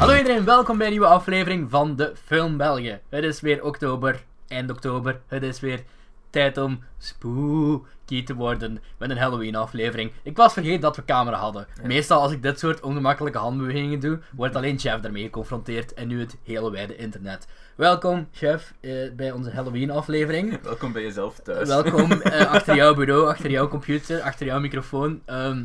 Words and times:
Hallo 0.00 0.14
iedereen, 0.16 0.44
welkom 0.44 0.76
bij 0.76 0.86
een 0.86 0.92
nieuwe 0.92 1.06
aflevering 1.06 1.70
van 1.70 1.96
de 1.96 2.12
Film 2.24 2.56
België. 2.56 3.00
Het 3.08 3.24
is 3.24 3.40
weer 3.40 3.64
oktober, 3.64 4.24
eind 4.48 4.70
oktober. 4.70 5.20
Het 5.26 5.42
is 5.42 5.60
weer 5.60 5.82
tijd 6.30 6.58
om 6.58 6.82
spooky 6.98 8.24
te 8.24 8.34
worden 8.34 8.80
met 8.98 9.10
een 9.10 9.18
Halloween 9.18 9.56
aflevering. 9.56 10.12
Ik 10.22 10.36
was 10.36 10.52
vergeten 10.52 10.80
dat 10.80 10.96
we 10.96 11.04
camera 11.04 11.36
hadden. 11.36 11.66
Meestal 11.82 12.20
als 12.20 12.32
ik 12.32 12.42
dit 12.42 12.58
soort 12.58 12.80
ongemakkelijke 12.80 13.38
handbewegingen 13.38 14.00
doe, 14.00 14.18
wordt 14.32 14.56
alleen 14.56 14.78
Chef 14.78 15.00
daarmee 15.00 15.22
geconfronteerd 15.22 15.94
en 15.94 16.08
nu 16.08 16.20
het 16.20 16.36
hele 16.44 16.70
wijde 16.70 16.96
internet. 16.96 17.46
Welkom 17.74 18.28
Chef 18.32 18.74
eh, 18.80 18.92
bij 19.16 19.32
onze 19.32 19.50
Halloween 19.50 19.90
aflevering. 19.90 20.60
Welkom 20.62 20.92
bij 20.92 21.02
jezelf 21.02 21.38
thuis. 21.38 21.68
Welkom 21.68 22.12
eh, 22.12 22.52
achter 22.54 22.74
jouw 22.74 22.94
bureau, 22.94 23.28
achter 23.28 23.50
jouw 23.50 23.68
computer, 23.68 24.22
achter 24.22 24.46
jouw 24.46 24.60
microfoon. 24.60 25.22
Ehm, 25.24 25.64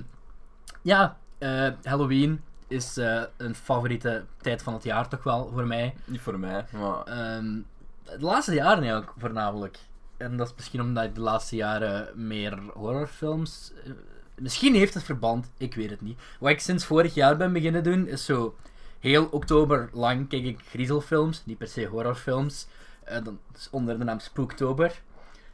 ja, 0.81 1.17
eh, 1.37 1.67
Halloween 1.83 2.41
is 2.75 2.97
eh, 2.97 3.21
een 3.37 3.55
favoriete 3.55 4.23
tijd 4.41 4.63
van 4.63 4.73
het 4.73 4.83
jaar 4.83 5.07
toch 5.09 5.23
wel 5.23 5.49
voor 5.53 5.67
mij. 5.67 5.93
Niet 6.05 6.21
voor 6.21 6.39
mij, 6.39 6.65
maar 6.71 7.03
Ehm, 7.03 7.57
de 8.03 8.19
laatste 8.25 8.53
jaren 8.53 8.95
ook 8.95 9.13
voornamelijk. 9.17 9.77
En 10.17 10.37
dat 10.37 10.47
is 10.47 10.53
misschien 10.55 10.81
omdat 10.81 11.03
ik 11.03 11.15
de 11.15 11.21
laatste 11.21 11.55
jaren 11.55 12.27
meer 12.27 12.59
horrorfilms. 12.73 13.71
eh, 13.85 13.91
misschien 14.35 14.75
heeft 14.75 14.93
het 14.93 15.03
verband, 15.03 15.51
ik 15.57 15.75
weet 15.75 15.89
het 15.89 16.01
niet. 16.01 16.19
Wat 16.39 16.49
ik 16.51 16.59
sinds 16.59 16.85
vorig 16.85 17.13
jaar 17.13 17.37
ben 17.37 17.53
beginnen 17.53 17.83
doen, 17.83 18.07
is 18.07 18.25
zo 18.25 18.55
heel 18.99 19.25
oktober 19.25 19.89
lang 19.93 20.29
kijk 20.29 20.43
ik 20.43 20.59
griezelfilms, 20.69 21.41
niet 21.45 21.57
per 21.57 21.67
se 21.67 21.85
horrorfilms. 21.85 22.67
Eh, 23.03 23.17
is 23.55 23.67
onder 23.71 23.97
de 23.97 24.03
naam 24.03 24.19
Spooktober. 24.19 25.01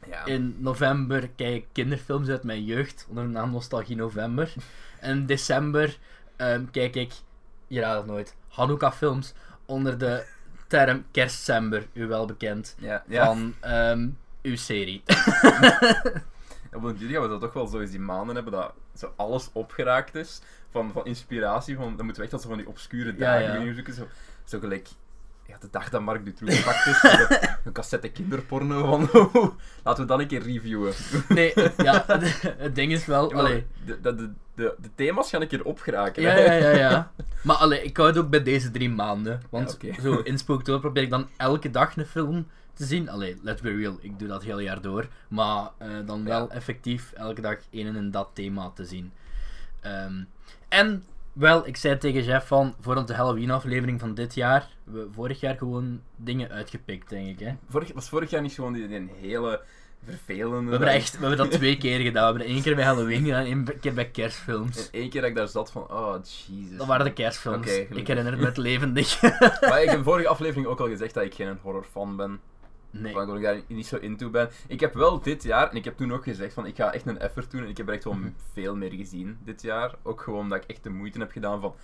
ja. 0.08 0.24
In 0.24 0.56
november 0.58 1.28
kijk 1.36 1.54
ik 1.54 1.66
kinderfilms 1.72 2.28
uit 2.28 2.42
mijn 2.42 2.64
jeugd, 2.64 3.06
onder 3.08 3.24
de 3.24 3.30
naam 3.30 3.50
Nostalgie 3.50 3.96
November. 3.96 4.52
En 5.00 5.16
in 5.16 5.26
december 5.26 5.98
ehm, 6.42 6.64
kijk 6.70 6.96
ik, 6.96 7.12
je 7.66 7.80
raadt 7.80 7.98
het 7.98 8.06
nooit, 8.06 8.34
Hanukkah-films 8.48 9.32
onder 9.66 9.98
de 9.98 10.26
term 10.66 11.04
Kerstcember, 11.10 11.86
u 11.92 12.06
wel 12.06 12.26
bekend, 12.26 12.76
ja, 12.78 13.04
ja. 13.06 13.24
van 13.24 13.54
ehm, 13.60 14.08
uw 14.42 14.56
serie. 14.56 15.02
Op 16.74 16.82
een 16.82 16.96
jullie 16.96 17.14
gaan 17.14 17.22
we 17.22 17.28
dat 17.28 17.40
toch 17.40 17.52
wel 17.52 17.66
zo 17.66 17.80
eens 17.80 17.90
die 17.90 18.00
maanden 18.00 18.34
hebben 18.34 18.52
dat 18.52 18.72
zo 18.94 19.12
alles 19.16 19.50
opgeraakt 19.52 20.14
is 20.14 20.40
van, 20.70 20.92
van 20.92 21.04
inspiratie. 21.04 21.76
Van, 21.76 21.96
dan 21.96 22.04
moeten 22.04 22.16
we 22.16 22.22
echt 22.22 22.32
als 22.32 22.42
zo 22.42 22.48
van 22.48 22.58
die 22.58 22.68
obscure 22.68 23.12
Ja, 23.12 23.18
dagen 23.18 23.42
ja. 23.42 23.50
beginnen 23.50 23.74
zoeken. 23.74 23.94
Zo, 23.94 24.06
zo 24.44 24.58
gelijk 24.58 24.88
ja, 25.46 25.56
de 25.60 25.68
dag 25.70 25.90
dat 25.90 26.00
Mark 26.00 26.24
Dutroux 26.24 26.56
gepakt 26.56 26.86
is. 26.86 27.02
een 27.64 27.72
cassette 27.72 28.08
kinderporno 28.08 28.86
van 28.86 29.30
laten 29.84 30.02
we 30.02 30.08
dan 30.08 30.20
een 30.20 30.26
keer 30.26 30.42
reviewen. 30.42 30.92
Nee, 31.28 31.52
ja, 31.76 32.04
het 32.56 32.74
ding 32.74 32.92
is 32.92 33.06
wel, 33.06 33.30
Ja, 33.30 33.36
allee, 33.36 33.66
de, 33.84 34.00
de, 34.00 34.32
de, 34.54 34.74
de, 34.78 34.90
thema's 34.94 35.30
gaan 35.30 35.40
een 35.40 35.48
keer 35.48 35.64
opgeraken. 35.64 36.22
Ja, 36.22 36.36
ja, 36.36 36.52
ja, 36.52 36.70
ja. 36.70 37.12
Maar 37.42 37.56
allee, 37.56 37.82
ik 37.82 37.96
hou 37.96 38.08
het 38.08 38.18
ook 38.18 38.30
bij 38.30 38.42
deze 38.42 38.70
drie 38.70 38.90
maanden. 38.90 39.42
Want 39.50 39.76
Ja, 39.80 40.00
zo 40.00 40.14
in 40.14 40.38
Spooktober 40.38 40.80
probeer 40.80 41.02
ik 41.02 41.10
dan 41.10 41.28
elke 41.36 41.70
dag 41.70 41.96
een 41.96 42.06
film 42.06 42.46
te 42.74 42.84
zien. 42.84 43.08
Allee, 43.08 43.38
let's 43.42 43.60
be 43.60 43.76
real, 43.76 43.98
ik 44.00 44.18
doe 44.18 44.28
dat 44.28 44.36
het 44.40 44.50
hele 44.50 44.62
jaar 44.62 44.80
door. 44.80 45.08
Maar 45.28 45.70
eh, 45.78 45.88
dan 46.06 46.24
wel 46.24 46.50
effectief 46.50 47.12
elke 47.12 47.40
dag 47.40 47.56
een 47.70 47.96
en 47.96 48.10
dat 48.10 48.30
thema 48.32 48.70
te 48.74 48.84
zien. 48.84 49.12
Ehm, 49.80 50.22
en 50.68 51.04
wel, 51.32 51.66
ik 51.66 51.76
zei 51.76 51.98
tegen 51.98 52.22
Jeff 52.22 52.46
van, 52.46 52.74
voor 52.80 52.96
onze 52.96 53.14
Halloween-aflevering 53.14 54.00
van 54.00 54.14
dit 54.14 54.34
jaar, 54.34 54.68
we 54.84 55.08
vorig 55.12 55.40
jaar 55.40 55.56
gewoon 55.56 56.00
dingen 56.16 56.50
uitgepikt, 56.50 57.08
denk 57.08 57.28
ik. 57.28 57.38
Hè. 57.46 57.54
Vorig, 57.68 57.92
was 57.92 58.08
vorig 58.08 58.30
jaar 58.30 58.42
niet 58.42 58.52
gewoon 58.52 58.72
die, 58.72 58.88
die 58.88 59.10
hele 59.20 59.60
vervelende... 60.04 60.64
We 60.64 60.70
hebben, 60.70 60.88
echt, 60.88 61.18
we 61.18 61.26
hebben 61.26 61.36
dat 61.36 61.50
twee 61.50 61.76
keer 61.76 62.00
gedaan. 62.00 62.32
We 62.32 62.38
hebben 62.38 62.54
één 62.54 62.62
keer 62.62 62.74
bij 62.74 62.84
Halloween 62.84 63.24
gedaan, 63.24 63.44
één 63.44 63.80
keer 63.80 63.94
bij 63.94 64.10
kerstfilms. 64.10 64.90
En 64.90 65.00
één 65.00 65.10
keer 65.10 65.20
dat 65.20 65.30
ik 65.30 65.36
daar 65.36 65.48
zat 65.48 65.70
van, 65.70 65.90
oh 65.90 66.14
Jesus. 66.22 66.76
Dat 66.76 66.86
waren 66.86 67.04
de 67.04 67.12
kerstfilms. 67.12 67.66
Ik 67.76 68.06
herinner 68.06 68.32
het 68.32 68.40
met 68.40 68.56
levendig. 68.56 69.20
Maar 69.60 69.82
ik 69.82 69.88
heb 69.88 69.92
in 69.92 69.98
de 69.98 70.02
vorige 70.02 70.28
aflevering 70.28 70.66
ook 70.66 70.80
al 70.80 70.88
gezegd 70.88 71.14
dat 71.14 71.24
ik 71.24 71.34
geen 71.34 71.58
horrorfan 71.62 72.16
ben. 72.16 72.40
Nee. 72.92 73.14
Dat 73.14 73.36
ik 73.36 73.42
daar 73.42 73.60
niet 73.66 73.86
zo 73.86 73.96
into 73.96 74.30
ben. 74.30 74.50
Ik 74.66 74.80
heb 74.80 74.94
wel 74.94 75.20
dit 75.20 75.42
jaar, 75.42 75.70
en 75.70 75.76
ik 75.76 75.84
heb 75.84 75.96
toen 75.96 76.12
ook 76.12 76.22
gezegd 76.24 76.54
van 76.54 76.66
ik 76.66 76.76
ga 76.76 76.92
echt 76.92 77.06
een 77.06 77.18
effort 77.18 77.50
doen. 77.50 77.62
En 77.62 77.68
ik 77.68 77.76
heb 77.76 77.88
er 77.88 77.94
echt 77.94 78.04
wel 78.04 78.12
Mhm. 78.12 78.28
veel 78.52 78.76
meer 78.76 78.92
gezien 78.92 79.38
dit 79.44 79.62
jaar. 79.62 79.94
Ook 80.02 80.20
gewoon 80.20 80.48
dat 80.48 80.62
ik 80.62 80.70
echt 80.70 80.82
de 80.82 80.90
moeite 80.90 81.18
heb 81.18 81.30
gedaan 81.30 81.60
van. 81.60 81.74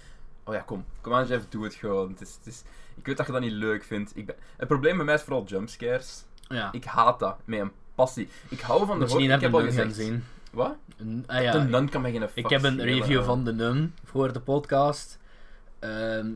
Oh 0.45 0.55
ja, 0.55 0.61
kom, 0.61 0.85
kom 1.01 1.13
aan 1.15 1.27
Jeff, 1.27 1.45
doe 1.49 1.65
het 1.65 1.75
gewoon. 1.75 2.09
Het 2.11 2.21
is, 2.21 2.35
het 2.39 2.47
is, 2.47 2.63
ik 2.97 3.07
weet 3.07 3.17
dat 3.17 3.27
je 3.27 3.33
dat 3.33 3.41
niet 3.41 3.53
leuk 3.53 3.85
vindt. 3.85 4.13
Ik 4.17 4.27
ben, 4.27 4.35
het 4.57 4.69
probleem 4.69 4.97
bij 4.97 5.05
mij 5.05 5.15
is 5.15 5.23
vooral 5.23 5.45
jumpscares. 5.45 6.25
Ja. 6.49 6.73
Ik 6.73 6.85
haat 6.85 7.19
dat 7.19 7.37
met 7.45 7.61
een 7.61 7.73
passie. 7.95 8.29
Ik 8.49 8.61
hou 8.61 8.87
van 8.87 8.99
de 8.99 9.05
horror. 9.05 9.23
Ik 9.23 9.27
de 9.29 9.33
heb 9.45 9.55
al 9.55 9.61
Nun 9.61 9.73
gaan 9.73 9.85
gezegd. 9.89 10.09
zien. 10.09 10.25
Wat? 10.53 10.77
Een- 10.97 11.25
ah 11.27 11.43
ja, 11.43 11.53
de 11.53 11.59
nun 11.59 11.89
kan 11.89 12.01
mij 12.03 12.11
geen 12.13 12.29
ik 12.35 12.49
heb 12.49 12.63
een 12.63 12.81
review 12.83 13.25
van 13.25 13.45
de 13.45 13.53
Nun 13.53 13.95
voor 14.05 14.33
de 14.33 14.41
podcast. 14.41 15.19
Ehm 15.79 16.27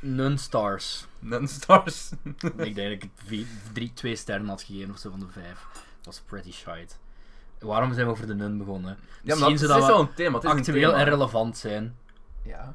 Nun 0.00 0.38
Stars. 0.38 1.06
Nun 1.18 1.48
Stars. 1.48 2.10
ik 2.56 2.74
denk 2.74 2.76
dat 2.76 2.86
ik 2.86 3.08
vier, 3.26 3.46
drie, 3.72 3.92
twee 3.94 4.16
sterren 4.16 4.48
had 4.48 4.62
gegeven 4.62 4.90
of 4.90 4.98
zo 4.98 5.10
van 5.10 5.20
de 5.20 5.26
vijf. 5.32 5.66
Dat 5.72 6.04
was 6.04 6.20
pretty 6.26 6.52
shite. 6.52 6.94
Waarom 7.58 7.92
zijn 7.94 8.06
we 8.06 8.12
over 8.12 8.26
de 8.26 8.34
Nun 8.34 8.58
begonnen? 8.58 8.90
ja, 8.90 9.06
Misschien 9.22 9.40
maar 9.40 9.50
het 9.50 9.60
zodat 9.60 9.76
is 9.76 9.82
we 9.82 9.92
wel 9.92 10.00
een 10.00 10.14
thema. 10.14 10.34
Het 10.34 10.44
is 10.44 10.50
een 10.50 10.58
Actueel 10.58 10.90
thema. 10.90 11.02
en 11.04 11.08
relevant 11.10 11.56
zijn 11.56 11.96
Ja. 12.42 12.74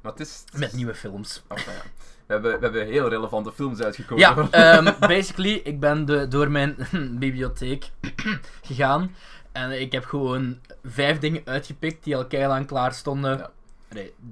Maar 0.00 0.12
het 0.12 0.20
is... 0.20 0.44
met 0.52 0.72
nieuwe 0.72 0.94
films. 0.94 1.42
Oh, 1.48 1.58
ja. 1.58 1.64
we, 1.64 2.32
hebben, 2.32 2.52
we 2.52 2.58
hebben 2.64 2.86
heel 2.86 3.08
relevante 3.08 3.52
films 3.52 3.80
uitgekozen. 3.80 4.48
Ja, 4.50 4.50
ehm, 4.76 4.98
basically, 5.00 5.52
ik 5.64 5.80
ben 5.80 6.04
de, 6.04 6.28
door 6.28 6.50
mijn 6.50 6.76
bibliotheek 7.18 7.90
gegaan. 8.62 9.14
En 9.52 9.80
ik 9.80 9.92
heb 9.92 10.04
gewoon 10.04 10.58
vijf 10.84 11.18
dingen 11.18 11.42
uitgepikt 11.44 12.04
die 12.04 12.16
al 12.16 12.26
lang 12.30 12.66
klaar 12.66 12.92
stonden. 12.92 13.38
Ja. 13.38 13.50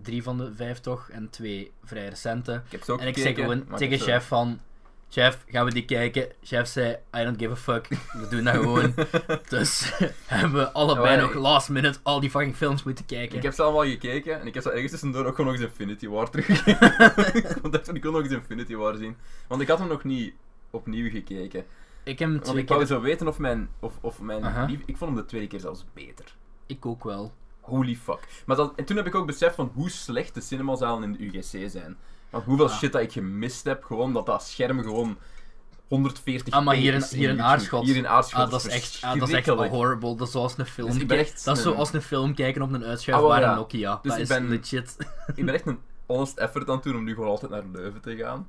Drie 0.03 0.22
van 0.22 0.38
de 0.38 0.54
vijf 0.54 0.81
toch, 0.81 1.09
en 1.10 1.31
twee 1.31 1.72
vrij 1.84 2.09
recente. 2.09 2.62
Ik 2.66 2.72
heb 2.72 2.82
ze 2.82 2.93
ook 2.93 3.00
En 3.00 3.06
ik 3.06 3.16
gekeken, 3.16 3.43
gewoon 3.43 3.65
maar 3.69 3.78
tegen 3.78 3.93
ik 3.94 3.98
heb 4.00 4.09
ze- 4.09 4.15
chef 4.15 4.26
van... 4.26 4.60
Chef, 5.12 5.44
gaan 5.47 5.65
we 5.65 5.72
die 5.72 5.84
kijken? 5.84 6.28
Chef 6.43 6.66
zei, 6.69 6.97
I 7.16 7.25
don't 7.25 7.38
give 7.38 7.50
a 7.53 7.56
fuck. 7.56 7.88
We 7.88 8.26
doen 8.31 8.44
dat 8.44 8.54
gewoon. 8.54 8.94
dus 9.48 9.93
hebben 10.26 10.53
we 10.60 10.72
allebei 10.72 11.15
Ja, 11.15 11.21
nog 11.21 11.31
ik- 11.31 11.37
last 11.37 11.69
minute 11.69 11.98
al 12.03 12.21
die 12.21 12.31
fucking 12.31 12.56
films 12.56 12.82
moeten 12.82 13.06
kijken. 13.06 13.37
Ik 13.37 13.43
heb 13.43 13.53
ze 13.53 13.62
allemaal 13.62 13.84
gekeken 13.84 14.41
en 14.41 14.47
ik 14.47 14.54
heb 14.54 14.62
ze 14.62 14.71
ergens 14.71 14.91
tussendoor 14.91 15.25
ook 15.26 15.34
gewoon 15.34 15.50
nog 15.53 15.60
eens 15.60 15.71
Infinity 15.71 16.09
War 16.09 16.31
teruggekeken. 16.31 16.88
Want 17.62 17.75
ik 17.75 17.84
dacht, 17.84 17.94
ik 17.94 18.03
wil 18.03 18.12
nog 18.12 18.22
eens 18.22 18.32
Infinity 18.32 18.75
War 18.75 18.97
zien. 18.97 19.16
Want 19.48 19.60
ik 19.60 19.69
had 19.69 19.78
hem 19.78 19.88
nog 19.88 20.04
niet 20.04 20.34
opnieuw 20.71 21.10
gekeken. 21.10 21.65
Ik 22.03 22.19
heb 22.19 22.28
hem 22.28 22.32
Want 22.32 22.44
twee 22.44 22.62
ik 22.62 22.69
wou 22.69 22.81
keer... 22.81 22.88
zo 22.97 23.00
weten 23.00 23.28
of 23.28 23.38
mijn... 23.38 23.69
Of, 23.81 23.98
of 24.00 24.21
mijn 24.21 24.44
Aha. 24.44 24.65
lief- 24.65 24.82
ik 24.87 24.97
vond 24.97 25.10
hem 25.10 25.21
de 25.21 25.27
tweede 25.27 25.47
keer 25.47 25.60
zelfs 25.60 25.84
beter. 25.94 26.34
Ik 26.66 26.87
ook 26.87 27.04
wel. 27.04 27.32
Holy 27.71 27.97
fuck. 27.97 28.43
Maar 28.47 28.57
dat, 28.57 28.73
en 28.77 28.85
toen 28.85 28.97
heb 28.97 29.07
ik 29.07 29.15
ook 29.15 29.27
beseft 29.27 29.55
van 29.55 29.71
hoe 29.75 29.91
slecht 29.91 30.35
de 30.35 30.41
cinemazalen 30.41 31.03
in 31.03 31.13
de 31.13 31.25
UGC 31.39 31.71
zijn. 31.71 31.97
Want 32.31 32.45
hoeveel 32.45 32.69
Ah. 32.69 32.79
shit 32.79 32.93
dat 32.93 33.03
ik 33.03 33.13
gemist 33.13 33.65
heb, 33.65 33.85
gewoon 33.85 34.13
dat 34.13 34.27
dat 34.27 34.43
scherm 34.43 34.83
gewoon 34.83 35.19
140 35.89 36.55
Ah, 36.55 36.65
maar 36.65 36.75
hier 36.75 36.95
in, 36.95 37.03
hier 37.11 37.29
in. 37.29 37.43
Aarschot. 37.43 37.85
Hier 37.85 37.97
in 37.97 38.09
Aarschot 38.09 38.41
Ah, 38.45 38.51
dat 38.51 38.65
is 38.65 38.73
echt, 38.73 38.99
ah, 39.05 39.19
dat 39.19 39.29
is 39.29 39.35
echt 39.35 39.47
horrible. 39.49 40.17
Dat 40.17 40.27
is 40.27 40.33
zoals 40.33 40.59
een 40.59 40.67
film. 40.67 41.07
Dus 41.07 41.19
echt 41.19 41.45
dat 41.45 41.57
is 41.59 41.65
een- 41.65 41.73
zoals 41.73 41.93
een 41.93 42.03
film 42.03 42.35
kijken 42.35 42.63
op 42.63 42.73
een 42.73 42.83
Ah, 42.83 42.89
uitschuifbare 42.89 43.41
ja. 43.41 43.55
Nokia. 43.55 43.99
Dus 44.03 44.11
dat 44.11 44.15
ik 44.15 44.23
is 44.23 44.29
ben- 44.29 44.49
legit. 44.49 44.97
Ik 45.35 45.45
ben 45.45 45.55
echt 45.55 45.67
een 45.67 45.79
honest 46.07 46.39
effort 46.39 46.69
aan 46.69 46.75
het 46.75 46.85
doen 46.85 46.97
om 46.97 47.05
nu 47.05 47.15
gewoon 47.15 47.29
altijd 47.31 47.51
naar 47.51 47.63
Leuven 47.73 48.01
te 48.01 48.17
gaan. 48.17 48.49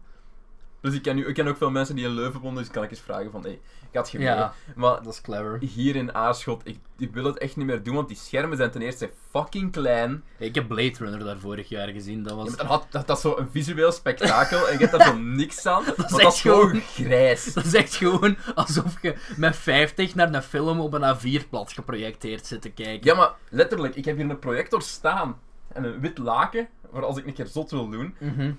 Dus 0.81 0.93
ik 0.93 1.01
ken, 1.01 1.15
nu, 1.15 1.25
ik 1.27 1.33
ken 1.33 1.47
ook 1.47 1.57
veel 1.57 1.71
mensen 1.71 1.95
die 1.95 2.05
in 2.05 2.11
Leuven 2.11 2.39
wonen, 2.41 2.57
dus 2.63 2.71
kan 2.71 2.83
ik 2.83 2.89
eens 2.89 2.99
vragen 2.99 3.31
van, 3.31 3.43
hé, 3.43 3.49
ik 3.49 3.59
had 3.97 4.11
je 4.11 4.17
mee? 4.17 4.27
Ja. 4.27 4.53
Maar 4.75 5.03
Dat 5.03 5.13
is 5.13 5.21
clever. 5.21 5.57
hier 5.59 5.95
in 5.95 6.13
Aarschot, 6.13 6.61
ik, 6.67 6.77
ik 6.97 7.13
wil 7.13 7.23
het 7.23 7.37
echt 7.37 7.55
niet 7.55 7.65
meer 7.65 7.83
doen, 7.83 7.95
want 7.95 8.07
die 8.07 8.17
schermen 8.17 8.57
zijn 8.57 8.71
ten 8.71 8.81
eerste 8.81 9.09
fucking 9.31 9.71
klein. 9.71 10.23
Ik 10.37 10.55
heb 10.55 10.67
Blade 10.67 10.93
Runner 10.97 11.19
daar 11.19 11.37
vorig 11.37 11.69
jaar 11.69 11.87
gezien. 11.87 12.23
Dat 12.23 12.33
was... 12.35 12.55
Ja, 12.57 12.65
had, 12.65 12.85
dat, 12.89 13.07
dat 13.07 13.15
is 13.17 13.21
zo 13.23 13.37
een 13.37 13.49
visueel 13.51 13.91
spektakel 13.91 14.67
en 14.67 14.73
je 14.73 14.85
hebt 14.85 14.91
daar 14.97 15.07
zo 15.07 15.17
niks 15.41 15.65
aan, 15.65 15.83
want 15.85 15.97
dat 15.97 16.19
echt 16.19 16.33
is 16.33 16.41
gewoon 16.41 16.67
gewoon- 16.69 16.81
grijs. 16.81 17.45
Dat 17.53 17.65
is 17.65 17.73
echt 17.73 17.95
gewoon 17.95 18.37
alsof 18.55 19.01
je 19.01 19.15
met 19.37 19.55
50 19.55 20.15
naar 20.15 20.33
een 20.33 20.41
film 20.43 20.79
op 20.79 20.93
een 20.93 21.15
A4-blad 21.17 21.71
geprojecteerd 21.73 22.45
zit 22.47 22.61
te 22.61 22.69
kijken. 22.69 23.05
Ja, 23.05 23.15
maar 23.15 23.31
letterlijk, 23.49 23.95
ik 23.95 24.05
heb 24.05 24.15
hier 24.17 24.29
een 24.29 24.39
projector 24.39 24.81
staan 24.81 25.39
en 25.73 25.83
een 25.83 25.99
wit 25.99 26.17
laken, 26.17 26.67
waar 26.89 27.05
als 27.05 27.17
ik 27.17 27.25
een 27.25 27.33
keer 27.33 27.47
zot 27.47 27.71
wil 27.71 27.89
doen. 27.89 28.15
Mhm. 28.19 28.51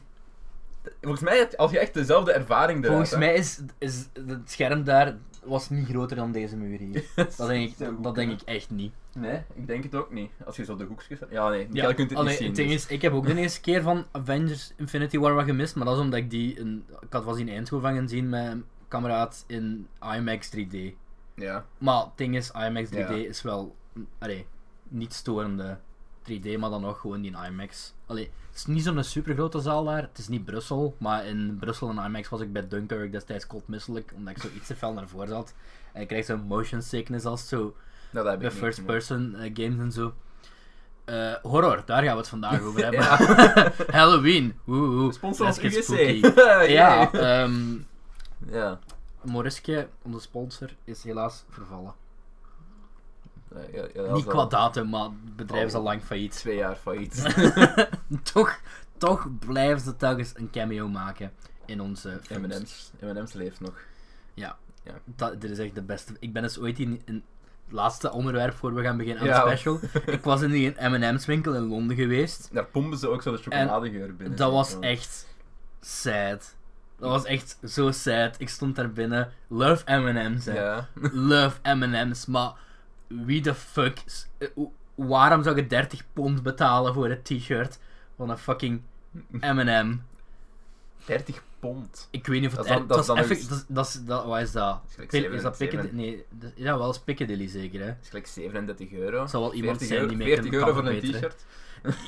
Volgens 1.00 1.23
mij, 1.23 1.56
als 1.56 1.70
je 1.70 1.79
echt 1.79 1.94
dezelfde 1.94 2.32
ervaring 2.32 2.79
eruit 2.84 2.93
Volgens 2.93 3.17
mij 3.19 3.34
is, 3.34 3.61
is 3.79 4.08
het 4.26 4.50
scherm 4.50 4.84
daar 4.84 5.17
was 5.44 5.70
niet 5.70 5.88
groter 5.88 6.17
dan 6.17 6.32
deze 6.32 6.56
muur 6.56 6.79
hier. 6.79 7.05
Dat 7.37 7.49
denk 7.49 7.70
ik, 7.70 8.02
dat 8.02 8.14
denk 8.14 8.31
ik 8.32 8.40
echt 8.40 8.70
niet. 8.70 8.93
Nee, 9.14 9.43
ik 9.55 9.67
denk 9.67 9.82
het 9.82 9.94
ook 9.94 10.11
niet. 10.11 10.31
Als 10.44 10.56
je 10.56 10.64
zo 10.64 10.76
de 10.76 10.84
hoekjes... 10.84 11.19
Ja, 11.31 11.49
nee, 11.49 11.69
Ja, 11.73 11.88
je 11.88 11.94
kunt 11.94 12.11
het 12.11 12.19
allee, 12.19 12.31
niet 12.31 12.38
zien. 12.38 12.46
het 12.46 12.56
ding 12.56 12.70
dus- 12.70 12.84
is, 12.84 12.90
ik 12.90 13.02
heb 13.02 13.12
ook 13.12 13.26
de 13.26 13.37
eerste 13.37 13.61
keer 13.61 13.82
van 13.82 14.05
Avengers 14.12 14.73
Infinity 14.76 15.19
War 15.19 15.34
wat 15.34 15.44
gemist, 15.44 15.75
maar 15.75 15.84
dat 15.84 15.94
is 15.96 16.00
omdat 16.00 16.19
ik 16.19 16.31
die 16.31 16.55
in, 16.55 16.84
ik 17.00 17.12
had 17.12 17.25
was 17.25 17.38
in 17.38 17.49
Eindhoven 17.49 17.94
gaan 17.94 18.08
zien 18.08 18.29
met 18.29 18.46
een 18.46 18.64
kameraad 18.88 19.44
in 19.46 19.88
IMAX 20.17 20.50
3D. 20.56 20.76
Ja. 21.34 21.64
Maar 21.79 22.00
het 22.05 22.17
ding 22.17 22.37
is, 22.37 22.50
IMAX 22.50 22.88
3D 22.88 22.96
Ja. 22.96 23.08
is 23.08 23.43
wel, 23.43 23.76
allee, 24.19 24.46
niet 24.88 25.12
storende 25.14 25.79
3D, 26.30 26.58
maar 26.58 26.70
dan 26.70 26.80
nog 26.80 27.00
gewoon 27.00 27.20
die 27.20 27.30
in 27.32 27.44
IMAX. 27.46 27.92
Allee, 28.06 28.30
het 28.48 28.56
is 28.58 28.66
niet 28.66 28.82
zo'n 28.84 29.04
super 29.04 29.34
grote 29.34 29.60
zaal 29.60 29.84
daar, 29.84 30.02
het 30.02 30.19
is 30.19 30.28
niet 30.28 30.44
Brussel, 30.44 30.94
maar 30.98 31.26
in 31.26 31.56
Brussel 31.60 31.90
en 31.90 32.04
IMAX 32.04 32.28
was 32.28 32.40
ik 32.40 32.52
bij 32.52 32.69
Dunkirk 32.69 33.12
destijds 33.12 33.46
misselijk, 33.66 34.12
omdat 34.16 34.36
ik 34.36 34.42
zo 34.42 34.48
iets 34.56 34.66
te 34.66 34.74
fel 34.76 34.92
naar 34.92 35.08
voren 35.08 35.28
zat. 35.28 35.54
En 35.92 36.00
ik 36.02 36.08
krijg 36.08 36.24
zo'n 36.24 36.40
motion 36.40 36.82
sickness 36.82 37.24
als 37.24 37.48
zo 37.48 37.56
Nou, 37.58 37.72
dat 38.10 38.24
heb 38.24 38.34
ik 38.34 38.40
bij 38.40 38.48
niet, 38.50 38.58
first 38.58 38.78
maar- 38.78 38.86
person 38.86 39.34
eh, 39.36 39.50
games 39.54 39.78
en 39.78 39.92
zo. 39.92 40.14
Eh, 41.04 41.32
horror, 41.42 41.82
daar 41.86 42.02
gaan 42.02 42.12
we 42.12 42.19
het 42.19 42.28
vandaag 42.28 42.60
over 42.62 42.82
hebben. 42.90 43.04
Halloween. 43.98 44.54
Sponsor 45.12 45.52
get 45.52 45.88
UGC. 45.88 46.34
ja. 46.78 47.12
Ehm 47.12 47.74
ja. 48.50 48.78
Moriske, 49.22 49.88
onze 50.02 50.20
sponsor, 50.20 50.70
is 50.84 51.02
helaas 51.02 51.44
vervallen. 51.50 51.94
Ja, 53.54 53.60
ja, 53.81 53.87
ja, 53.94 54.02
dat 54.02 54.14
Niet 54.14 54.25
qua 54.26 54.44
datum, 54.46 54.88
maar 54.88 55.04
het 55.04 55.37
bedrijf 55.37 55.64
is 55.66 55.72
Oh. 55.72 55.78
al 55.78 55.82
lang 55.84 56.02
failliet. 56.02 56.32
Twee 56.37 56.56
jaar 56.56 56.76
failliet. 56.76 57.34
toch, 58.32 58.60
toch 58.99 59.28
blijven 59.38 59.81
ze 59.81 59.96
telkens 59.96 60.32
een 60.37 60.50
cameo 60.50 60.88
maken 60.88 61.32
in 61.66 61.81
onze 61.81 62.19
films. 62.22 62.46
M&M's. 62.56 62.93
M&M's 63.00 63.32
leeft 63.32 63.60
nog. 63.60 63.75
Dat, 65.16 65.40
dit 65.40 65.50
is 65.50 65.58
echt 65.58 65.75
de 65.75 65.82
beste. 65.82 66.12
Ik 66.20 66.32
ben 66.32 66.43
dus 66.43 66.58
ooit 66.58 66.78
in, 66.78 67.02
in 67.04 67.14
het 67.64 67.72
laatste 67.72 68.12
onderwerp 68.12 68.54
voor 68.54 68.75
we 68.75 68.82
gaan 68.82 68.96
beginnen 68.96 69.22
aan 69.22 69.28
Ja. 69.28 69.44
de 69.44 69.49
special. 69.50 69.81
Ik 70.14 70.22
was 70.22 70.43
in 70.43 70.50
die 70.50 70.75
M&M's 70.78 71.26
winkel 71.26 71.55
in 71.55 71.62
Londen 71.62 71.96
geweest. 71.96 72.48
Daar 72.52 72.64
pompen 72.66 72.98
ze 72.98 73.08
ook 73.08 73.22
zo 73.22 73.32
de 73.32 73.38
chocoladegeur 73.38 74.16
binnen. 74.16 74.37
Dat 74.38 74.52
was 74.52 74.78
echt 74.78 75.26
sad. 75.81 76.55
Dat 76.98 77.10
was 77.10 77.25
echt 77.25 77.58
zo 77.66 77.90
sad. 77.90 78.34
Ik 78.40 78.48
stond 78.48 78.76
daar 78.76 78.93
binnen. 78.93 79.32
Love 79.48 79.96
M&M's, 79.98 80.44
hè. 80.44 80.52
Ja. 80.55 80.88
Love 81.12 81.75
M&M's, 81.75 82.26
maar 82.26 82.52
wie 83.25 83.43
de 83.43 83.55
fuck... 83.55 83.99
eh, 84.38 84.49
Waarom 84.94 85.43
zou 85.43 85.56
je 85.56 85.67
30 85.67 86.03
pond 86.12 86.43
betalen 86.43 86.94
voor 86.94 87.11
een 87.11 87.23
t-shirt 87.23 87.79
van 88.17 88.31
een 88.31 88.38
fucking 88.38 88.81
M&M? 89.31 89.99
30 91.06 91.43
pond. 91.61 92.09
Ik 92.11 92.26
weet 92.26 92.41
niet 92.41 92.50
of 92.50 92.56
het... 92.56 92.67
Dat 92.67 92.88
dat 92.88 92.99
is 92.99 93.06
dat 93.06 93.17
dat 93.69 94.03
dat 94.06 94.25
Wat 94.25 94.41
is 94.41 94.53
dat? 94.53 94.81
is 95.11 95.43
dat 95.43 95.56
7, 95.56 95.69
Piccadilly? 95.69 95.94
Nee, 95.94 96.25
dat- 96.31 96.53
ja, 96.55 96.79
wel 96.79 96.91
is 96.91 96.99
Piccadilly 96.99 97.49
zeker, 97.49 97.81
hè? 97.81 97.88
Is 98.03 98.09
gelijk 98.09 98.26
37 98.26 98.93
euro. 98.93 99.26
Zal 99.26 99.41
wel 99.41 99.55
iemand 99.55 99.79
40 99.79 99.97
zijn 99.97 100.08
die 100.08 100.17
mij 100.17 100.26
40 100.26 100.50
kan 100.50 100.55
euro 100.61 100.73
voor 100.73 100.87
een 100.87 101.00
t-shirt. 101.00 101.44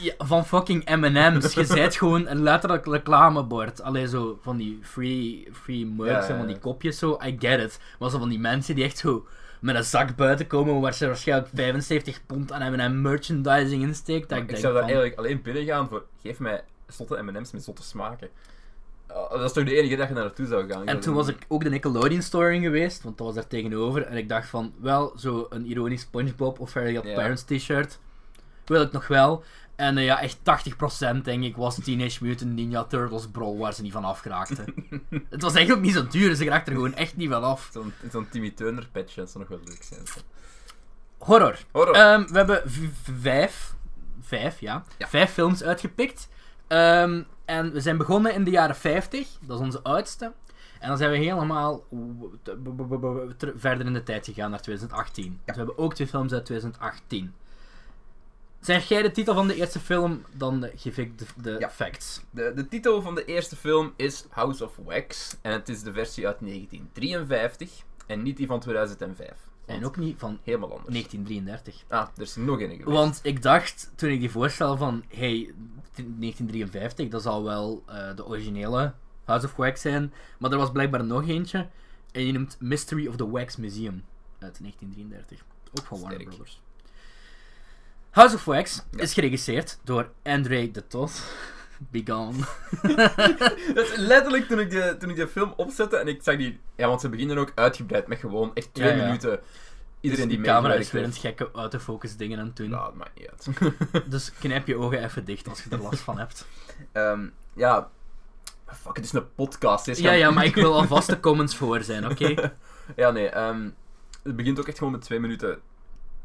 Ja, 0.01 0.13
van 0.19 0.47
fucking 0.47 0.85
M&M's. 0.97 1.55
Je 1.55 1.65
zijt 1.65 1.97
gewoon 1.97 2.27
een 2.29 2.43
letterlijk 2.43 2.87
reclamebord. 2.87 3.83
Alleen 3.83 4.09
zo 4.09 4.39
van 4.43 4.57
die 4.57 4.79
free, 4.83 5.49
free 5.53 5.87
merch 5.87 6.27
Ja, 6.27 6.33
en 6.33 6.39
van 6.39 6.47
die 6.47 6.59
kopjes 6.59 6.99
zo. 6.99 7.19
I 7.25 7.37
get 7.39 7.61
it. 7.61 7.81
Maar 7.99 8.11
zo 8.11 8.19
van 8.19 8.29
die 8.29 8.39
mensen 8.39 8.75
die 8.75 8.85
echt 8.85 8.99
zo 8.99 9.27
met 9.65 9.75
een 9.75 9.85
zak 9.85 10.17
buiten 10.17 10.47
komen 10.47 10.81
waar 10.81 10.95
ze 10.95 11.07
waarschijnlijk 11.07 11.51
75 11.55 12.27
pond 12.27 12.53
aan 12.53 12.73
M&M 12.73 13.01
merchandising 13.01 13.83
insteekt. 13.83 14.29
Dat 14.29 14.39
ik 14.39 14.51
ik 14.51 14.57
zou 14.57 14.73
daar 14.73 14.83
van, 14.83 14.91
eigenlijk 14.91 15.19
alleen 15.19 15.43
binnen 15.43 15.65
gaan 15.65 15.89
voor... 15.89 16.05
Geef 16.23 16.39
mij 16.39 16.65
zotte 16.87 17.23
M&M's 17.23 17.53
met 17.53 17.65
zotte 17.65 17.83
smaken. 17.83 18.29
Uh, 19.11 19.31
dat 19.31 19.43
is 19.43 19.53
toch 19.53 19.65
de 19.65 19.77
enige 19.77 19.97
dat 19.97 20.09
je 20.09 20.15
naar 20.15 20.23
naartoe 20.23 20.47
zou 20.47 20.71
gaan. 20.71 20.87
En 20.87 21.01
toen 21.01 21.15
was 21.15 21.29
ik 21.29 21.45
ook 21.49 21.63
de 21.63 21.71
Nickelodeon 21.71 22.23
Store 22.23 22.55
in 22.55 22.63
geweest, 22.63 23.03
want 23.03 23.19
dat 23.19 23.27
was 23.27 23.35
daar 23.35 23.47
tegenover. 23.47 24.03
En 24.03 24.17
ik 24.17 24.29
dacht 24.29 24.49
van, 24.49 24.73
wel, 24.81 25.13
zo 25.17 25.47
een 25.51 25.67
ironisch 25.67 26.01
SpongeBob 26.01 26.61
of 26.61 26.71
Fairly 26.71 26.93
Ja. 26.93 27.15
Parents 27.15 27.43
t-shirt. 27.43 27.99
Wil 28.65 28.83
ik 28.83 28.93
nog 28.93 29.07
wel. 29.07 29.43
En 29.77 29.99
eh, 29.99 30.05
ja, 30.05 30.21
echt 30.21 30.39
80% 30.39 31.23
denk 31.23 31.45
ik 31.45 31.57
was 31.57 31.79
Teenage 31.85 32.25
Mutant 32.25 32.53
Ninja 32.55 32.85
Turtles 32.85 33.27
Brawl 33.29 33.59
waar 33.59 33.73
ze 33.75 33.83
niet 33.83 33.93
van 33.93 34.05
afgeraakten. 34.05 34.75
het 35.31 35.43
was 35.43 35.55
echt 35.55 35.73
ook 35.73 35.81
niet 35.81 35.93
zo 35.95 36.07
duur, 36.07 36.35
ze 36.35 36.45
raakten 36.45 36.73
er 36.73 36.79
gewoon 36.79 36.95
echt 36.95 37.17
niet 37.17 37.31
van 37.31 37.43
af. 37.43 37.71
Zo'n 37.73 37.93
zo'n 38.11 38.29
Timmy 38.29 38.51
Turner 38.51 38.89
patch, 38.93 39.15
dat 39.15 39.31
zou 39.31 39.39
nog 39.49 39.59
wel 39.59 39.69
leuk 39.69 39.83
zijn. 39.83 40.01
Horror. 41.19 41.59
Horror. 41.71 41.95
Ehm, 41.95 42.27
we 42.27 42.37
hebben 42.37 42.63
vijf, 43.21 43.75
vijf, 44.21 44.61
ja, 44.61 44.85
Ja. 44.99 45.09
vijf 45.09 45.31
films 45.33 45.63
uitgepikt. 45.63 46.29
Ehm, 46.67 47.23
en 47.45 47.73
we 47.73 47.81
zijn 47.81 47.97
begonnen 47.97 48.35
in 48.35 48.45
de 48.45 48.51
jaren 48.51 48.77
50, 48.77 49.29
dat 49.41 49.59
is 49.59 49.65
onze 49.65 49.83
oudste. 49.83 50.33
En 50.81 50.89
dan 50.89 50.99
zijn 50.99 51.11
we 51.11 51.17
helemaal 51.17 51.85
verder 53.57 53.87
in 53.87 53.93
de 53.93 54.03
tijd 54.03 54.25
gegaan 54.25 54.51
naar 54.51 54.61
2018. 54.61 55.41
Dus 55.45 55.57
we 55.57 55.63
hebben 55.63 55.79
ook 55.79 55.95
twee 55.95 56.07
films 56.07 56.33
uit 56.33 56.45
2018. 56.45 57.35
Zeg 58.65 58.89
jij 58.89 59.03
de 59.03 59.11
titel 59.11 59.35
van 59.35 59.47
de 59.47 59.55
eerste 59.55 59.81
film, 59.81 60.25
dan 60.37 60.71
geef 60.77 60.99
ik 60.99 61.19
de, 61.19 61.25
de 61.43 61.57
Ja. 61.59 61.71
facts. 61.71 62.21
De, 62.31 62.53
de 62.55 62.69
titel 62.69 63.03
van 63.03 63.15
de 63.15 63.25
eerste 63.25 63.57
film 63.57 63.93
is 63.97 64.25
House 64.31 64.65
of 64.65 64.77
Wax. 64.85 65.37
En 65.43 65.53
het 65.53 65.69
is 65.69 65.83
de 65.83 65.93
versie 65.93 66.27
uit 66.27 66.37
1953. 66.41 67.83
En 68.07 68.23
niet 68.23 68.37
die 68.37 68.47
van 68.47 68.61
2005. 68.61 69.31
En 69.67 69.85
ook 69.85 69.97
niet 69.97 70.19
van 70.19 70.39
Helemaal 70.43 70.71
anders. 70.77 70.89
1933. 70.93 71.85
Ah, 71.89 72.09
er 72.17 72.23
is 72.23 72.37
nog 72.37 72.61
een 72.61 72.69
geweest. 72.71 72.85
Want 72.85 73.21
ik 73.23 73.43
dacht, 73.43 73.93
toen 73.95 74.11
ik 74.11 74.21
die 74.21 74.31
voorstel 74.31 74.77
van, 74.77 75.05
hey, 75.09 75.53
1953, 75.95 77.09
dat 77.09 77.23
zal 77.23 77.45
wel 77.45 77.83
eh, 77.87 78.17
de 78.17 78.27
originele 78.27 78.93
House 79.25 79.47
of 79.47 79.57
Wax 79.57 79.81
zijn. 79.81 80.13
Maar 80.39 80.51
er 80.53 80.59
was 80.59 80.73
blijkbaar 80.73 81.05
nog 81.05 81.29
eentje. 81.29 81.59
En 82.13 82.21
die 82.23 82.33
noemt 82.33 82.57
Mystery 82.61 83.07
of 83.07 83.17
the 83.17 83.31
Wax 83.31 83.57
Museum 83.57 84.05
uit 84.39 84.59
1933. 84.61 85.45
Ook 85.79 85.87
van 85.87 86.01
Warner. 86.01 86.25
Brothers. 86.25 86.61
House 88.15 88.35
of 88.35 88.45
Wax 88.45 88.83
Ja. 88.91 89.03
is 89.03 89.13
geregisseerd 89.13 89.79
door 89.85 90.11
André 90.23 90.71
de 90.71 90.87
Toth. 90.87 91.23
Be 91.91 92.03
gone. 92.05 92.37
Dat 93.75 93.87
is 93.89 93.97
letterlijk 93.97 94.49
toen 94.49 94.59
ik, 94.59 94.71
de, 94.71 94.97
toen 94.99 95.11
ik 95.11 95.17
de 95.17 95.29
film 95.29 95.53
opzette 95.57 95.97
en 95.97 96.09
ik 96.09 96.23
zag 96.23 96.37
die... 96.37 96.61
Ja, 96.77 96.89
want 96.89 97.01
ze 97.01 97.09
beginnen 97.09 97.39
ook 97.39 97.53
uitgebreid 97.55 98.07
met 98.07 98.19
gewoon 98.19 98.51
echt 98.55 98.75
twee 98.75 98.89
Ja, 98.89 98.95
ja. 98.97 99.05
minuten. 99.05 99.41
Iedereen 100.01 100.29
Dus 100.29 100.35
die 100.35 100.45
die 100.45 100.53
camera 100.53 100.75
is 100.75 100.91
weer 100.91 101.05
een 101.05 101.13
gekke 101.13 101.51
autofocus 101.53 102.17
dingen 102.17 102.39
aan 102.39 102.47
het 102.47 102.57
doen. 102.57 102.71
Dat 102.71 102.95
maakt 102.95 103.19
niet 103.19 103.29
uit. 103.31 103.49
Dus 104.11 104.33
knijp 104.33 104.67
je 104.67 104.77
ogen 104.77 105.05
even 105.05 105.25
dicht 105.25 105.49
als 105.49 105.65
je 105.65 105.71
er 105.71 105.83
last 105.83 106.01
van 106.01 106.19
hebt. 106.19 106.47
Ehm, 106.93 107.27
ja... 107.55 107.91
Fuck, 108.67 108.97
het 108.97 109.05
is 109.05 109.13
een 109.13 109.35
podcast. 109.35 109.97
Ja, 109.97 110.13
ja, 110.13 110.31
maar 110.31 110.45
ik 110.45 110.55
wil 110.55 110.75
alvast 110.75 111.09
de 111.09 111.21
comments 111.21 111.57
voor 111.57 111.83
zijn, 111.83 112.11
oké? 112.11 112.53
Ja, 112.97 113.11
nee. 113.11 113.29
ehm, 113.29 113.69
het 114.23 114.37
begint 114.37 114.59
ook 114.59 114.69
echt 114.69 114.79
gewoon 114.79 114.93
met 114.93 115.03
twee 115.03 115.21
minuten 115.21 115.61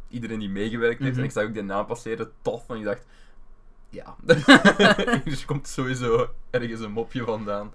iedereen 0.10 0.40
die 0.40 0.50
meegewerkt 0.50 1.00
heeft. 1.00 1.12
Mhm. 1.12 1.20
En 1.20 1.26
ik 1.26 1.32
zag 1.32 1.44
ook 1.44 1.54
die 1.54 1.64
naam 1.64 1.86
passeren, 1.86 2.32
tof. 2.42 2.70
En 2.70 2.78
ik 2.78 2.84
dacht, 2.84 3.06
ja. 3.90 4.16
dus 5.26 5.40
er 5.40 5.46
komt 5.46 5.68
sowieso 5.68 6.30
ergens 6.50 6.80
een 6.80 6.92
mopje 6.92 7.24
vandaan. 7.24 7.74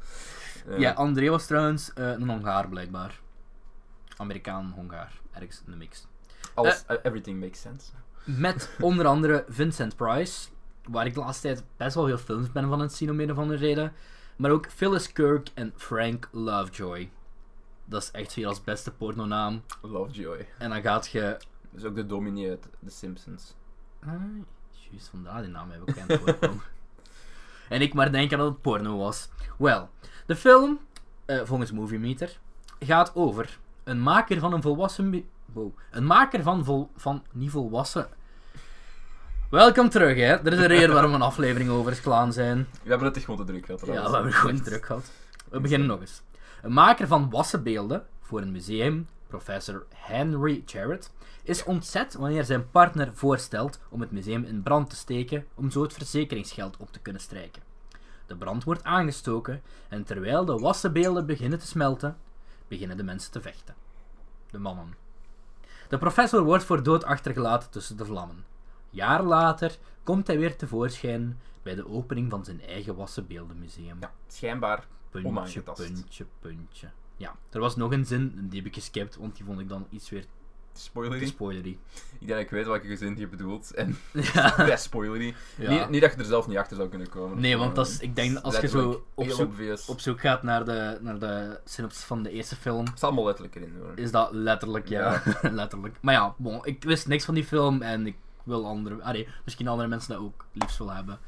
Ja, 0.79 0.93
André 0.93 1.29
was 1.29 1.47
trouwens 1.47 1.93
eh, 1.93 2.11
een 2.11 2.29
Hongaar 2.29 2.69
blijkbaar. 2.69 3.21
Amerikaan-Hongaar, 4.17 5.21
ergens 5.33 5.63
in 5.67 5.71
de 5.71 5.77
mix. 5.77 6.07
alles, 6.55 6.85
eh, 6.87 6.97
everything 7.03 7.41
makes 7.41 7.61
sense. 7.61 7.91
Met 8.25 8.71
onder 8.81 9.07
andere 9.07 9.45
Vincent 9.49 9.97
Price, 9.97 10.49
waar 10.89 11.07
ik 11.07 11.15
de 11.15 11.21
laatste 11.21 11.47
tijd 11.47 11.65
best 11.77 11.95
wel 11.95 12.07
veel 12.07 12.19
films 12.19 12.53
ben 12.53 12.69
van 12.69 12.81
het 12.81 12.93
zien 12.93 13.11
om 13.11 13.21
een 13.21 13.31
of 13.31 13.39
andere 13.39 13.59
reden. 13.59 13.93
Maar 14.37 14.51
ook 14.51 14.71
Phyllis 14.71 15.13
Kirk 15.13 15.49
en 15.55 15.73
Frank 15.77 16.29
Lovejoy. 16.33 17.11
Dat 17.85 18.03
is 18.03 18.11
echt 18.11 18.35
weer 18.35 18.47
als 18.47 18.65
beste 18.65 18.93
pornonaam. 18.93 19.63
Lovejoy. 19.83 20.49
En 20.59 20.71
dan 20.71 20.83
gaat 20.83 21.09
je... 21.09 21.37
Dat 21.75 21.83
is 21.83 21.89
ook 21.89 21.95
de 21.95 22.07
dominee 22.07 22.49
uit 22.49 22.69
The 22.85 22.91
Simpsons. 22.91 23.55
Ah, 24.07 24.13
juist, 24.91 25.09
vandaar 25.09 25.43
die 25.43 25.51
naam 25.51 25.71
heb 25.71 25.89
ik 25.89 25.95
het 25.95 26.21
voorkomen. 26.21 26.63
En 27.69 27.81
ik 27.81 27.95
maar 27.95 28.13
denken 28.13 28.39
dat 28.39 28.47
het 28.47 28.61
porno 28.61 28.97
was. 28.97 29.29
Wel, 29.59 29.89
de 30.27 30.37
film, 30.37 30.79
eh, 31.25 31.41
volgens 31.45 31.73
Movie 31.73 31.99
Meter, 31.99 32.39
gaat 32.79 33.15
over 33.15 33.59
een 33.85 34.01
maker 34.01 34.39
van 34.39 34.53
een 34.53 34.63
volwassen... 34.63 35.25
Wow. 35.45 35.79
Een 35.91 36.07
maker 36.07 36.43
van, 36.43 36.65
vol, 36.65 36.91
van 36.97 37.23
niet 37.33 37.51
volwassen... 37.51 38.09
Welkom 39.51 39.89
terug, 39.89 40.17
hè. 40.17 40.23
Er 40.23 40.53
is 40.53 40.59
een 40.59 40.67
reden 40.67 40.93
waarom 40.93 41.11
we 41.11 41.17
een 41.17 41.23
aflevering 41.23 41.71
over 41.71 41.93
is 41.93 42.01
klaar 42.01 42.33
zijn. 42.33 42.67
We 42.83 42.89
hebben 42.89 43.07
het 43.07 43.17
echt 43.17 43.25
gewoon 43.25 43.47
te 43.47 43.53
druk 43.53 43.67
gehad. 43.67 43.87
Ja, 43.87 44.11
we 44.11 44.15
hebben 44.15 44.33
gewoon 44.33 44.63
druk 44.63 44.87
gehad. 44.87 45.11
We 45.51 45.61
beginnen 45.61 45.89
nog 45.89 46.01
eens. 46.01 46.23
Een 46.63 46.73
maker 46.73 47.07
van 47.07 47.31
wassenbeelden 47.31 48.07
voor 48.21 48.41
een 48.41 48.53
museum, 48.53 49.09
professor 49.35 49.87
Henry 49.95 50.63
Jarrett, 50.67 51.13
is 51.43 51.65
ontzet 51.65 52.15
wanneer 52.15 52.45
zijn 52.45 52.71
partner 52.71 53.15
voorstelt 53.15 53.81
om 53.89 54.01
het 54.01 54.11
museum 54.11 54.45
in 54.45 54.63
brand 54.63 54.91
te 54.91 54.97
steken 54.97 55.47
om 55.55 55.71
zo 55.71 55.83
het 55.83 55.93
verzekeringsgeld 55.93 56.77
op 56.77 56.93
te 56.93 56.99
kunnen 56.99 57.23
strijken. 57.23 57.63
De 58.27 58.37
brand 58.37 58.65
wordt 58.65 58.85
aangestoken 58.85 59.63
en 59.89 60.05
terwijl 60.05 60.45
de 60.45 60.59
wassenbeelden 60.59 61.27
beginnen 61.27 61.59
te 61.59 61.67
smelten, 61.67 62.17
beginnen 62.69 62.97
de 62.97 63.03
mensen 63.03 63.33
te 63.33 63.41
vechten. 63.41 63.75
De 64.51 64.59
mannen. 64.59 64.95
De 65.89 65.99
professor 65.99 66.43
wordt 66.43 66.65
voor 66.65 66.83
dood 66.83 67.05
achtergelaten 67.05 67.71
tussen 67.71 67.97
de 67.97 68.05
vlammen. 68.05 68.45
Jaren 68.91 69.27
later 69.27 69.79
komt 70.03 70.27
hij 70.27 70.39
weer 70.39 70.57
tevoorschijn 70.57 71.41
bij 71.63 71.75
de 71.75 71.89
opening 71.89 72.31
van 72.31 72.45
zijn 72.45 72.61
eigen 72.61 72.95
wassenbeeldenmuseum. 72.97 73.97
Ja, 74.01 74.13
schijnbaar. 74.27 74.87
Puntje, 75.11 75.63
puntje, 75.63 76.27
puntje. 76.41 76.91
Ja, 77.17 77.37
er 77.51 77.61
was 77.61 77.77
nog 77.77 77.93
een 77.93 78.05
zin, 78.07 78.33
die 78.49 78.59
heb 78.59 78.69
ik 78.69 78.75
geskipt, 78.75 79.17
want 79.17 79.37
die 79.37 79.45
vond 79.45 79.61
ik 79.61 79.69
dan 79.69 79.87
iets 79.91 80.11
weer 80.11 80.25
te 80.73 80.81
Spoilery. 80.81 81.27
spoilery. 81.27 81.79
Ik 82.19 82.19
denk 82.19 82.31
dat 82.31 82.41
ik 82.41 82.51
weet 82.51 82.67
welke 82.67 82.87
gezin 82.87 83.17
je 83.19 83.27
bedoelt. 83.29 83.75
En 83.75 83.97
Ja. 84.35 84.55
best 84.57 84.85
spoilery. 84.85 85.35
ja. 85.57 85.71
Niet, 85.71 85.89
niet 85.89 86.01
dat 86.01 86.13
je 86.13 86.19
er 86.19 86.25
zelf 86.25 86.47
niet 86.47 86.57
achter 86.57 86.77
zou 86.77 86.89
kunnen 86.89 87.09
komen. 87.09 87.41
Nee, 87.41 87.57
want 87.57 87.75
dat 87.75 87.87
is, 87.89 87.99
ik 87.99 88.17
denk 88.17 88.39
als 88.39 88.61
je 88.61 88.69
zo 88.69 89.05
op 89.15 89.29
zoek, 89.31 89.47
obvious. 89.47 89.87
op 89.87 90.01
zoek 90.01 90.21
gaat 90.21 90.43
naar 90.43 90.65
de, 90.65 90.99
naar 91.01 91.19
de 91.19 91.61
synopsis 91.65 92.05
van 92.05 92.23
de 92.23 92.31
eerste 92.31 92.57
film, 92.57 92.79
Het 92.85 92.89
staat 92.89 93.03
allemaal 93.03 93.25
letterlijk 93.25 93.55
erin 93.57 93.77
hoor. 93.81 93.93
is 93.95 94.11
dat 94.11 94.33
letterlijk, 94.33 94.89
ja. 94.89 95.23
letterlijk. 95.43 95.97
Maar 96.01 96.15
ja, 96.15 96.35
bon, 96.37 96.61
ik 96.65 96.85
wist 96.85 97.07
niks 97.09 97.25
van 97.25 97.35
die 97.35 97.45
film 97.45 97.83
en 97.83 98.07
ik 98.07 98.17
wil 98.45 98.67
andere, 98.67 99.27
misschien 99.45 99.69
andere 99.69 99.89
mensen 99.89 100.13
dat 100.13 100.23
ook 100.23 100.45
liefst 100.53 100.79
willen 100.79 100.95
hebben. 100.95 101.19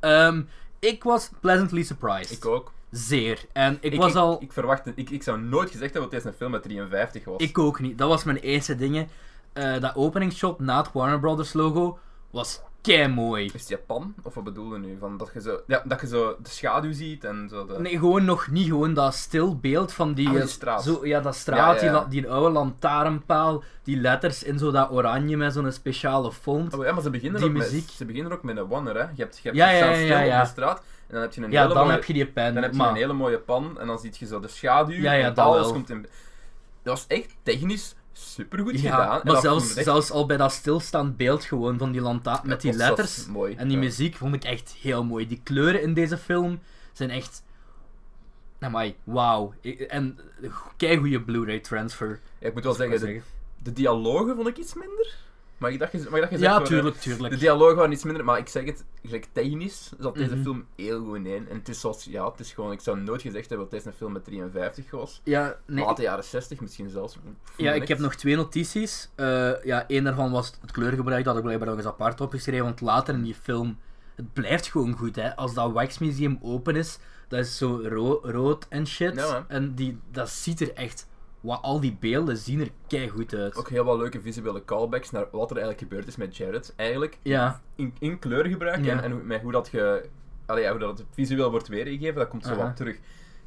Ehm, 0.00 0.42
ik 0.78 1.02
was 1.04 1.30
pleasantly 1.40 1.82
surprised. 1.82 2.30
Ik 2.36 2.46
ook. 2.46 2.72
Zeer. 2.96 3.44
En 3.52 3.78
ik, 3.80 3.94
was 3.94 4.14
al... 4.14 4.42
Ik, 4.42 4.52
verwachtte, 4.52 4.92
ik, 4.94 5.10
ik 5.10 5.22
zou 5.22 5.40
nooit 5.40 5.70
gezegd 5.70 5.92
hebben 5.92 6.10
dat 6.10 6.20
deze 6.20 6.28
een 6.28 6.38
film 6.38 6.50
met 6.50 6.62
53 6.62 7.24
was. 7.24 7.36
Ik 7.36 7.58
ook 7.58 7.80
niet. 7.80 7.98
Dat 7.98 8.08
was 8.08 8.24
mijn 8.24 8.36
eerste 8.36 8.76
dingen. 8.76 9.08
Eh, 9.52 9.80
dat 9.80 9.94
openingsshot 9.94 10.58
na 10.58 10.76
het 10.78 10.92
Warner 10.92 11.20
Brothers 11.20 11.52
logo 11.52 11.98
was 12.30 12.60
kei 12.80 13.08
mooi. 13.08 13.44
Is 13.44 13.52
het 13.52 13.68
Japan? 13.68 14.14
Of 14.22 14.34
wat 14.34 14.44
bedoel 14.44 14.72
je 14.72 14.78
nu? 14.78 14.96
Van 15.00 15.16
dat, 15.16 15.30
je 15.34 15.40
zo, 15.40 15.60
ja, 15.66 15.82
dat 15.84 16.00
je 16.00 16.06
zo 16.06 16.36
de 16.42 16.48
schaduw 16.48 16.92
ziet 16.92 17.24
en 17.24 17.46
zo 17.50 17.66
de... 17.66 17.80
Nee, 17.80 17.98
gewoon 17.98 18.24
nog 18.24 18.48
niet 18.50 18.66
gewoon 18.66 18.94
dat 18.94 19.14
stil 19.14 19.58
beeld 19.58 19.92
van 19.92 20.14
die, 20.14 20.26
Ah, 20.26 20.32
die 20.32 20.42
eh, 20.42 20.48
straat. 20.48 20.82
Zo, 20.82 21.06
ja, 21.06 21.20
dat 21.20 21.34
straat, 21.34 21.80
Ja, 21.80 21.86
ja, 21.86 22.04
Die, 22.04 22.20
die 22.20 22.30
oude 22.30 22.50
lantaarnpaal, 22.50 23.62
die 23.82 23.96
letters 23.96 24.42
in 24.42 24.58
zo 24.58 24.70
dat 24.70 24.90
oranje 24.90 25.36
met 25.36 25.52
zo'n 25.52 25.72
speciale 25.72 26.32
font. 26.32 26.74
Oh, 26.74 26.84
ja, 26.84 26.92
maar 26.92 27.02
ze 27.02 27.10
beginnen, 27.10 27.40
Die 27.40 27.48
ook 27.48 27.56
muziek. 27.56 27.86
Met, 27.86 27.94
ze 27.94 28.04
beginnen 28.04 28.32
ook 28.32 28.42
met 28.42 28.56
een 28.56 28.68
wanner, 28.68 28.94
hè. 28.94 29.02
Je 29.02 29.22
hebt, 29.22 29.38
je 29.42 29.48
hebt 29.48 29.56
Ja, 29.56 29.68
stil 29.68 30.16
op 30.16 30.40
de 30.40 30.46
straat 30.46 30.82
en 31.06 31.12
dan 31.14 31.20
heb 31.22 31.32
je 31.32 31.42
een 31.42 31.50
ja, 31.50 31.62
hele 31.62 31.74
dan 31.74 31.82
mooie... 31.82 31.96
heb 31.96 32.04
je 32.04 32.12
die 32.12 32.26
pen. 32.26 32.54
Dan 32.54 32.62
heb 32.62 32.72
je 32.72 32.78
maar, 32.78 32.88
een 32.88 32.96
hele 32.96 33.12
mooie 33.12 33.38
pan 33.38 33.80
en 33.80 33.86
dan 33.86 33.98
zie 33.98 34.12
je 34.18 34.26
zo 34.26 34.40
de 34.40 34.48
schaduw 34.48 34.94
Ja, 34.94 35.12
ja, 35.12 35.26
en 35.26 35.34
dat 35.34 35.44
alles 35.44 35.60
wel. 35.62 35.72
komt 35.72 35.90
in... 35.90 36.02
Dat 36.82 36.94
was 36.98 37.04
echt 37.06 37.36
technisch 37.42 37.94
supergoed 38.12 38.80
ja, 38.80 38.90
gedaan. 38.90 39.20
maar 39.24 39.40
zelfs, 39.40 39.74
echt- 39.74 39.84
zelfs 39.84 40.10
al 40.10 40.26
bij 40.26 40.36
dat 40.36 40.52
stilstaand 40.52 41.16
beeld 41.16 41.44
gewoon 41.44 41.78
van 41.78 41.92
die 41.92 42.00
lantaarn 42.00 42.48
met 42.48 42.60
die 42.60 42.72
letters 42.72 43.26
mooi. 43.26 43.54
en 43.54 43.68
die 43.68 43.78
muziek 43.78 44.14
vond 44.16 44.34
ik 44.34 44.44
echt 44.44 44.76
heel 44.80 45.04
mooi. 45.04 45.26
Die 45.26 45.40
kleuren 45.42 45.82
in 45.82 45.94
deze 45.94 46.18
film 46.18 46.60
zijn 46.92 47.10
echt... 47.10 47.42
Amai, 48.60 48.96
wauw. 49.04 49.54
En 49.88 50.18
kei 50.76 50.96
goede 50.96 51.20
Blu-ray 51.22 51.60
transfer. 51.60 52.20
Ik 52.38 52.54
moet 52.54 52.64
wel 52.64 52.74
zeggen, 52.74 53.00
de, 53.00 53.20
de 53.62 53.72
dialogen 53.72 54.36
vond 54.36 54.48
ik 54.48 54.56
iets 54.56 54.74
minder. 54.74 55.14
Mag 55.64 55.72
ik 55.72 55.78
dat, 55.78 55.92
mag 55.92 56.02
ik 56.04 56.10
dat 56.10 56.20
gezegd 56.22 56.40
Ja, 56.40 56.50
worden? 56.50 56.68
tuurlijk, 56.68 56.94
De 56.94 57.00
tuurlijk. 57.00 57.38
dialogen 57.38 57.76
waren 57.76 57.92
iets 57.92 58.04
minder, 58.04 58.24
maar 58.24 58.38
ik 58.38 58.48
zeg 58.48 58.64
het, 58.64 58.84
gelijk 59.04 59.26
technisch 59.32 59.92
zat 59.98 60.14
deze 60.14 60.34
Mhm. 60.34 60.42
film 60.42 60.66
heel 60.76 61.04
goed 61.04 61.16
in. 61.16 61.48
En 61.50 61.56
het 61.58 61.68
is 61.68 61.80
zoals, 61.80 62.04
ja, 62.04 62.30
het 62.30 62.40
is 62.40 62.52
gewoon, 62.52 62.72
ik 62.72 62.80
zou 62.80 63.00
nooit 63.00 63.22
gezegd 63.22 63.48
hebben 63.48 63.66
dat 63.68 63.70
deze 63.78 63.86
een 63.88 63.94
film 63.94 64.12
met 64.12 64.24
53 64.24 64.90
was. 64.90 65.20
Ja, 65.24 65.56
nee, 65.66 65.84
Late 65.84 66.02
jaren 66.02 66.24
60 66.24 66.60
misschien 66.60 66.90
zelfs. 66.90 67.16
Ja, 67.56 67.72
ik 67.72 67.88
heb 67.88 67.98
nog 67.98 68.14
twee 68.14 68.36
notities. 68.36 69.08
Eh, 69.14 69.64
ja, 69.64 69.88
één 69.88 70.04
daarvan 70.04 70.30
was 70.30 70.52
het 70.60 70.70
kleurgebruik, 70.72 71.24
dat 71.24 71.26
had 71.26 71.36
ik 71.36 71.42
blijkbaar 71.42 71.68
nog 71.68 71.76
eens 71.76 71.86
apart 71.86 72.20
opgeschreven, 72.20 72.64
want 72.64 72.80
later 72.80 73.14
in 73.14 73.22
die 73.22 73.34
film, 73.42 73.78
het 74.14 74.32
blijft 74.32 74.66
gewoon 74.66 74.92
goed, 74.96 75.16
hè. 75.16 75.36
Als 75.36 75.54
dat 75.54 75.72
Wax 75.72 75.98
Museum 75.98 76.38
open 76.42 76.76
is, 76.76 76.98
dat 77.28 77.40
is 77.40 77.56
zo 77.56 77.80
ro- 77.84 78.20
rood 78.22 78.66
en 78.68 78.86
shit. 78.86 79.14
Ja, 79.14 79.44
en 79.48 79.74
die, 79.74 79.98
dat 80.10 80.28
ziet 80.30 80.60
er 80.60 80.72
echt, 80.74 81.06
wa- 81.44 81.54
al 81.62 81.80
die 81.80 81.96
beelden 82.00 82.36
zien 82.36 82.60
er 82.60 82.70
keigoed 82.86 83.34
uit. 83.34 83.56
Ook 83.56 83.68
heel 83.68 83.84
wat 83.84 83.98
leuke 83.98 84.20
visuele 84.20 84.64
callbacks 84.64 85.10
naar 85.10 85.26
wat 85.30 85.50
er 85.50 85.56
eigenlijk 85.56 85.78
gebeurd 85.88 86.06
is 86.08 86.16
met 86.16 86.36
Jared. 86.36 86.72
Eigenlijk, 86.76 87.18
Ja, 87.22 87.60
in, 87.76 87.94
in 87.98 88.18
kleurgebruik 88.18 88.84
Ja. 88.84 88.92
en, 88.92 89.02
en 89.02 89.10
hoe- 89.10 89.22
met 89.22 89.40
hoe 89.42 89.52
dat, 89.52 89.68
ge, 89.68 90.08
allee, 90.46 90.68
hoe 90.70 90.78
dat 90.78 91.04
visueel 91.10 91.50
wordt 91.50 91.68
weergegeven, 91.68 92.14
dat 92.14 92.28
komt 92.28 92.44
zo 92.44 92.56
wat 92.56 92.76
terug. 92.76 92.98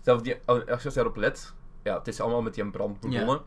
Zelfs 0.02 0.24
die, 0.24 0.36
als 0.46 0.84
je 0.84 0.92
daarop 0.94 1.16
let, 1.16 1.54
ja, 1.84 1.98
het 1.98 2.08
is 2.08 2.22
allemaal 2.22 2.42
met 2.42 2.54
die 2.54 2.70
brand 2.70 3.00
begonnen. 3.00 3.42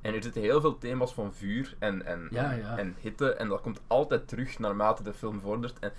En 0.00 0.14
er 0.14 0.22
zitten 0.22 0.42
heel 0.42 0.60
veel 0.60 0.78
thema's 0.78 1.14
van 1.14 1.34
vuur 1.34 1.74
en, 1.78 2.06
en, 2.06 2.28
en 2.76 2.96
hitte. 3.00 3.32
En 3.34 3.48
dat 3.48 3.60
komt 3.60 3.80
altijd 3.86 4.28
terug 4.28 4.58
naarmate 4.58 5.02
de 5.02 5.12
film 5.12 5.40
vordert. 5.40 5.78
En 5.78 5.92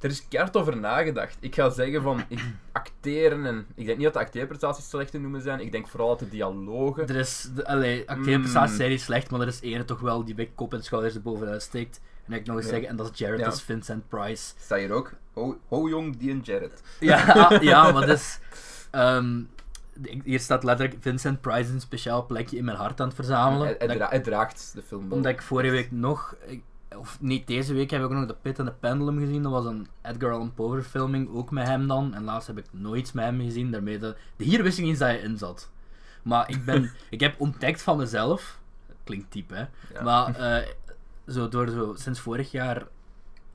er 0.00 0.10
is 0.10 0.28
keihard 0.28 0.56
over 0.56 0.76
nagedacht. 0.76 1.36
Ik 1.40 1.54
ga 1.54 1.70
zeggen 1.70 2.02
van 2.02 2.22
ik, 2.28 2.40
acteren 2.72 3.46
en. 3.46 3.66
Ik 3.74 3.84
denk 3.86 3.96
niet 3.96 4.06
dat 4.06 4.14
de 4.14 4.20
acteerprestaties 4.20 4.88
slecht 4.88 5.10
te 5.10 5.18
noemen 5.18 5.40
zijn. 5.42 5.60
Ik 5.60 5.72
denk 5.72 5.88
vooral 5.88 6.08
dat 6.08 6.18
de 6.18 6.28
dialogen. 6.28 7.08
er 7.08 7.16
is, 7.16 7.48
de, 7.54 7.66
allee, 7.66 8.08
acteerprestaties 8.10 8.70
Mm. 8.70 8.76
zijn 8.76 8.90
niet 8.90 9.00
slecht, 9.00 9.30
maar 9.30 9.40
er 9.40 9.46
is 9.46 9.60
één 9.60 9.86
toch 9.86 10.00
wel 10.00 10.24
die 10.24 10.34
bij 10.34 10.50
kop 10.54 10.74
en 10.74 10.82
schouders 10.84 11.14
er 11.14 11.22
bovenuit 11.22 11.62
steekt. 11.62 12.00
En 12.26 12.32
ik 12.32 12.46
nog 12.46 12.56
eens 12.56 12.64
Ja. 12.64 12.70
zeggen, 12.70 12.88
en 12.88 12.96
dat 12.96 13.10
is 13.12 13.18
Jared, 13.18 13.38
Ja. 13.38 13.44
dat 13.44 13.54
is 13.54 13.62
Vincent 13.62 14.08
Price. 14.08 14.52
Sta 14.60 14.76
hier 14.76 14.92
ook. 14.92 15.12
Ho, 15.32 15.58
ho 15.68 15.88
jong, 15.88 16.16
die 16.16 16.30
en 16.30 16.40
Jared. 16.42 16.82
Ja, 17.00 17.50
ja 17.62 17.92
maar 17.92 18.06
dus. 18.06 18.38
ehm, 18.90 19.40
hier 20.24 20.40
staat 20.40 20.64
letterlijk 20.64 20.96
Vincent 21.00 21.40
Price 21.40 21.72
een 21.72 21.80
speciaal 21.80 22.26
plekje 22.26 22.56
in 22.56 22.64
mijn 22.64 22.76
hart 22.76 23.00
aan 23.00 23.06
het 23.06 23.16
verzamelen. 23.16 23.66
Hij, 23.78 23.96
hij 23.96 24.16
ik- 24.18 24.24
draagt 24.24 24.70
de 24.74 24.82
film 24.82 25.12
omdat 25.12 25.32
ik 25.32 25.42
vorige 25.42 25.70
week 25.70 25.90
nog, 25.90 26.34
ik- 26.46 26.62
of 26.96 27.20
niet 27.20 27.46
deze 27.46 27.74
week, 27.74 27.90
heb 27.90 28.00
ik 28.00 28.06
ook 28.06 28.12
nog 28.12 28.26
The 28.26 28.36
Pit 28.42 28.58
en 28.58 28.64
the 28.64 28.72
Pendulum 28.72 29.18
gezien. 29.18 29.42
Dat 29.42 29.52
was 29.52 29.64
een 29.64 29.88
Edgar 30.02 30.32
Allan 30.32 30.54
Poe 30.54 30.74
verfilming, 30.74 31.34
ook 31.34 31.50
met 31.50 31.66
hem 31.66 31.86
dan. 31.86 32.14
En 32.14 32.24
laatst 32.24 32.46
heb 32.46 32.58
ik 32.58 32.64
nooit 32.70 33.14
met 33.14 33.24
hem 33.24 33.40
gezien. 33.40 33.70
Daarmee 33.70 33.98
de, 33.98 34.16
de 34.36 34.44
hier 34.44 34.62
wist 34.62 34.78
ik 34.78 34.84
niet 34.84 34.92
eens 34.92 35.02
dat 35.02 35.10
je 35.10 35.18
in 35.18 35.38
zat. 35.38 35.70
Maar 36.22 36.50
ik, 36.50 36.64
ben, 36.64 36.92
ik 37.10 37.20
heb 37.20 37.40
ontdekt 37.40 37.82
van 37.82 37.96
mezelf, 37.96 38.60
klinkt 39.04 39.32
diep 39.32 39.50
hè, 39.50 39.64
Ja. 39.92 40.02
maar 40.02 40.34
eh, 40.60 40.68
zo 41.26 41.48
door 41.48 41.68
zo 41.68 41.94
sinds 41.96 42.20
vorig 42.20 42.50
jaar, 42.50 42.86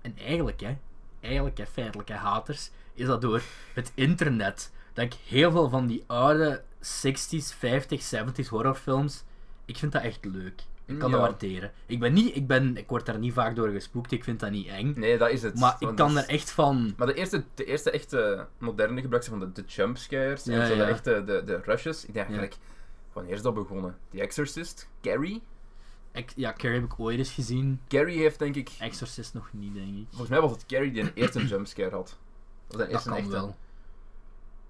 en 0.01 0.17
eigenlijk 0.17 0.59
hè, 0.59 0.77
eigenlijk 1.19 1.57
hè, 1.57 1.65
feitelijk 1.65 2.09
hè, 2.09 2.15
haters, 2.15 2.71
is 2.93 3.05
dat 3.05 3.21
door 3.21 3.41
het 3.73 3.91
internet 3.95 4.71
dat 4.93 5.05
ik 5.05 5.13
heel 5.13 5.51
veel 5.51 5.69
van 5.69 5.87
die 5.87 6.03
oude 6.07 6.63
60s, 6.81 7.55
50s, 7.55 8.15
70s 8.15 8.47
horrorfilms, 8.49 9.23
ik 9.65 9.77
vind 9.77 9.91
dat 9.91 10.01
echt 10.01 10.25
leuk. 10.25 10.63
Ik 10.85 10.99
kan 10.99 11.09
Ja. 11.09 11.17
dat 11.17 11.25
waarderen. 11.27 11.71
Ik 11.85 11.99
ben 11.99 12.13
niet, 12.13 12.35
ik 12.35 12.47
ben, 12.47 12.77
ik 12.77 12.89
word 12.89 13.05
daar 13.05 13.19
niet 13.19 13.33
vaak 13.33 13.55
door 13.55 13.69
gespoekt, 13.69 14.11
ik 14.11 14.23
vind 14.23 14.39
dat 14.39 14.51
niet 14.51 14.67
eng. 14.67 14.93
Nee, 14.95 15.17
dat 15.17 15.29
is 15.29 15.41
het. 15.41 15.59
Maar 15.59 15.75
ik 15.79 15.95
kan 15.95 16.17
er 16.17 16.23
is- 16.23 16.27
echt 16.35 16.51
van... 16.51 16.93
Maar 16.97 17.07
de 17.07 17.13
eerste, 17.13 17.43
de 17.53 17.65
eerste 17.65 17.91
echte 17.91 18.47
moderne 18.57 19.01
gebruik 19.01 19.23
van 19.23 19.39
de, 19.39 19.51
de 19.51 19.63
jumpscares 19.67 20.43
Ja, 20.43 20.61
en 20.61 20.67
zo 20.67 20.75
de 20.75 20.83
echte 20.83 21.23
de, 21.25 21.43
de 21.45 21.57
rushes. 21.63 22.05
Ik 22.05 22.13
denk 22.13 22.25
eigenlijk, 22.25 22.55
wanneer 23.13 23.33
is 23.33 23.41
dat 23.41 23.53
begonnen? 23.53 23.97
The 24.09 24.21
Exorcist? 24.21 24.89
Carrie? 25.01 25.41
Ja, 26.35 26.53
Carrie 26.53 26.79
heb 26.81 26.91
ik 26.91 26.99
ooit 26.99 27.17
eens 27.17 27.31
gezien. 27.33 27.81
Carrie 27.87 28.19
heeft 28.19 28.39
denk 28.39 28.55
ik, 28.55 28.69
Exorcist 28.79 29.33
nog 29.33 29.49
niet, 29.53 29.73
denk 29.73 29.95
ik. 29.97 30.05
volgens 30.09 30.29
mij 30.29 30.41
was 30.41 30.51
het 30.51 30.65
Carrie 30.65 30.91
die 30.91 31.01
een 31.01 31.11
eerste 31.13 31.45
jumpscare 31.47 31.95
had. 31.95 32.17
Dat 32.67 32.87
kan 33.03 33.15
echte. 33.15 33.29
wel. 33.31 33.55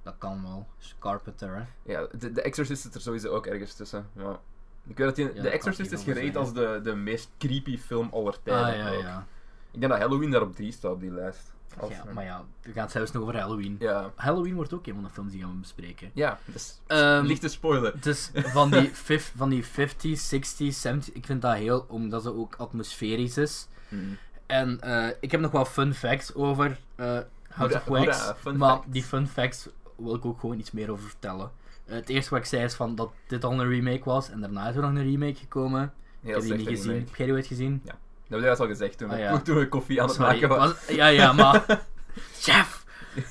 Dat 0.03 0.15
kan 0.17 0.41
wel. 0.43 0.67
Is 0.79 0.95
Carpenter, 0.99 1.55
hè. 1.55 1.91
Ja, 1.91 2.07
de, 2.17 2.31
de 2.31 2.41
Exorcist 2.41 2.81
zit 2.81 2.95
er 2.95 3.01
sowieso 3.01 3.29
ook 3.33 3.45
ergens 3.45 3.73
tussen. 3.73 4.09
Ja. 4.17 4.39
Ik 4.87 4.97
weet 4.97 5.07
dat 5.07 5.15
die, 5.15 5.25
Ja, 5.25 5.31
de 5.33 5.41
dat 5.41 5.51
Exorcist 5.51 5.91
is 5.91 6.03
gereed 6.03 6.35
als 6.35 6.53
de, 6.53 6.79
de 6.83 6.95
meest 6.95 7.29
creepy 7.37 7.77
film 7.77 8.09
aller 8.11 8.35
tijden. 8.43 8.85
Ah, 8.85 8.91
ja, 8.93 8.99
ja. 8.99 9.25
Ik 9.71 9.79
denk 9.79 9.91
dat 9.91 10.01
Halloween 10.01 10.31
daar 10.31 10.41
op 10.41 10.55
3 10.55 10.71
staat 10.71 10.91
op 10.91 10.99
die 10.99 11.11
lijst. 11.11 11.53
Als- 11.79 11.91
ja. 11.91 12.03
Maar 12.13 12.23
ja, 12.23 12.43
we 12.61 12.71
gaan 12.71 12.83
het 12.83 12.91
zelfs 12.91 13.11
nog 13.11 13.21
over 13.23 13.39
Halloween. 13.39 13.75
ja. 13.79 14.11
Halloween 14.15 14.55
wordt 14.55 14.73
ook 14.73 14.87
een 14.87 14.93
van 14.93 15.03
de 15.03 15.09
films 15.09 15.31
die 15.31 15.41
gaan 15.41 15.51
we 15.51 15.57
bespreken. 15.57 16.09
Ja, 16.13 16.39
dus 16.45 16.79
Ehm, 16.87 17.25
lichte 17.25 17.47
spoiler. 17.47 17.93
Dus 18.01 18.31
van 18.33 18.71
die, 18.71 18.89
fif, 19.07 19.33
van 19.35 19.49
die 19.49 19.65
50s, 19.65 20.29
60s, 20.35 20.87
70s, 20.87 21.11
ik 21.13 21.25
vind 21.25 21.41
dat 21.41 21.55
heel, 21.55 21.85
omdat 21.87 22.23
ze 22.23 22.33
ook 22.35 22.55
atmosferisch 22.55 23.37
is. 23.37 23.67
Mm. 23.89 24.17
En 24.45 24.81
eh, 24.81 25.07
ik 25.19 25.31
heb 25.31 25.39
nog 25.41 25.51
wel 25.51 25.65
fun 25.65 25.93
facts 25.93 26.33
over 26.33 26.77
eh 26.95 27.19
House 27.49 27.75
of 27.75 27.83
Wax. 27.85 28.33
hoera, 28.43 28.57
maar 28.57 28.75
facts. 28.75 28.85
die 28.91 29.03
fun 29.03 29.27
facts 29.27 29.67
wil 29.95 30.15
ik 30.15 30.25
ook 30.25 30.39
gewoon 30.39 30.59
iets 30.59 30.71
meer 30.71 30.91
over 30.91 31.07
vertellen. 31.09 31.51
Het 31.85 32.09
eerste 32.09 32.29
wat 32.29 32.39
ik 32.39 32.45
zei 32.45 32.63
is 32.63 32.73
van 32.73 32.95
dat 32.95 33.11
dit 33.27 33.43
al 33.43 33.51
een 33.51 33.69
remake 33.69 34.03
was 34.03 34.29
en 34.29 34.39
daarna 34.41 34.69
is 34.69 34.75
er 34.75 34.81
nog 34.81 34.89
een 34.91 35.03
remake 35.09 35.35
gekomen. 35.35 35.83
ik 35.83 35.89
Heel 36.21 36.33
heb 36.33 36.43
die 36.43 36.53
niet 36.53 36.67
gezien. 36.67 36.91
Heb 37.07 37.15
jij 37.15 37.25
die 37.25 37.35
ooit 37.35 37.47
gezien? 37.47 37.81
Dat 37.83 37.93
heb 38.29 38.39
jij 38.39 38.55
al 38.57 38.67
gezegd 38.67 38.97
toen, 38.97 39.09
Ah, 39.09 39.15
we- 39.15 39.21
ja. 39.21 39.39
toen 39.41 39.55
we 39.57 39.69
koffie 39.69 40.01
aan 40.01 40.07
het 40.07 40.15
Sorry, 40.15 40.31
maken 40.33 40.49
waren. 40.49 40.63
was- 40.87 40.95
ja, 40.95 41.07
ja, 41.07 41.33
maar... 41.33 41.65
Chef, 42.39 42.85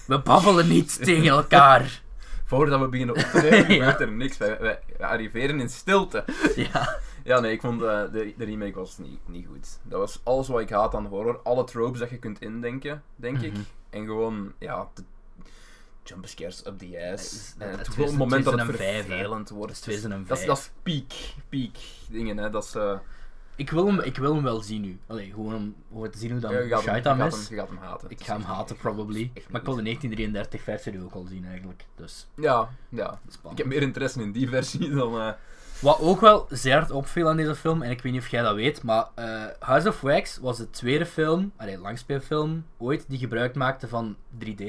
we 0.07 0.19
babbelen 0.19 0.69
niet 0.69 0.99
tegen 1.05 1.27
elkaar. 1.27 2.03
Voordat 2.45 2.81
we 2.81 2.89
beginnen 2.89 3.15
op 3.17 3.21
te 3.23 3.41
nemen, 3.43 3.59
Ja. 3.59 3.65
gebeurt 3.65 4.01
er 4.01 4.13
niks. 4.13 4.37
Wij, 4.37 4.59
wij, 4.61 4.79
wij 4.99 5.09
arriveren 5.09 5.61
in 5.61 5.69
stilte. 5.69 6.25
Ja. 6.57 6.99
Ja, 7.25 7.41
nee, 7.41 7.53
ik 7.53 7.61
vond 7.61 7.83
eh, 7.83 8.03
de, 8.13 8.35
de 8.37 8.45
remake 8.45 8.75
was 8.75 8.99
niet, 8.99 9.19
niet 9.27 9.47
goed. 9.47 9.79
Dat 9.83 9.99
was 9.99 10.21
alles 10.25 10.49
wat 10.49 10.61
ik 10.61 10.71
haat 10.71 10.95
aan 10.95 11.07
horror. 11.07 11.41
Alle 11.43 11.65
tropes 11.65 11.99
dat 11.99 12.11
je 12.11 12.19
kunt 12.19 12.41
indenken, 12.41 13.03
denk 13.17 13.41
ik. 13.41 13.53
Mhm. 13.53 13.61
En 13.91 14.05
gewoon, 14.05 14.53
ja, 14.59 14.89
jumpscares 16.05 16.67
up 16.67 16.79
the 16.79 17.11
ass. 17.13 17.33
is- 17.33 17.55
En 17.59 17.71
dat 17.77 17.87
het 17.87 17.99
is 17.99 18.13
moment 18.13 18.45
dat 18.45 18.53
het 18.59 18.63
2005, 18.63 18.97
hè. 18.97 19.03
vervelend 19.09 19.49
Dat 19.49 19.57
wordt. 19.57 19.73
is 19.73 19.81
2005. 19.81 20.29
Dat 20.29 20.39
is, 20.39 20.47
dat 20.47 20.59
is 20.59 20.71
peak, 20.83 21.35
peak 21.49 21.77
dingen, 22.09 22.37
hè. 22.37 22.51
Dat 22.51 22.65
is... 22.65 22.75
eh, 22.75 22.99
Ik 23.57 23.71
wil, 23.71 23.87
hem, 23.87 24.01
ik 24.01 24.17
wil 24.17 24.35
hem 24.35 24.43
wel 24.43 24.61
zien 24.63 24.81
nu. 24.81 24.99
Allee, 25.07 25.31
gewoon 25.31 25.55
om, 25.91 26.11
te 26.11 26.19
zien 26.19 26.31
hoe 26.31 26.41
dat 26.41 26.51
ja, 26.51 26.59
je, 26.59 26.69
gaat 26.69 26.85
hem, 26.85 26.95
shite 26.95 27.09
je, 27.09 27.15
gaat 27.17 27.33
is. 27.35 27.49
hem, 27.49 27.57
je 27.57 27.61
gaat 27.61 27.69
hem 27.69 27.79
haten. 27.79 28.11
Ik 28.11 28.23
ga 28.23 28.33
hem 28.33 28.43
haten, 28.43 28.77
probably. 28.77 29.31
Maar 29.35 29.61
ik 29.61 29.67
wil 29.67 29.75
de 29.77 29.83
goed. 29.83 29.85
1933 29.85 30.63
versie 30.63 31.03
ook 31.05 31.13
al 31.15 31.25
zien, 31.29 31.45
eigenlijk. 31.47 31.85
Dus, 31.97 32.27
Ja, 32.37 32.69
ja. 32.89 33.21
Ik 33.51 33.59
heb 33.59 33.67
meer 33.67 33.83
interesse 33.83 34.23
in 34.23 34.33
die 34.33 34.49
versie 34.49 34.91
dan... 34.95 35.19
eh, 35.21 35.33
Wat 35.81 35.99
ook 36.01 36.21
wel 36.21 36.47
zeer 36.51 36.73
hard 36.75 36.91
opviel 36.91 37.29
aan 37.29 37.37
deze 37.37 37.55
film, 37.55 37.83
en 37.83 37.91
ik 37.91 38.03
weet 38.03 38.13
niet 38.13 38.21
of 38.21 38.29
jij 38.29 38.43
dat 38.43 38.55
weet, 38.55 38.83
maar 38.83 39.07
eh, 39.15 39.45
House 39.59 39.89
of 39.89 40.01
Wax 40.01 40.39
was 40.39 40.57
de 40.59 40.71
tweede 40.71 41.07
film, 41.07 41.53
allee, 41.57 41.79
langspeelfilm, 41.79 42.65
ooit, 42.79 43.05
die 43.09 43.19
gebruik 43.19 43.55
maakte 43.55 43.89
van 43.89 44.17
3D. 44.45 44.65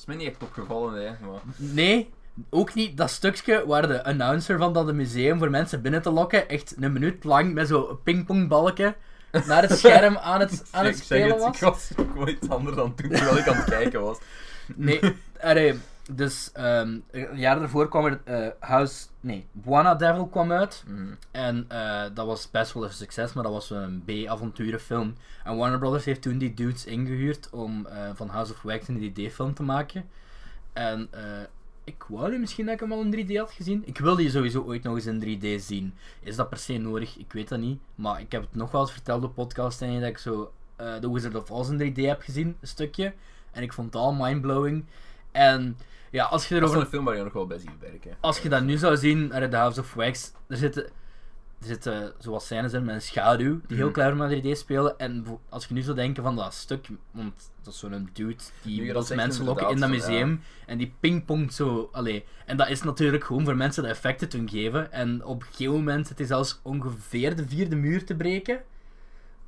Is 0.00 0.06
mij 0.06 0.16
niet 0.16 0.28
echt 0.28 0.42
opgevallen, 0.42 0.94
hè. 0.94 1.08
Maar... 1.26 1.40
Nee, 1.56 2.10
ook 2.50 2.74
niet 2.74 2.96
dat 2.96 3.10
stukje 3.10 3.66
waar 3.66 3.88
de 3.88 4.04
announcer 4.04 4.58
van 4.58 4.72
dat 4.72 4.92
museum 4.92 5.38
voor 5.38 5.50
mensen 5.50 5.82
binnen 5.82 6.02
te 6.02 6.10
lokken, 6.10 6.48
echt 6.48 6.74
een 6.78 6.92
minuut 6.92 7.24
lang 7.24 7.54
met 7.54 7.68
zo'n 7.68 8.02
pingpongbalken 8.02 8.94
naar 9.46 9.62
het 9.62 9.78
scherm 9.78 10.16
aan 10.32 10.40
het, 10.40 10.68
aan 10.70 10.84
het 10.84 10.98
spelen 10.98 11.38
was. 11.38 11.54
Ik 11.54 11.60
was 11.62 11.90
ook 11.96 12.14
wel 12.14 12.28
iets 12.28 12.48
anders 12.48 12.76
dan 12.76 12.94
toen, 12.94 13.08
terwijl 13.08 13.36
ik 13.38 13.48
aan 13.48 13.56
het 13.56 13.64
kijken 13.64 14.00
was. 14.00 14.18
Nee, 14.76 15.00
allee, 15.40 15.74
dus 16.10 16.52
ehm 16.52 16.98
een 17.10 17.38
jaar 17.38 17.58
daarvoor 17.58 17.88
kwam 17.88 18.04
er 18.04 18.20
eh, 18.24 18.48
House, 18.58 19.06
nee, 19.20 19.46
Buana 19.52 19.94
Devil 19.94 20.26
kwam 20.26 20.52
uit. 20.52 20.84
Mhm. 20.86 21.14
En 21.30 21.64
eh, 21.68 22.02
dat 22.14 22.26
was 22.26 22.50
best 22.50 22.72
wel 22.72 22.84
een 22.84 22.92
succes, 22.92 23.32
maar 23.32 23.42
dat 23.42 23.52
was 23.52 23.70
een 23.70 24.02
B-avonturenfilm. 24.04 25.14
En 25.44 25.56
Warner 25.56 25.78
Brothers 25.78 26.04
heeft 26.04 26.22
toen 26.22 26.38
die 26.38 26.54
dudes 26.54 26.84
ingehuurd 26.84 27.50
om 27.50 27.86
eh, 27.86 28.10
van 28.14 28.28
House 28.28 28.52
of 28.52 28.62
Wax 28.62 28.88
een 28.88 29.12
3D-film 29.12 29.54
te 29.54 29.62
maken. 29.62 30.08
En 30.72 31.08
eh, 31.10 31.22
ik 31.84 32.04
wou 32.08 32.30
nu 32.30 32.38
misschien 32.38 32.64
dat 32.64 32.74
ik 32.74 32.80
hem 32.80 32.92
al 32.92 33.02
in 33.02 33.26
3D 33.26 33.36
had 33.36 33.52
gezien. 33.52 33.82
Ik 33.86 33.98
wil 33.98 34.16
die 34.16 34.30
sowieso 34.30 34.62
ooit 34.62 34.82
nog 34.82 34.94
eens 34.94 35.06
in 35.06 35.40
3D 35.40 35.64
zien. 35.64 35.94
Is 36.20 36.36
dat 36.36 36.48
per 36.48 36.58
se 36.58 36.76
nodig? 36.76 37.16
Ik 37.16 37.32
weet 37.32 37.48
dat 37.48 37.58
niet. 37.58 37.80
Maar 37.94 38.20
ik 38.20 38.32
heb 38.32 38.42
het 38.42 38.54
nog 38.54 38.70
wel 38.70 38.80
eens 38.80 38.92
verteld 38.92 39.24
op 39.24 39.34
podcast 39.34 39.82
en 39.82 40.00
dat 40.00 40.08
ik 40.08 40.18
zo 40.18 40.52
eh 40.76 40.94
The 40.94 41.12
Wizard 41.12 41.34
of 41.34 41.50
Oz 41.50 41.70
in 41.70 41.92
3D 41.92 42.00
heb 42.04 42.20
gezien, 42.20 42.56
een 42.60 42.68
stukje. 42.68 43.12
En 43.50 43.62
ik 43.62 43.72
vond 43.72 43.92
het 43.92 44.02
al 44.02 44.12
mindblowing. 44.12 44.84
En 45.32 45.76
ja, 46.10 46.24
als 46.24 46.48
je 46.48 46.54
Dat 46.54 46.62
is 46.62 46.68
erover 46.68 46.80
een 46.80 46.92
film 46.92 47.04
waar 47.04 47.16
je 47.16 47.22
nog 47.22 47.32
wel 47.32 47.46
bij 47.46 47.58
ziet 47.58 47.78
werken. 47.80 48.16
als 48.20 48.38
je 48.38 48.48
dat 48.48 48.62
nu 48.62 48.76
zou 48.76 48.96
zien, 48.96 49.28
The 49.28 49.56
House 49.56 49.80
of 49.80 49.94
Wax, 49.94 50.32
er 50.48 50.56
zitten, 50.56 50.84
er 51.60 51.66
zitten 51.66 52.12
zoals 52.18 52.44
scènes 52.44 52.72
in 52.72 52.84
met 52.84 52.94
een 52.94 53.02
schaduw, 53.02 53.60
die 53.66 53.76
heel 53.76 53.90
clever 53.90 54.16
met 54.16 54.42
3D 54.44 54.50
spelen. 54.50 54.98
En 54.98 55.24
als 55.48 55.66
je 55.66 55.74
nu 55.74 55.82
zou 55.82 55.96
denken 55.96 56.22
van 56.22 56.36
dat 56.36 56.54
stuk, 56.54 56.88
want 57.10 57.50
dat 57.62 57.72
is 57.72 57.78
zo'n 57.78 58.10
dude 58.12 58.42
die 58.62 58.92
dat 58.92 59.14
mensen 59.14 59.44
lokken 59.44 59.68
in 59.68 59.80
dat 59.80 59.90
museum, 59.90 60.40
en 60.66 60.78
die 60.78 60.94
pingpongt 61.00 61.54
zo, 61.54 61.88
allee. 61.92 62.24
En 62.46 62.56
dat 62.56 62.68
is 62.68 62.82
natuurlijk 62.82 63.24
gewoon 63.24 63.44
voor 63.44 63.56
mensen 63.56 63.82
de 63.82 63.88
effecten 63.88 64.28
te 64.28 64.42
geven. 64.46 64.92
En 64.92 65.24
op 65.24 65.40
een 65.40 65.46
gegeven 65.46 65.74
moment 65.74 66.06
zit 66.06 66.18
hij 66.18 66.26
zelfs 66.26 66.60
ongeveer 66.62 67.36
de 67.36 67.48
vierde 67.48 67.76
muur 67.76 68.04
te 68.04 68.16
breken. 68.16 68.62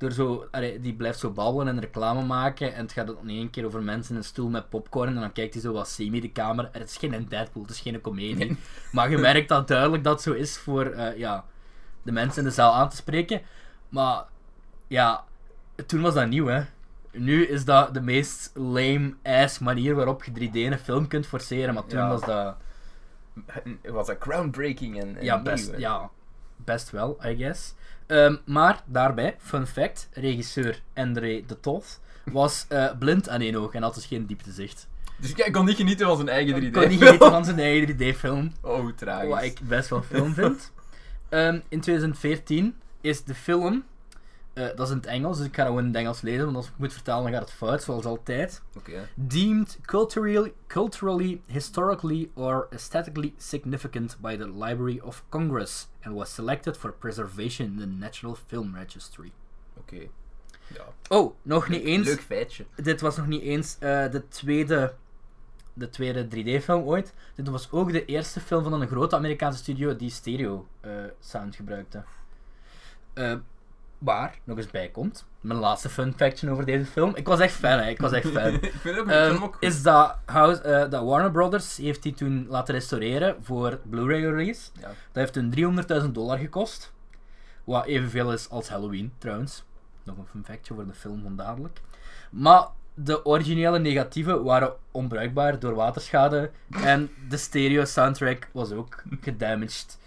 Door 0.03 0.11
zo, 0.11 0.47
allee, 0.51 0.79
die 0.79 0.93
blijft 0.93 1.19
zo 1.19 1.29
babbelen 1.29 1.67
en 1.67 1.79
reclame 1.79 2.23
maken. 2.25 2.73
En 2.73 2.81
het 2.81 2.91
gaat 2.91 3.07
dan 3.07 3.17
in 3.21 3.29
één 3.29 3.49
keer 3.49 3.65
over 3.65 3.83
mensen 3.83 4.11
in 4.11 4.17
een 4.17 4.23
stoel 4.23 4.49
met 4.49 4.69
popcorn. 4.69 5.07
En 5.15 5.21
dan 5.21 5.31
kijkt 5.31 5.53
hij 5.53 5.61
zo 5.63 5.73
wat 5.73 5.87
semi 5.89 6.21
de 6.21 6.31
camera. 6.31 6.69
En 6.71 6.79
het 6.79 6.89
is 6.89 6.97
geen 6.97 7.25
Deadpool, 7.29 7.61
het 7.61 7.71
is 7.71 7.79
geen 7.79 8.01
comedie. 8.01 8.57
Maar 8.91 9.09
je 9.09 9.17
merkt 9.17 9.49
dat 9.49 9.67
duidelijk 9.67 10.03
dat 10.03 10.21
zo 10.21 10.31
is 10.31 10.57
voor 10.57 10.85
eh, 10.85 11.17
ja, 11.17 11.45
de 12.01 12.11
mensen 12.11 12.41
in 12.43 12.47
de 12.47 12.53
zaal 12.53 12.73
aan 12.73 12.89
te 12.89 12.95
spreken. 12.95 13.41
Maar 13.89 14.23
ja, 14.87 15.23
toen 15.85 16.01
was 16.01 16.13
dat 16.13 16.27
nieuw, 16.27 16.45
hè. 16.45 16.61
Nu 17.11 17.45
is 17.45 17.65
dat 17.65 17.93
de 17.93 18.01
meest 18.01 18.51
lame-ass 18.53 19.59
manier 19.59 19.95
waarop 19.95 20.23
je 20.23 20.31
3D 20.31 20.53
een 20.53 20.79
film 20.79 21.07
kunt 21.07 21.27
forceren. 21.27 21.73
Maar 21.73 21.85
toen 21.85 21.99
Ja. 21.99 22.09
was 22.09 22.21
dat 22.21 22.55
Was 23.83 24.07
dat 24.07 24.17
groundbreaking 24.19 25.01
en, 25.01 25.17
en 25.17 25.23
ja, 25.25 25.41
best, 25.41 25.77
ja, 25.77 26.09
best 26.55 26.89
wel, 26.89 27.17
I 27.25 27.35
guess. 27.35 27.73
Ehm, 28.07 28.35
maar 28.45 28.83
daarbij, 28.85 29.35
fun 29.39 29.67
fact, 29.67 30.09
regisseur 30.11 30.81
André 30.93 31.43
de 31.47 31.59
Toth 31.59 31.99
was 32.25 32.65
eh, 32.69 32.91
blind 32.99 33.29
aan 33.29 33.41
één 33.41 33.55
oog 33.55 33.73
en 33.73 33.83
had 33.83 33.95
dus 33.95 34.05
geen 34.05 34.25
dieptezicht. 34.25 34.87
Dus 35.17 35.33
hij 35.35 35.51
kon 35.51 35.65
niet 35.65 35.75
genieten 35.75 36.05
van 36.07 36.15
zijn 36.15 36.29
eigen 36.29 36.61
3D. 36.61 36.65
Ik 36.65 36.73
kon 36.73 36.87
niet 36.87 37.03
genieten 37.03 37.29
van 37.29 37.45
zijn 37.45 37.59
eigen 37.59 37.95
3D-film. 37.95 38.51
Oh, 38.61 38.91
tragisch. 38.95 39.29
Wat 39.29 39.43
ik 39.43 39.59
best 39.61 39.89
wel 39.89 40.01
film 40.01 40.33
vind. 40.33 40.71
Ehm, 41.29 41.59
in 41.69 41.79
2014 41.79 42.75
is 43.01 43.23
de 43.23 43.35
film, 43.35 43.83
eh, 44.53 44.67
dat 44.75 44.79
is 44.79 44.89
in 44.89 44.95
het 44.95 45.05
Engels, 45.05 45.37
dus 45.37 45.47
ik 45.47 45.55
ga 45.55 45.65
gewoon 45.65 45.79
in 45.79 45.87
het 45.87 45.95
Engels 45.95 46.21
lezen, 46.21 46.43
want 46.43 46.55
als 46.55 46.67
ik 46.67 46.73
moet 46.77 46.93
vertalen 46.93 47.23
dan 47.23 47.33
gaat 47.33 47.49
het 47.49 47.57
fout, 47.57 47.83
zoals 47.83 48.05
altijd. 48.05 48.61
Oké. 48.77 49.09
Deemed 49.15 49.79
culturally, 49.85 50.53
culturally, 50.67 51.41
historically, 51.45 52.29
or 52.33 52.67
aesthetically 52.71 53.33
significant 53.37 54.17
by 54.21 54.37
the 54.37 54.49
Library 54.49 54.99
of 54.99 55.23
Congress 55.29 55.87
and 56.01 56.15
was 56.15 56.33
selected 56.33 56.77
for 56.77 56.93
preservation 56.93 57.67
in 57.67 57.77
the 57.77 57.85
National 57.85 58.37
Film 58.47 58.75
Registry. 58.75 59.31
Oké. 59.77 60.07
Ja. 60.67 60.85
Oh, 61.09 61.35
nog 61.41 61.69
niet 61.69 61.83
eens. 61.83 62.07
Leuk 62.07 62.21
feitje. 62.21 62.65
Dit 62.75 63.01
was 63.01 63.17
nog 63.17 63.27
niet 63.27 63.41
eens 63.41 63.77
eh, 63.79 64.11
de 64.11 64.27
tweede, 64.27 64.93
de 65.73 65.89
tweede 65.89 66.25
3D-film 66.25 66.83
ooit. 66.83 67.13
Dit 67.35 67.47
was 67.47 67.71
ook 67.71 67.91
de 67.91 68.05
eerste 68.05 68.39
film 68.39 68.63
van 68.63 68.81
een 68.81 68.87
grote 68.87 69.15
Amerikaanse 69.15 69.57
studio 69.57 69.95
die 69.95 70.09
stereo 70.09 70.67
eh, 70.79 70.91
sound 71.19 71.55
gebruikte. 71.55 72.03
Eh, 73.13 73.35
waar 74.03 74.35
nog 74.43 74.57
eens 74.57 74.71
bij 74.71 74.89
komt, 74.89 75.25
mijn 75.41 75.59
laatste 75.59 75.89
fun 75.89 76.13
factje 76.17 76.49
over 76.49 76.65
deze 76.65 76.85
film. 76.85 77.15
Ik 77.15 77.27
was 77.27 77.39
echt 77.39 77.53
fan, 77.53 77.79
hè. 77.79 77.89
Ik 77.89 77.99
was 78.01 78.11
echt 78.11 78.27
fan. 78.29 78.53
ik 78.61 78.73
vind 78.81 79.07
Ehm, 79.09 79.43
ook 79.43 79.53
goed. 79.53 79.55
is 79.59 79.81
dat, 79.81 80.15
House, 80.25 80.61
eh, 80.61 80.89
dat 80.89 81.03
Warner 81.03 81.31
Brothers 81.31 81.77
heeft 81.77 82.03
die 82.03 82.13
toen 82.13 82.45
laten 82.49 82.73
restaureren 82.73 83.35
voor 83.41 83.79
Blu-ray 83.83 84.21
release. 84.21 84.69
Ja. 84.79 84.87
Dat 84.87 84.95
heeft 85.11 85.35
hun 85.35 85.49
300.000 86.05 86.09
dollar 86.15 86.37
gekost. 86.37 86.91
Wat 87.63 87.85
evenveel 87.85 88.33
is 88.33 88.49
als 88.49 88.69
Halloween, 88.69 89.13
trouwens. 89.17 89.63
Nog 90.03 90.17
een 90.17 90.25
fun 90.31 90.45
factje 90.45 90.73
voor 90.73 90.85
de 90.87 90.93
film 90.93 91.21
van 91.23 91.35
dadelijk. 91.35 91.81
Maar 92.31 92.67
de 92.93 93.25
originele 93.25 93.79
negatieven 93.79 94.43
waren 94.43 94.73
onbruikbaar 94.91 95.59
door 95.59 95.73
waterschade. 95.75 96.51
En 96.83 97.09
de 97.29 97.37
stereo 97.37 97.85
soundtrack 97.85 98.47
was 98.51 98.71
ook 98.71 99.03
gedamaged. 99.21 99.97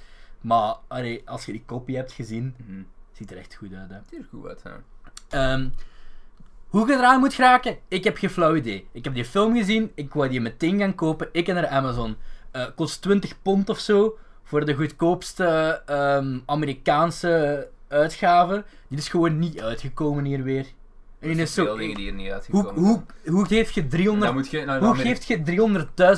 Maar 0.40 0.75
allee, 0.87 1.23
als 1.25 1.44
je 1.47 1.53
die 1.53 1.62
kopie 1.66 1.97
hebt 1.97 2.12
gezien, 2.12 2.55
Mhm. 2.66 2.83
Ziet 3.16 3.31
er 3.31 3.37
echt 3.37 3.55
goed 3.55 3.72
uit. 3.72 3.90
Hè. 3.90 3.96
Ziet 4.11 4.18
er 4.18 4.26
goed 4.31 4.46
uit, 4.46 4.62
hè. 4.62 4.70
Ehm, 5.29 5.68
hoe 6.68 6.87
je 6.87 6.94
eraan 6.94 7.20
moet 7.20 7.35
geraken, 7.35 7.79
ik 7.88 8.05
heb 8.05 8.16
geen 8.16 8.31
flauw 8.31 8.55
idee. 8.55 8.88
Ik 8.92 9.05
heb 9.05 9.14
die 9.14 9.24
film 9.24 9.55
gezien, 9.55 9.92
ik 9.94 10.14
wou 10.14 10.29
die 10.29 10.40
meteen 10.40 10.79
gaan 10.79 10.94
kopen. 10.94 11.29
Ik 11.33 11.48
en 11.48 11.55
naar 11.55 11.66
Amazon. 11.66 12.16
Eh, 12.50 12.66
kost 12.74 13.02
20 13.02 13.42
pond 13.42 13.68
of 13.68 13.79
zo 13.79 14.18
voor 14.42 14.64
de 14.64 14.74
goedkoopste 14.74 15.83
ehm, 15.87 16.38
Amerikaanse 16.46 17.68
uitgave. 17.88 18.64
Die 18.88 18.98
is 18.98 19.09
gewoon 19.09 19.38
niet 19.38 19.61
uitgekomen 19.61 20.24
hier 20.24 20.42
weer. 20.42 20.66
En 21.31 21.39
is 21.39 21.55
zo. 21.55 21.77
die 21.77 22.07
er 22.09 22.12
niet 22.12 22.47
Hoe, 22.51 22.73
hoe, 22.73 23.03
hoe 23.27 23.47
geef 23.47 23.71
je 23.71 23.87
300 23.87 24.27
Dan 24.27 24.35
moet 24.35 24.51
je 24.51 24.65
naar 24.65 24.79
hoe 24.79 24.89
Amerika- 24.89 25.09
geeft 25.09 25.27
je 25.27 25.43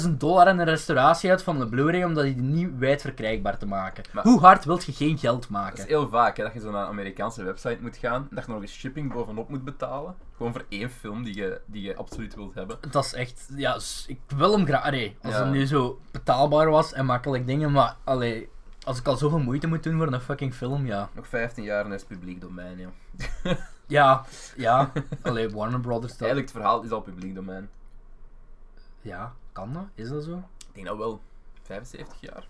300.000 0.04 0.10
dollar 0.18 0.46
aan 0.46 0.58
een 0.58 0.64
restauratie 0.64 1.30
uit 1.30 1.42
van 1.42 1.58
de 1.58 1.66
Blu-ray 1.68 2.02
om 2.04 2.14
dat 2.14 2.24
die 2.24 2.36
niet 2.36 2.70
wijd 2.78 3.00
verkrijgbaar 3.00 3.58
te 3.58 3.66
maken? 3.66 4.04
Maar- 4.12 4.24
Hoe 4.24 4.40
hard 4.40 4.64
wilt 4.64 4.84
je 4.84 4.92
geen 4.92 5.18
geld 5.18 5.40
Dat 5.42 5.50
maken? 5.50 5.78
is 5.78 5.84
heel 5.86 6.08
vaak, 6.08 6.36
hè, 6.36 6.42
dat 6.42 6.52
je 6.52 6.60
zo 6.60 6.70
naar 6.70 6.82
een 6.82 6.88
Amerikaanse 6.88 7.42
website 7.44 7.78
moet 7.80 7.96
gaan, 7.96 8.28
dat 8.30 8.46
je 8.46 8.52
nog 8.52 8.60
eens 8.60 8.72
shipping 8.72 9.12
bovenop 9.12 9.48
moet 9.48 9.64
betalen. 9.64 10.14
Gewoon 10.36 10.52
voor 10.52 10.64
één 10.68 10.90
film 10.90 11.22
die 11.24 11.36
je, 11.36 11.60
die 11.66 11.82
je 11.82 11.96
absoluut 11.96 12.34
wilt 12.34 12.54
hebben. 12.54 12.78
Dat 12.90 13.04
is 13.04 13.12
echt, 13.14 13.48
ja, 13.56 13.76
ik 14.06 14.20
wil 14.36 14.52
hem 14.56 14.66
graag. 14.66 14.82
Allee, 14.84 15.16
als 15.22 15.34
Ja. 15.34 15.40
het 15.42 15.50
nu 15.52 15.66
zo 15.66 16.00
betaalbaar 16.10 16.70
was 16.70 16.92
en 16.92 17.06
makkelijk 17.06 17.46
dingen, 17.46 17.72
maar 17.72 17.96
allee, 18.04 18.48
als 18.84 18.98
ik 18.98 19.06
al 19.06 19.16
zoveel 19.16 19.38
moeite 19.38 19.66
moet 19.66 19.82
doen 19.82 19.96
voor 19.96 20.12
een 20.12 20.20
fucking 20.20 20.54
film, 20.54 20.86
ja. 20.86 21.08
Nog 21.14 21.26
15 21.28 21.64
jaar 21.64 21.84
en 21.84 21.92
is 21.92 22.00
het 22.00 22.08
publiek 22.08 22.40
domein, 22.40 22.78
joh. 22.78 23.56
Ja, 23.88 24.24
ja, 24.56 24.92
allee, 25.22 25.48
Warner 25.50 25.80
Brothers, 25.80 26.12
dat, 26.12 26.20
Eigenlijk, 26.20 26.52
het 26.52 26.60
verhaal 26.62 26.82
is 26.82 26.90
al 26.90 27.00
publiek 27.00 27.34
domein. 27.34 27.68
ja, 29.00 29.34
kan 29.52 29.72
dat? 29.72 29.84
Is 29.94 30.08
dat 30.08 30.24
zo? 30.24 30.36
Ik 30.58 30.74
denk 30.74 30.86
dat 30.86 30.96
wel. 30.96 31.20
75 31.62 32.20
jaar. 32.20 32.46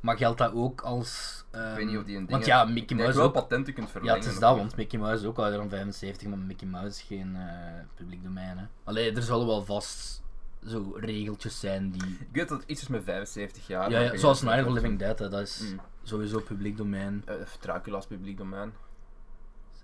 Maar 0.00 0.16
geldt 0.16 0.38
dat 0.38 0.52
ook 0.54 0.80
als. 0.80 1.44
ehm, 1.50 1.70
ik 1.70 1.76
weet 1.76 1.86
niet 1.86 1.96
of 1.96 2.04
die 2.04 2.12
een 2.16 2.20
ding 2.20 2.30
Want 2.30 2.46
ja, 2.46 2.64
Mickey 2.64 2.96
Mouse 2.96 3.16
wel 3.16 3.26
ook. 3.26 3.32
patenten 3.32 3.74
kunt 3.74 3.86
Ja, 3.86 3.92
verlengen. 3.92 4.20
het 4.20 4.32
is 4.32 4.38
dat, 4.38 4.56
want 4.56 4.76
Mickey 4.76 4.98
Mouse 4.98 5.22
is 5.22 5.28
ook 5.28 5.38
ouder 5.38 5.58
dan 5.58 5.68
75, 5.68 6.28
maar 6.28 6.38
Mickey 6.38 6.68
Mouse 6.68 6.88
is 6.88 7.02
geen 7.02 7.36
eh, 7.36 7.46
publiek 7.94 8.22
domein. 8.24 8.58
Hè. 8.58 8.64
Allee, 8.84 9.12
er 9.12 9.22
zullen 9.22 9.46
wel 9.46 9.64
vast 9.64 10.22
zo 10.66 10.92
regeltjes 10.96 11.60
zijn 11.60 11.90
die. 11.90 12.02
Ik 12.28 12.28
weet 12.32 12.48
dat 12.48 12.60
het 12.60 12.68
iets 12.70 12.82
is 12.82 12.88
met 12.88 13.04
75 13.04 13.66
jaar. 13.66 13.90
Ja, 13.90 14.00
ja, 14.00 14.16
zoals 14.16 14.42
Night 14.42 14.66
of 14.66 14.72
Living 14.72 14.98
Dead, 14.98 15.18
hè, 15.18 15.28
dat 15.28 15.40
is 15.40 15.60
Mm. 15.60 15.80
sowieso 16.02 16.40
publiek 16.40 16.76
domein. 16.76 17.22
Eh, 17.26 17.34
Dracula's 17.60 18.06
publiek 18.06 18.36
domein. 18.38 18.72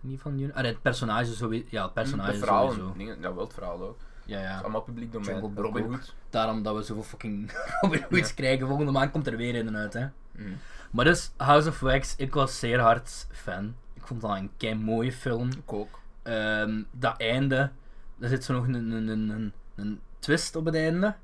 Niet 0.01 0.21
van 0.21 0.39
jullie? 0.39 0.55
Ah, 0.55 0.65
het 0.65 0.83
personage 0.83 1.33
sowieso. 1.35 1.67
Ja, 1.71 1.83
het 1.83 1.93
personage 1.93 2.33
de 2.33 2.39
verhalen. 2.39 2.73
sowieso. 2.75 2.95
Dingen, 2.99 3.21
ja, 3.21 3.35
wel 3.35 3.45
het 3.45 3.55
verhaal 3.55 3.83
ook. 3.83 3.99
Ja, 4.25 4.37
Het 4.37 4.45
is 4.47 4.53
ja. 4.55 4.61
allemaal 4.61 4.81
publiek 4.83 5.13
domein. 5.13 5.41
Jungle 5.41 5.85
ook. 5.85 6.01
Daarom 6.31 6.63
dat 6.63 6.77
we 6.77 6.83
zoveel 6.83 7.03
fucking 7.03 7.53
Robin 7.81 8.05
Hoods 8.11 8.29
Ja. 8.29 8.35
krijgen. 8.35 8.67
Volgende 8.67 8.93
maand 8.93 9.11
komt 9.11 9.27
er 9.27 9.37
weer 9.37 9.55
een 9.67 9.77
uit, 9.77 9.93
hè. 9.93 10.07
Mm. 10.33 10.57
Maar 10.91 11.05
dus, 11.05 11.31
House 11.37 11.69
of 11.69 11.81
Wax, 11.81 12.15
ik 12.17 12.35
was 12.35 12.59
zeer 12.59 12.81
hard 12.81 13.27
fan. 13.31 13.75
Ik 13.95 14.07
vond 14.07 14.21
dat 14.21 14.31
een 14.37 14.51
kei 14.57 14.75
mooie 14.75 15.13
film. 15.13 15.49
Ik 15.51 15.73
ook. 15.73 16.01
Ehm, 16.23 16.83
dat 16.91 17.21
einde, 17.21 17.71
daar 18.17 18.29
zit 18.29 18.45
zo 18.45 18.53
nog 18.53 18.67
een, 18.67 18.75
een, 18.75 19.09
een, 19.09 19.29
een, 19.29 19.53
een 19.75 20.01
twist 20.19 20.57
op 20.57 20.65
het 20.65 20.75
einde. 20.75 21.15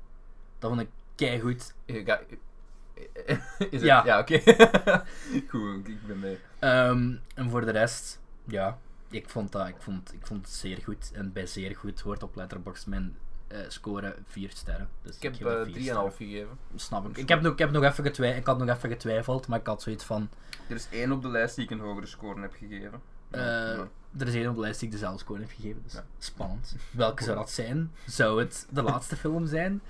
Dat 0.59 0.69
vond 0.69 0.81
ik 0.81 0.89
kei 1.15 1.39
goed. 1.39 1.73
Is 1.85 3.71
het? 3.71 3.81
Ja. 3.81 4.05
Ja, 4.05 4.19
oké. 4.19 4.41
Goed, 5.49 5.87
ik 5.87 6.07
ben 6.07 6.19
mee. 6.19 6.37
Ehm, 6.59 7.13
en 7.35 7.49
voor 7.49 7.65
de 7.65 7.71
rest, 7.71 8.19
ja, 8.47 8.77
ik 9.09 9.29
vond, 9.29 9.51
dat, 9.51 9.67
ik, 9.67 9.75
vond, 9.79 10.13
ik 10.13 10.27
vond 10.27 10.45
het 10.45 10.55
zeer 10.55 10.79
goed. 10.83 11.11
En 11.13 11.33
bij 11.33 11.45
zeer 11.45 11.75
goed 11.75 11.99
hoort 12.01 12.23
op 12.23 12.35
Letterboxd 12.35 12.87
mijn 12.87 13.17
eh, 13.47 13.59
score 13.67 14.15
4 14.27 14.49
sterren. 14.53 14.89
Dus 15.01 15.15
Ik 15.15 15.21
heb 15.21 15.33
geef 15.35 15.43
dat 15.43 15.57
eh, 15.57 15.65
3,5 15.65 15.71
vier 15.73 15.83
sterren. 15.83 16.11
gegeven. 16.11 16.57
Snap 16.75 17.09
ik. 17.09 17.17
Ik 17.17 17.29
heb, 17.29 17.41
nog, 17.41 17.51
ik, 17.53 17.59
heb 17.59 17.71
nog 17.71 17.83
even 17.83 18.03
getwij- 18.03 18.37
ik 18.37 18.45
had 18.45 18.57
nog 18.57 18.69
even 18.69 18.89
getwijfeld, 18.89 19.47
maar 19.47 19.59
ik 19.59 19.67
had 19.67 19.81
zoiets 19.81 20.03
van... 20.03 20.29
Er 20.69 20.75
is 20.75 20.87
één 20.91 21.11
op 21.11 21.21
de 21.21 21.27
lijst 21.29 21.55
die 21.55 21.63
ik 21.63 21.71
een 21.71 21.79
hogere 21.79 22.05
score 22.05 22.41
heb 22.41 22.53
gegeven. 22.53 23.01
eh, 23.29 23.41
ja. 23.41 23.87
Er 24.17 24.27
is 24.27 24.33
één 24.33 24.49
op 24.49 24.55
de 24.55 24.61
lijst 24.61 24.79
die 24.79 24.87
ik 24.87 24.93
dezelfde 24.93 25.19
score 25.19 25.39
heb 25.39 25.49
gegeven, 25.49 25.81
dus 25.83 25.93
Ja. 25.93 26.05
spannend. 26.17 26.75
Welke 26.91 27.23
zou 27.23 27.37
dat 27.37 27.49
zijn? 27.51 27.91
Zou 28.05 28.39
het 28.39 28.67
de 28.69 28.81
laatste 28.81 29.15
film 29.15 29.45
zijn? 29.47 29.81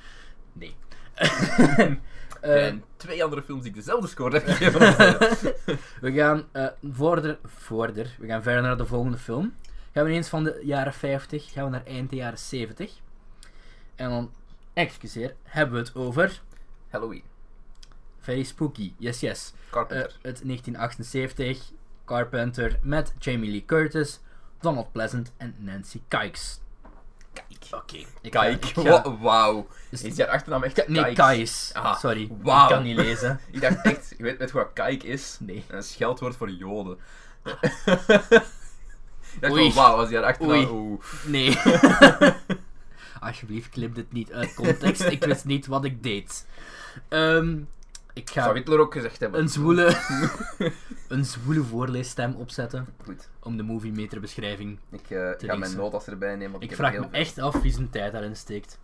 Nee. 0.53 0.75
Eh, 2.47 2.65
en 2.65 2.83
twee 2.97 3.23
andere 3.23 3.43
films 3.43 3.61
die 3.61 3.69
ik 3.69 3.77
dezelfde 3.77 4.07
score 4.07 4.39
heb 4.39 4.47
gegeven. 4.49 4.79
we 6.05 6.13
gaan 6.13 6.45
uh, 6.53 6.67
voorder, 6.91 7.37
voorder, 7.45 8.15
we 8.19 8.27
gaan 8.27 8.41
verder 8.43 8.61
naar 8.61 8.77
de 8.77 8.85
volgende 8.85 9.17
film. 9.17 9.55
Gaan 9.93 10.05
we 10.05 10.11
eens 10.11 10.29
van 10.29 10.43
de 10.43 10.61
jaren 10.63 10.93
50, 10.93 11.51
gaan 11.51 11.63
we 11.63 11.69
naar 11.69 11.85
eind 11.85 12.09
de 12.09 12.15
jaren 12.15 12.39
70. 12.39 12.93
En 13.95 14.09
dan, 14.09 14.31
excuseer, 14.73 15.35
hebben 15.43 15.75
we 15.75 15.81
het 15.81 15.95
over 15.95 16.41
Halloween. 16.89 17.23
Very 18.19 18.43
Spooky, 18.43 18.93
yes 18.97 19.19
yes. 19.19 19.53
Eh, 19.65 19.71
Carpenter. 19.71 20.05
uit 20.21 20.41
1978, 20.43 21.71
Carpenter 22.05 22.79
met 22.81 23.13
Jamie 23.19 23.51
Lee 23.51 23.65
Curtis, 23.65 24.19
Donald 24.59 24.91
Pleasant 24.91 25.33
en 25.37 25.55
Nancy 25.57 26.01
Kikes. 27.59 27.73
Oké. 27.79 28.29
Kijk, 28.29 28.65
ga- 28.65 29.17
wauw. 29.17 29.67
Is- 29.89 30.03
Is 30.03 30.15
jouw 30.15 30.27
achternaam 30.27 30.63
echt 30.63 30.87
Nee, 30.87 31.01
Kijk? 31.01 31.15
Kais. 31.15 31.69
Ah, 31.73 31.97
Sorry, 31.99 32.21
ik 32.21 32.67
kan 32.67 32.83
niet 32.83 32.95
lezen. 32.97 33.39
Ik 33.51 33.61
dacht 33.61 33.81
echt, 33.85 34.13
je 34.17 34.23
weet, 34.23 34.39
je 34.39 34.51
wat 34.51 34.69
kijk 34.73 35.03
is? 35.03 35.37
Nee. 35.39 35.63
Een 35.67 35.83
scheldwoord 35.83 36.35
voor 36.35 36.49
joden. 36.49 36.97
ik 39.33 39.39
dacht 39.39 39.53
Oei. 39.53 39.73
wauw, 39.73 39.97
je 40.09 40.15
daar 40.15 40.23
achternaam... 40.23 40.69
Oei. 40.69 40.97
Nee. 41.25 41.57
Alsjeblieft, 43.19 43.69
knip 43.69 43.95
dit 43.95 44.11
niet 44.11 44.31
uit 44.31 44.53
context. 44.53 45.01
Ik 45.01 45.23
wist 45.23 45.45
niet 45.45 45.67
wat 45.67 45.85
ik 45.85 46.03
deed. 46.03 46.45
Ehm, 47.09 47.57
ik 48.17 48.29
Zou 48.29 48.47
ga 48.47 48.53
Hitler 48.53 48.79
ook 48.79 48.93
gezegd 48.93 49.19
hebben. 49.19 49.39
een 49.41 49.49
zwoele, 49.49 49.97
een 51.07 51.25
zwoele 51.25 51.63
voorleesstem 51.63 52.35
opzetten 52.35 52.87
Goed. 53.03 53.29
om 53.41 53.57
de 53.57 53.63
movie 53.63 53.91
meter 53.91 54.19
beschrijving. 54.19 54.79
Ik 54.91 55.09
eh, 55.09 55.29
ga 55.37 55.55
mijn 55.55 55.75
notas 55.75 56.07
erbij 56.07 56.35
nemen. 56.35 56.51
Want 56.51 56.63
Ik 56.63 56.69
heb 56.69 56.77
vraag 56.79 56.91
heel 56.91 57.01
me 57.01 57.07
veel. 57.09 57.19
echt 57.19 57.39
af 57.39 57.61
wie 57.61 57.71
zijn 57.71 57.89
tijd 57.89 58.11
daarin 58.11 58.35
steekt. 58.35 58.79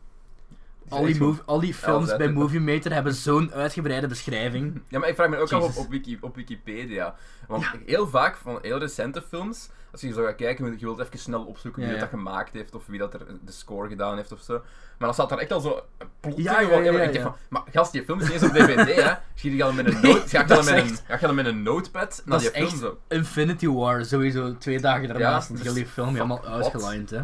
Al 0.90 1.06
die, 1.06 1.22
al 1.46 1.62
films 1.62 2.16
bij. 2.16 2.32
Movie 2.32 2.60
Meter 2.60 2.94
hebben 2.94 3.14
zo'n 3.14 3.54
uitgebreide 3.54 4.08
beschrijving. 4.08 4.82
Ja, 4.88 5.00
maar 5.00 5.10
ik 5.10 5.16
vraag 5.16 5.30
me 5.30 5.38
ook 5.38 5.52
af 5.52 5.62
op, 5.62 5.68
Jezus. 5.68 5.84
op, 5.86 5.90
Wiki, 5.92 6.18
op 6.22 6.36
Wikipedia. 6.36 7.16
Want 7.48 7.66
heel 7.86 8.08
vaak 8.08 8.36
van 8.36 8.60
heel 8.62 8.78
recente 8.80 9.22
films, 9.22 9.70
als 9.92 10.02
je 10.02 10.14
zo 10.14 10.24
gaat 10.26 10.36
kijken, 10.36 10.66
je 10.80 10.86
wilt 10.86 11.00
even 11.00 11.20
snel 11.20 11.44
opzoeken 11.44 11.82
wie 11.82 11.92
Ja, 11.92 12.00
dat 12.00 12.10
ja. 12.12 12.18
gemaakt 12.18 12.54
heeft 12.54 12.76
of 12.76 12.86
wie 12.86 13.00
dat 13.00 13.14
er 13.14 13.20
de 13.46 13.52
score 13.52 13.88
gedaan 13.88 14.16
heeft 14.16 14.32
of 14.32 14.42
zo. 14.42 14.54
Maar 14.98 15.08
dan 15.08 15.14
staat 15.14 15.32
er 15.32 15.38
echt 15.38 15.52
al 15.52 15.60
zo 15.60 15.82
plot 16.20 16.38
Ja, 16.38 16.60
ja, 16.60 16.68
wat- 16.70 16.78
ja, 16.84 16.92
ik 16.92 16.92
ja, 16.92 16.98
denk 16.98 17.14
ja. 17.14 17.22
van, 17.22 17.36
maar 17.50 17.62
gast, 17.72 17.92
die 17.92 18.04
film 18.04 18.20
is 18.20 18.24
niet 18.30 18.34
eens 18.42 18.44
op 18.44 18.56
DVD, 18.56 18.96
hè? 19.04 19.14
Schiet 19.36 19.52
je 19.52 19.58
dan 19.58 19.76
met 19.76 19.86
een, 19.88 20.02
note, 20.02 20.28
ga 20.30 20.42
je 20.42 20.46
dat 20.48 20.66
dan 20.66 20.74
met 20.76 20.84
is 20.84 20.90
een, 20.90 20.98
echt- 21.08 21.20
ga 21.22 21.28
dan 21.28 21.36
met 21.36 21.46
een 21.46 21.64
notepad 21.64 22.22
naar 22.26 22.40
Dat 22.42 22.54
die 22.54 22.68
film 22.68 22.80
zo? 22.80 22.98
Infinity 23.08 23.68
War, 23.68 24.06
sowieso 24.06 24.58
twee 24.58 24.80
dagen 24.80 25.08
daarnaast. 25.08 25.50
Ja, 25.50 25.56
Ja, 25.58 25.64
dus 25.64 25.74
die 25.74 25.86
film 25.86 26.14
helemaal 26.14 26.42
wat? 26.42 26.48
uitgelined, 26.64 27.10
hè. 27.10 27.22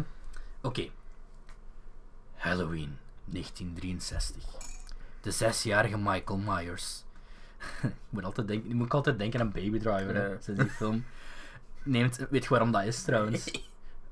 Oké. 0.62 0.88
Halloween, 2.36 2.98
1963. 3.32 4.42
De 5.20 5.30
zesjarige 5.30 5.98
Michael 5.98 6.38
Myers. 6.38 7.04
ik, 7.82 7.90
moet 8.08 8.24
altijd 8.24 8.48
denken, 8.48 8.68
ik 8.70 8.74
moet 8.76 8.94
altijd 8.94 9.18
denken 9.18 9.40
aan 9.40 9.52
Baby 9.52 9.78
Driver, 9.78 10.14
hè, 10.14 10.26
Ja. 10.26 10.36
sinds 10.40 10.60
die 10.60 10.70
film. 10.70 11.04
Neemt, 11.82 12.26
weet 12.30 12.42
je 12.42 12.48
waarom 12.48 12.72
dat 12.72 12.84
is 12.84 13.02
trouwens? 13.02 13.50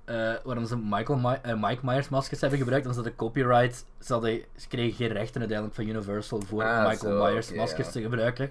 Eh, 0.09 0.33
waarom 0.45 0.67
ze 0.67 0.77
Michael 0.77 1.19
My- 1.19 1.39
eh, 1.43 1.55
Mike 1.63 1.81
Myers 1.87 2.09
maskers 2.09 2.41
hebben 2.41 2.59
gebruikt, 2.59 2.85
dan 2.85 2.93
is 2.97 3.03
dat 3.03 3.11
de 3.11 3.17
copyright. 3.17 3.85
Ze, 4.01 4.13
hadden, 4.13 4.41
ze 4.57 4.69
kregen 4.69 4.97
geen 4.97 5.09
rechten 5.09 5.39
uiteindelijk 5.41 5.77
van 5.79 5.87
Universal 5.89 6.41
voor 6.43 6.65
Ah, 6.65 6.89
Michael 6.89 7.17
zo, 7.17 7.25
Myers 7.25 7.53
maskers 7.53 7.91
te 7.93 8.01
gebruiken. 8.01 8.51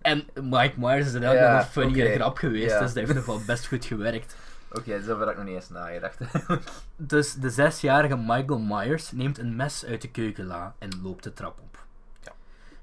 En 0.00 0.26
Mike 0.34 0.72
Myers 0.76 1.06
is 1.06 1.12
uiteindelijk 1.12 1.52
nog 1.52 1.60
een 1.60 1.66
funnier 1.70 2.06
oké, 2.06 2.14
grap 2.14 2.36
geweest, 2.36 2.70
ja. 2.70 2.78
dus 2.78 2.92
dat 2.92 3.04
heeft 3.04 3.14
nog 3.14 3.24
wel 3.26 3.40
best 3.46 3.66
goed 3.66 3.84
gewerkt. 3.84 4.36
Oké, 4.72 5.02
zo 5.02 5.18
heb 5.18 5.28
ik 5.28 5.36
nog 5.36 5.44
niet 5.44 5.54
eens 5.54 5.68
nagedacht. 5.68 6.18
Dus 6.96 7.34
de 7.34 7.50
zesjarige 7.50 8.16
Michael 8.16 8.58
Myers 8.58 9.12
neemt 9.12 9.38
een 9.38 9.56
mes 9.56 9.84
uit 9.84 10.02
de 10.02 10.10
keukenla 10.10 10.74
en 10.78 11.02
loopt 11.02 11.24
de 11.24 11.32
trap 11.32 11.58
op. 11.60 11.84
Ja. 12.22 12.32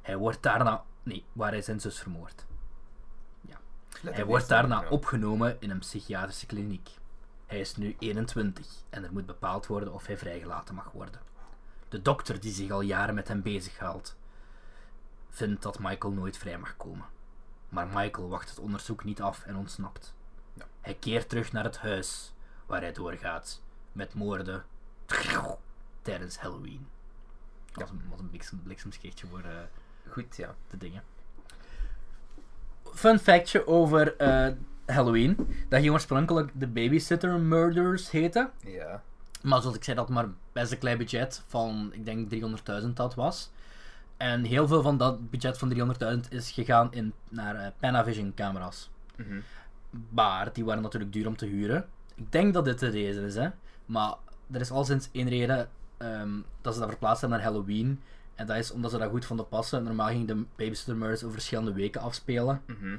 Hij 0.01 0.17
wordt 0.17 0.43
daarna... 0.43 0.83
Nee, 1.03 1.25
waar 1.33 1.51
hij 1.51 1.61
zijn 1.61 1.79
zus 1.79 1.99
vermoord. 1.99 2.45
Hij 4.01 4.11
Let 4.11 4.25
wordt 4.25 4.47
daarna 4.47 4.81
ja. 4.81 4.89
opgenomen 4.89 5.57
in 5.59 5.69
een 5.69 5.79
psychiatrische 5.79 6.45
kliniek. 6.45 6.89
Hij 7.45 7.59
is 7.59 7.75
nu 7.75 7.95
21 7.99 8.67
en 8.89 9.03
er 9.03 9.13
moet 9.13 9.25
bepaald 9.25 9.67
worden 9.67 9.93
of 9.93 10.05
hij 10.05 10.17
vrijgelaten 10.17 10.75
mag 10.75 10.91
worden. 10.91 11.21
De 11.89 12.01
dokter 12.01 12.39
die 12.39 12.51
zich 12.51 12.71
al 12.71 12.81
jaren 12.81 13.15
met 13.15 13.27
hem 13.27 13.41
bezighoudt, 13.41 14.17
vindt 15.29 15.63
dat 15.63 15.79
Michael 15.79 16.13
nooit 16.13 16.37
vrij 16.37 16.57
mag 16.57 16.77
komen. 16.77 17.05
Maar 17.69 17.87
Michael 17.87 18.29
wacht 18.29 18.49
het 18.49 18.59
onderzoek 18.59 19.03
niet 19.03 19.21
af 19.21 19.43
en 19.43 19.55
ontsnapt. 19.55 20.15
Hij 20.87 20.95
keert 20.99 21.29
terug 21.29 21.51
naar 21.51 21.63
het 21.63 21.77
huis 21.77 22.33
waar 22.65 22.81
hij 22.81 22.91
doorgaat 22.91 23.61
met 23.91 24.13
moorden 24.13 24.63
tijdens 26.01 26.37
Halloween. 26.37 26.87
Dat 27.71 27.79
was 27.79 27.89
een, 27.89 28.01
was 28.09 28.19
een 28.19 28.29
bliksem, 28.29 28.61
bliksemschichtje 28.63 29.27
voor 29.27 29.39
eh, 29.39 30.11
Goed, 30.11 30.35
ja. 30.35 30.55
de 30.69 30.77
dingen. 30.77 31.03
Fun 32.93 33.19
factje 33.19 33.67
over 33.67 34.15
eh, 34.17 34.53
Halloween. 34.85 35.35
Dat 35.69 35.79
ging 35.79 35.91
oorspronkelijk 35.91 36.51
de 36.53 36.67
Babysitter 36.67 37.39
Murders 37.39 38.11
heten. 38.11 38.51
Ja. 38.63 39.03
Maar 39.41 39.61
zoals 39.61 39.75
ik 39.75 39.83
zei, 39.83 39.95
dat 39.95 40.09
maar 40.09 40.27
best 40.51 40.71
een 40.71 40.77
klein 40.77 40.97
budget 40.97 41.43
van, 41.47 41.89
ik 41.93 42.05
denk 42.05 42.33
300.000 42.81 42.87
dat 42.93 43.15
was. 43.15 43.51
En 44.17 44.43
heel 44.43 44.67
veel 44.67 44.81
van 44.81 44.97
dat 44.97 45.29
budget 45.29 45.57
van 45.57 45.95
300.000 46.23 46.29
is 46.29 46.51
gegaan 46.51 46.93
in, 46.93 47.13
naar 47.29 47.55
eh, 47.55 47.67
Panavision 47.79 48.33
camera's. 48.33 48.89
Mhm. 49.15 49.39
Maar 50.09 50.53
die 50.53 50.65
waren 50.65 50.81
natuurlijk 50.81 51.13
duur 51.13 51.27
om 51.27 51.37
te 51.37 51.45
huren. 51.45 51.89
Ik 52.15 52.31
denk 52.31 52.53
dat 52.53 52.65
dit 52.65 52.79
de 52.79 52.89
reden 52.89 53.23
is, 53.23 53.35
hè. 53.35 53.49
Maar 53.85 54.15
er 54.51 54.61
is 54.61 54.71
al 54.71 54.85
sinds 54.85 55.09
één 55.11 55.29
reden 55.29 55.69
ehm, 55.97 56.41
dat 56.61 56.73
ze 56.73 56.79
dat 56.79 56.89
verplaatst 56.89 57.21
hebben 57.21 57.39
naar 57.39 57.47
Halloween. 57.47 58.01
En 58.35 58.45
dat 58.45 58.57
is 58.57 58.71
omdat 58.71 58.91
ze 58.91 58.97
dat 58.97 59.09
goed 59.09 59.25
vonden 59.25 59.47
passen. 59.47 59.83
Normaal 59.83 60.07
ging 60.07 60.27
de 60.27 60.45
Babysitter 60.55 60.95
Murders 60.95 61.21
over 61.23 61.33
verschillende 61.33 61.73
weken 61.73 62.01
afspelen. 62.01 62.61
Mhm. 62.65 62.97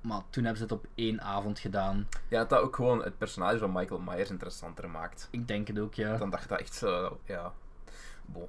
Maar 0.00 0.22
toen 0.30 0.44
hebben 0.44 0.56
ze 0.56 0.62
het 0.62 0.72
op 0.72 0.86
één 0.94 1.20
avond 1.20 1.58
gedaan. 1.58 2.08
Ja, 2.28 2.44
dat 2.44 2.60
ook 2.60 2.76
gewoon 2.76 3.02
het 3.02 3.18
personage 3.18 3.58
van 3.58 3.72
Michael 3.72 4.00
Myers 4.00 4.30
interessanter 4.30 4.90
maakt. 4.90 5.28
Ik 5.30 5.48
denk 5.48 5.68
het 5.68 5.78
ook, 5.78 5.94
ja. 5.94 6.16
Dan 6.16 6.30
dacht 6.30 6.42
ik 6.42 6.48
dat 6.48 6.60
echt 6.60 6.74
zo, 6.74 7.20
ja. 7.24 7.52
Bon. 8.26 8.48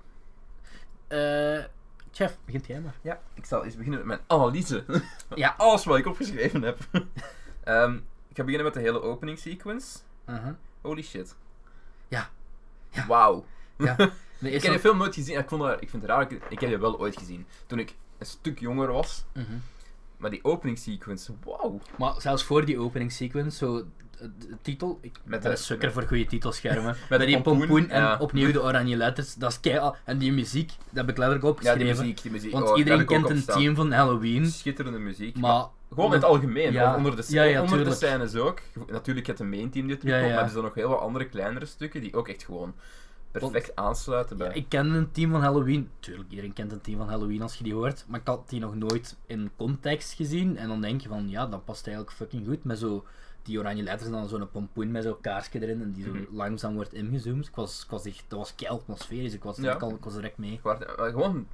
Eh 1.08 1.64
chef, 2.12 2.38
begint 2.46 2.68
jij 2.68 2.82
maar. 2.82 2.96
Ja, 3.02 3.20
ik 3.34 3.46
zal 3.46 3.64
eens 3.64 3.76
beginnen 3.76 4.00
met 4.00 4.08
mijn 4.08 4.20
analyse. 4.28 4.84
Ja. 5.36 5.56
Alles 5.58 5.86
wat 5.86 5.98
ik 5.98 6.06
opgeschreven 6.06 6.62
heb. 6.62 6.80
Ehm, 7.70 7.96
ik 8.28 8.36
ga 8.36 8.44
beginnen 8.44 8.64
met 8.64 8.74
de 8.74 8.80
hele 8.80 9.02
opening 9.02 9.40
sequence. 9.40 9.98
Uh-huh. 10.30 10.54
Holy 10.82 11.02
shit. 11.04 11.36
Ja. 12.08 12.30
Ja. 12.90 13.08
Wauw. 13.08 13.46
Ja. 13.78 13.96
Nee, 14.42 14.52
Ik 14.54 14.62
heb 14.64 14.72
de 14.72 14.78
zo- 14.80 14.84
film 14.88 14.98
nooit 14.98 15.14
gezien. 15.14 15.38
Ik, 15.38 15.50
vond 15.50 15.62
dat, 15.62 15.82
ik 15.82 15.90
vind 15.90 16.02
het 16.02 16.12
raar, 16.12 16.22
ik, 16.22 16.32
ik 16.50 16.60
heb 16.60 16.70
die 16.70 16.78
wel 16.78 17.00
ooit 17.00 17.18
gezien. 17.18 17.46
Toen 17.68 17.80
ik 17.80 17.96
een 18.18 18.26
stuk 18.26 18.60
jonger 18.60 18.92
was. 18.92 19.26
Mhm. 19.34 19.46
Maar 20.18 20.30
die 20.30 20.44
opening 20.44 20.78
sequence, 20.78 21.34
wauw. 21.46 21.80
Maar 21.98 22.14
zelfs 22.22 22.44
voor 22.44 22.66
die 22.66 22.80
opening 22.80 23.12
sequence, 23.12 23.58
zo 23.58 23.86
de, 24.18 24.32
titel, 24.62 25.00
ik 25.02 25.20
Met 25.24 25.42
de- 25.44 25.56
sukker 25.56 25.92
voor 25.92 26.04
goede 26.04 26.26
titelschermen. 26.26 26.96
Met 27.10 27.20
die 27.20 27.42
pompoen, 27.42 27.58
pompoen 27.68 27.90
en 27.90 28.02
ja. 28.02 28.18
opnieuw 28.18 28.52
de 28.52 28.62
oranje 28.68 28.96
letters, 28.98 29.34
dat 29.36 29.52
is 29.52 29.60
kei... 29.60 29.92
En 30.06 30.18
die 30.18 30.32
muziek, 30.32 30.68
dat 30.70 30.78
heb 31.06 31.10
ik 31.10 31.18
letterlijk 31.18 31.44
Ja, 31.44 31.50
opgeschreven. 31.50 31.86
die 31.86 31.96
muziek, 32.02 32.22
die 32.22 32.32
muziek. 32.32 32.52
Want 32.52 32.70
Oh, 32.70 32.78
iedereen 32.78 33.06
kent 33.06 33.30
een 33.30 33.46
team 33.46 33.76
van 33.76 33.92
Halloween, 33.92 34.46
Schitterende 34.46 35.00
muziek. 35.00 35.38
maar... 35.38 35.66
Gewoon 35.90 36.06
in 36.06 36.12
het 36.12 36.24
algemeen, 36.24 36.72
Ja. 36.72 36.96
onder 36.96 37.16
de, 37.16 37.24
Ja, 37.28 37.44
ja, 37.44 37.62
onder 37.62 37.84
de 37.84 37.92
scènes 37.94 38.36
ook. 38.36 38.62
Natuurlijk 38.88 39.28
het 39.28 39.38
de 39.38 39.44
main 39.44 39.70
team 39.70 39.88
die 39.88 39.98
terugkomt, 39.98 40.26
maar 40.28 40.36
hebben 40.36 40.54
ze 40.54 40.62
nog 40.62 40.74
heel 40.74 40.90
wat 40.90 41.00
andere 41.00 41.26
kleinere 41.30 41.66
stukken 41.66 42.02
die 42.02 42.14
ook 42.16 42.28
echt 42.28 42.44
gewoon 42.44 42.74
perfect 43.32 43.76
aansluiten 43.76 44.38
bij. 44.38 44.52
Ik 44.54 44.66
ken 44.70 44.86
een 44.90 45.12
team 45.12 45.32
van 45.32 45.42
Halloween. 45.42 45.90
Tuurlijk, 46.00 46.30
iedereen 46.30 46.54
kent 46.54 46.72
een 46.72 46.82
team 46.82 46.98
van 46.98 47.10
Halloween 47.10 47.42
als 47.42 47.56
je 47.56 47.64
die 47.64 47.74
hoort. 47.74 48.06
Maar 48.08 48.20
ik 48.20 48.28
had 48.28 48.50
die 48.50 48.60
nog 48.60 48.76
nooit 48.76 49.18
in 49.26 49.52
context 49.58 50.14
gezien. 50.14 50.58
En 50.58 50.68
dan 50.68 50.82
denk 50.82 51.02
je 51.02 51.08
van, 51.10 51.30
ja, 51.30 51.46
dat 51.46 51.66
past 51.66 51.88
eigenlijk 51.88 52.16
fucking 52.18 52.48
goed. 52.48 52.64
Met 52.64 52.80
zo 52.80 53.06
die 53.44 53.60
oranje 53.60 53.84
letters 53.84 54.06
en 54.10 54.12
dan 54.16 54.28
zo'n 54.28 54.50
pompoen 54.52 54.92
met 54.92 55.04
zo'n 55.04 55.22
kaarsje 55.22 55.62
erin. 55.62 55.82
En 55.82 55.92
die 55.92 56.04
zo 56.04 56.10
Mhm. 56.14 56.24
langzaam 56.32 56.74
wordt 56.76 56.94
ingezoomd. 56.94 57.48
Ik 57.48 57.56
was, 57.56 57.84
ik 57.84 57.90
was 57.90 58.06
echt, 58.06 58.24
dat 58.28 58.40
was 58.40 58.56
kei 58.56 58.72
atmosferisch. 58.72 59.34
Ik 59.34 59.44
was, 59.44 59.60
ik, 59.60 59.82
al- 59.82 59.90
ik 59.96 60.04
was 60.04 60.14
direct 60.14 60.38
mee. 60.38 60.60
Maar 60.64 60.78
gewoon 60.98 61.48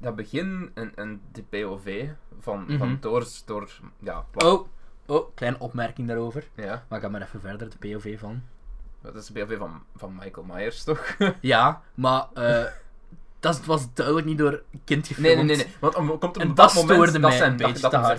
dat 0.00 0.16
begin 0.16 0.70
en, 0.74 0.92
en 0.96 1.20
de 1.32 1.42
POV 1.42 2.08
van, 2.40 2.64
Mhm. 2.68 2.78
van 2.78 2.96
Doors 3.00 3.44
door. 3.44 3.70
Ja, 3.98 4.24
wat- 4.32 4.44
Oh, 4.44 4.66
oh, 5.06 5.28
kleine 5.34 5.58
opmerking 5.58 6.08
daarover. 6.08 6.48
ja, 6.54 6.84
Maar 6.88 6.98
ik 6.98 7.04
ga 7.04 7.10
maar 7.10 7.22
even 7.22 7.40
verder, 7.40 7.70
de 7.70 7.88
POV 7.88 8.18
van. 8.18 8.42
dat 9.02 9.14
is 9.14 9.26
de 9.26 9.32
POV 9.32 9.58
van, 9.58 9.82
van 9.96 10.14
Michael 10.14 10.46
Myers 10.46 10.84
toch? 10.84 11.16
Ja, 11.40 11.82
maar 11.94 12.26
eh, 12.34 12.64
dat 13.40 13.64
was 13.64 13.94
duidelijk 13.94 14.26
niet 14.26 14.38
door 14.38 14.62
kind 14.84 15.06
gefilmd. 15.06 15.36
nee, 15.36 15.44
nee, 15.44 15.56
nee, 15.56 15.64
nee. 15.66 15.74
Want 15.80 15.94
om, 15.94 16.18
komt 16.18 16.40
een 16.40 16.54
dat 16.54 16.74
moment 16.74 17.22
dat 17.22 17.32
zijn, 17.32 17.56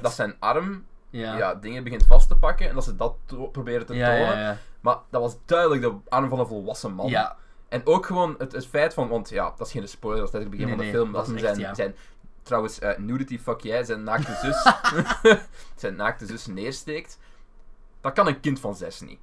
dat, 0.01 0.13
zijn 0.13 0.35
arm 0.39 0.85
Ja. 1.09 1.37
ja. 1.37 1.55
dingen 1.55 1.83
begint 1.83 2.05
vast 2.05 2.27
te 2.27 2.35
pakken 2.35 2.69
en 2.69 2.75
dat 2.75 2.83
ze 2.83 2.95
dat 2.95 3.15
to- 3.25 3.47
proberen 3.47 3.85
te 3.85 3.93
tonen. 3.93 4.19
ja, 4.19 4.39
ja. 4.39 4.57
Maar 4.81 4.97
dat 5.09 5.21
was 5.21 5.35
duidelijk 5.45 5.81
de 5.81 5.93
arm 6.09 6.29
van 6.29 6.39
een 6.39 6.47
volwassen 6.47 6.93
man. 6.93 7.07
Ja, 7.09 7.35
En 7.71 7.81
ook 7.85 8.05
gewoon 8.05 8.35
het, 8.37 8.51
het 8.51 8.67
feit 8.67 8.93
van, 8.93 9.07
want 9.07 9.29
ja, 9.29 9.53
dat 9.57 9.67
is 9.67 9.73
geen 9.73 9.87
spoiler, 9.87 10.21
dat 10.25 10.33
is 10.33 10.39
het 10.39 10.49
begin 10.49 10.65
Nee, 10.65 10.75
van 10.75 10.85
de 10.85 10.91
nee, 10.91 10.99
film, 11.01 11.11
dat 11.11 11.25
dat, 11.25 11.35
is 11.35 11.41
hem 11.41 11.49
echt, 11.49 11.55
zijn, 11.55 11.67
ja. 11.69 11.75
zijn, 11.75 11.95
trouwens, 12.43 12.79
eh, 12.79 12.97
nudity 12.97 13.39
fuck 13.39 13.59
jij, 13.61 13.83
zijn 13.83 14.03
naakte 14.03 14.33
zus, 14.43 14.73
zijn 15.81 15.95
naakte 15.95 16.25
zus 16.25 16.45
neersteekt. 16.45 17.17
Dat 18.01 18.13
kan 18.13 18.27
een 18.27 18.39
kind 18.39 18.59
van 18.59 18.75
zes 18.75 19.01
niet. 19.01 19.19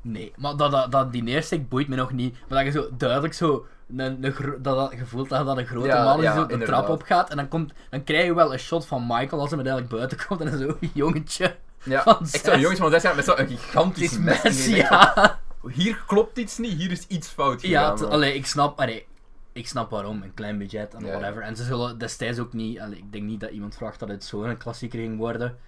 Nee, 0.00 0.32
maar 0.36 0.56
dat, 0.56 0.70
dat, 0.70 0.92
dat 0.92 1.12
die 1.12 1.22
neersteek 1.22 1.68
boeit 1.68 1.88
me 1.88 1.96
nog 1.96 2.12
niet. 2.12 2.36
Maar 2.48 2.64
dat 2.64 2.74
je 2.74 2.80
zo 2.80 2.88
duidelijk 2.96 3.34
zo 3.34 3.66
een, 3.96 4.20
dat, 4.20 4.62
dat 4.62 4.92
gevoeld 4.96 5.28
dat 5.28 5.46
dat 5.46 5.56
een 5.58 5.66
grote 5.66 5.86
Ja, 5.86 6.04
man 6.04 6.16
is 6.18 6.22
ja, 6.24 6.32
die 6.32 6.40
zo 6.40 6.46
de 6.46 6.52
inderdaad. 6.52 6.84
trap 6.84 6.94
op 7.00 7.02
gaat. 7.02 7.30
En 7.30 7.36
dan, 7.36 7.48
komt, 7.48 7.72
dan 7.90 8.04
krijg 8.04 8.24
je 8.24 8.34
wel 8.34 8.52
een 8.52 8.58
shot 8.58 8.86
van 8.86 9.02
Michael 9.06 9.40
als 9.40 9.50
hij 9.50 9.58
uiteindelijk 9.58 9.88
buiten 9.94 10.18
komt. 10.26 10.40
En 10.40 10.50
dan 10.50 10.58
zo'n 10.58 10.90
jongetje. 10.94 11.56
Ja, 11.82 12.02
Van 12.02 12.18
echt 12.20 12.30
zes. 12.30 12.42
zo'n 12.42 12.60
jongens 12.60 12.80
van 12.80 12.90
zes 12.90 13.02
jaar 13.02 13.14
met 13.16 13.24
zo'n 13.24 13.36
gigantisch 13.46 14.12
is 14.12 14.18
mes. 14.18 14.42
mes, 14.42 14.66
ja. 14.66 15.40
Hier 15.70 16.02
klopt 16.06 16.38
iets 16.38 16.58
niet, 16.58 16.72
hier 16.72 16.90
is 16.90 17.06
iets 17.06 17.28
fout 17.28 17.62
Ja, 17.62 17.80
gegaan. 17.80 17.96
t- 17.96 18.00
man. 18.00 18.10
allee, 18.10 18.34
ik 18.34 18.46
snap, 18.46 18.80
allee, 18.80 19.06
ik 19.52 19.66
snap 19.68 19.90
waarom. 19.90 20.22
Een 20.22 20.34
klein 20.34 20.58
budget 20.58 20.94
en 20.94 21.04
Ja, 21.04 21.10
whatever. 21.18 21.42
En 21.42 21.56
ze 21.56 21.64
zullen 21.64 21.98
destijds 21.98 22.38
ook 22.38 22.52
niet, 22.52 22.80
allee, 22.80 22.98
ik 22.98 23.12
denk 23.12 23.24
niet 23.24 23.40
dat 23.40 23.50
iemand 23.50 23.76
vraagt 23.76 24.00
dat 24.00 24.08
het 24.08 24.24
zo'n 24.24 24.56
klassieker 24.56 24.98
ging 24.98 25.18
worden. 25.18 25.58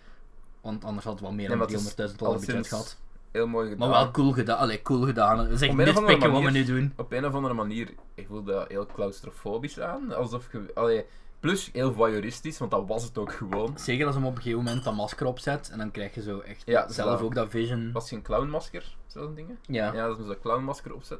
Want 0.61 0.85
anders 0.85 1.05
had 1.05 1.13
het 1.15 1.23
wel 1.23 1.33
meer 1.33 1.49
Nee, 1.49 1.59
dan 1.59 1.69
is 1.69 1.95
300.000 2.11 2.17
dollar 2.17 2.39
budget 2.39 2.67
gehad. 2.69 2.99
heel 3.33 3.47
mooi 3.47 3.69
gedaan. 3.71 3.89
Maar 3.89 3.99
wel 4.03 4.11
cool 4.11 4.33
gedaan. 4.33 4.59
Allee, 4.59 4.83
cool 4.83 5.03
gedaan. 5.03 5.47
Echt 5.49 5.63
Op 5.63 5.69
andere 5.69 5.93
nitpicken 5.93 6.33
wat 6.33 6.43
we 6.43 6.51
nu 6.51 6.65
doen. 6.65 6.93
Op 6.97 7.13
een 7.13 7.25
of 7.27 7.35
andere 7.35 7.55
manier, 7.55 7.89
ik 8.15 8.27
voelde 8.27 8.53
dat 8.53 8.69
heel 8.69 8.87
claustrofobisch 8.87 9.81
aan. 9.81 10.15
Alsof 10.15 10.49
je... 10.53 10.71
Allee, 10.75 11.05
plus 11.45 11.71
heel 11.73 11.93
voyeuristisch, 11.93 12.59
want 12.59 12.71
dat 12.71 12.87
was 12.87 13.05
het 13.05 13.19
ook 13.19 13.33
gewoon. 13.33 13.79
Zeker 13.79 14.07
als 14.07 14.15
hem 14.15 14.25
op 14.25 14.37
een 14.37 14.43
gegeven 14.43 14.65
moment 14.65 14.85
dat 14.85 14.95
masker 14.95 15.27
opzet. 15.27 15.71
En 15.71 15.79
dan 15.79 15.91
krijg 15.91 16.15
je 16.15 16.23
zo 16.23 16.41
echt 16.41 16.63
Ja, 16.67 16.89
zelf 16.89 17.21
ook 17.21 17.35
dat 17.35 17.51
vision. 17.51 17.93
Was 17.93 18.09
geen 18.09 18.23
clownmasker? 18.23 18.97
Zo'n 19.07 19.35
dingen? 19.35 19.59
Ja. 19.67 19.93
Ja, 19.93 20.07
dat 20.07 20.19
is 20.19 20.27
een 20.27 20.41
clownmasker 20.41 20.95
opzet. 20.95 21.19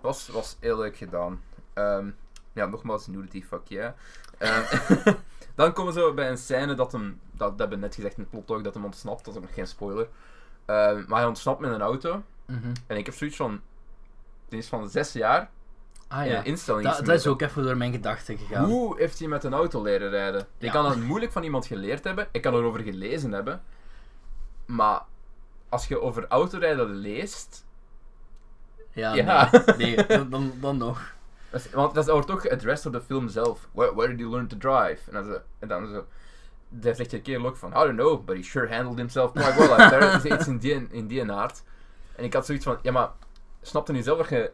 Was, 0.00 0.28
was 0.28 0.56
heel 0.60 0.76
leuk 0.78 0.96
gedaan. 0.96 1.42
Ehm, 1.72 2.10
ja, 2.52 2.66
nogmaals, 2.66 3.06
nudity, 3.06 3.42
fuck 3.42 3.60
yeah. 3.64 3.92
Ehm, 4.38 5.14
dan 5.54 5.72
komen 5.72 5.94
we 5.94 6.00
zo 6.00 6.14
bij 6.14 6.30
een 6.30 6.38
scène 6.38 6.74
dat 6.74 6.92
hem, 6.92 7.20
dat, 7.30 7.48
dat 7.48 7.58
hebben 7.58 7.78
we 7.78 7.84
net 7.84 7.94
gezegd 7.94 8.16
in 8.16 8.22
het 8.22 8.30
plot 8.30 8.50
ook, 8.50 8.64
dat 8.64 8.74
hem 8.74 8.84
ontsnapt, 8.84 9.24
dat 9.24 9.34
is 9.34 9.40
nog 9.40 9.54
geen 9.54 9.66
spoiler. 9.66 10.08
Ehm, 10.64 11.04
maar 11.06 11.18
hij 11.18 11.28
ontsnapt 11.28 11.60
met 11.60 11.72
een 11.72 11.80
auto. 11.80 12.22
Mhm. 12.46 12.72
En 12.86 12.96
ik 12.96 13.06
heb 13.06 13.14
zoiets 13.14 13.36
van, 13.36 13.60
die 14.48 14.58
is 14.58 14.68
van 14.68 14.90
zes 14.90 15.12
jaar 15.12 15.50
Ah 16.12 16.26
ja. 16.26 16.42
instelling 16.42 16.84
Dat, 16.88 17.04
dat 17.06 17.14
is 17.18 17.26
ook 17.26 17.40
even 17.42 17.62
door 17.62 17.76
mijn 17.76 17.92
gedachten 17.92 18.38
gegaan. 18.38 18.64
Hoe 18.64 18.98
heeft 18.98 19.18
hij 19.18 19.28
met 19.28 19.44
een 19.44 19.52
auto 19.52 19.82
leren 19.82 20.10
rijden? 20.10 20.40
Ik 20.40 20.46
Ja. 20.66 20.72
kan 20.72 20.84
dat 20.84 20.96
moeilijk 20.96 21.32
van 21.32 21.42
iemand 21.42 21.66
geleerd 21.66 22.04
hebben. 22.04 22.28
Ik 22.32 22.42
kan 22.42 22.54
erover 22.54 22.80
gelezen 22.80 23.32
hebben. 23.32 23.62
Maar 24.66 25.02
als 25.68 25.86
je 25.88 26.00
over 26.00 26.26
autorijden 26.28 26.90
leest... 26.90 27.64
Ja, 28.92 29.14
Ja. 29.14 29.50
nee, 29.76 29.96
nee 29.96 30.06
dan, 30.06 30.30
dan, 30.30 30.52
dan 30.60 30.76
nog. 30.76 31.14
dat 31.50 31.60
is- 31.64 31.70
Want 31.70 31.94
dat 31.94 32.06
wordt 32.08 32.26
toch 32.26 32.40
geaddressed 32.42 32.86
op 32.86 32.92
de 32.92 33.00
film 33.06 33.28
zelf. 33.28 33.68
Where, 33.72 33.94
where 33.94 34.14
did 34.14 34.26
he 34.26 34.30
learn 34.32 34.46
to 34.48 34.56
drive? 34.56 34.98
En 35.06 35.12
dan 35.12 35.24
zo... 35.24 35.38
En 35.58 35.68
dan 35.68 35.88
zo 35.88 36.06
daar 36.72 36.94
zegt 36.94 37.10
je 37.10 37.16
een 37.16 37.22
keer 37.22 37.46
ook 37.46 37.56
van, 37.56 37.70
I 37.70 37.74
don't 37.74 37.96
know, 37.96 38.24
but 38.24 38.36
he 38.36 38.42
sure 38.42 38.74
handled 38.74 38.96
himself 38.98 39.32
quite 39.32 39.54
well 39.58 39.68
out 39.70 39.88
there. 39.90 40.06
Is 40.16 40.24
iets 40.24 40.46
in 40.46 40.58
die, 40.58 40.86
in 40.90 41.06
die 41.06 41.32
aard. 41.32 41.62
En 42.16 42.24
ik 42.24 42.32
had 42.32 42.46
zoiets 42.46 42.64
van, 42.64 42.78
ja 42.82 42.92
maar, 42.92 43.10
snapte 43.62 43.92
niet 43.92 44.04
zelf 44.04 44.18
dat 44.18 44.28
je... 44.28 44.52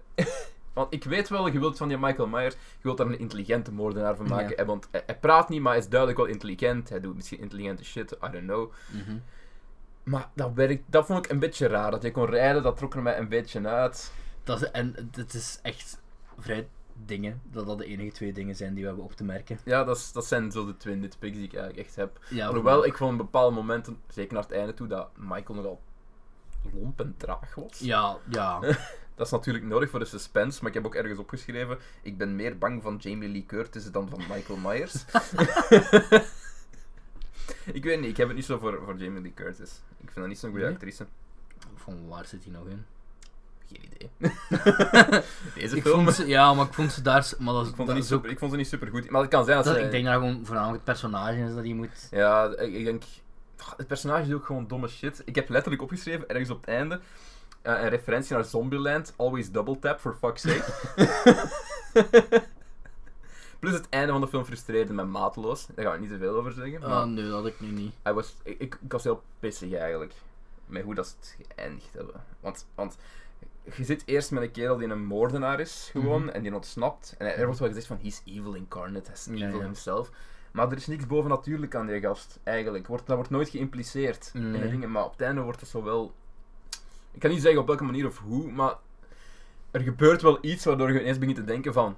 Want 0.76 0.92
ik 0.92 1.04
weet 1.04 1.28
wel, 1.28 1.46
je 1.48 1.58
wilt 1.58 1.76
van 1.76 1.88
die 1.88 1.98
Michael 1.98 2.28
Myers, 2.28 2.54
je 2.54 2.82
wilt 2.82 2.96
daar 2.96 3.06
een 3.06 3.18
intelligente 3.18 3.72
moordenaar 3.72 4.16
van 4.16 4.28
maken. 4.28 4.56
Ja. 4.56 4.64
Want 4.64 4.88
hij, 4.90 5.02
hij 5.06 5.18
praat 5.18 5.48
niet, 5.48 5.60
maar 5.60 5.72
hij 5.72 5.80
is 5.80 5.88
duidelijk 5.88 6.20
wel 6.20 6.28
intelligent. 6.28 6.88
Hij 6.88 7.00
doet 7.00 7.14
misschien 7.14 7.38
intelligente 7.38 7.84
shit, 7.84 8.12
I 8.12 8.30
don't 8.30 8.44
know. 8.44 8.72
Mhm. 8.92 9.16
Maar 10.02 10.30
dat, 10.34 10.52
werkt, 10.54 10.82
dat 10.86 11.06
vond 11.06 11.24
ik 11.24 11.30
een 11.30 11.38
beetje 11.38 11.66
raar. 11.66 11.90
Dat 11.90 12.02
hij 12.02 12.10
kon 12.10 12.26
rijden, 12.26 12.62
dat 12.62 12.76
trok 12.76 12.94
er 12.94 13.02
mij 13.02 13.18
een 13.18 13.28
beetje 13.28 13.68
uit. 13.68 14.12
Dat 14.44 14.62
is, 14.62 14.70
en 14.70 15.08
het 15.12 15.34
is 15.34 15.58
echt 15.62 16.00
vrij 16.38 16.68
dingen. 17.04 17.40
Dat 17.50 17.66
dat 17.66 17.78
de 17.78 17.86
enige 17.86 18.12
twee 18.12 18.32
dingen 18.32 18.56
zijn 18.56 18.72
die 18.72 18.82
we 18.82 18.88
hebben 18.88 19.04
op 19.04 19.12
te 19.12 19.24
merken. 19.24 19.58
Ja, 19.64 19.84
dat, 19.84 19.96
is, 19.96 20.12
dat 20.12 20.26
zijn 20.26 20.50
zo 20.50 20.66
de 20.66 20.76
twee 20.76 20.94
nitpicks 20.94 21.36
die 21.36 21.46
ik 21.46 21.54
eigenlijk 21.54 21.86
echt 21.86 21.96
heb. 21.96 22.18
Ja, 22.28 22.46
Alhoewel, 22.46 22.86
ik 22.86 22.96
vond 22.96 23.12
op 23.12 23.18
bepaalde 23.18 23.54
momenten, 23.54 24.00
zeker 24.08 24.34
naar 24.34 24.42
het 24.42 24.52
einde 24.52 24.74
toe, 24.74 24.86
dat 24.86 25.08
Michael 25.16 25.54
nogal 25.54 25.80
lomp 26.72 27.00
en 27.00 27.14
traag 27.16 27.54
was. 27.54 27.78
Ja, 27.78 28.16
ja. 28.28 28.60
Dat 29.16 29.26
is 29.26 29.32
natuurlijk 29.32 29.64
nodig 29.64 29.90
voor 29.90 29.98
de 29.98 30.04
suspense, 30.04 30.58
maar 30.60 30.68
ik 30.68 30.74
heb 30.76 30.86
ook 30.86 30.94
ergens 30.94 31.18
opgeschreven, 31.18 31.78
ik 32.02 32.18
ben 32.18 32.36
meer 32.36 32.58
bang 32.58 32.82
van 32.82 32.96
Jamie 32.96 33.28
Lee 33.28 33.46
Curtis 33.46 33.90
dan 33.90 34.08
van 34.08 34.20
Michael 34.28 34.58
Myers. 34.58 34.94
ik 37.72 37.84
weet 37.84 38.00
niet, 38.00 38.10
ik 38.10 38.16
heb 38.16 38.26
het 38.26 38.36
niet 38.36 38.44
zo 38.44 38.58
voor, 38.58 38.80
voor 38.84 38.96
Jamie 38.96 39.22
Lee 39.22 39.34
Curtis. 39.34 39.70
Ik 39.98 40.04
vind 40.04 40.14
dat 40.16 40.26
niet 40.26 40.38
zo'n 40.38 40.50
goede 40.50 40.64
Nee? 40.64 40.74
actrice. 40.74 41.06
Van 41.76 42.08
waar 42.08 42.24
zit 42.26 42.44
hij 42.44 42.52
nog 42.52 42.66
in? 42.68 42.84
Geen 43.72 43.84
idee. 43.84 44.10
Deze 45.54 45.76
Ik 45.76 45.82
film... 45.82 46.04
vond 46.04 46.16
ze, 46.16 46.26
ja, 46.26 46.54
maar 46.54 46.66
ik 46.66 46.72
vond 46.72 46.92
ze 46.92 47.02
daar... 47.02 47.32
Maar 47.38 47.54
dat, 47.54 47.66
ik, 47.66 47.74
vond 47.74 47.88
dat 47.88 47.96
ze 47.96 48.02
niet 48.02 48.12
ook... 48.12 48.18
super, 48.18 48.30
ik 48.30 48.38
vond 48.38 48.50
ze 48.50 48.56
niet 48.56 48.68
super 48.68 48.88
goed. 48.88 49.10
Maar 49.10 49.20
het 49.20 49.30
kan 49.30 49.44
zijn 49.44 49.56
dat, 49.56 49.66
Dat, 49.66 49.74
ze... 49.76 49.80
ik 49.80 49.90
denk 49.90 50.04
dat 50.04 50.14
gewoon 50.14 50.40
voornamelijk 50.46 50.84
het 50.84 50.84
personage 50.84 51.38
is 51.38 51.54
dat 51.54 51.64
hij 51.64 51.72
moet... 51.72 52.08
Ja, 52.10 52.44
ik, 52.56 52.72
ik 52.74 52.84
denk... 52.84 53.02
Het 53.76 53.86
personage 53.86 54.26
is 54.28 54.32
ook 54.34 54.44
gewoon 54.46 54.66
domme 54.66 54.88
shit. 54.88 55.22
Ik 55.24 55.34
heb 55.34 55.48
letterlijk 55.48 55.82
opgeschreven, 55.82 56.28
ergens 56.28 56.50
op 56.50 56.60
het 56.60 56.68
einde, 56.68 57.00
een 57.66 57.88
referentie 57.88 58.34
naar 58.34 58.44
Zombieland. 58.44 59.12
Always 59.16 59.50
double 59.50 59.78
tap, 59.78 60.00
for 60.00 60.14
fuck's 60.20 60.42
sake. 60.42 60.64
Plus 63.58 63.72
het 63.74 63.88
einde 63.88 64.12
van 64.12 64.20
de 64.20 64.28
film 64.28 64.44
frustreerde 64.44 64.92
me 64.92 65.04
mateloos. 65.04 65.66
Daar 65.74 65.84
ga 65.86 65.94
ik 65.94 66.00
niet 66.00 66.08
te 66.08 66.18
veel 66.18 66.34
over 66.36 66.52
zeggen. 66.52 66.82
Ah, 66.82 66.88
Maar 66.88 67.08
nee, 67.08 67.24
dat 67.24 67.32
had 67.32 67.46
ik 67.46 67.60
nu 67.60 67.68
niet. 67.70 67.94
hij 68.02 68.14
was, 68.14 68.36
ik, 68.42 68.58
ik, 68.60 68.78
ik 68.84 68.92
was 68.92 69.04
heel 69.04 69.22
pissig 69.38 69.72
eigenlijk. 69.72 70.12
Met 70.66 70.82
hoe 70.82 70.94
dat 70.94 71.06
ze 71.06 71.14
het 71.20 71.36
geëindigd 71.54 71.92
hebben. 71.92 72.14
Want, 72.40 72.66
want 72.74 72.96
je 73.76 73.84
zit 73.84 74.02
eerst 74.06 74.30
met 74.30 74.42
een 74.42 74.50
kerel 74.50 74.76
die 74.76 74.88
een 74.88 75.04
moordenaar 75.04 75.60
is, 75.60 75.88
gewoon, 75.92 76.20
Mhm. 76.24 76.28
en 76.30 76.42
die 76.42 76.54
ontsnapt. 76.54 77.14
En 77.18 77.36
er 77.36 77.44
wordt 77.44 77.58
wel 77.60 77.68
gezegd 77.68 77.86
van, 77.86 77.98
he's 78.02 78.22
evil 78.24 78.54
incarnate, 78.54 79.10
he's 79.10 79.26
evil 79.26 79.58
ja. 79.58 79.64
himself. 79.64 80.10
Maar 80.52 80.70
er 80.70 80.76
is 80.76 80.86
niks 80.86 81.06
bovennatuurlijk 81.06 81.74
aan 81.74 81.86
die 81.86 82.00
gast, 82.00 82.38
eigenlijk. 82.44 82.86
Wordt, 82.86 83.06
dat 83.06 83.16
wordt 83.16 83.30
nooit 83.30 83.48
geïmpliceerd 83.48 84.30
in 84.34 84.52
de 84.52 84.68
dingen, 84.70 84.90
maar 84.90 85.04
op 85.04 85.12
het 85.12 85.20
einde 85.20 85.40
wordt 85.40 85.60
het 85.60 85.68
zo 85.68 85.82
wel... 85.82 86.14
Ik 87.16 87.22
kan 87.22 87.30
niet 87.30 87.42
zeggen 87.42 87.60
op 87.60 87.66
welke 87.66 87.84
manier 87.84 88.06
of 88.06 88.18
hoe, 88.18 88.52
maar 88.52 88.74
er 89.70 89.80
gebeurt 89.80 90.22
wel 90.22 90.38
iets 90.40 90.64
waardoor 90.64 90.92
je 90.92 91.00
ineens 91.00 91.18
begint 91.18 91.36
te 91.36 91.44
denken 91.44 91.72
van, 91.72 91.96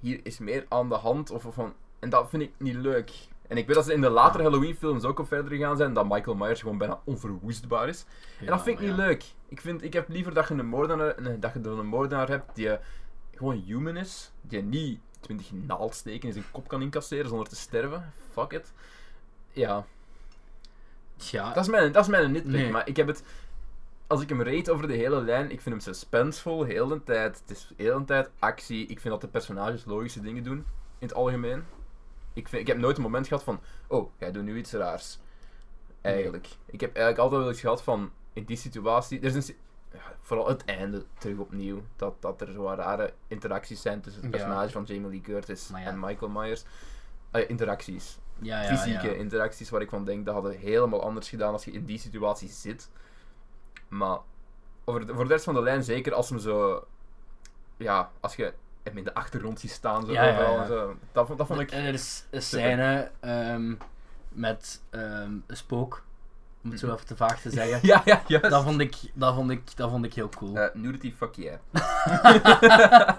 hier 0.00 0.20
is 0.22 0.38
meer 0.38 0.66
aan 0.68 0.88
de 0.88 0.94
hand, 0.94 1.30
of, 1.30 1.46
of 1.46 1.54
van... 1.54 1.74
En 1.98 2.10
dat 2.10 2.28
vind 2.28 2.42
ik 2.42 2.52
niet 2.56 2.74
leuk. 2.74 3.12
En 3.48 3.56
ik 3.56 3.66
weet 3.66 3.76
dat 3.76 3.84
ze 3.84 3.92
in 3.92 4.00
de 4.00 4.10
latere 4.10 4.42
Halloween-films 4.42 5.04
ook 5.04 5.18
op 5.18 5.26
verder 5.26 5.52
gegaan 5.52 5.76
zijn, 5.76 5.92
dat 5.92 6.08
Michael 6.08 6.36
Myers 6.36 6.60
gewoon 6.60 6.78
bijna 6.78 7.00
onverwoestbaar 7.04 7.88
is. 7.88 8.04
en 8.40 8.46
dat 8.46 8.62
vind 8.62 8.80
ik 8.80 8.86
niet 8.86 8.96
leuk. 8.96 9.24
Ik, 9.48 9.60
vind, 9.60 9.82
ik 9.82 9.92
heb 9.92 10.08
liever 10.08 10.34
dat 10.34 10.48
je 10.48 10.54
een 10.54 10.66
moordenaar, 10.66 11.14
nee, 11.22 11.38
dat 11.38 11.52
je 11.52 11.68
een 11.68 11.86
moordenaar 11.86 12.28
hebt 12.28 12.54
die 12.54 12.70
eh, 12.70 12.84
gewoon 13.34 13.62
human 13.66 13.96
is, 13.96 14.32
die 14.40 14.62
niet 14.62 15.00
20 15.20 15.52
naaldsteken 15.52 16.28
in 16.28 16.32
zijn 16.32 16.44
kop 16.50 16.68
kan 16.68 16.82
incasseren 16.82 17.28
zonder 17.28 17.48
te 17.48 17.56
sterven. 17.56 18.12
Fuck 18.32 18.52
it. 18.52 18.72
Ja, 19.52 19.84
Ja, 21.16 21.52
dat 21.52 21.64
is 21.64 21.70
mijn, 21.70 21.92
dat 21.92 22.02
is 22.02 22.10
mijn 22.10 22.32
nitpick, 22.32 22.52
Nee. 22.52 22.70
maar 22.70 22.88
ik 22.88 22.96
heb 22.96 23.06
het... 23.06 23.22
Als 24.10 24.22
ik 24.22 24.28
hem 24.28 24.42
rate 24.42 24.72
over 24.72 24.88
de 24.88 24.94
hele 24.94 25.22
lijn, 25.22 25.50
ik 25.50 25.60
vind 25.60 25.74
hem 25.74 25.94
suspensevol, 25.94 26.62
heel 26.64 26.86
de 26.86 27.02
tijd. 27.04 27.40
Het 27.46 27.56
is 27.56 27.72
heel 27.76 27.98
de 27.98 28.04
tijd 28.04 28.30
actie. 28.38 28.86
Ik 28.86 29.00
vind 29.00 29.12
dat 29.12 29.20
de 29.20 29.28
personages 29.28 29.84
logische 29.84 30.20
dingen 30.20 30.42
doen, 30.42 30.56
in 30.98 31.06
het 31.06 31.14
algemeen. 31.14 31.64
Ik, 32.32 32.48
vind, 32.48 32.62
ik 32.62 32.66
heb 32.66 32.78
nooit 32.78 32.96
een 32.96 33.02
moment 33.02 33.26
gehad 33.26 33.42
van, 33.42 33.60
oh, 33.86 34.10
jij 34.18 34.32
doet 34.32 34.42
nu 34.42 34.56
iets 34.56 34.72
raars. 34.72 35.18
Eigenlijk. 36.00 36.48
Ik 36.66 36.80
heb 36.80 36.94
eigenlijk 36.94 37.18
altijd 37.18 37.40
wel 37.40 37.50
iets 37.50 37.60
gehad 37.60 37.82
van, 37.82 38.10
in 38.32 38.44
die 38.44 38.56
situatie... 38.56 39.20
Er 39.20 39.36
is 39.36 39.48
een, 39.48 39.56
ja, 39.92 40.16
vooral 40.20 40.48
het 40.48 40.64
einde 40.64 41.04
terug 41.18 41.38
opnieuw. 41.38 41.82
Dat, 41.96 42.14
dat 42.20 42.40
er 42.40 42.52
zo 42.52 42.74
rare 42.74 43.12
interacties 43.28 43.82
zijn 43.82 44.00
tussen 44.00 44.22
het 44.22 44.32
Ja. 44.32 44.38
personage 44.38 44.72
van 44.72 44.84
Jamie 44.84 45.10
Lee 45.10 45.20
Curtis 45.20 45.68
ja. 45.68 45.78
en 45.78 46.00
Michael 46.00 46.30
Myers. 46.30 46.64
Interacties 47.48 48.18
ja, 48.40 48.62
ja, 48.62 48.76
fysieke 48.76 49.16
interacties 49.16 49.70
waar 49.70 49.80
ik 49.80 49.88
van 49.88 50.04
denk 50.04 50.24
dat 50.24 50.34
hadden 50.34 50.58
helemaal 50.58 51.02
anders 51.02 51.28
gedaan 51.28 51.52
als 51.52 51.64
je 51.64 51.70
in 51.70 51.84
die 51.84 51.98
situatie 51.98 52.48
zit. 52.48 52.90
Maar 53.90 54.18
over 54.84 55.06
de, 55.06 55.14
voor 55.14 55.24
de 55.24 55.30
rest 55.32 55.44
van 55.44 55.54
de 55.54 55.62
lijn, 55.62 55.82
zeker 55.82 56.12
als 56.14 56.28
hem 56.28 56.38
zo. 56.38 56.84
Ja, 57.76 58.10
als 58.20 58.36
je 58.36 58.52
hem 58.82 58.96
in 58.98 59.04
de 59.04 59.14
achtergrond 59.14 59.60
ziet 59.60 59.70
staan, 59.70 60.06
zo, 60.06 60.12
Ja, 60.12 60.24
ja, 60.24 60.32
overal 60.32 60.54
ja. 60.54 60.60
en 60.62 60.66
zo. 60.66 60.94
Dat, 61.12 61.26
vond- 61.26 61.38
dat 61.38 61.46
vond 61.46 61.60
ik. 61.60 61.70
Er 61.72 61.92
is 61.94 62.26
een 62.30 62.42
scène 62.42 63.10
ehm, 63.20 63.74
met 64.28 64.82
ehm, 64.90 65.32
een 65.46 65.56
spook, 65.56 66.02
om 66.64 66.70
het 66.70 66.80
zo 66.80 66.92
even 66.94 67.06
te 67.06 67.16
vaag 67.16 67.40
te 67.40 67.50
zeggen. 67.60 67.78
Ja, 67.82 68.02
ja, 68.04 68.22
juist. 68.26 68.50
Dat 68.50 68.62
vond 68.62 68.80
ik, 68.80 68.96
dat 69.14 69.34
vond 69.34 69.50
ik, 69.50 69.76
dat 69.76 69.90
vond 69.90 70.04
ik 70.04 70.14
heel 70.14 70.28
cool. 70.28 70.56
Eh, 70.56 70.74
nudity, 70.74 71.12
fuck 71.14 71.34
yeah. 71.34 71.58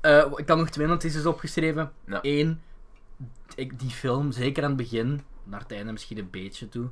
Eh, 0.00 0.26
ik 0.36 0.48
had 0.48 0.58
nog 0.58 0.68
twee 0.68 0.86
notities 0.86 1.26
opgeschreven. 1.26 1.92
Eén, 2.22 2.62
ik, 3.54 3.78
die 3.80 3.90
film, 3.90 4.32
zeker 4.32 4.62
aan 4.62 4.68
het 4.68 4.78
begin, 4.78 5.20
naar 5.44 5.60
het 5.60 5.72
einde 5.72 5.92
misschien 5.92 6.18
een 6.18 6.30
beetje 6.30 6.68
toe, 6.68 6.88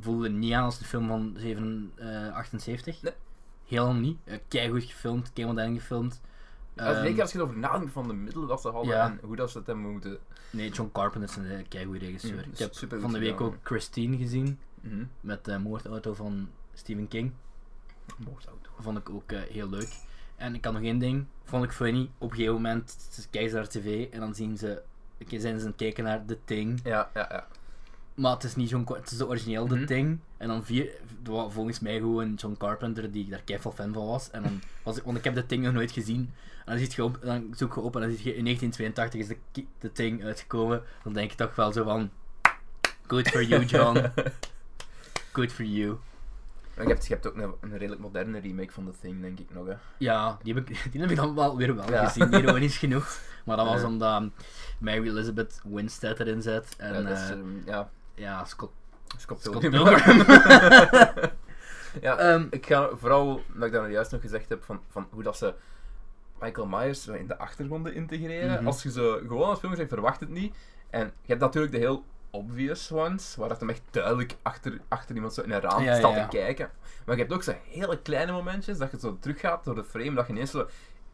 voelde 0.00 0.28
niet 0.30 0.52
aan 0.52 0.64
als 0.64 0.78
de 0.78 0.84
film 0.84 1.06
van 1.06 1.34
7, 1.38 1.92
eh, 1.96 2.32
78. 2.34 3.02
Nee. 3.02 3.12
Helemaal 3.66 3.94
niet. 3.94 4.18
Uh, 4.24 4.34
keigoed 4.48 4.84
gefilmd, 4.84 5.32
keimodern 5.32 5.74
gefilmd. 5.74 6.20
Ja, 6.74 6.84
Ehm, 6.92 7.02
zeker 7.04 7.20
als 7.22 7.32
je 7.32 7.38
erover 7.38 7.56
nadenkt 7.58 7.92
van 7.92 8.08
de 8.08 8.14
middelen 8.14 8.48
dat 8.48 8.60
ze 8.60 8.68
hadden 8.68 8.94
Ja. 8.94 9.06
en 9.10 9.18
hoe 9.22 9.36
dat 9.36 9.50
ze 9.50 9.58
het 9.58 9.66
hebben 9.66 9.90
moeten. 9.90 10.18
Nee, 10.50 10.70
John 10.70 10.90
Carpenter 10.92 11.28
is 11.30 11.36
een 11.36 11.44
uh, 11.58 11.64
keigoed 11.68 11.96
regisseur. 12.00 12.44
Mm, 12.46 12.52
ik 12.52 12.58
heb 12.58 12.74
van 12.74 13.12
de 13.12 13.18
week 13.18 13.30
gedaan, 13.36 13.46
ook 13.46 13.56
Christine 13.62 14.16
gezien, 14.16 14.58
Mhm. 14.80 15.04
met 15.20 15.44
de 15.44 15.58
moordauto 15.58 16.14
van 16.14 16.48
Stephen 16.74 17.08
King. 17.08 17.32
Moordauto. 18.16 18.70
Vond 18.80 18.98
ik 18.98 19.10
ook 19.10 19.32
eh, 19.32 19.40
heel 19.40 19.68
leuk. 19.68 19.88
En 20.36 20.54
ik 20.54 20.64
had 20.64 20.72
nog 20.72 20.82
één 20.82 20.98
ding, 20.98 21.26
vond 21.44 21.64
ik 21.64 21.72
funny. 21.72 22.10
Op 22.18 22.30
een 22.30 22.36
gegeven 22.36 22.54
moment 22.54 22.96
kijken 23.30 23.50
ze 23.50 23.56
naar 23.56 23.68
tv 23.68 24.08
en 24.10 24.20
dan 24.20 24.34
zien 24.34 24.58
ze, 24.58 24.82
zijn 25.28 25.40
ze 25.40 25.48
aan 25.48 25.66
het 25.70 25.76
kijken 25.76 26.04
naar 26.04 26.24
The 26.24 26.38
Thing. 26.44 26.80
Ja, 26.84 27.10
ja, 27.14 27.26
ja. 27.30 27.46
Maar 28.18 28.32
het 28.32 28.44
is 28.44 28.56
niet 28.56 28.68
zo'n, 28.68 28.86
het 28.94 29.10
is 29.10 29.16
de 29.18 29.26
origineel 29.28 29.66
The 29.66 29.74
Mhm. 29.74 29.86
Thing. 29.86 30.18
En 30.36 30.48
dan 30.48 30.64
vier, 30.64 30.90
volgens 31.24 31.80
mij 31.80 31.96
gewoon 31.98 32.34
John 32.34 32.54
Carpenter, 32.58 33.10
die 33.12 33.24
ik 33.24 33.30
daar 33.30 33.42
keihard 33.44 33.74
fan 33.74 33.92
van 33.92 34.06
was. 34.06 34.30
En 34.30 34.42
dan 34.42 34.60
was 34.82 34.96
ik, 34.96 35.02
want 35.04 35.16
ik 35.18 35.24
heb 35.24 35.34
The 35.34 35.46
Thing 35.46 35.62
nog 35.64 35.72
nooit 35.72 35.90
gezien. 35.90 36.32
En 36.64 36.64
dan, 36.74 36.78
ziet 36.78 36.94
je 36.94 37.04
op, 37.04 37.18
dan 37.22 37.52
zoek 37.56 37.74
je 37.74 37.80
op 37.80 37.94
en 37.94 38.00
dan 38.00 38.10
zie 38.10 38.24
je 38.24 38.36
in 38.36 38.44
1982 38.44 39.20
is 39.20 39.26
de, 39.52 39.64
The 39.78 39.92
Thing 39.92 40.24
uitgekomen. 40.24 40.82
Dan 41.02 41.12
denk 41.12 41.30
je 41.30 41.36
toch 41.36 41.54
wel 41.54 41.72
zo 41.72 41.84
van, 41.84 42.10
good 43.06 43.28
for 43.28 43.42
you 43.44 43.64
John, 43.64 43.98
good 45.32 45.52
for 45.52 45.64
you. 45.64 45.98
Je, 46.76 46.84
hebt, 46.84 47.06
je 47.06 47.12
hebt 47.12 47.26
ook 47.26 47.36
een, 47.36 47.52
een 47.60 47.76
redelijk 47.78 48.00
moderne 48.00 48.38
remake 48.40 48.72
van 48.72 48.84
The 48.84 48.92
Thing, 49.00 49.20
denk 49.20 49.38
ik 49.38 49.54
nog. 49.54 49.66
Hè. 49.66 49.74
Ja, 49.98 50.38
die 50.42 50.54
heb 50.54 50.68
ik, 50.68 50.82
die 50.92 51.00
heb 51.00 51.10
ik 51.10 51.16
dan 51.16 51.34
wel 51.34 51.56
weer 51.56 51.74
wel 51.74 51.90
Ja. 51.90 52.08
gezien, 52.08 52.32
ironisch 52.32 52.78
genoeg. 52.78 53.20
Maar 53.44 53.56
dat 53.56 53.66
was 53.66 53.82
omdat 53.82 54.22
Mary 54.78 55.06
Elizabeth 55.08 55.60
Winstead 55.64 56.18
erin 56.20 56.42
zit. 56.42 56.74
En 56.76 56.92
ja, 56.94 57.00
dat 57.02 57.18
is, 57.18 57.24
eh, 57.24 57.30
ehm, 57.30 57.48
ja, 57.66 57.90
ja, 58.18 58.44
Scott, 58.44 58.72
Scott 59.16 59.40
Scott 59.42 59.70
Pilgrim. 59.70 60.24
Ja, 62.00 62.16
Ehm, 62.18 62.46
ik 62.50 62.66
ga 62.66 62.88
vooral, 62.92 63.42
dat 63.54 63.66
ik 63.66 63.72
daar 63.72 63.90
juist 63.90 64.10
nog 64.12 64.20
gezegd 64.20 64.48
heb, 64.48 64.64
van, 64.64 64.80
van 64.90 65.06
hoe 65.10 65.22
dat 65.22 65.36
ze 65.36 65.54
Michael 66.40 66.66
Myers 66.66 67.02
zo 67.02 67.12
in 67.12 67.26
de 67.26 67.38
achtergronden 67.38 67.94
integreren. 67.94 68.56
Mhm. 68.56 68.66
Als 68.66 68.82
je 68.82 68.90
zo 68.90 69.18
gewoon 69.26 69.48
als 69.48 69.58
film 69.58 69.76
zegt, 69.76 69.88
verwacht 69.88 70.20
het 70.20 70.28
niet. 70.28 70.56
En 70.90 71.00
je 71.06 71.26
hebt 71.26 71.40
natuurlijk 71.40 71.72
de 71.72 71.78
heel 71.78 72.04
obvious 72.30 72.92
ones, 72.92 73.36
waar 73.36 73.48
dat 73.48 73.60
hem 73.60 73.70
echt 73.70 73.82
duidelijk 73.90 74.36
achter, 74.42 74.80
achter 74.88 75.14
iemand 75.14 75.34
zo 75.34 75.42
in 75.42 75.50
een 75.50 75.60
raam 75.60 75.82
Ja, 75.82 75.94
staat 75.96 76.14
ja. 76.14 76.26
te 76.28 76.36
kijken. 76.36 76.70
Maar 77.06 77.14
je 77.16 77.20
hebt 77.22 77.34
ook 77.34 77.42
zo 77.42 77.54
hele 77.68 77.98
kleine 78.02 78.32
momentjes, 78.32 78.78
dat 78.78 78.90
je 78.90 78.98
zo 78.98 79.16
teruggaat 79.20 79.64
door 79.64 79.74
de 79.74 79.84
frame, 79.84 80.14
dat 80.14 80.26
je 80.26 80.32
ineens 80.32 80.50
zo 80.50 80.68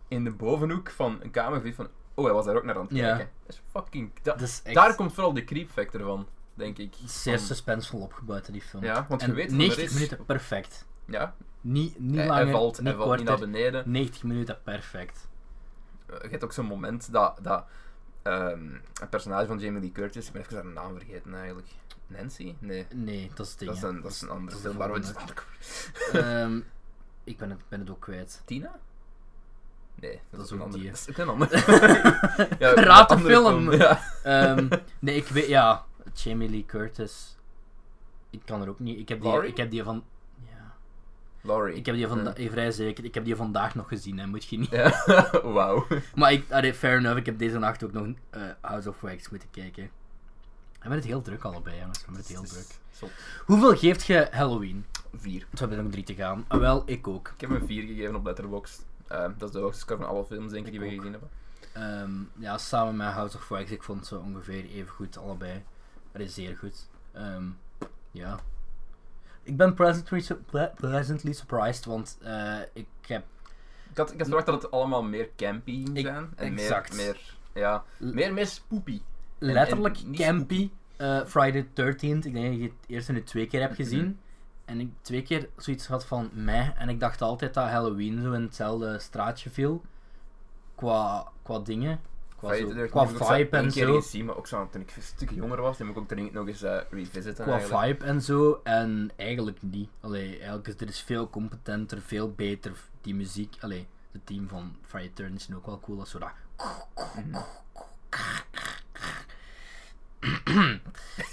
in 0.08 0.24
de 0.24 0.30
bovenhoek 0.30 0.90
van 0.90 1.18
een 1.22 1.30
kamer 1.30 1.60
ziet 1.60 1.74
van, 1.74 1.88
oh, 2.14 2.24
hij 2.24 2.34
was 2.34 2.44
daar 2.44 2.56
ook 2.56 2.64
naar 2.64 2.74
aan 2.76 2.80
het 2.88 2.92
kijken. 2.92 3.28
Dat 3.46 3.54
is 3.54 3.62
fucking... 3.70 4.10
dat- 4.22 4.38
dat 4.38 4.48
is 4.48 4.60
echt 4.64 4.74
Daar 4.74 4.94
komt 4.94 5.12
vooral 5.14 5.32
de 5.34 5.44
creep 5.44 5.70
factor 5.70 6.00
van, 6.00 6.26
denk 6.54 6.78
ik. 6.78 6.94
zeer 7.06 7.38
Van- 7.38 7.46
suspensevol 7.46 8.00
opgebouwd 8.00 8.46
in 8.46 8.52
die 8.52 8.62
film. 8.62 8.84
Ja, 8.84 9.06
want 9.08 9.22
je 9.22 9.32
weet 9.32 9.48
van, 9.48 9.56
90 9.56 9.78
er 9.78 9.84
is- 9.88 9.94
minuten 9.94 10.24
perfect. 10.24 10.86
Ja, 11.06 11.34
Niet, 11.60 11.98
niet 11.98 12.16
hij, 12.16 12.26
langer, 12.26 12.42
hij 12.42 12.52
valt, 12.52 12.78
niet 12.78 12.86
hij 12.86 12.96
valt 12.96 13.16
niet 13.16 13.26
naar 13.28 13.38
beneden. 13.38 13.90
90 13.90 14.22
minuten 14.22 14.58
perfect. 14.64 15.28
Eh, 16.06 16.16
je 16.22 16.28
hebt 16.28 16.44
ook 16.44 16.52
zo'n 16.52 16.66
moment 16.66 17.12
dat, 17.12 17.38
dat 17.42 17.64
ehm, 18.22 18.68
het 19.00 19.10
personage 19.10 19.46
van 19.46 19.58
Jamie 19.58 19.80
Lee 19.80 19.92
Curtis, 19.92 20.26
ik 20.26 20.32
ben 20.32 20.42
even 20.42 20.54
haar 20.56 20.64
naam 20.66 20.94
vergeten 20.98 21.34
eigenlijk. 21.34 21.68
Nancy? 22.06 22.54
Nee, 22.58 22.86
Nee, 22.94 23.30
dat 23.34 23.46
is 23.46 23.50
het 23.50 23.58
ding. 23.60 23.70
dat 23.70 23.82
is 23.82 23.88
een, 23.88 24.00
dat 24.02 24.10
is 24.10 24.20
een 24.20 24.28
andere 24.30 24.56
film. 24.58 24.74
volgende. 24.76 25.06
is 25.60 25.90
Ehm, 26.12 26.60
ik 27.24 27.38
ben 27.38 27.50
het, 27.50 27.60
ben 27.68 27.80
het 27.80 27.90
ook 27.90 28.00
kwijt. 28.00 28.42
Tina? 28.44 28.70
Nee, 29.94 30.12
dat, 30.12 30.20
Dat 30.30 30.40
is 30.40 30.44
is 30.46 30.50
een 30.50 30.58
ook 30.58 30.64
andere. 30.64 30.84
Dat 30.84 30.94
is 30.94 31.08
ook 31.08 31.16
een 31.18 31.28
andere. 31.34 32.56
ja, 32.58 32.74
Raad 32.74 33.08
de 33.08 33.18
film. 33.18 33.72
Ja. 33.72 34.00
Nee, 34.98 35.16
ik 35.16 35.26
weet, 35.28 35.46
ja, 35.46 35.84
Jamie 36.14 36.50
Lee 36.50 36.64
Curtis. 36.66 37.36
Ik 38.30 38.40
kan 38.44 38.62
er 38.62 38.68
ook 38.68 38.78
niet. 38.78 38.98
Ik 38.98 39.08
heb 39.08 39.20
die, 39.20 39.30
Laurie? 39.30 39.50
ik 39.50 39.56
heb 39.56 39.70
die 39.70 39.82
van. 39.82 40.04
Ja, 40.48 40.74
Laurie. 41.40 41.76
ik 41.76 41.86
heb 41.86 41.94
die 41.94 42.06
van, 42.06 42.34
vrij 42.36 42.70
zeker. 42.70 43.04
Ik 43.04 43.14
heb 43.14 43.24
die 43.24 43.36
vandaag 43.36 43.74
nog 43.74 43.88
gezien, 43.88 44.18
hè, 44.18 44.26
moet 44.26 44.44
je 44.44 44.58
niet. 44.58 44.70
Ja, 44.70 45.04
wauw. 45.42 45.86
Maar 46.14 46.32
ik, 46.32 46.50
allee, 46.50 46.74
fair 46.74 46.96
enough, 46.98 47.18
ik 47.18 47.26
heb 47.26 47.38
deze 47.38 47.58
nacht 47.58 47.84
ook 47.84 47.92
nog 47.92 48.06
eh, 48.30 48.42
House 48.60 48.88
of 48.88 49.00
Wax 49.00 49.28
moeten 49.30 49.50
kijken. 49.50 49.82
We 49.82 50.80
hebben 50.90 50.98
het 50.98 51.08
heel 51.08 51.22
druk 51.22 51.42
allebei, 51.44 51.78
jongens. 51.78 51.98
We 51.98 52.04
hebben 52.04 52.22
het 52.22 52.30
heel 52.32 52.42
druk. 52.42 52.66
Zot. 52.90 53.10
Hoeveel 53.46 53.76
geeft 53.76 54.06
je 54.06 54.28
Halloween? 54.30 54.84
Vier. 55.14 55.46
We 55.50 55.58
hebben 55.58 55.82
nog 55.82 55.92
drie 55.92 56.04
te 56.04 56.14
gaan. 56.14 56.44
Ah, 56.48 56.60
wel, 56.60 56.82
ik 56.86 57.08
ook. 57.08 57.28
Ik 57.34 57.40
heb 57.40 57.50
een 57.50 57.66
vier 57.66 57.82
gegeven 57.82 58.14
op 58.14 58.24
Letterboxd. 58.24 58.86
Ehm, 59.08 59.32
dat 59.38 59.48
is 59.48 59.54
de 59.54 59.60
hoogste 59.60 59.80
score 59.80 60.00
van 60.00 60.08
alle 60.08 60.24
films 60.24 60.52
denk 60.52 60.66
ik 60.66 60.70
die 60.70 60.80
we 60.80 60.86
ook. 60.86 60.92
gezien 60.92 61.12
hebben. 61.12 61.30
Ehm, 61.72 62.42
ja, 62.42 62.58
samen 62.58 62.96
met 62.96 63.12
House 63.12 63.36
of 63.36 63.48
Wax, 63.48 63.70
ik 63.70 63.82
vond 63.82 64.06
zo 64.06 64.18
ongeveer 64.18 64.64
even 64.64 64.92
goed, 64.92 65.18
allebei. 65.18 65.62
Dat 66.14 66.22
is 66.22 66.34
zeer 66.34 66.56
goed. 66.56 66.88
Ehm, 67.12 67.44
ja. 68.10 68.38
Ik 69.42 69.56
ben 69.56 69.74
pleasantly, 69.74 70.20
su- 70.20 70.34
ple- 70.50 70.72
pleasantly 70.76 71.32
surprised, 71.32 71.84
want 71.84 72.18
eh, 72.22 72.58
ik 72.72 72.86
heb... 73.06 73.24
Ik 73.90 73.96
had, 73.96 74.12
ik 74.12 74.18
had 74.18 74.26
verwacht 74.26 74.46
dat 74.46 74.62
het 74.62 74.70
allemaal 74.70 75.02
meer 75.02 75.28
campy 75.36 75.84
ging 75.84 75.96
Ik- 75.98 76.04
zijn. 76.06 76.30
En 76.36 76.52
exact. 76.58 76.96
meer, 76.96 77.04
meer, 77.52 77.62
ja, 77.62 77.84
meer, 77.98 78.32
meer 78.32 78.46
spoopy. 78.46 79.00
en 79.38 79.52
letterlijk 79.52 79.98
campy 80.12 80.70
eh, 80.96 81.24
Friday 81.26 81.66
the 81.74 81.92
13th. 81.92 81.98
Ik 82.26 82.32
denk 82.32 82.46
dat 82.50 82.56
je 82.56 82.62
het 82.62 82.72
eerst 82.86 83.08
nu 83.12 83.22
twee 83.24 83.46
keer 83.46 83.60
hebt 83.60 83.74
gezien. 83.74 84.04
Mhm. 84.04 84.12
En 84.64 84.80
ik 84.80 84.90
twee 85.02 85.22
keer 85.22 85.48
zoiets 85.56 85.86
had 85.86 86.06
van 86.06 86.30
meh. 86.32 86.80
En 86.80 86.88
ik 86.88 87.00
dacht 87.00 87.22
altijd 87.22 87.54
dat 87.54 87.68
Halloween 87.68 88.20
zo 88.22 88.32
in 88.32 88.42
hetzelfde 88.42 88.98
straatje 88.98 89.50
viel. 89.50 89.82
Qua, 90.74 91.28
qua 91.42 91.58
dingen. 91.58 92.00
Qua, 92.44 92.54
Friday 92.54 92.68
zo- 92.68 92.74
the 92.74 92.80
13th 92.86 92.90
qua 92.90 93.00
heb 93.00 93.10
ik 93.10 93.20
ook 93.20 93.26
zo 93.28 93.34
vibe 93.34 93.56
en 93.56 93.70
keer 93.70 93.86
zo. 93.86 94.00
gezien, 94.00 94.24
maar 94.24 94.36
ook 94.36 94.46
zo 94.46 94.68
toen 94.70 94.80
ik 94.80 94.92
een 94.96 95.02
stuk 95.02 95.30
jonger 95.30 95.60
was, 95.60 95.78
moet 95.86 95.96
ik 95.96 96.02
ook 96.02 96.08
dringend 96.08 96.34
nog 96.34 96.48
eens 96.48 96.62
eh, 96.62 96.76
revisiten. 96.90 97.44
Qua 97.44 97.52
eigenlijk. 97.58 97.84
vibe 97.98 98.04
en 98.04 98.22
zo. 98.22 98.60
En 98.64 99.10
eigenlijk 99.16 99.58
niet. 99.62 99.88
Allee, 100.00 100.30
eigenlijk 100.36 100.68
is 100.68 100.74
er 100.80 100.88
is 100.88 101.00
veel 101.00 101.30
competenter, 101.30 102.00
veel 102.00 102.32
beter. 102.32 102.72
Die 103.00 103.14
muziek. 103.14 103.56
Allee, 103.60 103.86
het 104.12 104.26
team 104.26 104.48
van 104.48 104.76
the 104.90 105.10
13th 105.22 105.34
is 105.34 105.48
ook 105.54 105.66
wel 105.66 105.80
cool. 105.80 105.98
Dat 105.98 106.08
zo 106.08 106.18
dat... 106.18 106.30
Mhm. 107.24 107.40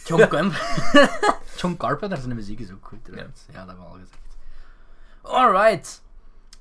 John, 0.06 0.28
Camp 0.34 0.54
John 1.58 1.76
Carpenter 1.78 2.18
zijn 2.18 2.36
muziek 2.36 2.60
is 2.60 2.72
ook 2.72 2.86
goed 2.88 3.06
trouwens. 3.06 3.46
Ja, 3.52 3.58
dat 3.60 3.68
hebben 3.68 3.86
we 3.86 3.92
al 3.92 3.98
gezegd. 4.00 4.20
Alright. 5.22 6.02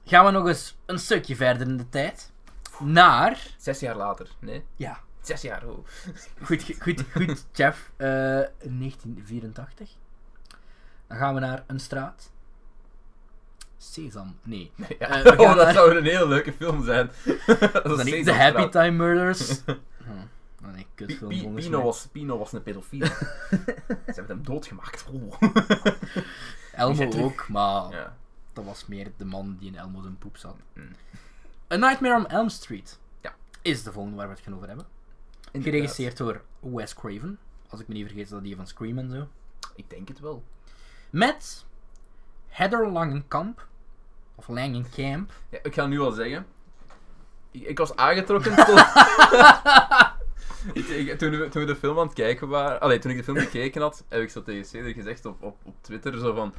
Gaan 0.04 0.24
we 0.24 0.30
nog 0.30 0.46
eens 0.46 0.76
een 0.86 0.98
stukje 0.98 1.36
verder 1.36 1.66
in 1.66 1.76
de 1.76 1.88
tijd. 1.88 2.30
Naar... 2.80 3.46
Zes 3.58 3.80
jaar 3.80 3.96
later, 3.96 4.28
nee? 4.38 4.64
Ja, 4.76 5.00
Zes 5.20 5.42
jaar, 5.42 5.66
oh. 5.66 5.86
goed, 6.42 6.64
goed, 6.80 7.04
goed, 7.12 7.46
Jeff. 7.52 7.90
Eh, 7.96 8.06
1984. 8.08 9.90
Dan 11.06 11.18
gaan 11.18 11.34
we 11.34 11.40
naar 11.40 11.64
een 11.66 11.80
straat. 11.80 12.30
Sesam. 13.76 14.36
Nee. 14.42 14.72
Ja. 14.98 15.08
Eh, 15.24 15.38
oh, 15.40 15.54
dat 15.54 15.64
naar- 15.64 15.72
zou 15.74 15.96
een 15.96 16.04
hele 16.04 16.28
leuke 16.28 16.52
film 16.52 16.84
zijn. 16.84 17.10
dat 17.82 18.06
is. 18.06 18.24
The 18.24 18.32
Happy 18.32 18.68
Time 18.68 18.90
Murders. 18.90 19.60
Hm. 19.64 19.72
Nee, 20.72 20.86
kutfilm 20.94 21.32
volgens 21.40 21.64
Pino, 21.64 21.76
mij. 21.76 21.86
was, 21.86 22.06
Pino 22.12 22.38
was 22.38 22.52
een 22.52 22.62
pedofiel. 22.62 23.06
Ze 23.06 23.64
hebben 24.06 24.36
hem 24.36 24.44
doodgemaakt. 24.44 25.04
Oh. 25.12 25.42
Elmo 26.72 27.10
ook, 27.22 27.48
maar 27.48 27.90
Ja. 27.92 28.16
dat 28.52 28.64
was 28.64 28.86
meer 28.86 29.12
de 29.16 29.24
man 29.24 29.56
die 29.58 29.68
in 29.68 29.76
Elmo 29.76 30.00
zijn 30.02 30.18
poep 30.18 30.36
zat. 30.36 30.56
Mm. 30.74 30.88
A 31.72 31.76
Nightmare 31.76 32.14
on 32.16 32.26
Elm 32.28 32.48
Street 32.48 32.98
Ja. 33.20 33.34
is 33.62 33.82
de 33.82 33.92
volgende 33.92 34.16
waar 34.16 34.28
we 34.28 34.34
het 34.34 34.42
gaan 34.42 34.54
over 34.54 34.68
hebben. 34.68 34.86
Inderdaad. 35.52 35.72
Geregisseerd 35.72 36.16
door 36.16 36.42
Wes 36.60 36.94
Craven. 36.94 37.38
Als 37.68 37.80
ik 37.80 37.88
me 37.88 37.94
niet 37.94 38.06
vergeet, 38.06 38.22
is 38.24 38.28
dat 38.30 38.42
die 38.42 38.56
van 38.56 38.66
Scream 38.66 38.98
en 38.98 39.10
zo. 39.10 39.28
Ik 39.74 39.90
denk 39.90 40.08
het 40.08 40.20
wel. 40.20 40.44
Met 41.10 41.64
Heather 42.48 42.90
Langenkamp. 42.90 43.66
Of 44.34 44.48
Langenkamp. 44.48 45.32
Ja, 45.48 45.58
ik 45.62 45.74
ga 45.74 45.86
nu 45.86 46.00
al 46.00 46.10
zeggen. 46.12 46.46
Ik, 47.50 47.62
ik 47.62 47.78
was 47.78 47.96
aangetrokken 47.96 48.56
tot... 48.66 48.78
Ik- 50.74 51.18
toen, 51.18 51.30
we, 51.30 51.48
toen 51.48 51.60
we 51.60 51.64
de 51.66 51.76
film 51.76 51.98
aan 51.98 52.04
het 52.06 52.14
kijken 52.14 52.48
waren... 52.48 52.80
Allee, 52.80 52.98
toen 52.98 53.10
ik 53.10 53.16
de 53.16 53.24
film 53.24 53.36
gekeken 53.36 53.82
had, 53.82 54.04
heb 54.08 54.20
ik 54.22 54.30
zo 54.30 54.42
tegen 54.42 54.64
Cedric 54.64 54.94
gezegd 54.94 55.24
op, 55.24 55.42
op, 55.42 55.56
op 55.62 55.74
Twitter 55.80 56.18
zo 56.18 56.34
van... 56.34 56.54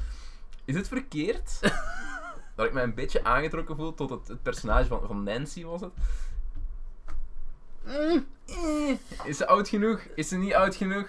Is 0.65 0.75
het 0.75 0.87
verkeerd? 0.87 1.59
dat 2.55 2.65
ik 2.65 2.73
mij 2.73 2.83
een 2.83 2.93
beetje 2.93 3.23
aangetrokken 3.23 3.75
voel 3.75 3.93
tot 3.93 4.09
het, 4.09 4.27
het 4.27 4.41
personage 4.43 4.87
van, 4.87 5.01
van 5.07 5.23
Nancy, 5.23 5.63
was 5.63 5.81
het? 5.81 5.91
Mm, 7.85 8.25
Eh, 8.47 8.97
Is 9.25 9.37
ze 9.37 9.47
oud 9.47 9.67
genoeg? 9.69 9.99
Is 10.15 10.27
ze 10.27 10.37
niet 10.37 10.53
oud 10.53 10.75
genoeg? 10.75 11.07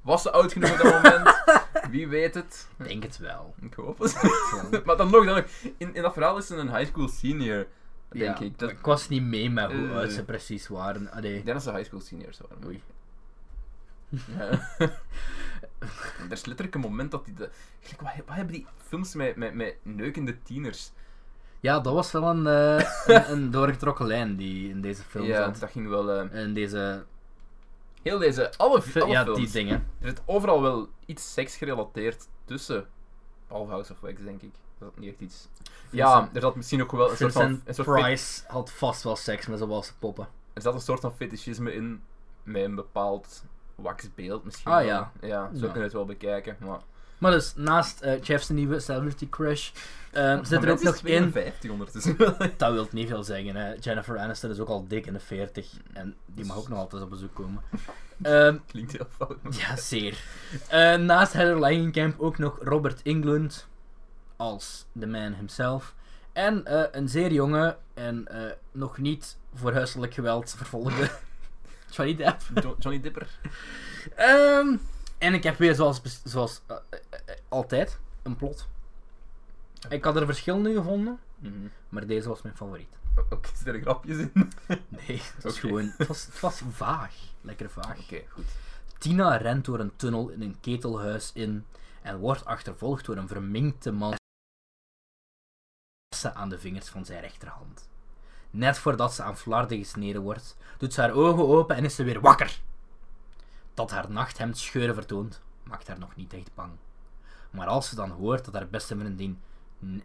Was 0.00 0.22
ze 0.22 0.30
oud 0.32 0.52
genoeg 0.52 0.70
op 0.72 0.78
dat 0.78 1.02
moment? 1.02 1.42
Wie 1.90 2.08
weet 2.08 2.34
het? 2.34 2.68
Ik 2.78 2.88
denk 2.88 3.02
het 3.02 3.18
wel. 3.18 3.54
Ik 3.60 3.74
hoop 3.74 3.98
het. 3.98 4.14
maar 4.84 4.96
dan 4.96 5.10
nog, 5.10 5.24
dan 5.24 5.34
nog. 5.34 5.44
In, 5.78 5.94
in 5.94 6.02
dat 6.02 6.12
verhaal 6.12 6.36
is 6.38 6.46
ze 6.46 6.56
een 6.56 6.76
high 6.76 6.90
school 6.90 7.08
senior, 7.08 7.66
denk 8.08 8.38
Ja, 8.38 8.44
ik. 8.44 8.58
Dat, 8.58 8.70
Ik 8.70 8.80
was 8.84 9.08
niet 9.08 9.22
mee 9.22 9.50
met 9.50 9.72
hoe 9.72 9.88
Eh. 9.88 9.96
oud 9.96 10.12
ze 10.12 10.24
precies 10.24 10.68
waren. 10.68 11.10
Allee. 11.10 11.36
ik 11.38 11.44
denk 11.44 11.56
dat 11.56 11.62
ze 11.66 11.70
high 11.72 11.84
school 11.86 12.00
seniors 12.00 12.40
waren. 12.48 12.64
Oei. 12.66 12.82
Ja. 14.38 14.68
er 16.26 16.32
is 16.32 16.44
letterlijk 16.44 16.74
een 16.74 16.80
moment 16.80 17.10
dat 17.10 17.24
die... 17.24 17.34
De, 17.34 17.50
gelijk, 17.80 18.00
wat, 18.00 18.26
wat 18.26 18.36
hebben 18.36 18.54
die 18.54 18.66
films 18.76 19.14
met, 19.14 19.36
met, 19.36 19.54
met 19.54 19.76
neukende 19.82 20.42
tieners? 20.42 20.92
Ja, 21.60 21.80
dat 21.80 21.92
was 21.94 22.12
wel 22.12 22.22
een, 22.22 22.46
eh, 22.46 22.90
een, 23.06 23.30
een 23.30 23.50
doorgetrokken 23.50 24.06
lijn 24.06 24.36
die 24.36 24.68
in 24.70 24.80
deze 24.80 25.02
film 25.02 25.24
ja, 25.26 25.44
zat. 25.44 25.60
dat 25.60 25.70
ging 25.70 25.88
wel... 25.88 26.10
eh, 26.12 26.42
In 26.42 26.54
deze... 26.54 27.04
heel 28.02 28.18
deze... 28.18 28.52
Alle, 28.56 28.82
alle 28.98 29.10
ja, 29.10 29.22
films. 29.24 29.38
die 29.38 29.50
dingen. 29.50 29.86
Er 30.00 30.08
zit 30.08 30.22
overal 30.24 30.62
wel 30.62 30.88
iets 31.06 31.32
seksgerelateerd 31.32 32.28
tussen. 32.44 32.86
Behalve 33.48 33.70
House 33.70 33.92
of 33.92 34.00
Wax, 34.00 34.22
denk 34.22 34.42
ik. 34.42 34.52
Dat 34.78 34.92
is 34.94 35.00
niet 35.00 35.10
echt 35.10 35.20
iets... 35.20 35.48
Ja, 35.90 36.30
er 36.32 36.40
zat 36.40 36.56
misschien 36.56 36.82
ook 36.82 36.92
wel 36.92 37.10
een 37.10 37.16
soort 37.16 37.32
van... 37.32 37.60
Een 37.64 37.74
soort 37.74 37.88
Price 37.88 38.42
had 38.46 38.72
vast 38.72 39.02
wel 39.02 39.16
seks 39.16 39.46
met 39.46 39.58
zijn 39.58 39.70
wassen 39.70 39.94
poppen. 39.98 40.28
er 40.52 40.62
zat 40.62 40.74
een 40.74 40.80
soort 40.80 41.00
van 41.00 41.14
fetischisme 41.14 41.74
in. 41.74 42.02
Met 42.42 42.62
een 42.64 42.74
bepaald 42.74 43.44
waxbeeld 43.76 44.44
misschien 44.44 44.72
Ah, 44.72 44.78
wel. 44.78 44.86
ja. 44.86 45.12
Ja, 45.20 45.50
zo 45.54 45.66
Ja. 45.66 45.70
kun 45.70 45.78
je 45.78 45.84
het 45.84 45.92
wel 45.92 46.04
bekijken. 46.04 46.56
Maar... 46.60 46.78
Maar 47.18 47.30
dus, 47.30 47.52
naast 47.56 48.00
eh 48.00 48.22
Jeff's 48.22 48.48
nieuwe 48.48 48.80
celebrity 48.80 49.28
crush, 49.28 49.70
eh, 50.12 50.38
zit 50.42 50.62
er 50.64 50.70
ook 50.70 50.82
nog 50.82 50.94
in... 50.94 51.00
52 51.00 51.70
ondertussen. 51.70 52.16
Dat 52.56 52.72
wil 52.72 52.88
niet 52.90 53.08
veel 53.08 53.22
zeggen, 53.24 53.56
hè. 53.56 53.74
Jennifer 53.80 54.18
Aniston 54.18 54.50
is 54.50 54.58
ook 54.58 54.68
al 54.68 54.86
dik 54.88 55.06
in 55.06 55.12
de 55.12 55.20
40. 55.20 55.72
En 55.92 56.14
die 56.26 56.44
mag 56.44 56.56
ook 56.56 56.68
nog 56.68 56.78
altijd 56.78 57.02
op 57.02 57.10
bezoek 57.10 57.34
komen. 57.34 57.62
Ehm, 58.22 58.56
Klinkt 58.66 58.92
heel 58.92 59.06
fout. 59.16 59.42
maar- 59.42 59.52
ja, 59.52 59.76
zeer. 59.76 60.18
Eh, 60.68 60.94
naast 60.94 61.32
Heather 61.32 61.58
Langenkamp 61.58 62.20
ook 62.20 62.38
nog 62.38 62.58
Robert 62.62 63.02
Englund 63.02 63.66
als 64.36 64.86
the 65.00 65.06
man 65.06 65.32
himself. 65.34 65.94
En 66.32 66.62
een 66.98 67.08
zeer 67.08 67.32
jonge 67.32 67.76
en 67.94 68.26
nog 68.72 68.98
niet 68.98 69.36
voor 69.54 69.72
huiselijk 69.72 70.14
geweld 70.14 70.54
vervolgde 70.56 71.10
Johnny 71.96 72.14
Depp. 72.16 72.40
Jo- 72.62 72.76
Johnny 72.78 73.00
Dipper. 73.00 73.38
Ehm, 74.16 74.76
en 75.18 75.34
ik 75.34 75.42
heb 75.42 75.56
weer 75.58 75.74
zoals, 75.74 76.00
zoals 76.24 76.60
eh, 76.66 76.76
eh, 76.90 76.98
eh, 77.26 77.36
altijd 77.48 77.98
een 78.22 78.36
plot. 78.36 78.68
Ik 79.88 80.04
had 80.04 80.16
er 80.16 80.26
verschillende 80.26 80.74
gevonden, 80.74 81.18
Mhm. 81.38 81.52
maar 81.88 82.06
deze 82.06 82.28
was 82.28 82.42
mijn 82.42 82.56
favoriet. 82.56 82.88
Ook 83.30 83.46
zitten 83.46 83.74
er 83.74 83.80
grapjes 83.80 84.16
in? 84.16 84.32
Nee, 84.88 85.22
het 85.34 85.42
was 85.42 85.56
Oké. 85.56 85.66
gewoon. 85.66 85.92
Het 85.96 86.06
was, 86.08 86.26
het 86.26 86.40
was 86.40 86.62
vaag. 86.70 87.14
Lekker 87.40 87.70
vaag. 87.70 87.98
Oké, 87.98 88.22
goed. 88.28 88.44
Tina 88.98 89.36
rent 89.36 89.64
door 89.64 89.80
een 89.80 89.96
tunnel 89.96 90.28
in 90.28 90.42
een 90.42 90.60
ketelhuis 90.60 91.30
in 91.34 91.66
en 92.02 92.18
wordt 92.18 92.44
achtervolgd 92.44 93.04
door 93.04 93.16
een 93.16 93.28
verminkte 93.28 93.92
man 93.92 94.14
aan 96.34 96.48
de 96.48 96.58
vingers 96.58 96.88
van 96.88 97.04
zijn 97.04 97.20
rechterhand. 97.20 97.88
Net 98.50 98.78
voordat 98.78 99.14
ze 99.14 99.22
aan 99.22 99.36
flarden 99.36 99.78
gesneden 99.78 100.22
wordt, 100.22 100.56
doet 100.78 100.92
ze 100.92 101.00
haar 101.00 101.12
ogen 101.12 101.46
open 101.46 101.76
en 101.76 101.84
is 101.84 101.94
ze 101.94 102.04
weer 102.04 102.20
wakker. 102.20 102.60
Dat 103.74 103.90
haar 103.90 104.10
nachthemd 104.10 104.58
scheuren 104.58 104.94
vertoont, 104.94 105.42
maakt 105.62 105.88
haar 105.88 105.98
nog 105.98 106.16
niet 106.16 106.32
echt 106.32 106.54
bang. 106.54 106.72
Maar 107.50 107.66
als 107.66 107.88
ze 107.88 107.94
dan 107.94 108.10
hoort 108.10 108.44
dat 108.44 108.54
haar 108.54 108.68
beste 108.68 108.96
vriendin, 108.96 109.40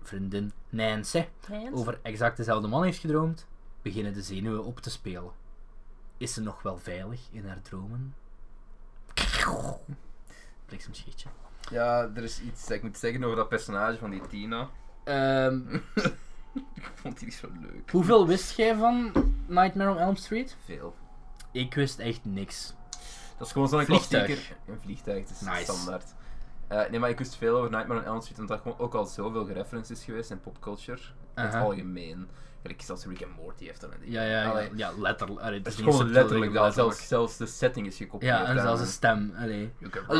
vriendin 0.01 0.51
Nancy 0.69 1.25
over 1.71 1.99
exact 2.01 2.37
dezelfde 2.37 2.67
man 2.67 2.83
heeft 2.83 2.99
gedroomd, 2.99 3.47
beginnen 3.81 4.13
de 4.13 4.21
zenuwen 4.21 4.63
op 4.63 4.79
te 4.79 4.89
spelen. 4.89 5.31
Is 6.17 6.33
ze 6.33 6.41
nog 6.41 6.61
wel 6.61 6.77
veilig 6.77 7.19
in 7.31 7.47
haar 7.47 7.61
dromen? 7.61 8.15
Bliksemschietje. 10.65 11.29
Ja, 11.69 12.09
er 12.15 12.23
is 12.23 12.41
iets 12.41 12.61
dat 12.61 12.77
ik 12.77 12.83
moet 12.83 12.97
zeggen 12.97 13.23
over 13.23 13.35
dat 13.35 13.49
personage 13.49 13.97
van 13.97 14.09
die 14.09 14.27
Tina. 14.27 14.69
Ehm, 15.03 15.79
Ik 16.75 16.91
vond 16.95 17.15
die 17.17 17.25
niet 17.25 17.35
zo 17.35 17.47
leuk. 17.61 17.91
hoeveel 17.91 18.27
wist 18.27 18.57
jij 18.57 18.75
van 18.75 19.11
Nightmare 19.47 19.89
on 19.91 19.97
Elm 19.97 20.15
Street? 20.15 20.55
Veel. 20.65 20.95
Ik 21.51 21.73
wist 21.73 21.99
echt 21.99 22.25
niks. 22.25 22.73
Dat 23.37 23.47
is 23.47 23.53
gewoon 23.53 23.69
zo'n 23.69 23.85
Vliegtuig. 23.85 24.25
klassieker. 24.25 24.57
Een 24.67 24.79
vliegtuig, 24.81 25.19
het 25.19 25.29
is 25.29 25.41
Nice. 25.41 25.63
standaard. 25.63 26.13
Eh, 26.67 26.89
nee, 26.89 26.99
maar 26.99 27.09
ik 27.09 27.17
wist 27.17 27.35
veel 27.35 27.57
over 27.57 27.71
Nightmare 27.71 27.99
on 27.99 28.05
Elm 28.05 28.21
Street, 28.21 28.39
omdat 28.39 28.57
er 28.57 28.63
gewoon 28.63 28.79
ook 28.79 28.93
al 28.93 29.05
zoveel 29.05 29.45
gereferences 29.45 29.97
is 29.99 30.05
geweest 30.05 30.31
in 30.31 30.39
popculture. 30.41 31.01
In 31.35 31.43
het 31.43 31.53
algemeen. 31.55 32.29
Gelijk 32.61 32.81
zelfs 32.81 33.05
Rick 33.05 33.23
and 33.23 33.35
Morty 33.35 33.65
heeft 33.65 33.83
een 33.83 33.89
Ja, 34.03 34.23
ja, 34.23 34.41
ja, 34.41 34.49
Allee, 34.49 34.69
ja 34.75 34.91
letterlijk. 34.97 35.39
Allee, 35.41 35.57
het 35.57 35.65
Het 35.67 35.77
is 35.77 35.83
gewoon 35.83 36.11
letterlijk 36.11 36.53
dat. 36.53 36.73
Zelfs, 36.73 37.07
zelfs 37.07 37.37
de 37.37 37.45
setting 37.45 37.87
is 37.87 37.97
gekopieerd. 37.97 38.31
Ja, 38.37 38.45
en 38.45 38.59
zelfs 38.61 38.81
de 38.81 38.87
stem. 38.87 39.33
Allee. 39.37 39.71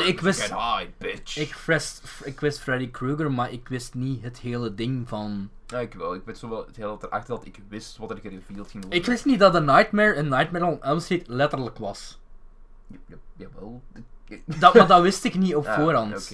Ik 0.06 0.20
wist- 0.20 0.42
hide, 0.54 0.90
bitch. 0.98 1.36
Ik 1.36 1.54
wist, 1.54 2.02
ik 2.24 2.40
wist 2.40 2.60
Freddy 2.60 2.90
Krueger, 2.90 3.32
maar 3.32 3.52
ik 3.52 3.68
wist 3.68 3.94
niet 3.94 4.22
het 4.22 4.38
hele 4.38 4.74
ding 4.74 5.08
van... 5.08 5.50
Ja, 5.66 5.78
ik 5.78 5.94
wel. 5.94 6.14
Ik 6.14 6.22
weet 6.24 6.38
zo 6.38 6.48
wel 6.48 6.66
het 6.66 6.76
hele 6.76 6.88
dat 6.88 7.02
erachter 7.02 7.34
dat 7.34 7.46
ik 7.46 7.58
wist 7.68 7.96
wat 7.96 8.10
er 8.10 8.18
gereveeld 8.18 8.70
ging 8.70 8.82
worden. 8.82 9.00
Ik 9.00 9.06
wist 9.06 9.24
niet 9.24 9.38
dat 9.38 9.52
The 9.52 9.60
Nightmare 9.60 10.14
een 10.14 10.28
Nightmare 10.28 10.64
on 10.64 10.82
Elm 10.82 11.00
Street 11.00 11.28
letterlijk 11.28 11.78
was. 11.78 12.18
Ja, 12.86 12.96
ja, 13.06 13.16
jawel. 13.36 13.82
Dat, 14.44 14.74
maar 14.74 14.86
dat 14.86 15.02
wist 15.02 15.24
ik 15.24 15.34
niet 15.34 15.54
op 15.54 15.66
Ah, 15.72 15.74
voorhand. 15.74 16.30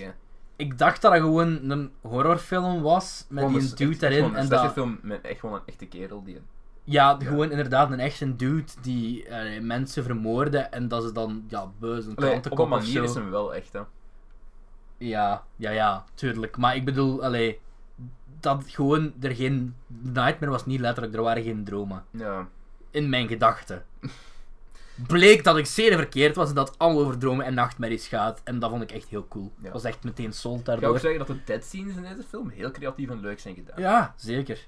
Ik 0.59 0.79
dacht 0.79 1.03
dat 1.03 1.13
het 1.13 1.21
gewoon 1.23 1.71
een 1.71 1.93
horrorfilm 2.01 2.83
was, 2.83 3.27
met 3.29 3.45
Gewoon 3.45 3.61
die 3.61 3.71
een- 3.71 3.77
dude 3.77 3.97
daarin. 3.99 4.19
gewoon 4.19 4.37
En 4.37 4.43
Een 4.43 4.49
dat, 4.49 4.59
slasherfilm 4.59 4.99
met 5.03 5.21
echt 5.21 5.41
gewoon 5.41 5.55
een 5.55 5.67
echte 5.67 5.87
kerel 5.87 6.23
die... 6.25 6.41
ja, 6.85 7.17
Ja. 7.19 7.27
gewoon 7.27 7.51
inderdaad 7.51 7.91
een 7.91 8.01
echte 8.01 8.37
dude 8.37 8.73
die 8.83 9.27
eh, 9.29 9.61
mensen 9.63 10.05
vermoordde 10.05 10.59
en 10.59 10.89
dat 10.89 11.03
ze 11.03 11.13
dan, 11.13 11.45
ja, 11.49 11.67
beus 11.79 12.07
een 12.07 12.13
op 12.51 12.59
een 12.59 12.69
manier 12.69 13.03
is 13.03 13.15
hem 13.15 13.31
wel 13.31 13.55
echt, 13.55 13.73
hè. 13.73 13.81
Ja, 14.99 15.43
ja, 15.57 15.71
ja, 15.71 16.05
tuurlijk. 16.15 16.57
Maar 16.57 16.77
ik 16.77 16.85
bedoel, 16.85 17.25
allee, 17.25 17.61
dat 18.41 18.65
gewoon 18.67 19.13
er 19.21 19.35
geen... 19.35 19.75
Nightmare 19.87 20.53
was 20.53 20.67
niet 20.67 20.81
letterlijk, 20.81 21.15
er 21.17 21.23
waren 21.23 21.43
geen 21.43 21.65
dromen. 21.65 22.05
Ja. 22.11 22.49
In 22.91 23.09
mijn 23.09 23.29
gedachten. 23.29 23.85
Bleek 25.07 25.45
dat 25.45 25.57
ik 25.57 25.67
zeer 25.67 25.97
verkeerd 25.97 26.37
was 26.37 26.49
en 26.49 26.55
dat 26.55 26.69
het 26.69 26.79
allemaal 26.79 27.03
over 27.03 27.19
dromen 27.19 27.45
en 27.47 27.55
nachtmerries 27.55 28.09
gaat. 28.09 28.41
En 28.45 28.59
dat 28.59 28.71
vond 28.71 28.83
ik 28.83 28.91
echt 28.93 29.09
heel 29.09 29.29
cool. 29.29 29.53
Ja. 29.61 29.67
Ik 29.67 29.73
was 29.73 29.85
echt 29.85 30.05
meteen 30.05 30.33
sold 30.33 30.59
Ik 30.61 30.67
ga 30.67 30.73
ook 30.75 30.81
daardoor. 30.81 30.99
zeggen 31.01 31.19
dat 31.19 31.27
de 31.27 31.45
dead 31.45 31.65
scenes 31.65 31.97
in 31.97 32.03
deze 32.03 32.23
film 32.29 32.49
heel 32.49 32.71
creatief 32.71 33.11
en 33.11 33.21
leuk 33.21 33.41
zijn 33.41 33.55
gedaan. 33.55 33.81
Ja, 33.81 34.15
zeker. 34.17 34.59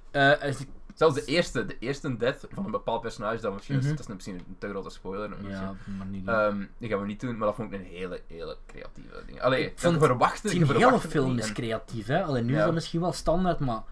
Als 0.42 0.60
ik- 0.60 0.68
Zelfs 0.94 1.14
de 1.14 1.24
eerste, 1.24 1.66
de 1.66 1.76
eerste 1.78 2.16
death 2.16 2.46
van 2.52 2.64
een 2.64 2.70
bepaald 2.70 3.00
personage, 3.00 3.40
dat, 3.40 3.52
misschien, 3.54 3.76
Mhm. 3.76 3.88
dat 3.88 3.98
is 3.98 4.06
misschien 4.06 4.34
een 4.34 4.56
te 4.58 4.68
grote 4.68 4.90
spoiler. 4.90 5.30
ja, 5.48 5.74
maar 5.98 6.06
niet. 6.06 6.26
Ehm, 6.28 6.64
die 6.78 6.88
gaan 6.88 7.00
we 7.00 7.06
niet 7.06 7.20
doen, 7.20 7.36
maar 7.36 7.46
dat 7.46 7.56
vond 7.56 7.72
ik 7.72 7.80
een 7.80 7.86
hele, 7.86 8.20
hele 8.26 8.56
creatieve 8.66 9.22
ding. 9.26 9.40
Allee, 9.40 9.64
Ik 9.64 9.72
vond 9.78 9.94
je 9.94 10.00
verwacht 10.06 10.50
die 10.50 10.64
hele 10.66 10.98
film 11.00 11.38
is 11.38 11.52
creatief, 11.52 12.06
hè. 12.06 12.22
Alleen 12.22 12.44
nu 12.46 12.52
Ja. 12.52 12.58
is 12.58 12.64
dat 12.64 12.74
misschien 12.74 13.00
wel 13.00 13.12
standaard, 13.12 13.58
maar... 13.58 13.82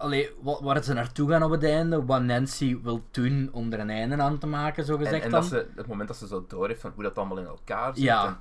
Allee, 0.00 0.30
wa- 0.42 0.62
waar 0.62 0.82
ze 0.84 0.92
naartoe 0.92 1.30
gaan 1.30 1.42
op 1.42 1.50
het 1.50 1.64
einde, 1.64 2.04
wat 2.04 2.22
Nancy 2.22 2.80
wil 2.82 3.04
doen 3.10 3.48
om 3.52 3.72
er 3.72 3.80
een 3.80 3.90
einde 3.90 4.16
aan 4.22 4.38
te 4.38 4.46
maken, 4.46 4.84
zo 4.84 4.92
En, 4.96 4.98
gezegd 5.04 5.24
en 5.24 5.30
dan. 5.30 5.40
dat 5.40 5.48
ze, 5.50 5.66
het 5.76 5.86
moment 5.86 6.08
dat 6.08 6.16
ze 6.16 6.26
zo 6.26 6.44
door 6.48 6.68
heeft 6.68 6.80
van 6.80 6.92
hoe 6.94 7.02
dat 7.02 7.18
allemaal 7.18 7.38
in 7.38 7.46
elkaar 7.46 7.94
zit. 7.94 8.04
Ja. 8.04 8.26
en- 8.26 8.38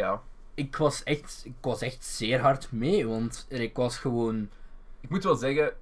ja. 0.00 0.22
Ik 0.54 0.76
was, 0.76 1.02
echt, 1.02 1.42
ik 1.44 1.54
was 1.60 1.82
echt 1.82 2.04
zeer 2.04 2.40
hard 2.40 2.72
mee, 2.72 3.08
want 3.08 3.46
ik 3.48 3.76
was 3.76 3.98
gewoon... 3.98 4.48
Ik 5.00 5.08
moet 5.10 5.24
wel 5.24 5.34
zeggen, 5.34 5.72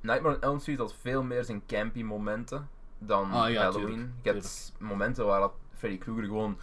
Nightmare 0.00 0.34
on 0.34 0.40
Elm 0.42 0.58
Street 0.58 0.78
had 0.78 0.94
veel 1.00 1.22
meer 1.22 1.44
zijn 1.44 1.62
campy 1.66 2.02
momenten 2.02 2.68
dan 2.98 3.30
Ah, 3.32 3.50
ja, 3.50 3.62
Halloween. 3.62 3.86
tuurlijk, 3.88 4.10
Je 4.22 4.30
hebt 4.32 4.72
momenten 4.78 5.26
waar 5.26 5.40
dat 5.40 5.52
Freddy 5.78 5.98
Krueger 5.98 6.24
gewoon 6.24 6.58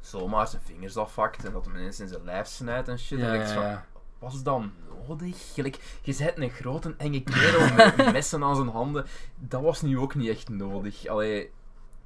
zomaar 0.00 0.48
zijn 0.48 0.62
vingers 0.64 0.96
afhakt 0.96 1.44
en 1.44 1.52
dat 1.52 1.64
hem 1.64 1.76
ineens 1.76 2.00
in 2.00 2.08
zijn 2.08 2.24
lijf 2.24 2.46
snijdt 2.46 2.88
en 2.88 2.98
shit. 2.98 3.18
Ja, 3.18 3.28
en 3.34 3.40
ik 3.40 3.46
ja, 3.46 3.52
van, 3.54 3.62
ja. 3.62 3.84
Was 4.18 4.42
dat 4.42 4.62
nodig? 5.06 5.52
Gelijk, 5.54 5.78
je 6.02 6.14
bent 6.18 6.38
een 6.38 6.50
grote 6.50 6.94
enge 6.98 7.22
kerel 7.22 7.74
met 7.74 8.12
messen 8.12 8.44
aan 8.44 8.56
zijn 8.56 8.68
handen. 8.68 9.06
Dat 9.38 9.62
was 9.62 9.82
nu 9.82 9.98
ook 9.98 10.14
niet 10.14 10.28
echt 10.28 10.48
nodig. 10.48 11.06
Allee, 11.06 11.50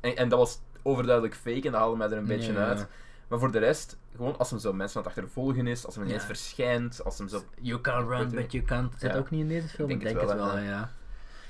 en, 0.00 0.16
en 0.16 0.28
dat 0.28 0.38
was 0.38 0.60
overduidelijk 0.82 1.34
fake 1.34 1.56
en 1.66 1.72
dat 1.72 1.80
haalde 1.80 1.96
mij 1.96 2.10
er 2.10 2.16
een 2.16 2.26
beetje 2.26 2.52
Ja. 2.52 2.66
uit. 2.66 2.86
Maar 3.28 3.38
voor 3.38 3.52
de 3.52 3.58
rest, 3.58 3.96
gewoon 4.16 4.38
als 4.38 4.50
hem 4.50 4.58
zo 4.58 4.72
mensen 4.72 4.96
aan 5.00 5.06
het 5.06 5.16
achtervolgen 5.16 5.66
is, 5.66 5.86
als 5.86 5.94
hem 5.94 6.04
ineens 6.04 6.20
Ja. 6.20 6.26
verschijnt, 6.26 7.04
als 7.04 7.18
hem 7.18 7.28
zo... 7.28 7.42
You 7.60 7.80
can 7.80 8.08
run, 8.08 8.30
but 8.30 8.52
you 8.52 8.64
can't. 8.64 8.94
Zit 8.98 9.10
Ja. 9.12 9.16
ook 9.18 9.30
niet 9.30 9.40
in 9.40 9.48
deze 9.48 9.68
film? 9.68 9.88
Ik 9.90 9.96
Ik 9.96 10.02
denk 10.02 10.20
het 10.20 10.28
het 10.30 10.38
wel, 10.38 10.58
ja. 10.58 10.90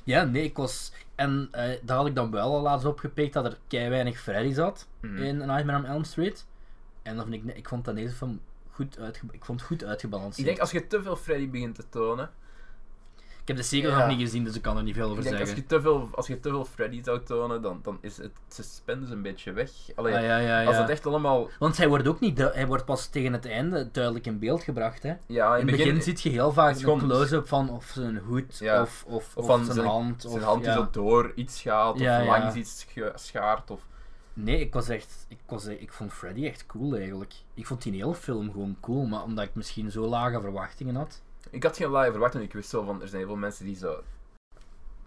Ja, 0.05 0.25
nee, 0.25 0.45
ik 0.45 0.57
was... 0.57 0.93
En 1.15 1.49
eh 1.51 1.79
daar 1.83 1.97
had 1.97 2.07
ik 2.07 2.15
dan 2.15 2.31
wel 2.31 2.55
al 2.55 2.61
laatst 2.63 2.87
opgepikt 2.87 3.33
dat 3.33 3.45
er 3.45 3.59
kei 3.69 3.89
weinig 3.89 4.21
Freddy 4.21 4.53
zat 4.53 4.89
Mhm. 5.01 5.17
in 5.23 5.37
Nightmare 5.37 5.79
on 5.79 5.85
Elm 5.85 6.05
Street. 6.05 6.47
En 7.03 7.17
dat 7.17 7.27
vind 7.29 7.49
ik, 7.49 7.57
ik 7.57 7.69
vond 7.69 7.85
dat 7.85 7.95
deze 7.97 8.15
film 8.15 8.41
goed, 8.73 8.99
uitge, 8.99 9.27
ik 9.31 9.45
vond 9.45 9.59
het 9.59 9.69
goed 9.69 9.85
uitgebalanceerd. 9.85 10.39
Ik 10.39 10.45
denk 10.45 10.59
als 10.59 10.71
je 10.71 10.87
te 10.87 11.03
veel 11.03 11.17
Freddy 11.17 11.51
begint 11.51 11.75
te 11.75 11.89
tonen, 11.89 12.31
Ik 13.43 13.49
heb 13.49 13.57
de 13.57 13.63
sequel 13.63 13.91
Ja. 13.91 13.99
nog 13.99 14.09
niet 14.09 14.21
gezien, 14.21 14.45
dus 14.45 14.55
ik 14.57 14.63
kan 14.63 14.77
er 14.77 14.83
niet 14.83 14.95
veel 14.95 15.05
over 15.11 15.17
ik 15.17 15.23
denk 15.25 15.41
als 15.41 15.49
zeggen. 15.49 15.67
je 15.69 15.75
te 15.77 15.83
veel, 15.83 16.09
als 16.15 16.27
je 16.27 16.41
te 16.41 16.49
veel 16.49 16.65
Freddy 16.65 17.03
zou 17.03 17.23
tonen, 17.25 17.63
dan, 17.63 17.81
dan 17.83 17.99
is 18.01 18.17
het 18.17 18.31
suspense 18.49 19.13
een 19.13 19.23
beetje 19.23 19.53
weg. 19.53 19.71
Allee, 19.95 20.15
Ah, 20.17 20.23
ja, 20.23 20.39
ja, 20.39 20.65
als 20.65 20.77
het 20.77 20.89
echt 20.89 21.07
allemaal... 21.07 21.49
Want 21.59 21.77
hij 21.77 21.89
wordt 21.89 22.09
ook 22.09 22.21
niet... 22.21 22.39
Hij 22.39 22.67
wordt 22.67 22.85
pas 22.85 23.07
tegen 23.07 23.33
het 23.33 23.47
einde 23.47 23.89
duidelijk 23.91 24.27
in 24.27 24.39
beeld 24.39 24.63
gebracht, 24.63 25.03
hè. 25.03 25.15
Ja, 25.27 25.57
In 25.57 25.67
het 25.69 25.77
begin, 25.77 26.03
ziet 26.03 26.21
je 26.23 26.29
heel 26.29 26.53
vaak 26.53 26.75
is 26.75 26.83
een 26.83 26.99
close-up 26.99 27.49
van 27.49 27.71
of 27.71 27.85
zijn 27.95 28.19
hoed, 28.19 28.59
Ja. 28.59 28.83
of, 28.83 29.05
of, 29.07 29.15
Of 29.15 29.37
of, 29.37 29.47
van 29.47 29.65
zijn, 29.65 29.75
zijn- 29.77 29.87
hand. 29.87 30.23
zijn 30.23 30.35
of, 30.35 30.43
hand 30.43 30.61
die 30.63 30.69
ja. 30.71 30.77
zo 30.77 30.89
door 30.91 31.33
iets 31.35 31.61
gaat, 31.61 31.95
of 31.95 32.01
Ja, 32.01 32.19
ja. 32.19 32.25
langs 32.39 32.55
iets 32.55 32.81
scha- 32.81 33.13
schaart, 33.17 33.71
of... 33.71 33.81
Nee, 34.35 34.61
ik 34.61 34.73
was 34.73 34.89
echt. 34.89 35.25
Ik, 35.29 35.39
was, 35.47 35.67
ik 35.67 35.93
vond 35.93 36.13
Freddy 36.13 36.47
echt 36.47 36.67
cool 36.67 36.97
eigenlijk. 36.97 37.33
Ik 37.55 37.67
vond 37.67 37.83
die 37.83 37.93
hele 37.93 38.15
film 38.15 38.51
gewoon 38.53 38.77
cool, 38.81 39.07
maar 39.07 39.23
omdat 39.23 39.45
ik 39.45 39.55
misschien 39.55 39.91
zo 39.91 40.07
lage 40.07 40.41
verwachtingen 40.41 40.95
had. 40.95 41.21
Ik 41.51 41.63
had 41.63 41.77
geen 41.77 41.89
lage 41.89 42.11
verwachting, 42.11 42.45
ik 42.45 42.53
wist 42.53 42.73
wel 42.73 42.85
van, 42.85 43.01
er 43.03 43.09
zijn 43.09 43.21
heel 43.21 43.31
veel 43.31 43.39
mensen 43.41 43.65
die 43.65 43.77
zo... 43.77 44.03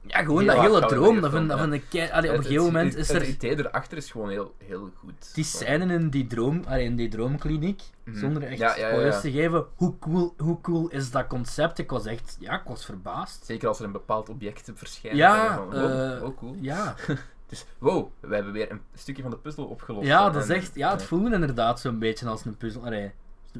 Ja, 0.08 0.20
gewoon 0.24 0.38
Heel 0.44 0.54
dat 0.54 0.62
hele 0.62 0.86
droom. 0.86 1.14
van 1.14 1.48
Dat 1.48 1.58
film, 1.60 1.60
vind 1.72 1.74
ik. 1.74 1.84
kei- 1.90 2.12
allee, 2.12 2.32
op 2.32 2.38
een 2.38 2.44
gegeven 2.44 2.64
moment 2.66 2.92
het- 2.94 3.02
is 3.02 3.08
Het 3.08 3.22
er. 3.22 3.28
idee 3.28 3.58
erachter 3.58 3.98
is 3.98 4.12
gewoon 4.12 4.30
heel, 4.30 4.54
heel 4.64 4.90
goed. 5.00 5.34
Die 5.36 5.44
scène 5.44 5.94
in 5.94 6.10
die 6.10 6.28
droom, 6.28 6.62
allee, 6.68 6.86
in 6.86 6.96
die 6.96 7.08
droomkliniek, 7.10 7.82
Mhm. 8.04 8.18
zonder 8.20 8.44
echt 8.44 8.58
Ja, 8.60 8.74
te 9.20 9.32
geven, 9.32 9.66
hoe 9.76 10.00
cool, 10.00 10.34
hoe 10.38 10.62
cool 10.62 10.88
is 10.90 11.12
dat 11.12 11.28
concept? 11.28 11.78
Ik 11.78 11.90
was 11.90 12.06
echt, 12.06 12.38
ja, 12.40 12.54
ik 12.60 12.68
was 12.68 12.86
verbaasd. 12.86 13.46
Zeker 13.46 13.68
als 13.68 13.80
er 13.80 13.86
een 13.86 13.92
bepaald 13.92 14.30
object 14.30 14.72
verschijnt. 14.74 15.18
Ja, 15.18 15.56
van, 15.56 15.66
wow, 15.72 16.24
eh, 16.28 16.30
cool. 16.38 16.56
Ja, 16.62 16.96
Dus, 17.48 17.66
wow, 17.78 18.08
we 18.20 18.36
hebben 18.36 18.54
weer 18.54 18.72
een 18.72 18.82
stukje 18.94 19.22
van 19.22 19.32
de 19.32 19.38
puzzel 19.38 19.66
opgelost. 19.66 20.08
ja 20.08 20.28
En- 20.28 20.34
dat 20.34 20.50
en- 20.50 20.56
echt, 20.56 20.76
ja, 20.76 20.92
het 20.92 21.04
voelde 21.04 21.34
inderdaad 21.34 21.80
zo'n 21.80 22.00
beetje 22.00 22.28
als 22.28 22.46
een 22.46 22.58
puzzel. 22.58 22.86
Allee, 22.86 23.12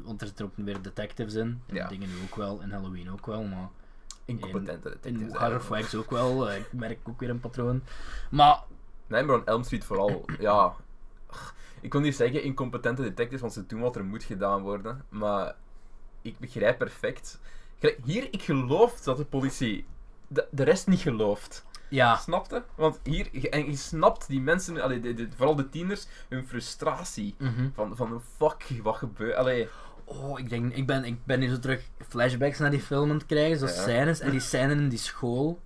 want 0.04 0.20
er 0.20 0.26
zitten 0.26 0.44
ook 0.44 0.52
weer 0.56 0.82
detectives 0.82 1.34
in, 1.34 1.62
en 1.66 1.74
Ja. 1.74 1.88
dingen 1.88 2.08
nu 2.08 2.14
ook 2.24 2.36
wel, 2.36 2.60
in 2.60 2.70
Halloween 2.70 3.10
ook 3.12 3.26
wel, 3.26 3.42
maar... 3.42 3.68
Incompetente 4.24 4.72
In 4.72 4.80
detectives. 4.82 5.20
Horror 5.20 5.38
eigenlijk. 5.40 5.64
Flags 5.64 5.94
ook 5.94 6.10
wel, 6.10 6.50
eh, 6.50 6.56
ik 6.58 6.72
merk 6.72 6.98
ook 7.08 7.20
weer 7.20 7.30
een 7.30 7.40
patroon. 7.40 7.82
Maar, 8.30 8.62
Nightmare 9.06 9.38
on 9.38 9.46
Elm 9.46 9.62
Street 9.62 9.84
vooral, 9.84 10.24
ja... 10.38 10.72
Ik 11.80 11.92
wil 11.92 12.00
niet 12.00 12.16
zeggen 12.16 12.42
incompetente 12.42 13.02
detectives, 13.02 13.40
want 13.40 13.52
ze 13.52 13.66
doen 13.66 13.80
wat 13.80 13.96
er 13.96 14.04
moet 14.04 14.22
gedaan 14.24 14.62
worden. 14.62 15.04
Maar 15.08 15.54
ik 16.22 16.38
begrijp 16.38 16.78
perfect. 16.78 17.40
Hier, 18.04 18.28
ik 18.30 18.42
geloof 18.42 19.00
dat 19.00 19.16
de 19.16 19.24
politie 19.24 19.86
de, 20.28 20.46
de 20.50 20.62
rest 20.62 20.86
niet 20.86 21.00
gelooft. 21.00 21.64
Ja, 21.88 22.16
Snapte? 22.16 22.64
Want 22.74 23.00
hier, 23.02 23.50
en 23.50 23.66
je 23.70 23.76
snapt 23.76 24.28
die 24.28 24.40
mensen, 24.40 24.80
allee, 24.82 25.00
de, 25.00 25.14
de- 25.14 25.28
vooral 25.36 25.56
de 25.56 25.68
tieners, 25.68 26.06
hun 26.28 26.46
frustratie. 26.46 27.34
mhm. 27.38 27.68
Van, 27.74 27.96
van 27.96 28.22
fuck, 28.36 28.64
wat 28.82 28.96
gebeurt... 28.96 29.34
Allee, 29.34 29.68
oh, 30.04 30.38
ik 30.38 30.48
denk, 30.48 30.74
ik 30.74 30.86
ben, 30.86 31.04
ik 31.04 31.24
ben 31.24 31.38
nu 31.38 31.48
zo 31.48 31.58
terug 31.58 31.82
flashbacks 32.08 32.58
naar 32.58 32.70
die 32.70 32.80
film 32.80 33.10
aan 33.10 33.16
het 33.16 33.26
krijgen, 33.26 33.58
zo 33.58 33.66
Ja. 33.66 33.72
scènes, 33.72 34.20
en 34.20 34.30
die 34.30 34.40
scène 34.40 34.72
in 34.72 34.88
die 34.88 34.98
school, 34.98 35.60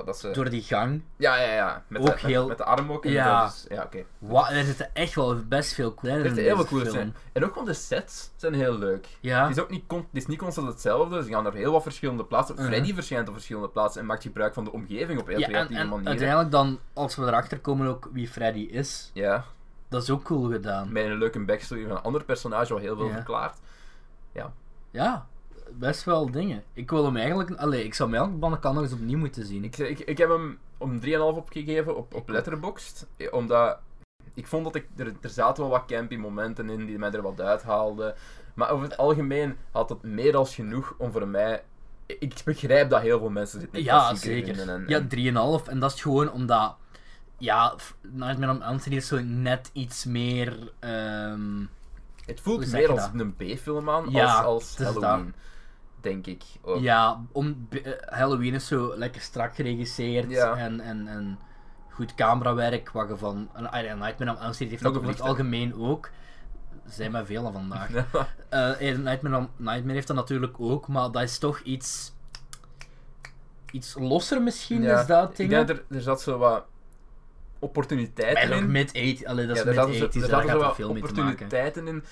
dat 0.00 0.18
ze... 0.18 0.30
door 0.30 0.50
die 0.50 0.62
gang. 0.62 1.02
Ja, 1.16 1.36
ja, 1.36 1.52
ja. 1.52 1.82
Met, 1.88 2.00
Ook 2.00 2.06
de, 2.06 2.12
met, 2.12 2.20
heel- 2.22 2.48
met 2.48 2.58
de 2.58 2.64
arm 2.64 2.92
ook. 2.92 3.04
En 3.04 3.10
Ja. 3.12 3.44
dus- 3.44 3.66
ja, 3.68 3.82
oké. 3.82 4.04
Wa 4.18 4.50
er 4.50 4.64
zitten 4.64 4.94
echt 4.94 5.14
wel 5.14 5.36
best 5.46 5.72
veel 5.74 5.94
coole 5.94 6.12
Er 6.14 6.18
in 6.18 6.24
zitten 6.24 6.44
heel 6.44 6.56
veel 6.56 6.64
coole. 6.64 7.12
En 7.32 7.44
ook 7.44 7.52
gewoon 7.52 7.64
de 7.68 7.74
sets 7.74 8.30
zijn 8.36 8.54
heel 8.54 8.78
leuk. 8.78 9.06
Ja, 9.20 9.46
Het 9.48 9.56
is 9.56 9.62
ook 9.62 9.70
niet, 9.70 9.84
het 9.88 10.04
is 10.12 10.26
niet 10.26 10.38
constant 10.38 10.68
hetzelfde. 10.68 11.22
Ze 11.22 11.28
gaan 11.28 11.42
naar 11.42 11.52
heel 11.54 11.72
wat 11.72 11.82
verschillende 11.82 12.24
plaatsen. 12.24 12.54
Mhm. 12.54 12.64
Freddy 12.64 12.94
verschijnt 12.94 13.28
op 13.28 13.34
verschillende 13.34 13.68
plaatsen 13.68 14.00
en 14.00 14.06
maakt 14.06 14.22
gebruik 14.22 14.54
van 14.54 14.64
de 14.64 14.72
omgeving 14.72 15.20
op 15.20 15.26
heel 15.26 15.38
ja 15.38 15.44
en, 15.46 15.52
creatieve 15.52 15.80
en 15.80 15.88
manieren. 15.88 16.08
uiteindelijk 16.10 16.50
dan, 16.50 16.78
als 16.92 17.16
we 17.16 17.22
erachter 17.26 17.60
komen 17.60 17.86
ook 17.86 18.08
wie 18.12 18.28
Freddy 18.28 18.60
is, 18.60 19.10
Ja, 19.14 19.44
dat 19.88 20.02
is 20.02 20.10
ook 20.10 20.22
cool 20.22 20.50
gedaan. 20.50 20.92
met 20.92 21.04
een 21.04 21.18
leuke 21.18 21.44
backstory 21.44 21.82
van 21.82 21.90
een 21.96 22.02
ander 22.02 22.24
personage 22.24 22.72
wat 22.72 22.82
heel 22.82 22.96
veel 22.96 23.06
Ja. 23.06 23.12
verklaart. 23.12 23.58
Ja, 24.90 25.26
best 25.78 26.04
wel 26.04 26.30
dingen. 26.30 26.62
Ik 26.72 26.90
wil 26.90 27.04
hem 27.04 27.16
eigenlijk... 27.16 27.50
Allee, 27.50 27.84
ik 27.84 27.94
zou 27.94 28.10
de 28.52 28.58
kant 28.58 28.74
nog 28.74 28.84
eens 28.84 28.92
opnieuw 28.92 29.18
moeten 29.18 29.44
zien. 29.46 29.64
Ik, 29.64 29.78
ik, 29.78 29.98
ik 30.00 30.18
heb 30.18 30.28
hem 30.28 30.58
om 30.78 31.00
3,5 31.04 31.10
opgegeven 31.18 31.96
op, 31.96 32.14
op 32.14 32.28
Letterboxd. 32.28 33.06
eh, 33.16 33.32
Omdat 33.32 33.78
ik 34.34 34.46
vond 34.46 34.64
dat 34.64 34.74
ik, 34.74 34.86
er, 34.96 35.12
er 35.20 35.30
zaten 35.30 35.62
wel 35.62 35.72
wat 35.72 35.84
campy 35.86 36.16
momenten 36.16 36.70
in 36.70 36.86
die 36.86 36.98
mij 36.98 37.10
er 37.10 37.22
wat 37.22 37.40
uithaalden. 37.40 38.14
Maar 38.54 38.70
over 38.70 38.84
het 38.88 38.96
algemeen 38.96 39.56
had 39.70 39.88
het 39.88 40.02
meer 40.02 40.36
als 40.36 40.54
genoeg 40.54 40.94
om 40.98 41.12
voor 41.12 41.28
mij... 41.28 41.62
Ik 42.06 42.34
begrijp 42.44 42.90
dat 42.90 43.00
heel 43.00 43.18
veel 43.18 43.30
mensen 43.30 43.58
dit 43.60 43.68
een 43.72 43.82
Ja, 43.82 44.14
zeker. 44.14 44.54
vinden. 44.54 44.74
En, 44.74 44.84
Ja, 44.86 44.98
en- 44.98 45.60
3,5. 45.64 45.68
En 45.68 45.78
dat 45.78 45.92
is 45.92 46.02
gewoon 46.02 46.32
omdat... 46.32 46.76
Ja, 47.38 47.74
Nightmare 48.00 48.52
on 48.52 48.62
Elm 48.62 48.78
Street 48.78 48.96
is 48.96 49.06
zo 49.06 49.20
net 49.22 49.70
iets 49.72 50.04
meer... 50.04 50.72
ehm, 50.78 51.64
het 52.26 52.40
voelt 52.40 52.72
meer 52.72 52.90
als 52.90 53.00
dat? 53.00 53.20
een 53.20 53.34
B-film 53.36 53.90
aan 53.90 54.10
Ja, 54.10 54.34
als, 54.40 54.44
als. 54.44 54.76
Halloween. 54.86 55.34
Denk 56.02 56.26
ik. 56.26 56.42
ook. 56.62 56.80
Ja, 56.80 57.24
om, 57.32 57.68
eh, 57.70 57.92
Halloween 58.06 58.54
is 58.54 58.66
zo 58.66 58.96
lekker 58.96 59.20
strak 59.20 59.54
geregisseerd 59.54 60.30
Ja. 60.30 60.56
en, 60.56 60.80
en, 60.80 61.08
en 61.08 61.38
goed 61.90 62.14
camerawerk, 62.14 62.90
wat 62.90 63.08
je 63.08 63.16
van... 63.16 63.48
En, 63.54 63.62
Nightmare 63.98 64.30
on 64.30 64.38
Elm 64.38 64.52
Street 64.52 64.70
heeft 64.70 64.82
dat 64.82 64.96
over 64.96 65.08
het 65.08 65.20
algemeen 65.20 65.74
ook. 65.74 66.10
Zijn 66.86 67.10
maar 67.10 67.24
veel 67.26 67.42
van 67.42 67.52
vandaag. 67.52 67.90
Eh, 68.48 68.90
eh, 68.90 68.98
Nightmare, 68.98 69.36
on- 69.36 69.48
Nightmare 69.56 69.92
heeft 69.94 70.06
dat 70.06 70.16
natuurlijk 70.16 70.54
ook, 70.60 70.88
maar 70.88 71.10
dat 71.10 71.22
is 71.22 71.38
toch 71.38 71.60
iets... 71.60 72.12
Iets 73.72 73.94
losser 73.98 74.42
misschien, 74.42 74.82
Ja, 74.82 75.00
is 75.00 75.06
dat 75.06 75.30
Ik 75.30 75.36
ding. 75.36 75.50
denk 75.50 75.68
dat 75.68 75.76
er, 75.76 75.84
er 75.96 76.00
zat 76.02 76.22
zo 76.22 76.38
wat 76.38 76.64
opportuniteiten 77.58 78.42
En 78.42 78.52
ook 78.52 78.60
in. 78.60 78.70
mid-80, 78.70 79.24
allee, 79.26 79.46
dat 79.46 79.56
is 79.56 79.62
ja, 79.62 79.68
er 79.68 79.74
zaten 79.74 79.94
zo- 79.94 80.00
mid-80s, 80.04 80.22
er 80.22 80.28
zaten 80.28 80.50
zo 80.50 80.58
wat 80.58 80.74
veel 80.74 80.92
mee 80.92 81.02
te 81.02 81.08
maken. 81.08 81.22
opportuniteiten 81.22 81.86
in. 81.88 82.04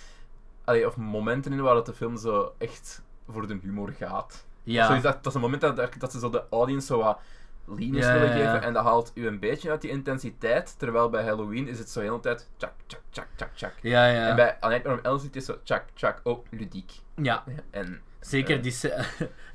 Allee, 0.64 0.86
of 0.86 0.96
momenten 0.96 1.52
in 1.52 1.60
waar 1.60 1.76
het 1.76 1.86
de 1.86 1.92
film 1.94 2.16
zo 2.16 2.52
echt 2.58 3.02
voor 3.32 3.46
de 3.46 3.58
humor 3.62 3.92
gaat. 3.98 4.46
Ja, 4.62 4.86
Zo 4.86 4.92
is 4.92 5.02
dat, 5.02 5.14
dat 5.14 5.26
is 5.26 5.34
een 5.34 5.40
moment 5.40 5.60
dat, 5.60 5.76
dat 5.98 6.12
ze 6.12 6.18
zo 6.18 6.30
de 6.30 6.42
audience 6.50 6.86
zo 6.86 6.98
wat 6.98 7.18
Ja, 7.66 7.74
willen 7.76 8.28
ja, 8.28 8.32
geven. 8.32 8.62
En 8.62 8.72
dat 8.72 8.84
haalt 8.84 9.10
u 9.14 9.26
een 9.26 9.38
beetje 9.38 9.70
uit 9.70 9.80
die 9.80 9.90
intensiteit. 9.90 10.78
Terwijl 10.78 11.08
bij 11.10 11.22
Halloween 11.24 11.68
is 11.68 11.78
het 11.78 11.90
zo 11.90 12.00
de 12.00 12.06
hele 12.06 12.20
tijd 12.20 12.48
tjak, 12.56 12.72
tjak, 12.86 13.00
tjak, 13.10 13.26
tjak, 13.36 13.50
tjak. 13.54 13.72
ja, 13.82 14.06
ja. 14.06 14.28
En 14.28 14.36
bij 14.36 14.56
A 14.64 14.68
Nightmare 14.68 14.96
on 14.98 15.04
Elm 15.04 15.18
Street 15.18 15.36
is 15.36 15.46
het 15.46 15.56
zo 15.56 15.62
tjak, 15.64 15.84
tjak, 15.94 16.20
oh, 16.24 16.46
ludiek. 16.50 16.92
ja, 17.16 17.44
En 17.70 18.00
zeker 18.20 18.56
eh, 18.56 18.62
die... 18.62 18.74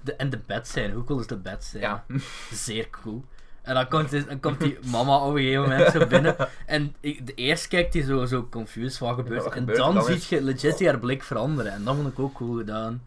de, 0.02 0.16
en 0.16 0.30
de 0.30 0.40
bed 0.46 0.68
zijn, 0.68 0.92
hoe 0.92 1.04
cool 1.04 1.20
is 1.20 1.28
de 1.28 1.38
bed 1.38 1.64
zijn? 1.64 1.84
ja, 1.84 2.06
Zeer 2.52 2.90
cool. 2.90 3.26
En 3.62 3.74
dan 3.74 3.88
komt, 3.88 4.28
dan 4.28 4.40
komt 4.40 4.60
die 4.60 4.78
mama 4.92 5.18
op 5.18 5.36
een 5.36 5.42
gegeven 5.42 5.62
moment 5.62 5.92
zo 5.92 6.06
binnen. 6.16 6.36
En 6.66 6.96
ik- 7.00 7.28
de 7.28 7.34
eerst 7.34 7.68
kijkt 7.68 7.94
hij 7.94 8.04
zo, 8.04 8.26
zo 8.26 8.48
confused 8.50 9.00
wat 9.00 9.16
gebeurt. 9.16 9.44
wat 9.44 9.54
en 9.54 9.66
dan? 9.66 9.94
Dan 9.96 10.04
zie 10.04 10.16
is- 10.16 10.30
je 10.30 10.42
legit 10.42 10.86
haar 10.86 11.00
blik 11.00 11.24
veranderen. 11.24 11.72
En 11.72 11.84
dat 11.84 11.96
vond 11.96 12.08
ik 12.08 12.20
ook 12.20 12.34
cool 12.34 12.58
gedaan. 12.58 13.04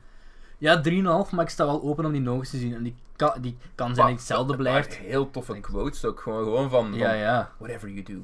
Ja, 0.59 0.82
3,5, 0.88 1.30
maar 1.30 1.44
ik 1.44 1.48
sta 1.50 1.64
wel 1.66 1.82
open 1.82 2.04
om 2.04 2.12
die 2.12 2.20
nog 2.20 2.38
eens 2.38 2.50
te 2.50 2.59
zien. 2.59 2.74
En 2.74 2.82
die 2.82 2.94
kan, 3.16 3.32
die 3.40 3.56
kan 3.74 3.94
zijn 3.94 4.06
niet 4.09 4.16
hetzelfde 4.18 4.56
blijft. 4.56 4.96
Heel 4.96 5.30
toffe 5.30 5.61
quotes 5.61 6.04
ook. 6.04 6.20
Gewoon, 6.20 6.44
gewoon 6.44 6.70
van, 6.70 6.94
Ja, 6.94 7.09
van 7.09 7.18
ja. 7.18 7.50
whatever 7.59 7.88
you 7.88 8.02
do, 8.02 8.14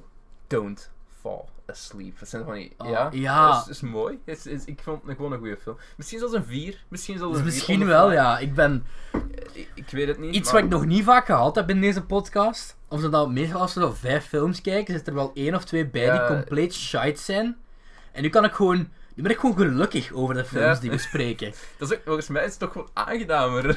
don't 0.46 0.90
fall 1.20 1.44
asleep. 1.66 2.18
Dat 2.18 2.28
zijn 2.28 2.44
van 2.44 2.54
die, 2.54 2.74
Oh, 2.78 2.88
ja, 2.88 3.08
ja. 3.12 3.52
Dat 3.52 3.62
is, 3.62 3.68
is 3.68 3.80
mooi. 3.80 4.18
Is, 4.24 4.46
is- 4.46 4.64
ik 4.64 4.80
vond 4.82 5.02
het 5.06 5.16
gewoon 5.16 5.32
een 5.32 5.38
goede 5.38 5.56
film. 5.56 5.76
Misschien 5.96 6.18
zelfs 6.18 6.34
een 6.34 6.44
4. 6.44 6.84
Misschien 6.88 7.18
zelfs 7.18 7.32
Dus 7.36 7.44
een 7.44 7.50
vier 7.52 7.58
misschien 7.60 7.86
wel, 7.86 8.12
ja. 8.12 8.38
Ik 8.38 8.54
ben 8.54 8.84
Ik, 9.52 9.70
ik 9.74 9.90
weet 9.90 10.08
het 10.08 10.18
niet. 10.18 10.34
iets 10.34 10.44
maar- 10.52 10.62
wat 10.62 10.70
ik 10.72 10.76
nog 10.78 10.86
niet 10.86 11.04
vaak 11.04 11.26
gehad 11.26 11.54
heb 11.54 11.70
in 11.70 11.80
deze 11.80 12.02
podcast. 12.02 12.76
Of 12.88 13.00
ze 13.00 13.08
dat 13.08 13.30
meestal 13.30 13.60
als 13.60 13.74
we 13.74 13.80
zo 13.80 13.90
vijf 13.92 14.26
films 14.26 14.60
kijken, 14.60 14.94
zit 14.94 15.06
er 15.06 15.14
wel 15.14 15.30
één 15.34 15.54
of 15.54 15.64
twee 15.64 15.86
bij 15.86 16.04
Ja. 16.04 16.18
die 16.18 16.36
compleet 16.36 16.74
shite 16.74 17.20
zijn. 17.22 17.56
En 18.12 18.22
nu 18.22 18.28
kan 18.28 18.44
ik 18.44 18.52
gewoon. 18.52 18.88
Nu 19.14 19.22
ben 19.22 19.32
ik 19.32 19.38
gewoon 19.38 19.56
gelukkig 19.56 20.12
over 20.12 20.34
de 20.34 20.44
films 20.44 20.74
Ja. 20.74 20.80
die 20.80 20.90
we 20.90 20.98
spreken. 20.98 21.52
Dat 21.78 21.90
is 21.90 21.96
ook, 21.96 22.02
volgens 22.04 22.28
mij 22.28 22.44
is 22.44 22.50
het 22.50 22.58
toch 22.58 22.72
gewoon 22.72 22.88
aangenamer. 22.92 23.76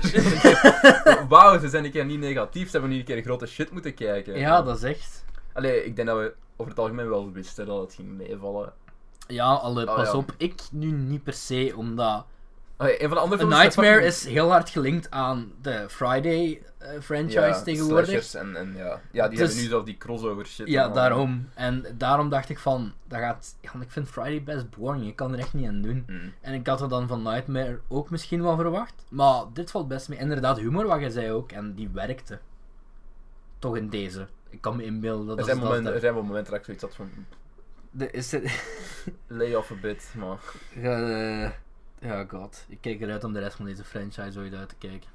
Wauw, 1.30 1.60
ze 1.60 1.70
zijn 1.70 1.86
een 1.86 1.92
keer 1.92 2.06
niet 2.06 2.20
negatief. 2.20 2.66
Ze 2.66 2.72
hebben 2.72 2.90
niet 2.90 3.00
een 3.00 3.06
keer 3.16 3.24
grote 3.24 3.46
shit 3.46 3.72
moeten 3.72 3.94
kijken. 3.94 4.40
Ja, 4.40 4.62
dat 4.62 4.78
is 4.78 4.84
echt. 4.84 5.26
Allee, 5.54 5.86
ik 5.86 5.96
denk 5.96 6.08
dat 6.08 6.18
we 6.18 6.34
over 6.56 6.72
het 6.72 6.82
algemeen 6.82 7.10
wel 7.10 7.32
wisten 7.32 7.66
dat 7.66 7.82
het 7.82 7.94
ging 7.94 8.10
meevallen. 8.18 8.74
Ja, 9.28 9.46
alle, 9.54 9.88
Oh, 9.88 9.96
pas 9.96 10.08
ja. 10.12 10.18
op. 10.18 10.34
Ik 10.38 10.62
nu 10.72 10.92
niet 10.92 11.24
per 11.24 11.34
se, 11.34 11.74
omdat. 11.76 12.26
Een 12.78 12.98
van 13.00 13.10
de 13.10 13.20
andere 13.20 13.44
A 13.44 13.46
films... 13.48 13.64
Nightmare 13.64 13.90
fucking- 13.92 14.12
is 14.12 14.26
heel 14.26 14.52
hard 14.52 14.70
gelinkt 14.70 15.12
aan 15.12 15.52
de 15.62 15.86
Friday 15.90 16.62
eh, 16.78 16.90
franchise 17.02 17.40
ja, 17.40 17.62
tegenwoordig. 17.62 18.34
En, 18.34 18.56
en 18.56 18.74
ja, 18.76 19.02
ja, 19.12 19.28
die 19.28 19.38
Dus- 19.38 19.48
hebben 19.48 19.64
nu 19.64 19.70
zelf 19.70 19.84
die 19.84 19.98
crossover 19.98 20.46
shit. 20.46 20.68
Ja, 20.68 20.90
daarom. 20.90 21.50
En 21.54 21.86
daarom 21.98 22.30
dacht 22.30 22.50
ik 22.50 22.60
van, 22.60 22.94
dat 23.08 23.20
gaat... 23.20 23.56
Ja, 23.62 23.72
ik 23.82 23.92
vind 23.92 24.08
Friday 24.10 24.44
best 24.44 24.70
boring, 24.70 25.08
ik 25.08 25.16
kan 25.16 25.34
er 25.34 25.40
echt 25.40 25.54
niet 25.54 25.68
aan 25.68 25.82
doen. 25.82 26.04
Mm. 26.08 26.34
En 26.42 26.54
ik 26.54 26.68
had 26.68 26.82
er 26.82 26.90
dan 26.90 27.08
van 27.08 27.22
Nightmare 27.24 27.80
ook 27.88 28.10
misschien 28.10 28.42
wel 28.44 28.56
verwacht. 28.56 29.06
Maar 29.10 29.44
dit 29.54 29.72
valt 29.72 29.88
best 29.88 30.10
mee. 30.10 30.20
Inderdaad, 30.20 30.58
humor 30.60 30.88
wat 30.88 31.02
je 31.02 31.12
zei 31.12 31.32
ook. 31.32 31.52
En 31.52 31.74
die 31.76 31.90
werkte. 31.94 32.40
Toch 33.60 33.78
in 33.78 33.90
deze. 33.90 34.28
Ik 34.50 34.62
kan 34.62 34.76
me 34.76 34.84
inbeelden 34.84 35.28
dat 35.28 35.38
Er 35.38 35.44
zijn, 35.44 35.58
dat- 35.58 35.66
momenten, 35.68 35.94
er 35.94 36.00
zijn 36.00 36.14
wel 36.14 36.24
momenten 36.24 36.52
dat 36.52 36.60
ik 36.60 36.66
zoiets 36.66 36.84
had 36.84 36.96
van... 36.96 37.10
de- 37.92 38.12
is 38.12 38.32
het... 38.32 38.62
Lay 39.28 39.54
off 39.56 39.72
a 39.72 39.76
bit, 39.82 40.14
maar... 40.16 40.38
Ja, 42.00 42.22
eh, 42.22 42.30
god. 42.30 42.66
Ik 42.68 42.78
kijk 42.82 43.02
eruit 43.02 43.24
om 43.24 43.34
de 43.34 43.40
rest 43.40 43.56
van 43.56 43.66
deze 43.66 43.84
franchise 43.84 44.40
ooit 44.40 44.54
uit 44.54 44.70
te 44.70 44.76
kijken. 44.78 45.10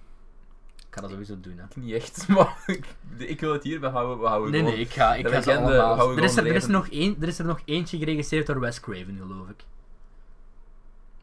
Ik 0.88 0.98
ga 0.98 1.00
dat 1.00 1.10
sowieso 1.10 1.40
doen, 1.40 1.58
hè. 1.58 1.64
Niet 1.80 1.94
echt, 1.94 2.28
maar 2.28 2.62
ik, 2.66 2.86
ik 3.16 3.40
wil 3.40 3.52
het 3.52 3.62
hierbij 3.62 3.90
houden. 3.90 4.18
We 4.20 4.26
houden 4.26 4.50
Nee, 4.50 4.60
gewoon- 4.60 4.74
nee, 4.74 4.84
ik 4.84 4.92
ga, 4.92 5.14
ik 5.14 5.24
de 5.24 5.30
ga 5.30 5.40
ze 5.42 5.56
allemaal... 5.56 6.16
Er 6.16 6.22
is, 6.24 6.36
er, 6.36 6.46
er, 6.46 6.54
is 6.54 6.66
nog 6.66 6.88
één, 6.88 7.16
er 7.20 7.28
is 7.28 7.38
er 7.38 7.44
nog 7.44 7.60
eentje 7.64 7.98
geregisseerd 7.98 8.46
door 8.46 8.60
Wes 8.60 8.80
Craven, 8.80 9.16
geloof 9.20 9.48
ik. 9.48 9.64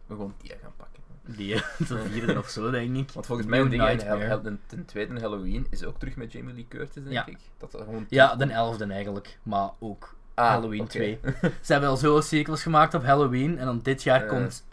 We 0.06 0.16
gewoon 0.16 0.34
die 0.42 0.50
gaan 0.62 0.74
pakken. 0.78 0.98
Die, 1.26 1.54
eh, 1.56 1.62
de 1.88 2.04
vierde 2.10 2.38
of 2.38 2.50
zo, 2.50 2.72
denk 2.72 2.96
ik. 2.98 3.12
Want 3.12 3.26
volgens 3.26 3.48
mij 3.48 3.64
de, 3.70 4.58
de 4.68 4.86
tweede 4.86 5.20
Halloween 5.20 5.68
is 5.70 5.84
ook 5.84 6.00
terug 6.00 6.16
met 6.16 6.32
Jamie 6.32 6.54
Lee 6.54 6.66
Curtis, 6.70 6.94
denk 7.04 7.12
Ja. 7.12 7.26
ik. 7.26 7.38
Dat 7.58 7.70
gewoon 7.72 8.06
Ja, 8.10 8.36
de 8.36 8.46
elfde 8.46 8.86
eigenlijk. 8.86 9.38
Maar 9.44 9.70
ook 9.80 10.18
Ah, 10.34 10.50
Halloween 10.50 10.82
oké. 10.82 10.90
2. 10.90 11.20
Ze 11.62 11.72
hebben 11.72 11.90
al 11.90 11.98
zo 11.98 12.22
sequels 12.22 12.62
gemaakt 12.64 12.94
op 12.94 13.04
Halloween. 13.04 13.58
En 13.58 13.66
dan 13.66 13.80
dit 13.84 14.04
jaar 14.04 14.24
Eh. 14.24 14.30
komt 14.30 14.64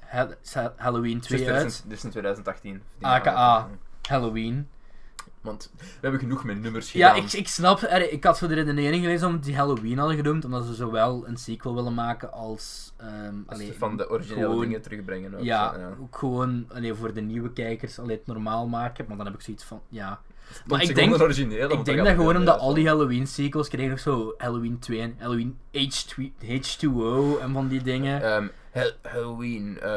Halloween 0.77 1.19
Dus 1.19 1.27
2 1.27 1.39
dit 1.39 1.49
uit. 1.49 1.85
in 1.89 2.11
2018. 2.11 2.83
Die 2.99 3.07
AKA. 3.07 3.69
Halloween. 4.09 4.69
Want 5.41 5.71
we 5.79 5.85
hebben 6.01 6.21
genoeg 6.21 6.45
met 6.45 6.61
nummers 6.63 6.93
Ja, 6.93 7.09
gedaan. 7.09 7.25
ik, 7.27 7.33
ik 7.33 7.49
snap. 7.49 7.83
er- 7.83 8.13
Ik 8.13 8.25
had 8.25 8.39
zo 8.39 8.47
de 8.47 8.55
redenering 8.55 9.03
gelezen 9.03 9.29
om 9.29 9.41
die 9.41 9.57
Halloween 9.57 9.99
hadden 9.99 10.17
genoemd. 10.17 10.45
Omdat 10.45 10.65
ze 10.65 10.75
zowel 10.75 11.29
een 11.29 11.37
sequel 11.37 11.75
willen 11.75 11.95
maken 11.95 12.33
als. 12.33 12.93
ehm 12.97 13.35
Als 13.47 13.59
allee, 13.59 13.75
van 13.79 13.97
de 13.97 14.11
originele 14.11 14.47
gewoon- 14.47 14.61
dingen 14.61 14.83
terugbrengen. 14.83 15.35
Ook, 15.35 15.43
Ja, 15.43 15.73
zo, 15.75 15.81
ja. 15.81 15.89
ook 16.01 16.17
gewoon 16.19 16.67
allee, 16.75 16.95
voor 16.95 17.15
de 17.15 17.21
nieuwe 17.21 17.53
kijkers 17.53 17.99
alleen 17.99 18.17
het 18.17 18.27
normaal 18.27 18.67
maken. 18.67 19.05
Maar 19.09 19.17
dan 19.17 19.27
heb 19.27 19.35
ik 19.35 19.41
zoiets 19.41 19.65
van. 19.65 19.81
Ja. 19.89 20.21
Maar 20.67 20.83
ik 20.83 20.95
denk, 20.95 21.15
een 21.15 21.23
originele, 21.23 21.73
ik 21.75 21.85
denk 21.85 21.99
dat 21.99 22.09
gewoon 22.09 22.37
omdat 22.37 22.59
al 22.59 22.75
die. 22.75 22.87
Halloween 22.89 23.27
sequels 23.27 23.69
kregen 23.69 23.91
nog 23.91 24.01
zo 24.01 24.35
Halloween 24.39 24.79
2 24.79 25.01
en 25.01 25.15
Halloween 25.19 25.59
H2, 25.73 26.33
H2O 26.41 27.39
en 27.41 27.53
van 27.53 27.69
die 27.69 27.83
dingen. 27.83 28.23
Ehm, 28.23 28.47
Halloween, 29.03 29.79
eh, 29.81 29.91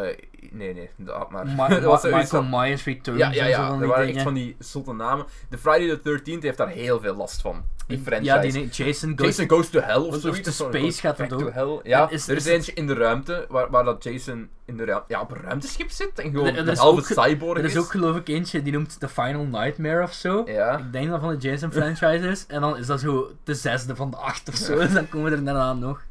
nee, 0.52 0.74
nee, 0.74 0.90
dat 0.98 1.30
maar. 1.32 1.48
Ma- 1.48 1.68
Dat 1.68 1.84
was 2.02 2.04
Michael 2.04 2.44
Myers 2.44 2.84
Returns 2.84 3.20
Ja, 3.20 3.32
ja, 3.32 3.44
zo 3.44 3.50
ja, 3.50 3.82
er 3.82 3.88
waren 3.88 4.08
echt 4.08 4.22
van 4.22 4.34
die 4.34 4.56
zotte 4.60 4.94
namen. 4.94 5.26
De 5.50 5.58
Friday 5.58 5.98
the 6.04 6.20
13th 6.20 6.44
heeft 6.44 6.58
daar 6.58 6.70
heel 6.70 7.00
veel 7.00 7.16
last 7.16 7.42
van. 7.42 7.64
Die 7.88 8.00
franchise. 8.00 8.34
Ja, 8.34 8.42
die 8.42 8.68
Jason 8.68 9.14
Goes 9.16 9.28
Jason 9.28 9.50
Goes 9.50 9.70
to 9.70 9.80
Hell 9.80 9.96
of 10.02 10.16
Of 10.16 10.22
zoiets. 10.22 10.42
to 10.42 10.50
of 10.50 10.56
zo, 10.56 10.78
Space 10.78 11.00
gaat 11.00 11.30
to 11.30 11.36
ook. 11.46 11.54
Hell. 11.54 11.80
Ja, 11.84 12.10
is- 12.10 12.28
er 12.28 12.36
is, 12.36 12.46
is 12.46 12.52
eentje 12.54 12.74
in 12.74 12.88
de 12.88 12.94
ruimte 12.94 13.46
waar, 13.50 13.70
waar 13.70 13.84
dat 13.84 14.04
Jason 14.04 14.50
in 14.66 14.78
de 14.78 14.86
ruimte, 14.86 15.06
ja, 15.14 15.22
op 15.22 15.32
een 15.32 15.42
ruimteschip 15.42 15.90
zit 15.90 16.20
en 16.20 16.32
gewoon 16.32 16.56
een 16.56 16.68
is 16.68 16.78
halve 16.78 17.14
cyborg 17.14 17.58
Er 17.60 17.66
is. 17.66 17.72
is 17.74 17.80
ook 17.80 17.90
geloof 17.92 18.16
ik 18.16 18.28
eentje 18.28 18.62
die 18.62 18.74
noemt 18.74 19.00
The 19.00 19.08
Final 19.10 19.44
Nightmare 19.46 20.04
of 20.04 20.14
zo. 20.14 20.44
Ja. 20.46 20.78
Ik 20.78 20.92
denk 20.92 21.10
dat 21.10 21.20
van 21.20 21.30
de 21.38 21.50
Jason 21.50 21.72
franchise 21.72 22.28
is. 22.28 22.46
En 22.48 22.62
dan 22.62 22.78
is 22.78 22.86
dat 22.86 23.00
zo 23.00 23.32
de 23.44 23.54
zesde 23.56 23.96
van 23.96 24.10
de 24.12 24.18
acht 24.18 24.50
of 24.50 24.56
zo. 24.56 24.76
Dus 24.80 24.94
dan 24.94 25.10
komen 25.10 25.32
er 25.32 25.44
daarna 25.44 25.74
nog. 25.74 26.02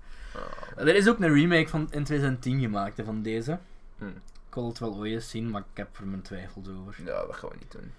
Er 0.79 0.95
is 0.95 1.09
ook 1.09 1.19
een 1.21 1.33
remake 1.35 1.69
van 1.69 1.81
in 1.91 2.05
2010 2.05 2.61
gemaakt 2.61 2.97
hè, 2.97 3.05
van 3.05 3.23
deze. 3.23 3.59
Hm. 3.99 4.05
Ik 4.49 4.55
wil 4.55 4.69
het 4.69 4.79
wel 4.79 4.95
ooit 4.97 5.13
eens 5.13 5.31
zien, 5.31 5.51
maar 5.51 5.61
ik 5.61 5.77
heb 5.77 5.97
er 5.99 6.07
mijn 6.07 6.23
twijfels 6.23 6.69
over. 6.69 6.95
Ja, 7.05 7.27
dat 7.27 7.37
gaan 7.37 7.51
we 7.51 7.57
niet 7.59 7.73
doen. 7.73 7.93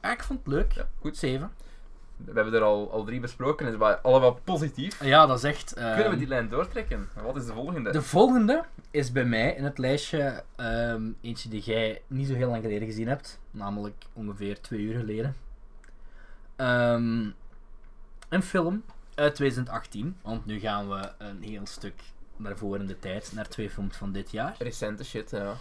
Ah, 0.00 0.12
ik 0.12 0.22
vond 0.22 0.38
het 0.38 0.48
leuk. 0.54 0.72
Ja, 0.72 0.88
goed. 1.00 1.16
7. 1.16 1.50
We 2.16 2.32
hebben 2.34 2.54
er 2.54 2.60
al, 2.62 2.90
al 2.92 3.04
drie 3.04 3.20
besproken 3.20 3.66
en 3.66 3.72
het 3.72 3.80
is 3.82 4.02
allemaal 4.02 4.34
positief. 4.44 5.04
Ja, 5.04 5.26
dat 5.26 5.36
is 5.38 5.44
echt. 5.44 5.72
ehm, 5.72 5.92
Kunnen 5.94 6.10
we 6.12 6.18
die 6.18 6.26
lijn 6.26 6.48
doortrekken? 6.48 7.08
En 7.14 7.22
Wat 7.22 7.36
is 7.36 7.46
de 7.46 7.52
volgende? 7.52 7.90
De 7.90 8.02
volgende 8.02 8.64
is 8.90 9.12
bij 9.12 9.24
mij 9.24 9.54
in 9.54 9.64
het 9.64 9.78
lijstje 9.78 10.42
ehm, 10.56 11.10
eentje 11.20 11.48
die 11.48 11.60
jij 11.62 12.02
niet 12.06 12.26
zo 12.26 12.34
heel 12.34 12.48
lang 12.50 12.62
geleden 12.62 12.88
gezien 12.88 13.08
hebt. 13.08 13.40
Namelijk 13.50 14.04
ongeveer 14.12 14.60
twee 14.60 14.80
uur 14.80 14.98
geleden. 14.98 15.36
Ehm, 16.56 17.30
een 18.28 18.42
film 18.42 18.82
uit 19.14 19.34
2018. 19.34 20.16
Want 20.22 20.46
nu 20.46 20.58
gaan 20.60 20.88
we 20.88 21.12
een 21.18 21.42
heel 21.42 21.66
stuk 21.66 22.02
naar 22.36 22.56
voren 22.56 22.80
in 22.80 22.86
de 22.86 22.98
tijd. 22.98 23.32
Naar 23.34 23.48
twee 23.48 23.70
films 23.70 23.96
van 23.96 24.12
dit 24.12 24.30
jaar. 24.30 24.54
Recente 24.58 25.04
shit, 25.04 25.30
ja. 25.30 25.54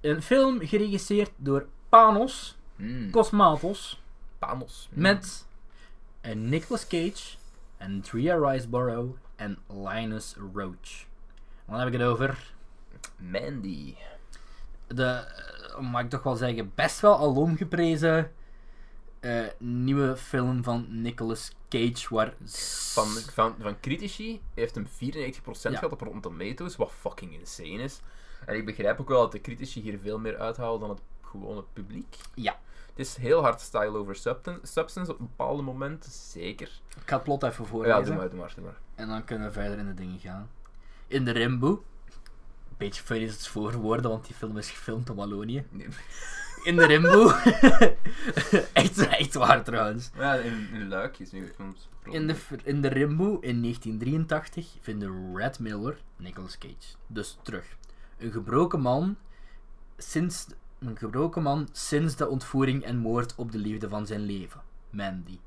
Een 0.00 0.22
film 0.22 0.60
geregisseerd 0.60 1.30
door 1.36 1.66
Panos 1.88 2.56
Mm. 2.76 3.10
Cosmatos. 3.10 4.02
Panos. 4.38 4.88
Mm. 4.92 5.02
Met 5.02 5.46
een 6.20 6.48
Nicolas 6.48 6.86
Cage, 6.86 7.36
Andrea 7.78 8.50
Riseborough 8.50 9.16
en 9.36 9.58
Linus 9.68 10.36
Roach. 10.54 11.06
Dan 11.66 11.78
heb 11.78 11.86
ik 11.86 11.92
het 11.92 12.02
over 12.02 12.52
Mandy. 13.16 13.94
de, 14.86 15.04
eh, 15.04 15.78
mag 15.80 16.02
ik 16.02 16.10
toch 16.10 16.22
wel 16.22 16.36
zeggen, 16.36 16.72
best 16.74 17.00
wel 17.00 17.18
alom 17.18 17.56
geprezen 17.56 18.32
eh, 19.22 19.46
nieuwe 19.58 20.16
film 20.16 20.62
van 20.62 20.86
Nicolas 20.88 21.52
Cage, 21.68 22.14
waar... 22.14 22.34
Van, 22.92 23.06
van, 23.06 23.54
van 23.60 23.80
critici 23.80 24.40
heeft 24.54 24.74
hem 24.74 24.86
94% 24.86 24.90
Ja. 25.00 25.70
gehad 25.70 25.92
op 25.92 26.00
Rotten 26.00 26.20
Tomatoes, 26.20 26.76
wat 26.76 26.92
fucking 27.00 27.32
insane 27.38 27.82
is. 27.82 28.00
En 28.46 28.56
ik 28.56 28.64
begrijp 28.64 29.00
ook 29.00 29.08
wel 29.08 29.20
dat 29.20 29.32
de 29.32 29.40
critici 29.40 29.80
hier 29.80 29.98
veel 30.02 30.18
meer 30.18 30.38
uithalen 30.38 30.80
dan 30.80 30.88
het 30.90 31.00
gewone 31.22 31.64
publiek. 31.72 32.16
Ja. 32.34 32.58
Het 32.88 32.98
is 33.06 33.16
heel 33.16 33.42
hard 33.42 33.60
style 33.60 33.96
over 33.96 34.14
substance, 34.62 35.12
op 35.12 35.18
bepaalde 35.18 35.62
momenten, 35.62 36.10
zeker. 36.12 36.80
Ik 37.00 37.08
ga 37.08 37.14
het 37.14 37.24
plot 37.24 37.42
even 37.42 37.64
Ja, 37.64 37.70
voorlezen. 37.70 38.04
doe 38.04 38.14
maar, 38.14 38.30
doe 38.30 38.38
maar, 38.38 38.52
doe 38.54 38.64
maar. 38.64 38.78
En 38.94 39.08
dan 39.08 39.24
kunnen 39.24 39.46
we 39.46 39.52
verder 39.52 39.78
in 39.78 39.86
de 39.86 39.94
dingen 39.94 40.18
gaan. 40.18 40.50
In 41.06 41.24
de 41.24 41.30
Rimbo. 41.30 41.84
Beetje 42.76 43.02
funny 43.02 43.24
is 43.24 43.32
het 43.32 43.46
voorwoorden, 43.46 44.10
want 44.10 44.26
die 44.26 44.34
film 44.34 44.56
is 44.58 44.70
gefilmd 44.70 45.10
op 45.10 45.16
Wallonië. 45.16 45.66
Nee. 45.70 45.88
In 46.62 46.76
de 46.76 46.86
Rimbo. 46.86 47.28
echt, 48.72 49.06
echt 49.06 49.34
waar 49.34 49.64
trouwens. 49.64 50.10
Ja, 50.16 50.34
in, 50.34 50.68
in 50.72 50.88
Luik 50.88 51.18
is 51.18 51.32
nu. 51.32 51.52
In 52.04 52.26
de, 52.26 52.34
in 52.64 52.82
de 52.82 52.88
Rimbo 52.88 53.38
in 53.40 53.62
1983 53.62 54.66
vinden 54.80 55.36
Red 55.36 55.58
Miller, 55.58 55.96
Nicolas 56.16 56.58
Cage, 56.58 56.96
dus 57.06 57.38
terug. 57.42 57.64
Een 58.18 58.32
gebroken 58.32 58.80
man 58.80 59.16
sinds, 59.96 60.46
een 60.78 60.96
gebroken 60.96 61.42
man 61.42 61.68
sinds 61.72 62.16
de 62.16 62.28
ontvoering 62.28 62.84
en 62.84 62.96
moord 62.96 63.34
op 63.36 63.52
de 63.52 63.58
liefde 63.58 63.88
van 63.88 64.06
zijn 64.06 64.20
leven, 64.20 64.60
Mandy. 64.90 65.38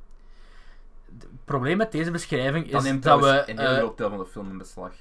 Het 1.05 1.27
probleem 1.45 1.77
met 1.77 1.91
deze 1.91 2.11
beschrijving 2.11 2.65
is 2.65 2.71
dat 3.01 3.19
we... 3.19 3.43
een 3.45 3.57
groot 3.57 3.97
deel 3.97 4.09
van 4.09 4.17
de 4.17 4.25
film 4.25 4.49
in 4.49 4.57
beslag. 4.57 4.91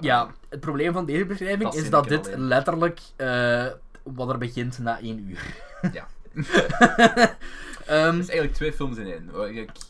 ja, 0.00 0.30
het 0.48 0.60
probleem 0.60 0.92
van 0.92 1.04
deze 1.04 1.24
beschrijving 1.24 1.62
Dat 1.62 1.74
is 1.74 1.90
dat 1.90 2.08
dit 2.08 2.26
alleen. 2.26 2.40
letterlijk 2.40 3.00
eh, 3.16 3.66
wat 4.02 4.30
er 4.30 4.38
begint 4.38 4.78
na 4.78 5.00
één 5.00 5.28
uur. 5.28 5.54
Ja. 5.92 6.06
Het 6.34 8.18
is 8.20 8.28
eigenlijk 8.28 8.52
twee 8.54 8.72
films 8.72 8.96
in 8.96 9.06
één. 9.12 9.30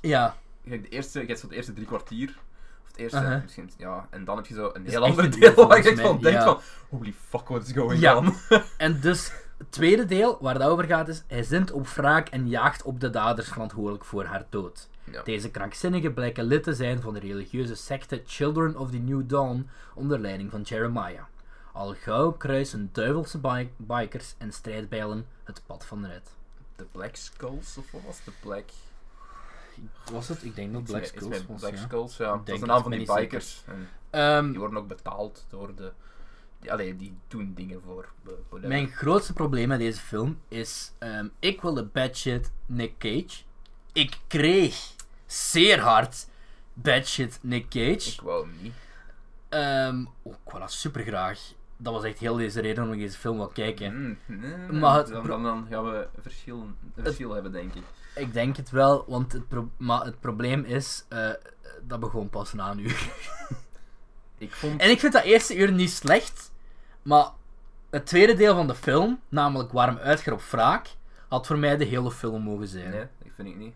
ja, 0.01 0.37
de 0.63 0.89
eerste, 0.89 1.21
je 1.21 1.27
hebt 1.27 1.39
zo 1.39 1.47
het 1.47 1.55
eerste 1.57 1.73
drie 1.73 1.87
kwartier. 1.87 2.29
Of 2.83 2.87
het 2.89 2.97
eerste, 2.97 3.19
Uh-huh. 3.19 3.43
misschien, 3.43 3.71
ja. 3.77 4.07
En 4.11 4.25
dan 4.25 4.37
heb 4.37 4.47
je 4.47 4.55
zo 4.55 4.71
een 4.73 4.85
is 4.87 4.93
heel 4.93 5.05
ander 5.05 5.31
deel 5.31 5.55
deel, 5.55 5.69
waar 5.69 5.83
je 5.83 5.97
van 5.97 6.21
denkt 6.21 6.43
van... 6.43 6.61
Holy 6.89 7.15
fuck, 7.29 7.49
what 7.49 7.63
is 7.67 7.73
going 7.73 8.01
Ja. 8.01 8.17
on? 8.17 8.35
En 8.77 9.01
dus, 9.01 9.33
het 9.59 9.73
tweede 9.73 10.05
deel, 10.05 10.39
waar 10.41 10.55
het 10.55 10.63
over 10.63 10.85
gaat, 10.85 11.09
is... 11.09 11.23
Hij 11.27 11.43
zint 11.43 11.73
op 11.73 11.89
wraak 11.89 12.29
en 12.29 12.49
jaagt 12.49 12.83
op 12.83 13.01
de 13.01 13.11
daders 13.11 13.49
verantwoordelijk 13.49 14.05
voor 14.05 14.25
haar 14.25 14.47
dood. 14.51 14.89
Ja. 15.05 15.23
Deze 15.23 15.51
krankzinnigen 15.51 16.15
blijken 16.15 16.45
lid 16.45 16.63
te 16.63 16.75
zijn 16.75 17.01
van 17.01 17.15
de 17.15 17.21
religieuze 17.21 17.75
secte 17.75 18.23
Children 18.27 18.77
of 18.77 18.91
the 18.91 18.97
New 18.97 19.23
Dawn 19.27 19.69
onder 19.95 20.19
leiding 20.19 20.51
van 20.51 20.63
Jeremiah. 20.63 21.23
Al 21.73 21.95
gauw 21.95 22.33
kruisen 22.33 22.89
duivelse 22.93 23.39
bi- 23.39 23.71
bikers 23.77 24.35
en 24.39 24.53
strijdbijlen 24.53 25.27
het 25.45 25.62
pad 25.66 25.87
van 25.87 26.07
Red. 26.07 26.31
De 26.77 26.85
Black 26.93 27.16
Skulls, 27.16 27.77
of 27.77 27.91
wat 27.91 28.01
was 28.07 28.16
het? 28.16 28.25
De 28.25 28.33
Black... 28.41 28.64
Was 30.12 30.29
het? 30.29 30.45
Ik 30.45 30.55
denk 30.55 30.73
dat 30.73 30.85
Black 30.85 31.05
Skulls 31.05 31.47
was, 31.47 31.61
Black 31.61 31.75
ja. 31.75 31.81
Skulls, 31.81 32.16
ja. 32.16 32.31
Dat 32.31 32.39
is 32.39 32.45
denk 32.45 32.61
de 32.61 32.66
naam 32.66 32.83
van 32.83 32.91
die 32.91 33.14
bikers. 33.14 33.64
Ehm, 34.11 34.51
die 34.51 34.59
worden 34.59 34.79
ook 34.79 34.89
betaald 34.89 35.45
door 35.49 35.75
de... 35.75 35.93
Die, 36.61 36.73
allee, 36.73 36.97
die 36.97 37.18
doen 37.29 37.53
dingen 37.55 37.83
voor... 37.83 38.09
whatever. 38.23 38.68
Mijn 38.68 38.89
grootste 38.89 39.33
probleem 39.33 39.68
met 39.68 39.79
deze 39.79 40.01
film 40.01 40.41
is... 40.49 40.93
ehm, 40.99 41.29
ik 41.39 41.61
wilde 41.61 41.85
bad 41.85 42.16
shit 42.16 42.51
Nick 42.66 42.99
Cage. 42.99 43.43
Ik 43.93 44.18
kreeg 44.27 44.95
zeer 45.27 45.81
hard 45.81 46.27
bad 46.73 47.07
shit 47.07 47.39
Nick 47.43 47.68
Cage. 47.68 48.11
Ik 48.11 48.21
wou 48.21 48.47
hem 48.47 48.57
niet. 48.62 48.75
Ehm 49.49 50.05
oh, 50.23 50.33
ik 50.33 50.51
wou 50.51 50.59
dat 50.61 50.73
super 50.73 51.03
graag. 51.05 51.53
Dat 51.83 51.93
was 51.93 52.05
echt 52.05 52.18
heel 52.18 52.37
deze 52.37 52.61
reden 52.61 52.85
om 52.85 52.93
ik 52.93 52.99
deze 52.99 53.18
film 53.18 53.37
wil 53.37 53.49
kijken. 53.49 53.95
Mm, 54.01 54.18
nee, 54.26 54.57
nee, 54.57 54.81
Maar 54.81 54.97
het 54.97 55.09
dan, 55.09 55.26
dan, 55.26 55.43
dan 55.43 55.66
gaan 55.70 55.85
we 55.85 56.09
verschil, 56.20 56.61
een 56.95 57.05
verschil 57.05 57.33
hebben, 57.33 57.53
denk 57.53 57.74
ik. 57.74 57.83
Ik 58.14 58.33
denk 58.33 58.57
het 58.57 58.70
wel, 58.70 59.05
want 59.09 59.33
het, 59.33 59.49
pro- 59.49 59.70
maar 59.76 60.05
het 60.05 60.20
probleem 60.20 60.64
is... 60.64 61.05
eh, 61.09 61.31
dat 61.83 62.01
begon 62.01 62.31
pas 62.31 62.53
na 62.53 62.70
een 62.70 62.78
uur. 62.78 63.11
Ik 64.39 64.53
vond... 64.53 64.81
En 64.81 64.91
ik 64.91 64.99
vind 65.01 65.12
dat 65.12 65.22
eerste 65.22 65.57
uur 65.57 65.72
niet 65.72 65.91
slecht. 65.91 66.53
Maar 67.03 67.31
het 67.91 68.07
tweede 68.07 68.35
deel 68.35 68.55
van 68.55 68.66
de 68.66 68.74
film, 68.74 69.20
namelijk 69.28 69.72
Waarom 69.72 69.97
uitger 69.97 70.33
op 70.33 70.41
wraak, 70.43 70.89
had 71.28 71.47
voor 71.47 71.59
mij 71.59 71.76
de 71.76 71.85
hele 71.85 72.11
film 72.11 72.43
mogen 72.43 72.68
zijn. 72.68 72.91
Nee, 72.91 73.07
ik 73.22 73.33
vind 73.35 73.49
ik 73.49 73.57
niet. 73.57 73.74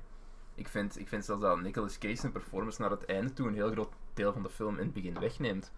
Ik 0.55 0.69
vind, 0.69 0.99
ik 0.99 1.09
vind 1.09 1.25
zelfs 1.25 1.43
dat 1.43 1.61
Nicolas 1.61 1.99
Cage 1.99 2.17
zijn 2.17 2.33
performance 2.33 2.81
naar 2.81 2.91
het 2.91 3.05
einde 3.05 3.33
toe 3.33 3.49
een 3.49 3.55
heel 3.55 3.71
groot 3.71 3.93
deel 4.15 4.33
van 4.33 4.43
de 4.43 4.51
film 4.51 4.75
in 4.79 4.85
het 4.85 4.93
begin 4.93 5.19
wegneemt. 5.21 5.73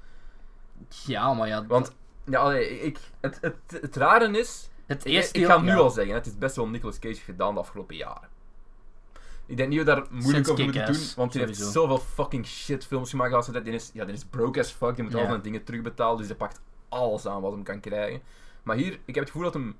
Ja, 0.89 1.35
maar 1.35 1.49
ja... 1.49 1.66
Want, 1.66 1.95
ja, 2.27 2.39
allee, 2.41 2.81
ik, 2.81 2.99
het, 3.20 3.39
het, 3.41 3.57
het 3.81 3.97
rare 3.97 4.39
is, 4.39 4.70
het 4.87 5.05
ik, 5.05 5.12
eerste 5.12 5.39
ik 5.39 5.47
ga 5.47 5.55
het 5.55 5.64
nu 5.64 5.70
ja. 5.70 5.77
al 5.77 5.91
zeggen, 5.91 6.14
het 6.14 6.27
is 6.27 6.39
best 6.39 6.57
wel 6.57 6.68
Nicolas 6.68 6.99
Cage 6.99 7.20
gedaan 7.20 7.55
de 7.55 7.61
afgelopen 7.61 7.97
jaren. 7.97 8.29
Ik 9.47 9.57
denk 9.57 9.68
niet 9.68 9.87
dat 9.87 9.97
we 9.97 10.03
daar 10.03 10.12
moeilijk 10.12 10.49
over 10.49 10.64
moeten 10.64 10.93
doen, 10.93 11.03
want 11.16 11.35
hij 11.35 11.45
heeft 11.45 11.59
zoveel 11.59 11.99
fucking 11.99 12.47
shit 12.47 12.87
films 12.87 13.11
gemaakt. 13.11 13.35
Als 13.35 13.47
die, 13.47 13.62
is, 13.62 13.91
ja, 13.93 14.05
die 14.05 14.14
is 14.14 14.24
broke 14.24 14.61
as 14.61 14.70
fuck, 14.70 14.95
die 14.95 15.05
moet 15.05 15.14
al 15.14 15.27
zijn 15.27 15.43
dingen 15.43 15.64
terugbetalen, 15.64 16.18
dus 16.18 16.27
hij 16.27 16.37
pakt 16.37 16.61
alles 16.89 17.27
aan 17.27 17.41
wat 17.41 17.53
hem 17.53 17.62
kan 17.62 17.81
krijgen. 17.81 18.20
Maar 18.62 18.77
hier, 18.77 18.93
ik 19.05 19.14
heb 19.14 19.24
het 19.24 19.27
gevoel 19.27 19.43
dat 19.43 19.55
hem 19.55 19.77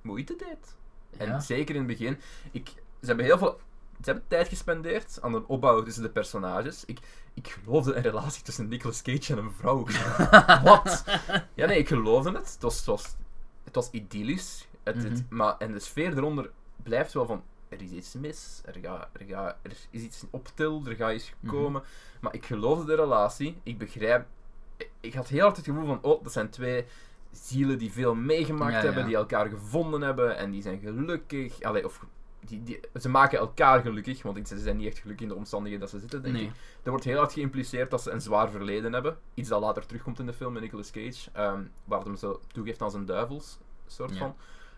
moeite 0.00 0.36
deed. 0.36 0.76
En 1.16 1.26
Ja. 1.28 1.40
zeker 1.40 1.74
in 1.74 1.80
het 1.80 1.98
begin. 1.98 2.18
Ik, 2.50 2.68
ze 3.00 3.06
hebben 3.06 3.24
heel 3.24 3.38
veel. 3.38 3.60
Ze 4.04 4.10
hebben 4.10 4.28
tijd 4.28 4.48
gespendeerd 4.48 5.18
aan 5.20 5.32
de 5.32 5.46
opbouw 5.48 5.82
tussen 5.82 6.02
de 6.02 6.10
personages. 6.10 6.84
Ik, 6.84 6.98
ik 7.34 7.48
geloofde 7.48 7.94
een 7.94 8.02
relatie 8.02 8.42
tussen 8.42 8.68
Nicolas 8.68 9.02
Cage 9.02 9.32
en 9.32 9.38
een 9.38 9.52
vrouw. 9.52 9.86
Wat? 10.64 11.04
Ja, 11.54 11.66
nee, 11.66 11.78
ik 11.78 11.88
geloofde 11.88 12.32
het. 12.32 12.52
Het 12.52 12.62
was, 12.62 12.76
het 12.76 12.86
was, 12.86 13.14
het 13.64 13.74
was 13.74 13.90
idyllisch. 13.90 14.68
Het, 14.82 15.02
het- 15.02 15.12
Mhm. 15.28 15.36
maar, 15.36 15.56
en 15.58 15.72
de 15.72 15.78
sfeer 15.78 16.16
eronder 16.16 16.50
blijft 16.82 17.12
wel 17.12 17.26
van. 17.26 17.42
Er 17.68 17.82
is 17.82 17.90
iets 17.90 18.12
mis, 18.14 18.60
er, 18.64 18.74
ga, 18.82 19.08
er, 19.12 19.24
ga, 19.26 19.56
er 19.62 19.70
is 19.90 20.02
iets 20.02 20.24
op 20.30 20.48
til, 20.54 20.82
er 20.86 20.94
gaat 20.96 21.12
iets 21.12 21.32
Mhm. 21.40 21.52
komen. 21.54 21.82
Maar 22.20 22.34
ik 22.34 22.44
geloofde 22.46 22.84
de 22.84 22.94
relatie. 22.94 23.60
Ik 23.62 23.78
begrijp. 23.78 24.26
Ik, 24.76 24.90
ik 25.00 25.14
had 25.14 25.28
heel 25.28 25.42
hard 25.42 25.56
het 25.56 25.64
gevoel 25.64 25.86
van: 25.86 25.98
oh, 26.02 26.22
dat 26.22 26.32
zijn 26.32 26.50
twee 26.50 26.84
zielen 27.30 27.78
die 27.78 27.92
veel 27.92 28.14
meegemaakt 28.14 28.72
Ja, 28.72 28.78
ja. 28.78 28.84
hebben, 28.84 29.06
die 29.06 29.16
elkaar 29.16 29.48
gevonden 29.48 30.00
hebben 30.00 30.36
en 30.36 30.50
die 30.50 30.62
zijn 30.62 30.80
gelukkig. 30.80 31.62
Allee, 31.62 31.84
of 31.84 32.00
die, 32.46 32.62
die, 32.62 32.80
ze 33.00 33.08
maken 33.08 33.38
elkaar 33.38 33.80
gelukkig, 33.80 34.22
want 34.22 34.48
ze 34.48 34.58
zijn 34.58 34.76
niet 34.76 34.86
echt 34.86 34.98
gelukkig 34.98 35.22
in 35.26 35.32
de 35.32 35.38
omstandigheden 35.38 35.80
dat 35.80 35.90
ze 35.94 36.00
zitten, 36.00 36.22
denk 36.22 36.34
Nee. 36.34 36.44
ik. 36.44 36.52
Er 36.82 36.90
wordt 36.90 37.04
heel 37.04 37.16
hard 37.18 37.32
geïmpliceerd 37.32 37.90
dat 37.90 38.02
ze 38.02 38.10
een 38.10 38.20
zwaar 38.20 38.50
verleden 38.50 38.92
hebben. 38.92 39.18
Iets 39.34 39.48
dat 39.48 39.60
later 39.60 39.86
terugkomt 39.86 40.18
in 40.18 40.26
de 40.26 40.32
film 40.32 40.52
met 40.52 40.62
Nicolas 40.62 40.90
Cage, 40.90 41.30
ehm, 41.32 41.62
waar 41.84 42.00
hem 42.02 42.16
zo 42.16 42.40
toegeeft 42.52 42.82
aan 42.82 42.90
zijn 42.90 43.04
duivels, 43.06 43.58
soort 43.86 44.10
Ja. 44.12 44.16
van. 44.18 44.34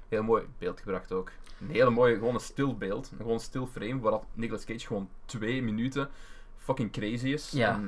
Heel 0.09 0.23
mooi 0.23 0.45
beeld 0.59 0.81
gebracht 0.81 1.13
ook. 1.13 1.31
Een 1.61 1.71
hele 1.71 1.91
mooie, 1.91 2.15
gewoon 2.15 2.35
een 2.35 2.41
stil 2.41 2.77
beeld, 2.77 3.11
een 3.13 3.17
gewoon 3.17 3.41
stil 3.41 3.67
frame, 3.67 3.99
waar 4.01 4.11
dat 4.11 4.25
Nicolas 4.33 4.65
Cage 4.65 4.87
gewoon 4.87 5.09
twee 5.25 5.63
minuten 5.63 6.09
fucking 6.57 6.93
crazy 6.93 7.29
is. 7.29 7.51
Ja. 7.51 7.81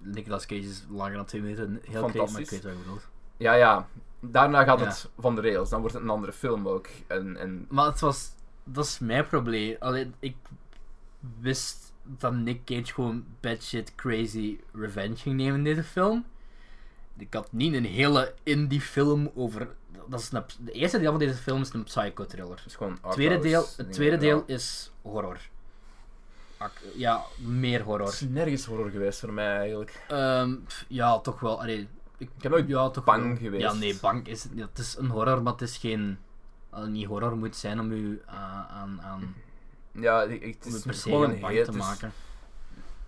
Nicolas 0.00 0.46
Cage 0.46 0.60
is 0.68 0.84
langer 0.90 1.16
dan 1.16 1.24
twee 1.24 1.42
minuten. 1.42 1.80
Heel 1.82 2.00
Fantastisch. 2.00 2.12
kreeg, 2.12 2.32
maar 2.32 2.40
ik 2.40 2.50
weet 2.50 2.62
wat 2.62 2.72
je 2.72 2.78
bedoelt. 2.78 3.08
ja, 3.36 3.52
ja, 3.54 3.88
daarna 4.20 4.64
gaat 4.64 4.78
Ja. 4.80 4.84
het 4.86 5.10
van 5.18 5.34
de 5.34 5.40
rails, 5.40 5.68
dan 5.70 5.80
wordt 5.80 5.94
het 5.94 6.04
een 6.04 6.10
andere 6.10 6.32
film 6.32 6.68
ook. 6.68 6.86
En, 7.06 7.36
en 7.36 7.66
Maar 7.70 7.86
het 7.86 8.00
was... 8.00 8.30
Dat 8.64 8.84
is 8.84 8.98
mijn 8.98 9.26
probleem. 9.26 9.76
Alleen, 9.78 10.14
ik 10.18 10.36
wist 11.40 11.92
dat 12.02 12.32
Nick 12.32 12.64
Cage 12.64 12.92
gewoon 12.92 13.24
bad 13.40 13.62
shit 13.62 13.94
crazy 13.94 14.58
revenge 14.72 15.16
ging 15.16 15.36
nemen 15.36 15.54
in 15.54 15.64
deze 15.64 15.84
film. 15.84 16.24
Ik 17.16 17.34
had 17.34 17.52
niet 17.52 17.74
een 17.74 17.84
hele 17.84 18.34
indie 18.42 18.80
film 18.80 19.30
over... 19.34 19.68
Dat 20.08 20.20
is 20.20 20.32
een, 20.32 20.42
de 20.64 20.72
eerste 20.72 20.98
deel 20.98 21.10
van 21.10 21.18
deze 21.18 21.34
film 21.34 21.60
is 21.60 21.72
een 21.72 21.84
psycho-thriller. 21.84 22.56
het 22.56 22.66
is 22.66 22.74
gewoon 22.74 22.98
Het 23.02 23.12
tweede, 23.12 23.38
deel, 23.38 23.66
het 23.76 23.92
tweede 23.92 24.16
deel 24.16 24.44
is 24.46 24.92
horror. 25.02 25.38
Ja, 26.94 27.24
meer 27.38 27.82
horror. 27.82 28.06
Het 28.06 28.14
is 28.14 28.20
nergens 28.20 28.64
horror 28.64 28.90
geweest 28.90 29.20
voor 29.20 29.32
mij 29.32 29.56
eigenlijk. 29.56 30.04
Ehm, 30.08 30.54
ja, 30.88 31.18
toch 31.18 31.40
wel. 31.40 31.60
Allee, 31.60 31.88
ik, 32.18 32.28
Ik 32.36 32.42
heb 32.42 32.52
nooit 32.52 32.68
ja, 32.68 32.90
toch 32.90 33.04
bang 33.04 33.26
wel. 33.26 33.36
geweest. 33.36 33.62
Ja, 33.62 33.72
nee, 33.72 33.98
bang 34.00 34.26
is 34.28 34.46
ja, 34.54 34.66
Het 34.68 34.78
is 34.78 34.96
een 34.96 35.08
horror, 35.08 35.42
maar 35.42 35.52
het 35.52 35.62
is 35.62 35.76
geen... 35.76 36.18
niet 36.88 37.06
horror 37.06 37.36
moet 37.36 37.56
zijn 37.56 37.80
om 37.80 37.90
u 37.92 38.22
uh, 38.26 38.70
aan, 38.70 39.00
aan 39.02 39.34
Ja, 39.92 40.22
ik, 40.22 40.42
ik- 40.42 40.56
het 40.64 40.86
is 40.86 41.02
gewoon 41.02 41.30
een 41.30 41.44
heel... 41.44 41.64
te 41.64 41.70
is 41.70 41.76
maken. 41.76 42.12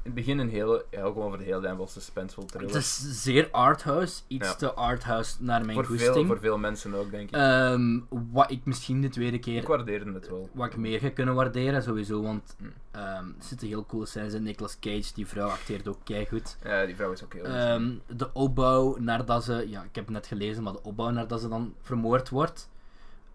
In 0.03 0.11
het 0.11 0.15
begin 0.25 0.39
een 0.39 0.49
hele... 0.49 0.85
Ja, 0.91 1.01
gewoon 1.03 1.29
voor 1.29 1.39
de 1.39 1.45
hele 1.45 1.61
tijd 1.61 1.77
wel 1.77 1.87
suspenseful 1.87 2.45
thriller. 2.45 2.69
Het 2.69 2.77
is 2.77 3.23
zeer 3.23 3.49
arthouse, 3.51 4.23
iets 4.27 4.49
Ja. 4.49 4.55
te 4.55 4.73
arthouse 4.73 5.37
naar 5.39 5.65
mijn 5.65 5.85
voor, 5.85 5.99
veel, 5.99 6.25
voor 6.27 6.39
veel 6.39 6.59
mensen 6.59 6.95
ook, 6.95 7.11
denk 7.11 7.29
ik. 7.29 7.35
Ehm, 7.35 8.01
wat 8.09 8.51
ik 8.51 8.65
misschien 8.65 9.01
de 9.01 9.09
tweede 9.09 9.37
ik 9.37 9.43
keer 9.43 9.67
waardeerde 9.67 10.13
het 10.13 10.29
wel. 10.29 10.49
wat 10.53 10.67
ik 10.67 10.77
meer 10.77 10.99
ga 10.99 11.09
kunnen 11.11 11.35
waarderen, 11.35 11.83
sowieso, 11.83 12.23
want 12.23 12.57
Hm. 12.59 12.65
ehm, 12.91 13.05
er 13.27 13.35
zitten 13.39 13.69
heel 13.69 13.87
coole 13.87 14.07
scènes 14.07 14.33
in. 14.33 14.43
Nicolas 14.43 14.79
Cage, 14.81 15.15
die 15.15 15.27
vrouw 15.27 15.49
acteert 15.49 15.89
ook 15.89 15.99
keigoed. 16.05 16.57
Ja, 16.65 16.87
die 16.87 16.97
vrouw 16.97 17.13
is 17.13 17.25
ook 17.25 17.33
heel... 17.33 17.45
Ehm, 17.45 17.93
de 18.07 18.33
opbouw 18.33 18.97
nadat 18.99 19.45
ze, 19.45 19.65
ja, 19.69 19.83
ik 19.83 19.95
heb 19.95 20.05
het 20.05 20.15
net 20.15 20.27
gelezen, 20.27 20.63
maar 20.63 20.73
de 20.73 20.83
opbouw 20.83 21.11
nadat 21.11 21.41
ze 21.41 21.49
dan 21.49 21.75
vermoord 21.83 22.29
wordt, 22.29 22.69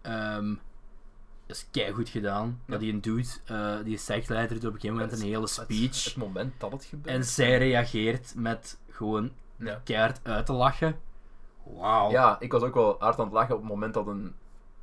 ehm 0.02 0.54
is 1.46 1.66
keigoed 1.70 2.08
gedaan. 2.08 2.60
Ja. 2.64 2.72
Dat 2.72 2.80
die 2.80 2.92
een 2.92 3.00
dude, 3.00 3.28
eh, 3.44 3.76
die 3.84 3.96
sectleider 3.98 4.60
doet 4.60 4.66
op 4.68 4.74
een 4.74 4.80
gegeven 4.80 4.96
moment 5.02 5.20
een 5.20 5.26
hele 5.26 5.46
speech. 5.46 6.04
Het, 6.04 6.16
moment 6.16 6.60
dat 6.60 6.72
het 6.72 6.84
gebeurt. 6.84 7.16
en 7.16 7.24
zij 7.24 7.58
reageert 7.58 8.32
met 8.36 8.78
gewoon 8.90 9.30
Ja. 9.56 9.80
keihard 9.84 10.20
uit 10.22 10.46
te 10.46 10.52
lachen. 10.52 10.98
Wauw. 11.62 12.10
Ja, 12.10 12.36
ik 12.40 12.52
was 12.52 12.62
ook 12.62 12.74
wel 12.74 12.96
hard 12.98 13.18
aan 13.18 13.24
het 13.24 13.34
lachen 13.34 13.54
op 13.54 13.60
het 13.60 13.70
moment 13.70 13.94
dat 13.94 14.06
een 14.06 14.34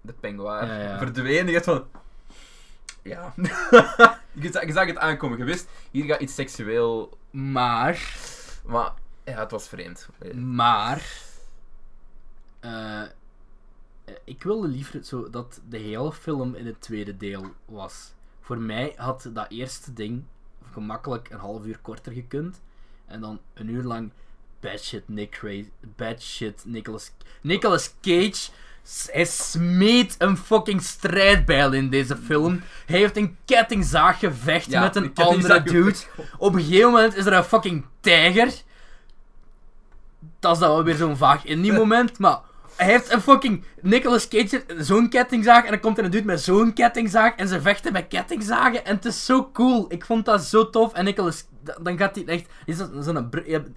de 0.01 0.13
penguin 0.13 0.67
Ja, 0.67 0.79
ja. 0.79 1.45
dacht 1.45 1.63
van... 1.65 1.85
Ja. 3.01 3.33
je, 4.33 4.51
zag, 4.51 4.65
je 4.65 4.71
zag 4.71 4.85
het 4.87 4.97
aankomen. 4.97 5.37
Je 5.37 5.43
wist, 5.43 5.69
hier 5.91 6.05
gaat 6.05 6.21
iets 6.21 6.35
seksueel... 6.35 7.17
Maar, 7.29 8.15
Maar 8.65 8.93
ja, 9.23 9.39
het 9.39 9.51
was 9.51 9.67
vreemd. 9.67 10.09
maar, 10.35 11.11
eh, 12.59 13.01
ik 14.23 14.43
wilde 14.43 14.67
liever 14.67 15.03
zo 15.03 15.29
dat 15.29 15.59
de 15.69 15.77
hele 15.77 16.11
film 16.13 16.55
in 16.55 16.65
het 16.65 16.81
tweede 16.81 17.17
deel 17.17 17.45
was. 17.65 18.13
Voor 18.41 18.57
mij 18.57 18.93
had 18.95 19.29
dat 19.33 19.45
eerste 19.49 19.93
ding 19.93 20.23
gemakkelijk 20.71 21.29
een 21.29 21.39
half 21.39 21.65
uur 21.65 21.79
korter 21.81 22.11
gekund. 22.11 22.61
En 23.05 23.21
dan 23.21 23.39
een 23.53 23.69
uur 23.69 23.83
lang 23.83 24.11
bad 24.59 24.79
shit 24.83 25.07
Nick 25.07 25.65
bad 25.95 26.21
shit 26.21 26.61
Nicolas, 26.65 27.11
Nicolas 27.41 27.93
Cage. 28.01 28.49
Hij 29.11 29.25
smeet 29.25 30.15
een 30.17 30.37
fucking 30.37 30.81
strijdbijl 30.81 31.73
in 31.73 31.89
deze 31.89 32.17
film. 32.17 32.61
Hij 32.85 32.97
heeft 32.99 33.17
een 33.17 33.37
kettingzaaggevecht 33.45 34.71
Ja, 34.71 34.81
met 34.81 34.95
een 34.95 35.03
een 35.03 35.13
kettingzaag- 35.13 35.57
andere 35.57 35.83
dude. 35.83 35.97
Op 36.37 36.53
een 36.53 36.61
gegeven 36.63 36.91
moment 36.91 37.15
is 37.15 37.25
er 37.25 37.33
een 37.33 37.43
fucking 37.43 37.85
tijger. 37.99 38.53
Dat 40.39 40.53
is 40.53 40.59
dan 40.59 40.69
wel 40.69 40.83
weer 40.83 40.95
zo'n 40.95 41.17
vaag 41.17 41.45
indie 41.45 41.71
moment, 41.81 42.19
maar 42.19 42.39
hij 42.77 42.87
heeft 42.87 43.11
een 43.11 43.21
fucking 43.21 43.63
Nicolas 43.81 44.27
Cage 44.27 44.63
zo'n 44.77 45.09
kettingzaag 45.09 45.63
en 45.63 45.71
dan 45.71 45.79
komt 45.79 45.97
er 45.97 46.03
een 46.03 46.11
dude 46.11 46.25
met 46.25 46.41
zo'n 46.41 46.73
kettingzaag 46.73 47.35
en 47.35 47.47
ze 47.47 47.61
vechten 47.61 47.93
met 47.93 48.07
kettingzagen 48.07 48.85
en 48.85 48.95
het 48.95 49.05
is 49.05 49.25
zo 49.25 49.49
cool. 49.53 49.85
Ik 49.89 50.05
vond 50.05 50.25
dat 50.25 50.43
zo 50.43 50.69
tof 50.69 50.93
en 50.93 51.03
Nicolas 51.05 51.45
dan 51.81 51.97
gaat 51.97 52.15
hij 52.15 52.25
echt 52.25 52.49
is 52.65 52.77
dat 52.77 52.89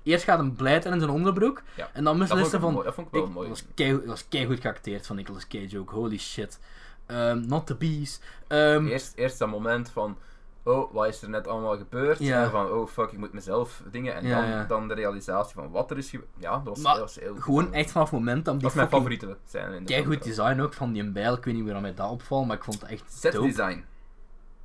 eerst 0.03 0.24
gaat 0.24 0.38
een 0.38 0.55
blijter 0.55 0.92
in 0.92 0.98
zijn 0.98 1.11
onderbroek 1.11 1.62
Ja. 1.74 1.90
en 1.92 2.05
dan 2.05 2.18
beslissen 2.18 2.61
van 2.61 2.72
mooi, 2.72 2.84
dat 2.84 2.94
vond 2.94 3.07
ik 3.07 3.12
wel 3.12 3.22
ik, 3.24 3.28
mooi. 3.32 3.48
dat 3.48 3.59
was 3.59 3.68
kei, 3.74 3.92
dat 3.92 4.05
was 4.05 4.28
keigoed 4.28 4.61
geacteerd 4.61 5.07
van 5.07 5.16
Nicolas 5.16 5.46
Cage 5.46 5.78
ook. 5.78 5.90
Holy 5.90 6.18
shit. 6.18 6.59
Ehm, 7.07 7.46
not 7.46 7.66
the 7.66 7.74
bees. 7.74 8.20
Ehm, 8.48 8.86
Eerst, 8.86 9.12
eerst 9.16 9.38
dat 9.38 9.48
moment 9.48 9.90
van... 9.90 10.16
Oh, 10.62 10.92
wat 10.92 11.06
is 11.06 11.22
er 11.22 11.28
net 11.28 11.48
allemaal 11.48 11.76
gebeurd? 11.76 12.18
Ja. 12.18 12.44
En 12.44 12.50
van, 12.50 12.70
oh 12.70 12.86
fuck, 12.88 13.12
ik 13.12 13.18
moet 13.18 13.32
mezelf 13.32 13.82
dingen. 13.90 14.14
En 14.14 14.26
Ja, 14.26 14.40
dan, 14.40 14.48
ja. 14.50 14.64
dan 14.64 14.88
de 14.88 14.94
realisatie 14.94 15.54
van 15.54 15.70
wat 15.70 15.90
er 15.90 15.98
is 15.98 16.11
gebeurd. 16.11 16.30
Ja, 16.38 16.50
dat 16.50 16.62
was, 16.64 16.78
Maar 16.78 16.92
dat 16.92 17.02
was 17.02 17.14
heel... 17.14 17.36
gewoon 17.36 17.72
echt 17.72 17.90
vanaf 17.90 18.11
het 18.11 18.18
moment 18.18 18.44
dat 18.44 18.54
die 18.54 18.62
Dat 18.62 18.74
mijn 18.74 18.88
favoriete 18.88 19.26
de 19.26 19.82
keigoed 19.84 20.12
film. 20.12 20.24
design 20.24 20.61
ook 20.61 20.74
van 20.74 20.92
die 20.92 21.11
bijl. 21.11 21.34
Ik 21.36 21.44
weet 21.44 21.54
niet 21.54 21.64
waarom 21.64 21.82
mij 21.82 21.94
dat 21.94 22.11
opvalt, 22.11 22.46
maar 22.46 22.56
ik 22.56 22.64
vond 22.64 22.80
het 22.80 22.90
echt 22.90 23.12
Set 23.12 23.32
dope. 23.32 23.46
design. 23.46 23.84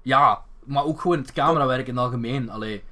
Ja, 0.01 0.43
maar 0.63 0.83
ook 0.83 1.01
gewoon 1.01 1.17
het 1.17 1.31
camerawerk 1.31 1.87
in 1.87 1.95
het 1.95 2.03
algemeen. 2.03 2.49
Allee, 2.49 2.83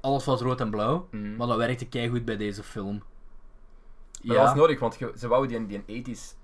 alles 0.00 0.24
was 0.24 0.40
rood 0.40 0.60
en 0.60 0.70
blauw, 0.70 1.08
Mhm. 1.10 1.36
maar 1.36 1.46
dat 1.46 1.56
werkte 1.56 1.86
keigoed 1.88 2.24
bij 2.24 2.36
deze 2.36 2.62
film. 2.62 3.02
Maar 4.22 4.36
dat 4.36 4.46
was 4.46 4.54
nodig, 4.54 4.80
want 4.80 4.98
ze 5.16 5.28
wouden 5.28 5.66
die, 5.66 5.82
die 5.86 6.02
80s 6.02 6.34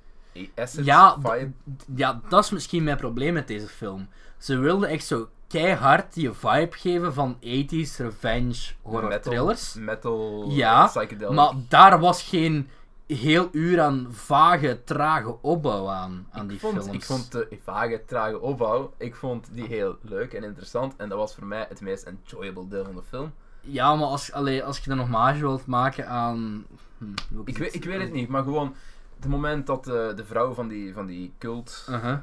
essence 0.54 0.90
Ja, 0.90 1.16
vibe. 1.20 1.50
Ja, 1.94 2.20
dat 2.28 2.44
is 2.44 2.50
misschien 2.50 2.84
mijn 2.84 2.96
probleem 2.96 3.32
met 3.34 3.48
deze 3.48 3.66
film. 3.68 4.08
Ze 4.38 4.58
wilden 4.58 4.88
echt 4.88 5.04
zo 5.06 5.28
keihard 5.48 6.14
die 6.14 6.32
vibe 6.32 6.76
geven 6.76 7.14
van 7.14 7.36
80s 7.40 7.96
revenge 7.96 8.72
horror 8.82 9.08
metal, 9.08 9.32
thrillers. 9.32 9.74
Metal, 9.74 10.50
Ja, 10.50 10.86
psychedelic. 10.86 11.34
Maar 11.34 11.52
daar 11.68 12.00
was 12.00 12.22
geen 12.22 12.68
heel 13.06 13.48
uur 13.52 13.80
aan 13.80 14.06
vage, 14.10 14.80
trage 14.84 15.36
opbouw 15.42 15.88
aan, 15.88 16.26
aan 16.30 16.46
die 16.46 16.56
ik 16.56 16.62
vond, 16.62 16.74
films. 16.82 16.94
Ik 16.94 17.04
vond 17.04 17.32
de 17.32 17.58
vage, 17.64 18.02
trage 18.06 18.40
opbouw, 18.40 18.92
ik 18.96 19.14
vond 19.14 19.48
die 19.52 19.66
heel 19.66 19.96
leuk 20.00 20.32
en 20.32 20.42
interessant. 20.44 20.94
En 20.96 21.08
dat 21.08 21.18
was 21.18 21.34
voor 21.34 21.46
mij 21.46 21.66
het 21.68 21.80
meest 21.80 22.04
enjoyable 22.04 22.68
deel 22.68 22.84
van 22.84 22.94
de 22.94 23.02
film. 23.08 23.32
Ja, 23.60 23.94
maar 23.94 24.06
als, 24.06 24.32
allee, 24.32 24.64
als 24.64 24.78
je 24.78 24.90
een 24.90 24.98
hommage 24.98 25.40
wilt 25.40 25.66
maken 25.66 26.08
aan... 26.08 26.66
Hm, 26.98 27.04
Ik 27.44 27.58
weet, 27.58 27.74
ik 27.74 27.84
weet 27.84 28.00
het 28.00 28.12
niet, 28.12 28.28
maar 28.28 28.42
gewoon 28.42 28.74
het 29.20 29.28
moment 29.28 29.66
dat 29.66 29.84
de, 29.84 30.12
de 30.16 30.24
vrouw 30.24 30.52
van 30.52 30.68
die, 30.68 30.92
van 30.92 31.06
die 31.06 31.32
cult... 31.38 31.86
Uh-huh. 31.90 32.16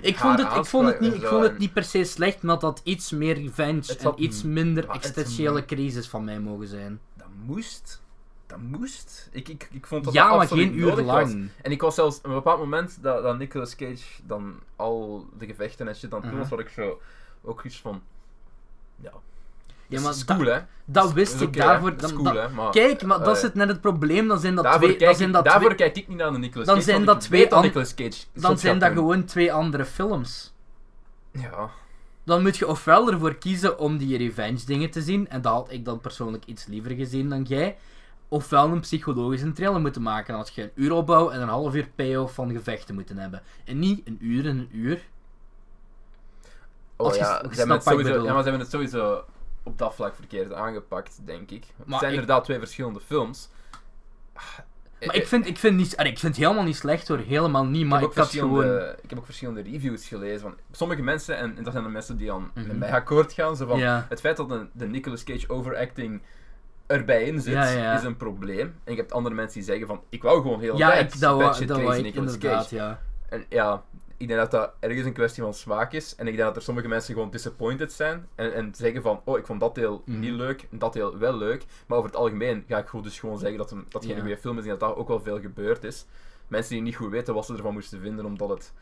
Ik 0.00 0.16
vond, 0.18 0.38
het, 0.38 0.54
ik, 0.56 0.64
vond 0.64 0.86
het 0.86 1.00
niet, 1.00 1.14
ik 1.14 1.24
vond 1.26 1.42
het 1.42 1.58
niet 1.58 1.72
per 1.72 1.84
se 1.84 2.04
slecht, 2.04 2.42
maar 2.42 2.58
dat 2.58 2.80
iets 2.84 3.10
meer 3.10 3.34
revenge 3.34 3.96
en 3.98 4.12
iets 4.16 4.42
minder 4.42 4.88
existentiële 4.88 5.64
crisis 5.64 6.08
van 6.08 6.24
mij 6.24 6.40
mogen 6.40 6.66
zijn. 6.68 7.00
Dat 7.14 7.26
moest. 7.44 8.02
Dat 8.46 8.58
moest. 8.60 9.28
Ik, 9.32 9.48
ik, 9.48 9.68
ik 9.72 9.86
vond 9.86 10.04
dat 10.04 10.12
ja, 10.12 10.36
maar 10.36 10.48
geen 10.48 10.78
uur 10.78 10.96
lang. 11.02 11.48
En 11.62 11.70
ik 11.72 11.80
was 11.80 11.94
zelfs 11.94 12.18
op 12.18 12.24
een 12.24 12.32
bepaald 12.34 12.58
moment 12.58 13.02
dat, 13.02 13.22
dat 13.22 13.38
Nicolas 13.38 13.76
Cage 13.76 14.04
dan 14.26 14.54
al 14.76 15.26
de 15.38 15.46
gevechten 15.46 15.88
en 15.88 15.94
shit 15.96 16.14
aan 16.14 16.20
het 16.20 16.28
doen 16.30 16.38
was, 16.38 16.48
Mhm. 16.48 16.56
wat 16.56 16.64
ik 16.66 16.72
zo 16.72 17.00
ook 17.42 17.64
iets 17.64 17.80
van. 17.80 18.02
Ja. 18.96 19.12
Ja, 19.88 20.00
maar 20.00 20.08
dat 20.08 20.14
is 20.16 20.24
cool, 20.24 20.44
hè? 20.44 20.58
Dat 20.84 21.12
wist 21.12 21.34
is 21.34 21.40
ik 21.40 21.56
daarvoor. 21.56 21.96
Dan- 21.96 22.70
Kijk, 22.70 23.02
maar 23.02 23.18
dat 23.18 23.26
eh, 23.28 23.32
is 23.34 23.42
het 23.42 23.54
net 23.54 23.68
het 23.68 23.80
probleem. 23.80 24.28
Dan 24.28 24.38
zijn 24.40 24.54
dat 24.54 24.72
twee. 24.72 24.98
Dan 24.98 25.14
zijn 25.14 25.32
dat 25.32 25.44
daarvoor 25.44 25.74
kijk 25.74 25.96
ik 25.96 26.08
niet 26.08 26.18
naar 26.18 26.32
de 26.32 26.38
Nicolas 26.38 26.66
Dan 26.66 26.74
Cage. 26.74 26.86
zijn 26.90 27.04
want 27.04 27.18
dat 27.18 27.28
twee 27.28 27.48
Nicolas 27.62 27.94
Cage 27.94 28.24
dan 28.32 28.58
zijn 28.58 28.78
dat 28.78 28.92
gewoon 28.92 29.24
twee 29.24 29.52
andere 29.52 29.84
films. 29.84 30.52
Ja. 31.30 31.70
Dan 32.24 32.42
moet 32.42 32.56
je 32.56 32.66
ofwel 32.68 33.10
ervoor 33.10 33.34
kiezen 33.34 33.78
om 33.78 33.96
die 33.98 34.18
revenge 34.18 34.64
dingen 34.66 34.90
te 34.90 35.02
zien, 35.02 35.28
en 35.28 35.42
dat 35.42 35.52
had 35.52 35.72
ik 35.72 35.84
dan 35.84 36.00
persoonlijk 36.00 36.44
iets 36.44 36.66
liever 36.66 36.90
gezien 36.90 37.28
dan 37.28 37.42
jij. 37.42 37.76
Ofwel 38.28 38.68
een 38.70 38.80
psychologische 38.80 39.52
thriller 39.52 39.80
moeten 39.80 40.02
maken. 40.02 40.26
Dan 40.26 40.36
had 40.36 40.54
je 40.54 40.62
een 40.62 40.70
uur 40.74 40.92
opbouw 40.92 41.30
en 41.30 41.40
een 41.40 41.48
half 41.48 41.74
uur 41.74 41.88
payoff 41.94 42.34
van 42.34 42.52
gevechten 42.52 42.94
moeten 42.94 43.18
hebben. 43.18 43.42
En 43.64 43.78
niet 43.78 44.00
een 44.06 44.18
uur 44.20 44.46
en 44.46 44.58
een 44.58 44.68
uur. 44.72 45.02
Oh 46.96 47.06
Als 47.06 47.16
ja, 47.16 47.38
ze 47.50 47.56
hebben 47.56 47.70
het 47.76 47.82
sowieso, 47.86 48.12
ja, 48.24 48.32
maar 48.32 48.42
ze 48.42 48.48
hebben 48.48 48.60
het 48.60 48.70
sowieso 48.70 49.24
op 49.64 49.78
dat 49.78 49.94
vlak 49.94 50.14
verkeerd 50.14 50.52
aangepakt, 50.52 51.18
denk 51.24 51.50
ik. 51.50 51.64
Maar 51.76 51.86
het 51.86 51.98
zijn 51.98 52.12
ik- 52.12 52.18
inderdaad 52.20 52.44
twee 52.44 52.58
verschillende 52.58 53.00
films. 53.00 53.48
Maar 55.06 55.14
ik 55.16 55.26
vind, 55.26 55.46
ik 55.46 55.58
vind, 55.58 55.76
niet, 55.76 55.92
ik 55.92 56.18
vind 56.18 56.22
het 56.22 56.36
helemaal 56.36 56.64
niet 56.64 56.76
slecht 56.76 57.08
hoor, 57.08 57.18
helemaal 57.18 57.64
niet. 57.64 57.86
Maar 57.86 58.02
ik, 58.02 58.08
ik, 58.08 58.14
heb 58.14 58.24
gewoon. 58.26 58.50
verschillende, 58.56 58.98
ik 59.02 59.10
heb 59.10 59.18
ook 59.18 59.24
verschillende 59.24 59.62
reviews 59.62 60.08
gelezen 60.08 60.40
van 60.40 60.56
sommige 60.72 61.02
mensen, 61.02 61.36
en, 61.36 61.56
en 61.56 61.62
dat 61.62 61.72
zijn 61.72 61.84
de 61.84 61.90
mensen 61.90 62.16
die 62.16 62.32
aan 62.32 62.50
Mhm. 62.54 62.66
met 62.66 62.78
mij 62.78 62.92
akkoord 62.92 63.32
gaan, 63.32 63.56
zo 63.56 63.66
van, 63.66 63.78
Ja. 63.78 64.06
het 64.08 64.20
feit 64.20 64.36
dat 64.36 64.48
de, 64.48 64.66
de 64.72 64.86
Nicolas 64.86 65.24
Cage 65.24 65.48
overacting 65.48 66.22
erbij 66.86 67.22
in 67.24 67.40
zit, 67.40 67.52
Ja, 67.52 67.68
ja. 67.68 67.96
is 67.96 68.02
een 68.04 68.16
probleem. 68.16 68.74
En 68.84 68.92
je 68.94 68.98
hebt 69.00 69.12
andere 69.12 69.34
mensen 69.34 69.54
die 69.58 69.68
zeggen 69.68 69.86
van, 69.86 70.00
ik 70.08 70.22
wou 70.22 70.42
gewoon 70.42 70.60
heel 70.60 70.76
Ja, 70.76 70.88
tijd 70.90 71.14
ik, 71.14 71.20
dat 71.20 71.38
dat 71.40 71.60
ik 71.60 72.02
Nicolas 72.02 72.38
Cage. 72.38 72.74
ja. 72.74 73.00
En 73.28 73.44
ja, 73.48 73.82
ik 74.16 74.28
denk 74.28 74.40
dat 74.40 74.50
dat 74.50 74.72
ergens 74.80 75.06
een 75.06 75.12
kwestie 75.12 75.42
van 75.42 75.54
smaak 75.54 75.92
is. 75.92 76.14
En 76.14 76.26
ik 76.26 76.32
denk 76.36 76.46
dat 76.46 76.56
er 76.56 76.62
sommige 76.62 76.88
mensen 76.88 77.14
gewoon 77.14 77.30
disappointed 77.30 77.92
zijn. 77.92 78.28
En, 78.34 78.54
en 78.54 78.74
zeggen 78.74 79.02
van, 79.02 79.20
oh, 79.24 79.38
ik 79.38 79.46
vond 79.46 79.60
dat 79.60 79.74
deel 79.74 80.02
Mhm. 80.06 80.20
niet 80.20 80.32
leuk, 80.32 80.66
en 80.70 80.78
dat 80.78 80.92
deel 80.92 81.18
wel 81.18 81.36
leuk. 81.36 81.64
Maar 81.86 81.98
over 81.98 82.10
het 82.10 82.18
algemeen 82.18 82.64
ga 82.68 82.78
ik 82.78 82.86
gewoon 82.86 83.04
dus 83.04 83.18
gewoon 83.20 83.38
zeggen 83.38 83.58
dat, 83.58 83.70
een, 83.70 83.84
dat 83.88 84.02
het 84.02 84.12
geen 84.12 84.20
goede 84.20 84.36
film 84.36 84.58
is 84.58 84.64
en 84.64 84.70
dat 84.70 84.80
daar 84.80 84.96
ook 84.96 85.08
wel 85.08 85.20
veel 85.20 85.40
gebeurd 85.40 85.84
is. 85.84 86.06
Mensen 86.48 86.72
die 86.74 86.82
niet 86.82 86.96
goed 86.96 87.10
weten 87.10 87.34
wat 87.34 87.46
ze 87.46 87.54
ervan 87.54 87.72
moesten 87.72 88.00
vinden, 88.00 88.24
omdat 88.24 88.48
het... 88.48 88.72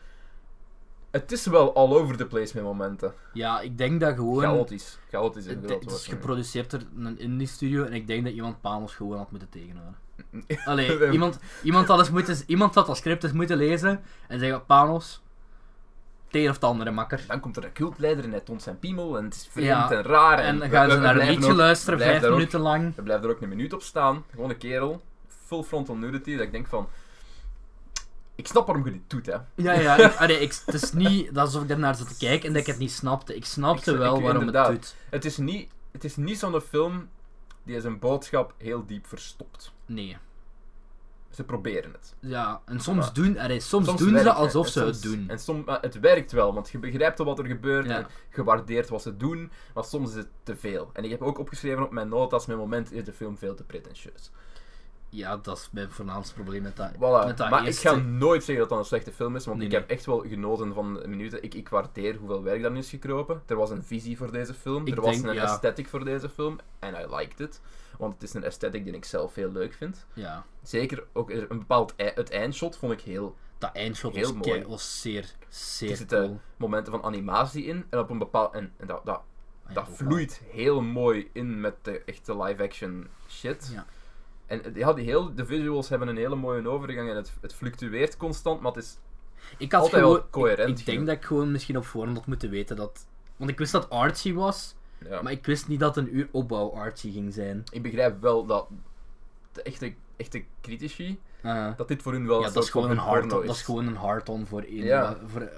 Het 1.11 1.31
is 1.31 1.45
wel 1.45 1.75
all 1.75 1.93
over 1.93 2.17
the 2.17 2.25
place 2.25 2.55
met 2.55 2.63
momenten. 2.63 3.13
Ja, 3.33 3.59
ik 3.61 3.77
denk 3.77 3.99
dat 3.99 4.15
gewoon. 4.15 4.41
Chaotisch. 4.43 4.97
Chaotisch 5.09 5.45
is 5.45 5.55
Het, 5.69 5.91
is 5.91 6.07
geproduceerd 6.07 6.71
door 6.71 6.81
een 6.97 7.19
indie 7.19 7.47
studio 7.47 7.83
en 7.83 7.93
ik 7.93 8.07
denk 8.07 8.23
dat 8.23 8.33
iemand 8.33 8.61
Panos 8.61 8.95
gewoon 8.95 9.17
had 9.17 9.31
moeten 9.31 9.49
tegenhouden. 9.49 9.97
Allee, 10.65 11.11
iemand, 11.11 11.39
iemand, 11.63 11.87
had 11.87 11.99
eens 11.99 12.09
moeten, 12.09 12.37
iemand 12.47 12.75
had 12.75 12.85
dat 12.85 12.97
script 12.97 13.23
eens 13.23 13.33
moeten 13.33 13.57
lezen 13.57 14.01
en 14.27 14.39
zeggen: 14.39 14.65
Panos, 14.65 15.22
een 16.35 16.47
of 16.49 16.55
het 16.55 16.63
andere 16.63 16.91
makker. 16.91 17.23
Dan 17.27 17.39
komt 17.39 17.57
er 17.57 17.63
een 17.63 17.73
cultleider 17.73 18.23
en 18.23 18.31
hij 18.31 18.39
toont 18.39 18.61
zijn 18.61 18.79
piemel 18.79 19.17
en 19.17 19.23
het 19.23 19.33
is 19.35 19.47
vreemd 19.51 19.91
en 19.91 20.03
raar. 20.03 20.39
En 20.39 20.59
dan 20.59 20.69
gaan 20.69 20.87
we- 20.87 20.93
ze 20.93 20.99
naar 20.99 21.17
een 21.19 21.27
liedje 21.29 21.51
ook- 21.51 21.57
luisteren, 21.57 21.99
vijf 21.99 22.23
ook- 22.23 22.31
minuten 22.31 22.59
lang. 22.59 22.93
Er 22.97 23.03
blijft 23.03 23.23
er 23.23 23.29
ook 23.29 23.41
een 23.41 23.49
minuut 23.49 23.73
op 23.73 23.81
staan. 23.81 24.23
Gewoon 24.31 24.49
een 24.49 24.57
kerel. 24.57 25.01
Full 25.45 25.63
frontal 25.63 25.95
nudity. 25.95 26.31
Dat 26.35 26.45
ik 26.45 26.51
denk 26.51 26.67
van... 26.67 26.87
Ik 28.35 28.47
snap 28.47 28.65
waarom 28.65 28.85
je 28.85 28.91
dit 28.91 29.01
doet, 29.09 29.25
hè. 29.25 29.35
Ja, 29.55 29.73
ja, 29.73 29.95
ik, 30.05 30.15
allee, 30.15 30.39
ik, 30.39 30.61
het 30.65 30.75
is 30.75 30.91
niet 30.93 31.33
dat 31.33 31.45
alsof 31.45 31.63
ik 31.63 31.69
ernaar 31.69 31.95
zat 31.95 32.07
te 32.07 32.17
kijken 32.17 32.47
en 32.47 32.53
dat 32.53 32.61
ik 32.61 32.67
het 32.67 32.77
niet 32.77 32.91
snapte. 32.91 33.35
Ik 33.35 33.45
snapte 33.45 33.91
Ik- 33.91 33.97
wel 33.97 34.21
waarom 34.21 34.47
het 34.47 34.65
doet. 34.67 34.95
Het 35.09 35.25
is 35.25 35.37
niet, 35.37 35.71
het 35.91 36.03
is 36.03 36.15
niet 36.15 36.39
zo'n 36.39 36.61
film 36.61 37.09
die 37.63 37.81
zijn 37.81 37.99
boodschap 37.99 38.53
heel 38.57 38.85
diep 38.85 39.07
verstopt. 39.07 39.71
Nee. 39.85 40.17
Ze 41.35 41.43
proberen 41.43 41.91
het. 41.91 42.15
Ja, 42.19 42.61
en 42.65 42.79
soms, 42.79 43.13
doen, 43.13 43.37
allee, 43.39 43.59
soms, 43.59 43.95
doen 43.97 44.11
werkt 44.13 44.27
ze 44.27 44.33
alsof 44.33 44.67
ze 44.67 44.79
soms- 44.79 44.91
het 44.91 45.01
doen. 45.11 45.25
En 45.29 45.39
soms, 45.39 45.65
maar 45.65 45.81
het 45.81 45.99
werkt 45.99 46.31
wel, 46.31 46.53
want 46.53 46.69
je 46.69 46.77
begrijpt 46.79 47.17
wat 47.17 47.39
er 47.39 47.45
gebeurt 47.45 47.85
Ja. 47.85 47.97
en 47.97 48.07
je 48.35 48.43
waardeert 48.43 48.89
wat 48.89 49.01
ze 49.01 49.17
doen, 49.17 49.51
maar 49.73 49.83
soms 49.83 50.09
is 50.09 50.15
het 50.15 50.27
te 50.43 50.55
veel. 50.55 50.89
En 50.93 51.03
ik 51.03 51.09
heb 51.09 51.21
ook 51.21 51.39
opgeschreven 51.39 51.83
op 51.83 51.91
mijn 51.91 52.09
notas, 52.09 52.45
mijn 52.45 52.59
moment 52.59 52.91
is 52.91 53.03
de 53.03 53.13
film 53.13 53.37
veel 53.37 53.55
te 53.55 53.63
pretentieus. 53.63 54.31
Ja, 55.09 55.37
dat 55.37 55.57
is 55.57 55.69
mijn 55.71 55.91
voornaamste 55.91 56.33
probleem 56.33 56.61
met 56.61 56.75
dat, 56.75 56.91
Voilà. 56.95 57.25
met 57.27 57.37
dat 57.37 57.49
maar 57.49 57.65
eerste. 57.65 57.89
ik 57.89 57.95
ga 57.95 58.01
nooit 58.01 58.43
zeggen 58.43 58.57
dat 58.59 58.69
dat 58.69 58.79
een 58.79 58.85
slechte 58.85 59.11
film 59.11 59.35
is, 59.35 59.45
want 59.45 59.57
Nee, 59.57 59.65
ik 59.67 59.71
nee. 59.73 59.81
heb 59.81 59.89
echt 59.91 60.05
wel 60.05 60.19
genoten 60.27 60.73
van 60.73 60.93
de 60.93 61.07
minuten. 61.07 61.43
Ik, 61.43 61.53
ik 61.53 61.69
waardeer 61.69 62.15
hoeveel 62.15 62.43
werk 62.43 62.61
daarin 62.61 62.79
is 62.79 62.89
gekropen. 62.89 63.41
Er 63.45 63.55
was 63.55 63.69
een 63.69 63.83
visie 63.83 64.17
voor 64.17 64.31
deze 64.31 64.53
film, 64.53 64.87
Ik 64.87 64.95
er 64.95 65.01
was 65.01 65.15
denk, 65.15 65.27
een 65.27 65.33
ja. 65.33 65.41
aesthetic 65.43 65.87
voor 65.87 66.05
deze 66.05 66.29
film, 66.29 66.57
en 66.79 66.93
I 66.93 67.15
liked 67.15 67.39
it. 67.39 67.61
Want 67.97 68.13
het 68.13 68.23
is 68.23 68.33
een 68.33 68.43
aesthetic 68.45 68.83
die 68.83 68.93
ik 68.93 69.05
zelf 69.05 69.35
heel 69.35 69.51
leuk 69.51 69.73
vind. 69.73 70.05
Ja, 70.13 70.45
Zeker 70.61 71.03
ook 71.13 71.31
er 71.31 71.51
een 71.51 71.57
bepaald 71.59 71.93
het 71.97 72.29
eindshot 72.29 72.77
vond 72.77 72.91
ik 72.93 73.01
heel. 73.01 73.35
dat 73.57 73.71
eindshot 73.75 74.15
Heel 74.15 74.35
was, 74.37 74.47
mooi. 74.47 74.63
was 74.65 75.01
zeer, 75.01 75.21
Er 75.23 75.45
zeer 75.49 75.95
zitten 75.97 76.25
cool. 76.25 76.39
momenten 76.57 76.91
van 76.91 77.03
animatie 77.03 77.65
in 77.65 77.85
en 77.89 77.99
op 77.99 78.09
een 78.09 78.17
bepaald. 78.17 78.53
En, 78.53 78.73
en 78.77 78.87
dat, 78.87 79.05
dat, 79.05 79.21
Ah, 79.67 79.73
dat 79.73 79.87
vloeit 79.91 80.41
heel 80.51 80.81
mooi 80.81 81.29
in 81.33 81.59
met 81.61 81.75
de 81.81 82.01
echte 82.05 82.37
live-action 82.43 83.07
shit. 83.29 83.69
Ja. 83.73 83.85
En 84.45 84.59
het- 84.63 84.75
ja, 84.75 84.93
die 84.93 85.05
heel, 85.05 85.33
de 85.35 85.45
visuals 85.45 85.89
hebben 85.89 86.07
een 86.07 86.17
hele 86.17 86.35
mooie 86.35 86.69
overgang 86.69 87.09
en 87.09 87.15
het, 87.15 87.33
het 87.41 87.53
fluctueert 87.53 88.17
constant, 88.17 88.61
maar 88.61 88.71
het 88.71 88.83
is 88.83 88.97
Ik 89.57 89.71
had 89.71 89.81
Altijd 89.81 90.01
gewoon... 90.01 90.15
wel 90.17 90.29
coherent 90.29 90.69
ik, 90.69 90.79
ik 90.79 90.85
denk 90.85 91.05
dat 91.07 91.15
ik 91.15 91.23
gewoon 91.23 91.51
misschien 91.51 91.77
op 91.77 91.85
voorhand 91.85 92.17
had 92.17 92.27
moeten 92.27 92.49
weten 92.49 92.75
dat... 92.75 93.05
Want 93.35 93.49
ik 93.51 93.57
wist 93.57 93.71
dat 93.71 93.89
artsy 93.89 94.33
was, 94.33 94.75
Ja. 95.09 95.21
maar 95.21 95.31
ik 95.31 95.45
wist 95.45 95.67
niet 95.67 95.79
dat 95.79 95.97
een 95.97 96.17
uur 96.17 96.27
opbouw 96.31 96.73
artsy 96.73 97.11
ging 97.11 97.33
zijn. 97.33 97.63
Ik 97.71 97.81
begrijp 97.81 98.21
wel 98.21 98.45
dat 98.45 98.67
de 99.51 99.61
echte, 99.61 99.93
echte 100.17 100.43
critici, 100.61 101.19
Ah. 101.43 101.77
dat 101.77 101.87
dit 101.87 102.01
voor 102.01 102.11
hun 102.11 102.27
wel 102.27 102.41
ja, 102.41 102.49
dat 102.49 102.63
is, 102.63 102.69
gewoon 102.69 102.89
een 102.91 102.97
hard 102.97 103.23
on, 103.23 103.29
dat 103.45 103.55
is 103.55 103.61
gewoon 103.61 103.87
een 103.87 103.95
hard-on 103.95 104.45
voor 104.45 104.61
één. 104.61 104.83
Ja. 104.83 105.17
Voor, 105.25 105.49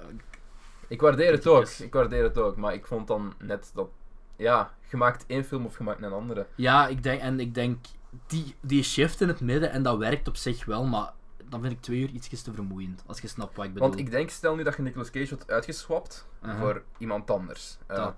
Ik 0.88 1.00
waardeer 1.00 1.32
het 1.32 1.46
ook, 1.46 1.66
ik 1.68 1.92
waardeer 1.92 2.22
het 2.22 2.38
ook, 2.38 2.56
maar 2.56 2.74
ik 2.74 2.86
vond 2.86 3.06
dan 3.06 3.34
net 3.38 3.70
dat, 3.74 3.88
ja, 4.36 4.74
je 4.90 4.96
maakt 4.96 5.24
één 5.26 5.44
film 5.44 5.66
of 5.66 5.78
je 5.78 5.84
maakt 5.84 6.02
een 6.02 6.12
andere. 6.12 6.46
ja, 6.54 6.86
ik 6.86 7.02
denk, 7.02 7.20
en 7.20 7.40
ik 7.40 7.54
denk, 7.54 7.84
die, 8.26 8.54
die 8.60 8.82
shift 8.82 9.20
in 9.20 9.28
het 9.28 9.40
midden, 9.40 9.70
en 9.70 9.82
dat 9.82 9.98
werkt 9.98 10.28
op 10.28 10.36
zich 10.36 10.64
wel, 10.64 10.84
maar 10.84 11.12
dan 11.48 11.60
vind 11.60 11.72
ik 11.72 11.80
twee 11.80 12.00
uur 12.00 12.08
ietsjes 12.10 12.42
te 12.42 12.52
vermoeiend, 12.52 13.02
als 13.06 13.20
je 13.20 13.28
snapt 13.28 13.56
wat 13.56 13.64
ik 13.66 13.72
bedoel. 13.72 13.88
Want 13.88 14.00
ik 14.00 14.10
denk, 14.10 14.30
stel 14.30 14.54
nu 14.56 14.62
dat 14.62 14.76
je 14.76 14.82
Nicolas 14.82 15.10
Cage 15.10 15.28
wordt 15.28 15.50
uitgeswapt 15.50 16.26
Aha. 16.40 16.58
voor 16.60 16.82
iemand 16.98 17.30
anders. 17.30 17.78
Eh, 17.86 17.96
Dat 17.96 18.14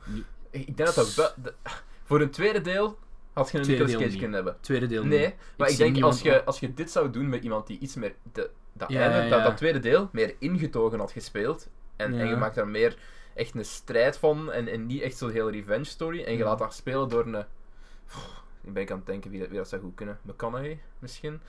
ik 0.51 0.77
denk 0.77 0.77
dat 0.77 0.95
dat 0.95 1.15
wel- 1.15 1.53
voor 2.05 2.21
een 2.21 2.31
tweede 2.31 2.61
deel 2.61 2.99
had 3.33 3.51
je 3.51 3.59
een 3.59 3.67
Nicolas 3.67 3.93
Cage 3.93 4.17
kunnen 4.17 4.33
hebben. 4.33 4.57
tweede 4.61 4.87
deel 4.87 5.05
Nee, 5.05 5.27
niet. 5.27 5.35
maar 5.57 5.71
Ik 5.71 5.77
denk 5.77 6.03
als 6.03 6.21
je, 6.21 6.45
als 6.45 6.61
je 6.61 6.75
dit 6.75 6.91
zou 6.91 7.11
doen 7.11 7.29
met 7.29 7.43
iemand 7.43 7.67
die 7.67 7.79
iets 7.79 7.95
meer 7.95 8.15
de, 8.33 8.51
dat, 8.73 8.89
Ja, 8.91 9.01
einde, 9.11 9.37
ja, 9.37 9.45
Dat, 9.45 9.57
tweede 9.57 9.79
deel 9.79 10.09
meer 10.13 10.35
ingetogen 10.39 10.99
had 10.99 11.13
gespeeld 11.13 11.69
en, 11.97 12.19
en 12.19 12.27
je 12.29 12.37
maakt 12.37 12.55
daar 12.55 12.69
meer 12.69 12.97
echt 13.35 13.55
een 13.55 13.65
strijd 13.65 14.19
van 14.19 14.53
en, 14.53 14.69
en 14.69 14.87
niet 14.87 15.03
echt 15.03 15.17
zo'n 15.17 15.31
hele 15.31 15.51
revenge 15.51 15.85
story 15.85 16.23
en 16.25 16.37
je 16.37 16.45
laat 16.45 16.59
dat 16.59 16.75
spelen 16.75 17.09
door 17.09 17.27
een... 17.27 17.45
Ik 18.63 18.73
ben 18.73 18.83
ik 18.83 18.91
aan 18.91 18.97
het 18.97 19.07
denken 19.07 19.31
wie 19.31 19.41
dat, 19.41 19.49
wie 19.49 19.59
dat 19.59 19.69
zou 19.69 19.83
goed 19.83 19.95
kunnen. 19.95 20.19
McConaughey 20.23 20.81
misschien? 20.99 21.41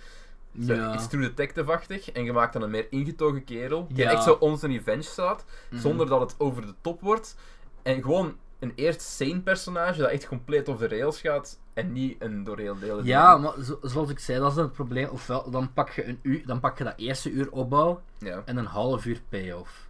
Zo, 0.66 0.74
Ja. 0.74 0.94
Iets 0.94 1.08
True 1.08 1.22
Detective-achtig 1.22 2.12
en 2.12 2.24
je 2.24 2.34
maakt 2.34 2.54
dan 2.54 2.62
een 2.62 2.70
meer 2.70 2.88
ingetogen 2.90 3.44
kerel 3.44 3.88
die 3.88 3.98
Ja. 3.98 4.12
echt 4.12 4.24
zo 4.24 4.34
ons 4.34 4.62
een 4.62 4.72
revenge 4.72 5.02
staat 5.02 5.46
Mhm. 5.70 5.82
zonder 5.82 6.08
dat 6.08 6.20
het 6.22 6.36
over 6.38 6.62
de 6.66 6.74
top 6.82 7.02
wordt. 7.02 7.36
En 7.82 8.02
gewoon 8.02 8.38
een 8.60 8.72
eerst 8.76 9.02
sane 9.02 9.40
personage 9.40 10.00
dat 10.00 10.10
echt 10.10 10.28
compleet 10.28 10.70
over 10.70 10.90
de 10.90 10.98
rails 10.98 11.22
gaat 11.22 11.60
en 11.74 11.92
niet 11.92 12.16
een 12.20 12.44
door 12.44 12.60
heel 12.60 12.80
delen. 12.80 13.06
Ja, 13.06 13.38
maar 13.38 13.54
zo- 13.64 13.80
zoals 13.82 14.10
ik 14.10 14.20
zei, 14.20 14.40
dat 14.40 14.52
is 14.52 14.58
het 14.58 14.72
probleem. 14.72 15.08
Ofwel, 15.08 15.50
dan 15.52 15.74
pak 15.74 15.90
je 15.90 16.08
een 16.08 16.20
uur, 16.22 16.46
dan 16.46 16.60
pak 16.60 16.78
je 16.78 16.84
dat 16.84 16.94
eerste 16.98 17.32
uur 17.32 17.52
opbouw 17.52 18.02
ja. 18.18 18.42
en 18.46 18.58
een 18.58 18.66
half 18.66 19.06
uur 19.06 19.22
payoff. 19.30 19.90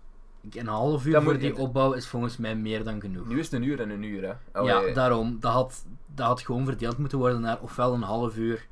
Een 0.51 0.67
half 0.67 1.05
uur 1.05 1.13
Dat 1.13 1.23
voor 1.23 1.37
die 1.37 1.57
opbouw 1.57 1.93
is 1.93 2.07
volgens 2.07 2.37
mij 2.37 2.55
meer 2.55 2.83
dan 2.83 3.01
genoeg. 3.01 3.27
Nu 3.27 3.39
is 3.39 3.45
het 3.45 3.53
een 3.53 3.63
uur 3.63 3.81
en 3.81 3.89
een 3.89 4.03
uur, 4.03 4.39
hè? 4.53 4.61
Ja, 4.61 4.93
daarom. 4.93 5.37
Dat 5.39 5.51
had, 5.51 5.85
dat 6.15 6.27
had 6.27 6.41
gewoon 6.41 6.65
verdeeld 6.65 6.97
moeten 6.97 7.17
worden 7.17 7.41
naar 7.41 7.59
ofwel 7.61 7.93
een 7.93 8.01
half 8.01 8.37
uur 8.37 8.67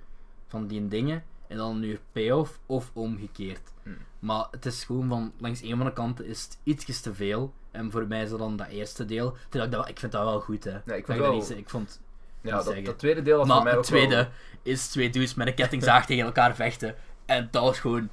van 0.48 0.68
die 0.68 0.88
dingen 0.88 1.24
en 1.48 1.58
dan 1.58 1.76
een 1.76 1.84
uur 1.84 2.00
payoff 2.12 2.60
of 2.66 2.92
omgekeerd. 2.94 3.74
Hm. 3.84 3.90
Maar 4.20 4.48
het 4.52 4.66
is 4.66 4.84
gewoon 4.84 5.08
van, 5.08 5.32
langs 5.38 5.62
een 5.62 5.78
van 5.78 5.86
de 5.86 5.94
kanten 5.94 6.26
is 6.26 6.44
het 6.44 6.58
ietsjes 6.64 7.02
te 7.02 7.14
veel. 7.14 7.54
En 7.78 7.92
voor 7.92 8.08
mij 8.08 8.22
is 8.24 8.30
dat 8.30 8.40
dan 8.40 8.56
dat 8.58 8.68
eerste 8.68 9.06
deel. 9.06 9.38
Terwijl 9.50 9.72
ik, 9.72 9.78
dat, 9.78 9.90
ik 9.90 10.00
vind 10.00 10.12
dat 10.12 10.24
wel 10.24 10.40
goed, 10.40 10.64
hè. 10.64 10.76
ik 10.78 10.84
Dat 10.86 10.96
vond 10.96 11.00
ik 11.00 11.08
dat 11.08 11.18
wel- 11.18 11.34
niet. 11.34 11.50
Ik 11.50 11.70
vond, 11.70 12.00
ja, 12.42 12.64
dat, 12.64 12.86
dat 12.86 13.00
tweede 13.00 13.22
deel 13.22 13.38
was 13.38 13.48
voor 13.48 13.64
mij 13.64 13.72
het 13.74 13.80
ook 13.80 13.90
wel- 13.90 14.00
tweede 14.08 14.30
is 14.64 14.88
twee 14.88 15.10
dudes 15.10 15.34
met 15.34 15.48
een 15.48 15.54
kettingzaag 15.56 16.06
tegen 16.06 16.26
elkaar 16.26 16.56
vechten. 16.56 16.96
En 17.26 17.48
dat 17.52 17.64
was 17.64 17.80
gewoon 17.80 18.10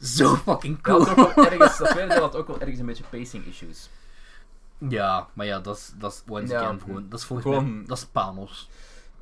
zo 0.00 0.34
fucking 0.36 0.80
Dat, 0.82 1.04
cool. 1.14 1.16
wel 1.34 1.46
ergens, 1.46 1.78
dat 1.78 1.88
tweede 1.88 2.12
deel 2.14 2.22
had 2.22 2.36
ook 2.36 2.46
wel 2.46 2.60
ergens 2.60 2.78
een 2.78 2.86
beetje 2.86 3.04
pacing 3.10 3.46
issues. 3.46 3.88
Ja, 4.78 5.28
maar 5.32 5.46
ja, 5.46 5.60
dat 5.60 5.76
is, 5.76 5.92
dat 5.98 6.12
is 6.12 6.22
once 6.32 6.52
Ja. 6.52 6.60
again 6.62 6.80
gewoon. 6.80 7.06
Dat 7.08 7.18
is 7.18 7.24
volgens 7.24 7.48
Gewoon- 7.48 7.76
mij, 7.76 7.86
dat 7.86 7.96
is 7.98 8.04
Panos. 8.04 8.68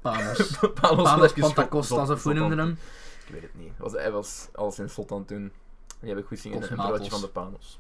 Panos. 0.00 0.58
Panos 0.80 1.02
Panos 1.10 1.32
Pantacosta, 1.32 2.04
zo 2.04 2.16
voelen 2.16 2.40
noemden 2.42 2.58
hem. 2.58 2.78
Ik 3.26 3.32
weet 3.32 3.42
het 3.42 3.54
niet. 3.54 3.72
Was, 3.76 3.92
hij 3.92 4.10
was 4.10 4.48
alles 4.54 4.78
in 4.78 4.90
slot 4.90 5.12
aan 5.12 5.18
het 5.18 5.28
doen. 5.28 5.52
Die 6.00 6.08
heb 6.08 6.18
ik 6.18 6.26
goed 6.26 6.38
zien 6.38 6.52
in 6.52 6.62
een 6.62 6.68
Cosmatos. 6.68 6.92
broodje 6.94 7.10
van 7.10 7.20
de 7.20 7.28
Panos. 7.28 7.78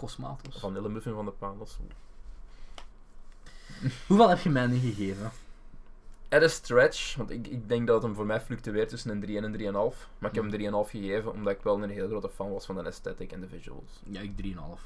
Cosmatos. 0.00 0.58
Vanille 0.58 0.88
muffin 0.88 1.14
van 1.14 1.24
de 1.24 1.30
Panos. 1.30 1.76
Hoeveel 4.06 4.28
heb 4.28 4.38
je 4.38 4.50
mij 4.50 4.66
nu 4.66 4.78
gegeven? 4.78 5.30
At 6.28 6.42
a 6.42 6.48
stretch, 6.48 7.16
want 7.16 7.30
ik, 7.30 7.46
ik 7.46 7.68
denk 7.68 7.86
dat 7.86 7.94
het 7.96 8.04
hem 8.04 8.14
voor 8.14 8.26
mij 8.26 8.40
fluctueert 8.40 8.88
tussen 8.88 9.10
een 9.10 9.20
3 9.20 9.36
en 9.36 9.44
een 9.44 9.56
3,5. 9.92 9.96
Maar 10.18 10.30
ik 10.30 10.34
heb 10.36 10.50
hem 10.50 10.84
3,5 10.84 10.90
gegeven 10.90 11.32
omdat 11.32 11.52
ik 11.52 11.62
wel 11.62 11.82
een 11.82 11.90
heel 11.90 12.06
grote 12.08 12.28
fan 12.34 12.52
was 12.52 12.66
van 12.66 12.74
de 12.74 12.84
aesthetic 12.84 13.32
en 13.32 13.40
de 13.40 13.48
visuals. 13.48 14.00
Ja, 14.04 14.20
ik 14.20 14.32
3,5, 14.36 14.40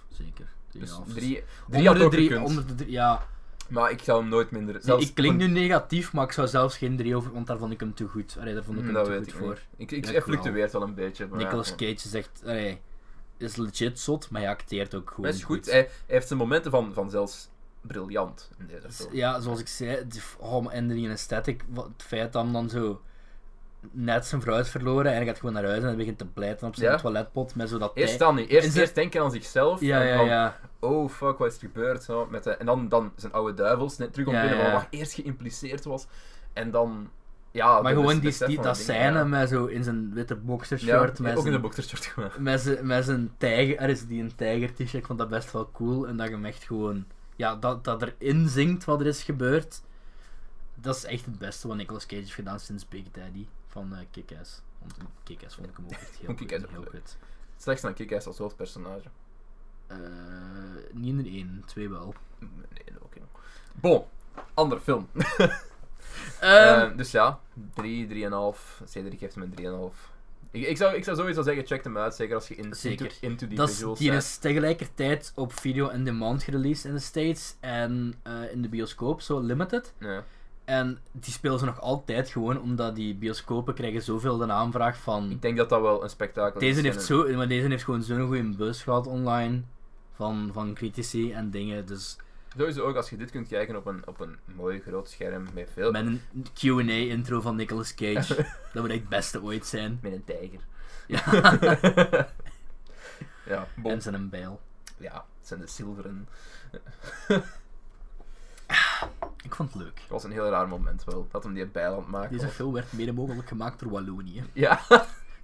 zeker. 0.08 0.46
3,5. 0.68 0.80
Dus 0.80 0.90
is- 1.06 1.14
3 1.14 1.42
onder 1.70 1.86
had 1.86 1.96
de 1.96 2.04
ook 2.04 2.10
drie, 2.12 2.40
onder 2.40 2.66
de 2.66 2.74
drie, 2.74 2.90
ja. 2.90 3.26
Maar 3.68 3.90
ik 3.90 4.02
zou 4.02 4.20
hem 4.20 4.28
nooit 4.28 4.50
minder... 4.50 4.80
Nee, 4.84 4.98
ik 5.00 5.14
klink 5.14 5.36
nu 5.36 5.46
negatief, 5.46 6.12
maar 6.12 6.24
ik 6.24 6.32
zou 6.32 6.48
zelfs 6.48 6.76
geen 6.76 6.96
3 6.96 7.16
over, 7.16 7.32
want 7.32 7.46
daar 7.46 7.58
vond 7.58 7.72
ik 7.72 7.80
hem 7.80 7.94
te 7.94 8.06
goed. 8.08 8.36
Allee, 8.40 8.54
daar 8.54 8.64
vond 8.64 8.78
ik 8.78 8.84
Hmm, 8.84 8.94
hem 8.94 9.04
dat 9.04 9.12
te 9.12 9.18
weet 9.18 9.32
goed 9.32 9.40
ik 9.40 9.46
voor. 9.46 9.60
niet. 9.76 9.90
Ik, 9.90 9.96
ik, 9.96 10.04
Ja, 10.04 10.10
hij 10.10 10.18
ik 10.18 10.24
fluctueert 10.24 10.72
wel 10.72 10.82
een 10.82 10.94
beetje. 10.94 11.26
Maar 11.26 11.38
Nicolas 11.38 11.68
ja. 11.68 11.74
Cage 11.74 12.18
is 12.18 12.28
allee, 12.44 12.80
is 13.36 13.56
legit 13.56 13.98
zot, 14.00 14.30
maar 14.30 14.40
hij 14.40 14.50
acteert 14.50 14.94
ook 14.94 15.08
gewoon 15.08 15.24
Hij 15.26 15.34
is 15.34 15.44
goed. 15.44 15.66
Hij, 15.66 15.74
hij 15.80 15.88
heeft 16.06 16.26
zijn 16.26 16.38
momenten 16.38 16.70
van, 16.70 16.92
van 16.92 17.10
zelfs 17.10 17.48
briljant 17.80 18.50
in 18.58 18.66
deze 18.66 18.90
film. 18.92 19.14
Ja, 19.14 19.40
zoals 19.40 19.60
ik 19.60 19.68
zei, 19.68 20.06
oh, 20.38 20.74
en 20.74 20.88
die 20.88 21.08
aesthetic, 21.10 21.64
wat- 21.68 21.88
het 21.92 22.02
feit 22.02 22.32
dat 22.32 22.42
hem 22.42 22.52
dan 22.52 22.68
zo 22.70 23.00
net 23.90 24.26
zijn 24.26 24.40
vrouw 24.40 24.58
is 24.58 24.68
verloren 24.68 25.10
en 25.10 25.16
hij 25.16 25.26
gaat 25.26 25.38
gewoon 25.38 25.54
naar 25.54 25.64
huis 25.64 25.80
en 25.80 25.86
hij 25.86 25.96
begint 25.96 26.18
te 26.18 26.26
pleiten 26.26 26.66
op 26.66 26.74
zijn 26.76 26.90
Ja. 26.90 26.96
toiletpot 26.98 27.54
met 27.54 27.68
zo 27.68 27.78
dat 27.78 27.90
Eerst 27.94 28.18
dan 28.18 28.34
niet. 28.34 28.48
Eerst, 28.48 28.76
eerst 28.76 28.94
denken 28.94 29.22
aan 29.22 29.30
zichzelf. 29.30 29.80
Ja, 29.80 30.00
en 30.00 30.06
ja, 30.06 30.16
van, 30.16 30.26
ja. 30.26 30.56
oh 30.80 31.10
fuck, 31.10 31.38
wat 31.38 31.48
is 31.48 31.54
er 31.54 31.60
gebeurd? 31.60 32.02
Zo, 32.04 32.26
met 32.30 32.44
de, 32.44 32.50
en 32.56 32.66
dan, 32.66 32.88
dan 32.88 33.12
zijn 33.16 33.32
oude 33.32 33.54
duivels 33.54 33.96
net 33.98 34.12
terug 34.12 34.28
op 34.28 34.32
Ja, 34.34 34.48
binnen, 34.48 34.72
wat 34.72 34.86
eerst 34.90 35.12
geïmpliceerd 35.12 35.84
was. 35.84 36.06
En 36.52 36.70
dan, 36.70 37.10
ja... 37.54 37.82
Maar 37.82 37.92
gewoon 37.92 38.18
die, 38.18 38.46
die, 38.46 38.60
dat 38.60 38.76
scène 38.76 39.18
ja. 39.18 39.24
met 39.24 39.48
zo 39.48 39.66
in 39.66 39.84
zijn 39.84 40.14
witte 40.14 40.36
boxershirt, 40.36 41.18
Ja, 41.18 41.22
met 41.22 41.32
ook 41.32 41.36
in 41.36 41.42
zijn 41.42 41.54
de 41.54 41.60
boxershort 41.60 42.06
gewoon. 42.06 42.30
Met 42.38 42.60
zijn, 42.60 42.86
met 42.86 43.04
zijn 43.04 43.34
tijger, 43.38 43.76
er 43.76 43.88
is 43.88 44.06
die 44.06 44.22
een 44.22 44.34
tijger 44.34 44.72
t-shirt, 44.72 44.94
ik 44.94 45.06
vond 45.06 45.18
dat 45.18 45.28
best 45.28 45.52
wel 45.52 45.70
cool. 45.72 46.08
En 46.08 46.16
dat 46.16 46.26
je 46.26 46.32
hem 46.32 46.44
echt 46.44 46.64
gewoon, 46.64 47.06
ja, 47.36 47.56
dat, 47.56 47.84
dat 47.84 48.02
erin 48.02 48.48
zingt 48.48 48.84
wat 48.84 49.00
er 49.00 49.06
is 49.06 49.22
gebeurd. 49.22 49.82
Dat 50.74 50.96
is 50.96 51.04
echt 51.04 51.24
het 51.24 51.38
beste 51.38 51.68
wat 51.68 51.76
Nicolas 51.76 52.06
Cage 52.06 52.20
heeft 52.20 52.34
gedaan 52.34 52.60
sinds 52.60 52.88
Big 52.88 53.10
Daddy 53.10 53.46
van 53.66 53.94
eh 53.94 53.98
Kick-Ass. 54.10 54.62
Want 54.78 54.96
in 54.98 55.06
Kick-Ass 55.22 55.54
vond 55.54 55.68
ik 55.68 55.76
hem 55.76 55.84
ook 55.84 55.92
echt 55.92 56.16
heel 56.16 56.28
goed. 56.36 56.42
Ook 56.42 56.50
heel 56.50 56.80
leuk. 56.80 56.90
goed. 56.90 57.16
Slechts 57.56 57.82
dan 57.82 57.94
Kick-Ass 57.94 58.26
als 58.26 58.38
hoofdpersonage. 58.38 59.08
Eh, 59.86 59.98
niet 60.92 61.26
in 61.26 61.26
één, 61.26 61.62
twee 61.66 61.88
wel. 61.88 62.14
Nee, 62.38 63.00
ook 63.02 63.14
jong. 63.14 63.28
Bon, 63.74 64.04
andere 64.54 64.80
film. 64.80 65.08
Ehm, 66.40 66.90
Eh, 66.90 66.96
dus 66.96 67.10
ja, 67.10 67.38
3, 67.74 68.06
3,5. 68.06 68.80
Cedric 68.84 69.18
geeft 69.18 69.34
hem 69.34 69.42
een 69.42 69.54
3,5. 69.54 70.12
Ik, 70.50 70.66
ik, 70.66 70.76
zou, 70.76 70.94
ik 70.94 71.04
zou 71.04 71.16
sowieso 71.16 71.42
zeggen, 71.42 71.66
check 71.66 71.84
hem 71.84 71.98
uit, 71.98 72.14
zeker 72.14 72.34
als 72.34 72.48
je 72.48 72.54
in, 72.54 72.74
Zeker. 72.74 73.12
into, 73.20 73.46
die 73.46 73.56
dat 73.56 73.68
is, 73.68 73.74
visuals 73.74 73.98
die 73.98 74.12
is 74.12 74.36
tegelijkertijd 74.36 75.32
op 75.34 75.52
video 75.52 75.88
on 75.88 76.04
demand 76.04 76.42
gereleased 76.42 76.84
in 76.84 76.92
de 76.92 76.98
States 76.98 77.56
en 77.60 78.14
eh, 78.22 78.52
in 78.52 78.62
de 78.62 78.68
bioscoop, 78.68 79.20
zo 79.20 79.40
limited. 79.40 79.92
Ja. 79.98 80.24
En 80.64 80.98
die 81.12 81.32
spelen 81.32 81.58
ze 81.58 81.64
nog 81.64 81.80
altijd 81.80 82.28
gewoon 82.28 82.60
omdat 82.60 82.96
die 82.96 83.14
bioscopen 83.14 83.74
krijgen 83.74 84.02
zoveel 84.02 84.36
de 84.36 84.52
aanvraag 84.52 84.96
van... 84.98 85.30
Ik 85.30 85.42
denk 85.42 85.56
dat 85.56 85.68
dat 85.68 85.80
wel 85.80 86.02
een 86.02 86.10
spektakel 86.10 86.60
is. 86.60 86.66
Deze 86.66 86.78
En 86.78 86.84
heeft, 86.84 87.04
zo, 87.04 87.36
maar 87.36 87.48
deze 87.48 87.68
heeft 87.68 87.84
gewoon 87.84 88.02
zo'n 88.02 88.26
goede 88.26 88.56
bus 88.56 88.82
gehad 88.82 89.06
online 89.06 89.62
van, 90.14 90.50
van 90.52 90.74
critici 90.74 91.32
en 91.32 91.50
dingen. 91.50 91.86
Dus 91.86 92.16
Sowieso 92.56 92.84
ook 92.84 92.96
als 92.96 93.10
je 93.10 93.16
dit 93.16 93.30
kunt 93.30 93.48
kijken 93.48 93.76
op 93.76 93.86
een, 93.86 94.06
op 94.06 94.20
een 94.20 94.38
mooi 94.44 94.80
groot 94.80 95.08
scherm 95.08 95.46
met 95.54 95.70
veel... 95.72 95.90
met 95.90 96.06
een 96.06 96.20
QA-intro 96.54 97.40
van 97.40 97.56
Nicolas 97.56 97.94
Cage, 97.94 98.34
dat 98.72 98.82
moet 98.82 98.90
echt 98.90 99.00
het 99.00 99.08
beste 99.08 99.42
ooit 99.42 99.66
zijn. 99.66 99.98
Met 100.02 100.12
een 100.12 100.24
tijger. 100.24 100.60
Ja. 101.06 101.22
ja, 103.52 103.66
bon. 103.76 103.92
en 103.92 104.02
zijn 104.02 104.14
een 104.14 104.28
bijl. 104.28 104.60
Ja, 104.96 105.14
het 105.38 105.48
zijn 105.48 105.60
de 105.60 105.66
zilveren. 105.66 106.28
Ik 109.42 109.54
vond 109.54 109.72
het 109.72 109.82
leuk. 109.82 110.00
Het 110.00 110.08
was 110.08 110.24
een 110.24 110.32
heel 110.32 110.48
raar 110.48 110.68
moment 110.68 111.04
wel, 111.04 111.28
dat 111.30 111.44
hem 111.44 111.54
die 111.54 111.66
bijl 111.66 111.92
aan 111.92 111.98
het 111.98 112.08
maken 112.08 112.32
Deze 112.32 112.44
was. 112.44 112.54
film 112.54 112.72
werd 112.72 112.92
mede 112.92 113.12
mogelijk 113.12 113.48
gemaakt 113.48 113.80
door 113.80 113.90
Wallonië. 113.90 114.44
Ja. 114.52 114.80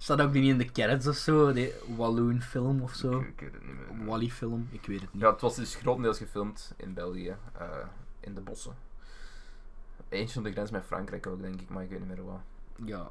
Staat 0.01 0.21
ook 0.21 0.31
niet 0.33 0.43
in 0.49 0.57
de 0.57 0.71
credits 0.71 1.07
of 1.07 1.15
zo, 1.15 1.53
de 1.53 1.81
Walloon 1.97 2.41
film 2.41 2.81
of 2.81 2.93
zo. 2.93 3.19
Ik, 3.19 3.27
ik 3.27 3.39
weet 3.39 3.53
het 3.53 3.65
niet 3.65 3.75
meer. 3.97 4.05
Wally 4.05 4.29
film, 4.29 4.67
ik 4.71 4.85
weet 4.85 5.01
het 5.01 5.13
niet. 5.13 5.21
Ja, 5.21 5.31
het 5.31 5.41
was 5.41 5.55
dus 5.55 5.75
grotendeels 5.75 6.17
gefilmd 6.17 6.73
in 6.77 6.93
België, 6.93 7.35
eh, 7.59 7.67
in 8.19 8.33
de 8.35 8.41
bossen. 8.41 8.75
Eentje 10.09 10.39
op 10.39 10.45
de 10.45 10.51
grens 10.51 10.71
met 10.71 10.83
Frankrijk 10.85 11.27
ook, 11.27 11.41
denk 11.41 11.61
ik, 11.61 11.69
maar 11.69 11.83
ik 11.83 11.89
weet 11.89 11.99
niet 11.99 12.07
meer 12.07 12.25
wat. 12.25 12.39
Ja, 12.85 13.07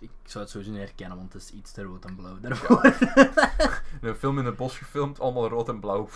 ik 0.00 0.10
zou 0.24 0.44
het 0.44 0.52
sowieso 0.52 0.72
niet 0.72 0.80
herkennen, 0.82 1.16
want 1.16 1.32
het 1.32 1.42
is 1.42 1.50
iets 1.50 1.72
te 1.72 1.82
rood 1.82 2.04
en 2.04 2.16
blauw 2.16 2.40
daarvoor. 2.40 2.84
Een 4.08 4.14
film 4.14 4.38
in 4.38 4.44
het 4.44 4.56
bos 4.56 4.78
gefilmd, 4.78 5.20
allemaal 5.20 5.48
rood 5.48 5.68
en 5.68 5.80
blauw. 5.80 6.08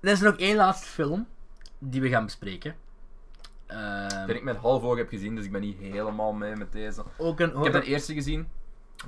er 0.00 0.10
is 0.12 0.20
nog 0.20 0.36
één 0.36 0.56
laatste 0.56 0.86
film 0.86 1.26
die 1.78 2.00
we 2.00 2.08
gaan 2.08 2.24
bespreken. 2.24 2.74
Die 4.26 4.34
ik 4.34 4.42
met 4.42 4.56
half 4.56 4.82
oog 4.82 4.96
heb 4.96 5.08
gezien, 5.08 5.34
dus 5.34 5.44
ik 5.44 5.52
ben 5.52 5.60
niet 5.60 5.78
helemaal 5.78 6.32
mee 6.32 6.56
met 6.56 6.72
deze. 6.72 7.04
ook 7.18 7.40
een, 7.40 7.56
Ik 7.56 7.64
heb 7.64 7.74
een- 7.74 7.80
de 7.80 7.86
eerste 7.86 8.14
gezien 8.14 8.48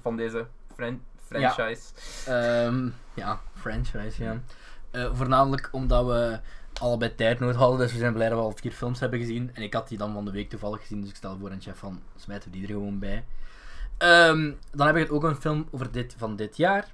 van 0.03 0.17
deze 0.17 0.47
fran 0.75 1.01
franchise. 1.27 1.83
Ehm, 2.27 2.89
ja, 3.15 3.41
franchise, 3.55 4.23
ja. 4.23 4.41
Eh, 4.91 5.11
voornamelijk 5.13 5.69
omdat 5.73 6.07
we 6.07 6.41
allebei 6.81 7.15
tijdnood 7.15 7.55
hadden, 7.55 7.79
dus 7.79 7.93
we 7.93 7.99
zijn 7.99 8.13
blij 8.13 8.29
dat 8.29 8.39
we 8.39 8.45
al 8.45 8.53
vier 8.57 8.73
films 8.73 9.01
hebben 9.01 9.19
gezien. 9.19 9.51
En 9.55 9.63
ik 9.63 9.75
had 9.75 9.89
die 9.89 9.99
dan 9.99 10.13
van 10.13 10.25
de 10.25 10.31
week 10.31 10.51
toevallig 10.51 10.81
gezien, 10.81 11.01
dus 11.01 11.11
ik 11.11 11.17
stel 11.17 11.37
voor 11.39 11.51
aan 11.51 11.61
chef 11.61 11.79
van, 11.79 12.03
smijten 12.17 12.51
we 12.51 12.57
die 12.57 12.67
er 12.67 12.73
gewoon 12.73 12.99
bij. 12.99 13.25
Ehm, 13.99 14.53
dan 14.73 14.87
heb 14.87 14.97
ik 14.97 15.03
het 15.03 15.11
ook 15.11 15.25
een 15.25 15.37
film 15.37 15.69
over 15.71 15.93
dit, 15.93 16.15
van 16.19 16.37
dit 16.37 16.57
jaar, 16.57 16.89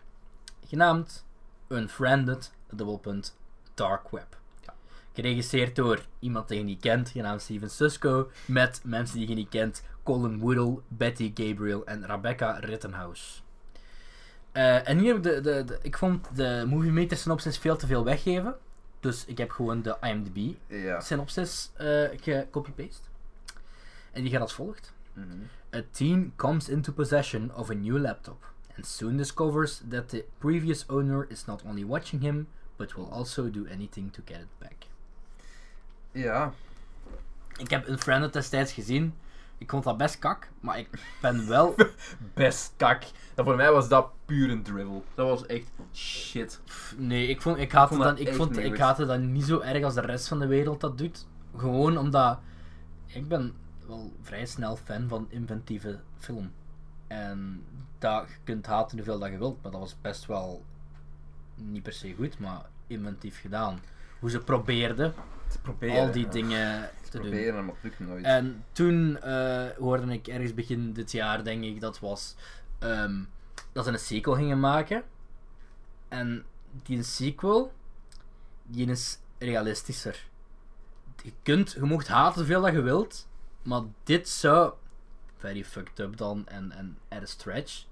genaamd 0.66 1.24
Unfriended, 1.68 2.52
dubbelpunt, 2.70 3.36
Dark 3.74 4.10
Web. 4.10 4.38
Ja. 4.60 4.74
Geregisseerd 5.12 5.76
door 5.76 6.06
iemand 6.18 6.48
die 6.48 6.58
je 6.58 6.64
niet 6.64 6.80
kent, 6.80 7.08
genaamd 7.08 7.42
Steven 7.42 7.70
Susko, 7.70 8.30
met 8.44 8.80
mensen 8.84 9.18
die 9.18 9.28
je 9.28 9.34
niet 9.34 9.48
kent, 9.48 9.82
Colin 10.10 10.38
Woodle, 10.40 10.80
Betty 10.88 11.30
Gabriel 11.34 11.84
en 11.86 12.06
Rebecca 12.06 12.52
Rittenhouse. 12.58 13.40
Eh, 14.52 14.88
en 14.88 14.98
hier, 14.98 15.22
de, 15.22 15.40
de, 15.40 15.64
de, 15.64 15.78
ik 15.82 15.96
vond 15.98 16.36
de 16.36 16.64
Movie 16.68 16.90
Meter 16.90 17.16
synopsis 17.16 17.58
veel 17.58 17.76
te 17.76 17.86
veel 17.86 18.04
weggeven. 18.04 18.54
Dus 19.00 19.24
ik 19.24 19.38
heb 19.38 19.50
gewoon 19.50 19.82
de 19.82 19.96
IMDb 20.00 20.54
Ja. 20.66 21.00
synopsis 21.00 21.70
eh 21.76 22.08
gecopy-paste. 22.20 23.08
En 24.12 24.22
die 24.22 24.30
gaat 24.30 24.40
als 24.40 24.52
volgt. 24.52 24.92
Mhm. 25.12 25.26
A 25.74 25.82
teen 25.90 26.32
comes 26.36 26.68
into 26.68 26.92
possession 26.92 27.54
of 27.54 27.70
a 27.70 27.74
new 27.74 27.98
laptop 27.98 28.52
and 28.76 28.86
soon 28.86 29.16
discovers 29.16 29.82
that 29.88 30.08
the 30.08 30.24
previous 30.38 30.86
owner 30.86 31.26
is 31.28 31.44
not 31.44 31.62
only 31.66 31.84
watching 31.86 32.22
him, 32.22 32.48
but 32.76 32.94
will 32.94 33.08
also 33.10 33.50
do 33.50 33.66
anything 33.72 34.12
to 34.12 34.22
get 34.24 34.38
it 34.40 34.58
back. 34.58 34.76
Ja. 36.12 36.52
Ik 37.56 37.70
heb 37.70 37.88
Unfriended 37.88 38.32
destijds 38.32 38.72
gezien. 38.72 39.14
Ik 39.60 39.70
vond 39.70 39.84
dat 39.84 39.96
best 39.96 40.18
kak, 40.18 40.48
maar 40.60 40.78
ik 40.78 40.88
ben 41.20 41.48
wel... 41.48 41.74
Best 42.34 42.72
kak. 42.76 43.02
Dat 43.34 43.44
voor 43.44 43.56
mij 43.56 43.72
was 43.72 43.88
dat 43.88 44.10
puur 44.24 44.50
een 44.50 44.62
drivel. 44.62 45.04
Dat 45.14 45.28
was 45.28 45.46
echt 45.46 45.70
shit. 45.92 46.60
Nee, 46.96 47.26
ik, 47.26 47.42
vond, 47.42 47.58
ik, 47.58 47.72
haatte 47.72 47.94
vond 47.94 48.06
dat 48.06 48.16
dan, 48.16 48.26
ik, 48.26 48.34
vond, 48.34 48.50
niet 48.50 48.64
ik 48.64 48.78
haatte 48.78 49.06
dat 49.06 49.20
niet 49.20 49.44
zo 49.44 49.60
erg 49.60 49.84
als 49.84 49.94
de 49.94 50.00
rest 50.00 50.28
van 50.28 50.38
de 50.38 50.46
wereld 50.46 50.80
dat 50.80 50.98
doet. 50.98 51.26
Gewoon 51.56 51.98
omdat... 51.98 52.38
Ik 53.06 53.28
ben 53.28 53.54
wel 53.86 54.12
vrij 54.22 54.46
snel 54.46 54.76
fan 54.76 55.08
van 55.08 55.26
inventieve 55.30 56.00
film. 56.18 56.52
En 57.06 57.64
dat, 57.98 58.28
je 58.28 58.36
kunt 58.44 58.66
haten 58.66 58.96
hoeveel 58.96 59.18
dat 59.18 59.30
je 59.30 59.38
wilt, 59.38 59.62
maar 59.62 59.72
dat 59.72 59.80
was 59.80 59.96
best 60.00 60.26
wel... 60.26 60.64
Niet 61.54 61.82
per 61.82 61.92
se 61.92 62.14
goed, 62.14 62.38
maar 62.38 62.62
inventief 62.86 63.40
gedaan. 63.40 63.80
Hoe 64.18 64.30
ze 64.30 64.38
probeerden 64.38 65.14
al 65.80 66.10
die 66.10 66.24
ja. 66.24 66.30
dingen 66.30 66.90
te 67.10 67.18
doen. 67.20 67.30
Proberen, 67.30 67.64
maar 67.64 67.74
het 67.74 67.82
lukt 67.82 67.98
nooit. 67.98 68.24
En 68.24 68.64
toen 68.72 69.20
eh, 69.22 69.66
hoorde 69.78 70.12
ik 70.12 70.26
ergens 70.26 70.54
begin 70.54 70.92
dit 70.92 71.12
jaar, 71.12 71.44
denk 71.44 71.64
ik, 71.64 71.80
dat 71.80 71.98
was 71.98 72.36
ehm, 72.78 73.22
dat 73.72 73.84
ze 73.84 73.90
een 73.92 73.98
sequel 73.98 74.34
gingen 74.34 74.60
maken. 74.60 75.02
En 76.08 76.44
die 76.82 77.02
sequel, 77.02 77.72
die 78.66 78.86
is 78.86 79.18
realistischer. 79.38 80.28
Je 81.22 81.32
kunt, 81.42 81.72
je 81.72 81.80
mocht 81.82 82.08
haten 82.08 82.40
zoveel 82.40 82.60
dat 82.62 82.72
je 82.72 82.80
wilt, 82.80 83.28
maar 83.62 83.82
dit 84.04 84.28
zou 84.28 84.72
very 85.36 85.64
fucked 85.64 85.98
up 85.98 86.16
dan 86.16 86.46
en, 86.46 86.72
en 86.72 86.98
at 87.08 87.22
a 87.22 87.26
stretch. 87.26 87.84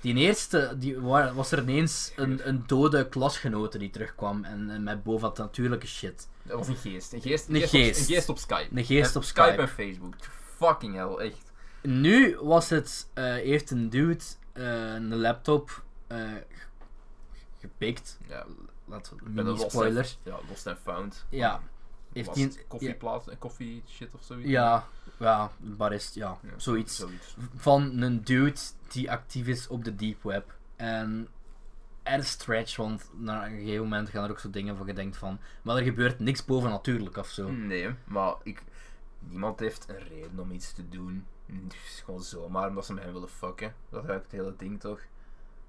Die 0.00 0.14
eerste, 0.14 0.74
die 0.78 0.98
wa- 1.00 1.32
was 1.32 1.52
er 1.52 1.58
ineens 1.62 2.12
een, 2.16 2.48
een 2.48 2.62
dode 2.66 3.08
klasgenote 3.08 3.78
die 3.78 3.90
terugkwam 3.90 4.44
en, 4.44 4.70
en 4.70 4.82
met 4.82 5.02
bovennatuurlijke 5.02 5.86
shit. 5.86 6.28
Dat 6.42 6.58
was 6.58 6.68
een 6.68 6.76
geest. 6.76 7.12
Een 7.12 7.20
geest, 7.20 7.48
Een 7.48 7.54
geest, 7.54 7.64
Op, 7.64 7.70
geest. 7.80 8.00
een 8.00 8.14
geest 8.14 8.28
op 8.28 8.38
Skype. 8.38 8.76
Een 8.78 8.84
geest 8.84 9.16
op 9.16 9.24
Skype. 9.24 9.60
en 9.62 9.68
Facebook. 9.68 10.14
Fucking 10.56 10.94
hell, 10.94 11.26
echt. 11.26 11.52
Nu 11.82 12.38
was 12.40 12.68
het, 12.68 13.08
eh, 13.14 13.24
heeft 13.24 13.70
een 13.70 13.90
dude 13.90 14.24
eh, 14.52 14.92
een 14.94 15.14
laptop 15.16 15.84
eh, 16.06 16.18
gepikt. 17.58 18.18
Ja, 18.28 18.46
Laten 18.84 19.16
we 19.34 19.42
lost 19.42 19.70
spoiler. 19.70 20.02
and- 20.02 20.18
Ja, 20.22 20.38
lost 20.48 20.66
and 20.66 20.78
found. 20.82 21.26
Ja. 21.28 21.60
Heeft 22.12 22.34
die 22.34 22.44
het 22.44 22.64
koffieplaats 22.68 23.28
en 23.28 23.38
koffie 23.38 23.82
shit 23.88 24.14
of 24.14 24.20
zoiets? 24.22 24.48
Ja, 24.48 24.86
ja, 25.18 25.50
een 25.64 25.76
barist, 25.76 26.14
ja, 26.14 26.38
Ja, 26.42 26.48
zoiets. 26.56 26.96
Zoiets. 26.96 27.34
Van 27.56 28.00
een 28.02 28.22
dude 28.24 28.60
die 28.88 29.10
actief 29.10 29.46
is 29.46 29.68
op 29.68 29.84
de 29.84 29.96
deep 29.96 30.22
web. 30.22 30.54
En 30.76 31.28
er 32.02 32.24
stretch, 32.24 32.76
want 32.76 33.10
na 33.16 33.44
een 33.46 33.58
gegeven 33.58 33.82
moment 33.82 34.08
gaan 34.08 34.24
er 34.24 34.30
ook 34.30 34.38
zo 34.38 34.50
dingen 34.50 34.76
van 34.76 34.86
je 34.86 34.92
denkt 34.94 35.16
van, 35.16 35.40
maar 35.62 35.76
er 35.76 35.82
gebeurt 35.82 36.18
niks 36.18 36.44
bovennatuurlijk 36.44 37.16
of 37.16 37.28
zo. 37.28 37.50
Nee, 37.50 37.94
maar 38.04 38.34
ik, 38.42 38.62
niemand 39.18 39.60
heeft 39.60 39.88
een 39.88 39.98
reden 40.08 40.38
om 40.38 40.50
iets 40.50 40.72
te 40.72 40.88
doen. 40.88 41.26
Het 41.46 41.74
is 41.86 42.02
gewoon 42.04 42.22
zomaar 42.22 42.68
omdat 42.68 42.86
ze 42.86 42.94
hem 42.94 43.12
willen 43.12 43.28
fucken. 43.28 43.74
Dat 43.88 44.02
is 44.02 44.08
eigenlijk 44.08 44.24
het 44.30 44.40
hele 44.40 44.56
ding 44.56 44.80
toch? 44.80 45.00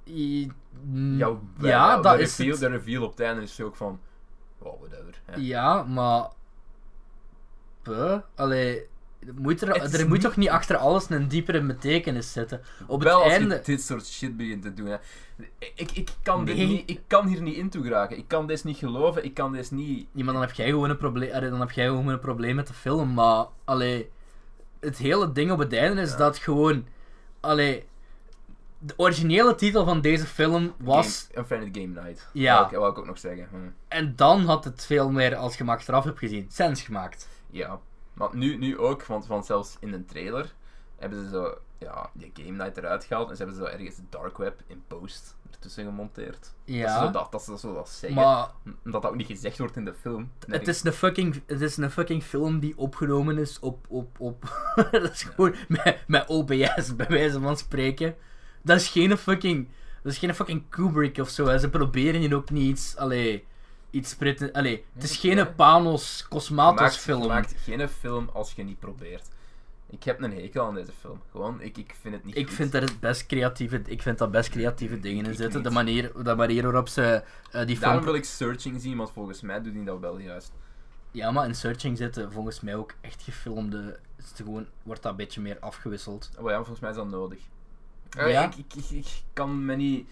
I- 0.05 0.51
mm, 0.83 1.17
Jouw, 1.17 1.41
ja, 1.59 1.95
de 1.95 2.01
dat 2.01 2.19
is 2.19 2.37
reveal, 2.37 2.51
het. 2.51 2.59
De 2.59 2.67
reveal 2.67 3.03
op 3.03 3.09
het 3.11 3.19
einde 3.19 3.41
is 3.41 3.61
ook 3.61 3.75
van... 3.75 3.99
Oh, 4.57 4.79
whatever. 4.79 5.21
Hè. 5.25 5.35
Ja, 5.35 5.83
maar. 5.83 6.29
Puh, 7.81 8.19
allee. 8.35 8.87
Er 9.27 9.33
Moet 9.35 9.61
er, 9.61 9.67
Het 9.81 9.93
er 9.93 10.01
moet 10.03 10.11
niet- 10.11 10.21
toch 10.21 10.35
niet 10.37 10.49
achter 10.49 10.75
alles 10.77 11.09
een 11.09 11.27
diepere 11.27 11.61
betekenis 11.61 12.31
zitten? 12.31 12.61
Op 12.87 12.99
het 12.99 13.07
Wel 13.09 13.23
als 13.23 13.31
einde. 13.31 13.55
je 13.55 13.61
dit 13.63 13.81
soort 13.81 14.05
shit 14.05 14.37
begint 14.37 14.61
te 14.61 14.73
doen. 14.73 14.85
Hè. 14.87 14.97
Ik, 15.75 15.91
ik, 15.91 16.09
kan 16.23 16.45
dit 16.45 16.57
niet, 16.57 16.89
ik 16.89 16.99
kan 17.07 17.27
hier 17.27 17.41
niet 17.41 17.55
in 17.55 17.69
toe 17.69 17.83
geraken. 17.83 18.17
Ik 18.17 18.27
kan 18.27 18.47
dit 18.47 18.63
niet 18.63 18.77
geloven. 18.77 19.23
Ik 19.25 19.33
kan 19.33 19.51
dit 19.51 19.71
niet... 19.71 20.07
Ja, 20.11 20.23
maar 20.23 20.33
dan 20.33 20.41
heb 20.41 20.51
jij 20.51 20.69
gewoon 20.69 20.89
een 20.89 20.97
probleem. 20.97 21.31
Dan 21.41 21.59
heb 21.59 21.71
jij 21.71 21.85
gewoon 21.85 22.07
een 22.07 22.19
probleem 22.19 22.55
met 22.55 22.67
de 22.67 22.73
film. 22.73 23.13
Maar 23.13 23.45
allee, 23.65 24.09
het 24.79 24.97
hele 24.97 25.31
ding 25.31 25.51
op 25.51 25.59
het 25.59 25.73
einde 25.73 26.01
is 26.01 26.11
Ja. 26.11 26.17
dat 26.17 26.37
gewoon. 26.37 26.85
Allee, 27.39 27.85
de 28.79 28.93
originele 28.97 29.55
titel 29.55 29.85
van 29.85 30.01
deze 30.01 30.25
film 30.25 30.73
was. 30.77 31.27
Game, 31.31 31.39
Unfriended 31.39 31.81
Game 31.81 32.01
Night. 32.01 32.29
Ja. 32.33 32.53
Wou 32.53 32.65
ik, 32.71 32.77
wou 32.77 32.91
ik 32.91 32.97
ook 32.97 33.05
nog 33.05 33.19
zeggen. 33.19 33.47
Hm. 33.51 33.55
En 33.87 34.13
dan 34.15 34.45
had 34.45 34.63
het 34.63 34.85
veel 34.85 35.11
meer, 35.11 35.35
als 35.35 35.51
je 35.51 35.57
hem 35.63 35.69
achteraf 35.69 36.03
hebt 36.03 36.19
gezien, 36.19 36.45
sens 36.49 36.81
gemaakt. 36.81 37.27
Ja. 37.49 37.79
Maar 38.21 38.35
nu, 38.35 38.57
nu 38.57 38.77
ook, 38.77 39.05
want, 39.05 39.27
want 39.27 39.45
zelfs 39.45 39.77
in 39.79 39.93
een 39.93 40.05
trailer 40.05 40.53
hebben 40.95 41.23
ze 41.23 41.29
zo 41.29 41.57
ja, 41.77 42.09
die 42.13 42.31
Game 42.33 42.63
Night 42.63 42.77
eruit 42.77 43.03
gehaald 43.03 43.29
en 43.29 43.35
ze 43.35 43.43
hebben 43.43 43.61
zo 43.61 43.67
ergens 43.71 43.95
Dark 44.09 44.37
Web 44.37 44.61
in 44.67 44.83
post 44.87 45.35
ertussen 45.51 45.85
gemonteerd. 45.85 46.39
Dat 46.39 46.51
ze 46.65 46.73
Ja. 46.73 47.07
dat, 47.07 47.31
dat 47.31 47.43
ze 47.43 47.57
zo 47.57 47.73
dat 47.73 47.89
zeggen. 47.89 48.21
Maar 48.21 48.51
Omdat 48.85 49.01
dat 49.01 49.11
ook 49.11 49.17
niet 49.17 49.27
gezegd 49.27 49.57
wordt 49.57 49.75
in 49.75 49.85
de 49.85 49.93
film. 49.93 50.31
Het 50.47 50.67
is, 50.67 50.83
een 50.83 50.93
fucking, 50.93 51.41
het 51.45 51.61
is 51.61 51.77
een 51.77 51.91
fucking 51.91 52.23
film 52.23 52.59
die 52.59 52.77
opgenomen 52.77 53.37
is 53.37 53.59
op. 53.59 53.85
op, 53.89 54.19
op 54.19 54.43
dat 54.91 55.11
is 55.11 55.23
gewoon 55.23 55.55
met, 55.67 56.03
met 56.07 56.27
OBS, 56.27 56.95
bij 56.95 57.07
wijze 57.07 57.39
van 57.39 57.57
spreken. 57.57 58.15
Dat 58.61 58.77
is 58.77 58.89
geen 58.89 59.17
fucking. 59.17 59.67
Dat 60.03 60.11
is 60.11 60.17
geen 60.17 60.35
fucking 60.35 60.69
Kubrick 60.69 61.17
of 61.17 61.29
zo. 61.29 61.45
Hè. 61.45 61.59
Ze 61.59 61.69
proberen 61.69 62.19
hier 62.19 62.35
ook 62.35 62.49
niet 62.49 62.69
iets. 62.69 62.97
Allee. 62.97 63.45
Iets. 63.91 64.17
Allee. 64.51 64.85
Het 64.93 65.03
is 65.03 65.17
geen 65.17 65.37
Ja. 65.37 65.45
Panos 65.45 66.25
Cosmatos 66.29 66.97
film. 66.97 67.21
Je 67.21 67.27
maakt 67.27 67.55
geen 67.63 67.89
film 67.89 68.29
als 68.33 68.53
je 68.53 68.63
niet 68.63 68.79
probeert. 68.79 69.29
Ik 69.89 70.03
heb 70.03 70.21
een 70.21 70.33
hekel 70.33 70.65
aan 70.65 70.75
deze 70.75 70.91
film. 70.99 71.21
Gewoon, 71.31 71.61
ik, 71.61 71.77
ik 71.77 71.95
vind 72.01 72.13
het 72.15 72.23
niet 72.23 72.37
Ik 72.37 72.47
goed. 72.47 72.55
vind, 72.55 72.73
er 72.73 72.89
best 72.99 73.25
creatieve, 73.25 73.81
ik 73.85 74.01
vind 74.01 74.17
dat 74.17 74.31
best 74.31 74.49
creatieve 74.49 74.99
dingen 74.99 75.25
in 75.25 75.35
zitten. 75.35 75.63
De 75.63 75.69
manier, 75.69 76.11
de 76.23 76.35
manier 76.35 76.63
waarop 76.63 76.87
ze 76.87 77.23
eh, 77.51 77.65
die 77.65 77.79
Daarom 77.79 78.03
wil 78.03 78.15
ik 78.15 78.23
Searching 78.25 78.81
zien, 78.81 78.97
want 78.97 79.11
volgens 79.11 79.41
mij 79.41 79.61
doet 79.61 79.73
hij 79.73 79.83
dat 79.83 79.99
wel 79.99 80.17
juist. 80.19 80.51
Ja, 81.11 81.31
maar 81.31 81.45
in 81.47 81.55
Searching 81.55 81.97
zitten 81.97 82.31
volgens 82.31 82.61
mij 82.61 82.75
ook 82.75 82.93
echt 83.01 83.21
gefilmde. 83.23 83.99
Het 84.15 84.33
gewoon, 84.35 84.67
wordt 84.83 85.01
dat 85.01 85.11
een 85.11 85.17
beetje 85.17 85.41
meer 85.41 85.57
afgewisseld. 85.59 86.29
Oh 86.39 86.49
ja, 86.49 86.55
volgens 86.55 86.79
mij 86.79 86.89
is 86.89 86.95
dat 86.95 87.09
nodig. 87.09 87.39
Ja? 88.09 88.21
Eh, 88.25 88.43
ik, 88.43 88.55
ik, 88.55 88.73
ik, 88.75 88.89
ik 88.89 89.21
kan 89.33 89.65
me 89.65 89.75
niet... 89.75 90.07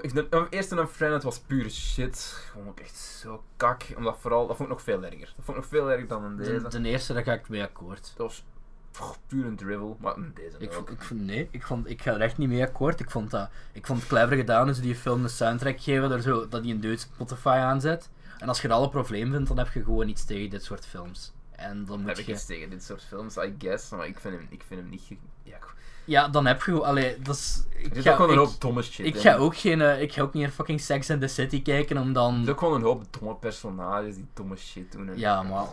Ik- 0.00 0.14
de- 0.14 0.28
de 0.28 0.46
eerste 0.50 0.76
Unfriended 0.76 1.22
was 1.22 1.38
pure 1.38 1.70
shit. 1.70 2.18
Gewoon 2.50 2.68
ook 2.68 2.80
echt 2.80 2.96
zo 2.96 3.44
kak. 3.56 3.84
Omdat 3.96 4.16
vooral, 4.20 4.46
dat 4.46 4.56
vond 4.56 4.68
ik 4.68 4.74
nog 4.74 4.84
veel 4.84 5.04
erger. 5.04 5.32
Dat 5.36 5.44
vond 5.44 5.48
ik 5.48 5.62
nog 5.62 5.66
veel 5.66 5.90
erger 5.90 6.06
dan 6.08 6.24
in 6.24 6.36
deze. 6.36 6.68
De, 6.68 6.80
de 6.82 6.88
eerste, 6.88 7.12
daar 7.12 7.22
ga 7.22 7.32
ik 7.32 7.48
mee 7.48 7.62
akkoord. 7.62 8.12
Dat 8.16 8.26
was 8.26 8.44
pff, 8.90 9.18
puur 9.26 9.46
een 9.46 9.56
drivel, 9.56 9.96
maar 10.00 10.16
in 10.16 10.32
deze 10.34 10.56
Ik, 10.58 10.72
vond- 10.72 10.90
ik, 10.90 11.02
vond- 11.02 11.20
nee, 11.20 11.48
ik, 11.50 11.62
vond, 11.62 11.90
ik 11.90 12.02
ga 12.02 12.12
er 12.12 12.20
echt 12.20 12.38
niet 12.38 12.48
mee 12.48 12.62
akkoord. 12.62 13.00
Ik 13.00 13.10
vond, 13.10 13.30
dat, 13.30 13.48
ik 13.72 13.86
vond 13.86 13.98
het 13.98 14.08
clever 14.08 14.36
gedaan 14.36 14.66
dat 14.66 14.76
ze 14.76 14.82
die 14.82 14.94
film 14.94 15.22
een 15.22 15.28
soundtrack 15.30 15.80
geven 15.80 16.08
door 16.08 16.20
zo, 16.20 16.48
dat 16.48 16.62
die 16.62 16.74
een 16.74 16.80
Duits 16.80 17.02
Spotify 17.02 17.46
aanzet. 17.48 18.10
En 18.38 18.48
als 18.48 18.62
je 18.62 18.68
dat 18.68 18.76
al 18.76 18.84
een 18.84 18.90
probleem 18.90 19.30
vindt, 19.32 19.48
dan 19.48 19.58
heb 19.58 19.72
je 19.72 19.82
gewoon 19.84 20.08
iets 20.08 20.24
tegen 20.24 20.50
dit 20.50 20.64
soort 20.64 20.86
films. 20.86 21.32
En 21.50 21.84
dan 21.84 21.98
heb 21.98 22.06
moet 22.06 22.18
ik 22.18 22.26
je... 22.26 22.32
iets 22.32 22.46
tegen 22.46 22.70
dit 22.70 22.82
soort 22.84 23.02
films, 23.04 23.36
I 23.36 23.54
guess, 23.58 23.90
maar 23.90 24.06
ik 24.06 24.18
vind 24.20 24.34
hem, 24.34 24.46
ik 24.50 24.62
vind 24.66 24.80
hem 24.80 24.88
niet... 24.88 25.02
Ja, 25.42 25.56
ik- 25.56 25.74
Ja, 26.04 26.28
dan 26.28 26.46
heb 26.46 26.56
je 26.56 26.62
gewoon... 26.62 26.82
Allee, 26.84 27.18
dat 27.22 27.34
is... 27.34 27.64
er 27.74 27.96
Ik 27.96 28.02
ga, 28.02 28.14
gewoon 28.14 28.30
een 28.30 28.36
hoop 28.38 28.60
domme 28.60 28.82
shit 28.82 29.06
ik 29.06 29.14
in. 29.14 29.20
ga 29.20 29.36
ook 29.36 29.56
geen... 29.56 29.80
eh, 29.80 30.00
ik 30.02 30.12
ga 30.12 30.22
ook 30.22 30.32
niet 30.32 30.42
naar 30.42 30.52
fucking 30.52 30.80
Sex 30.80 31.10
and 31.10 31.20
the 31.20 31.26
City 31.28 31.62
kijken 31.62 31.98
om 31.98 32.06
Er 32.08 32.12
dan... 32.14 32.38
zit 32.40 32.50
ook 32.50 32.58
gewoon 32.58 32.74
een 32.74 32.82
hoop 32.82 33.04
domme 33.10 33.34
personages 33.34 34.14
die 34.14 34.26
domme 34.34 34.56
shit 34.56 34.92
doen. 34.92 35.08
En... 35.08 35.18
Ja, 35.18 35.42
maar... 35.42 35.64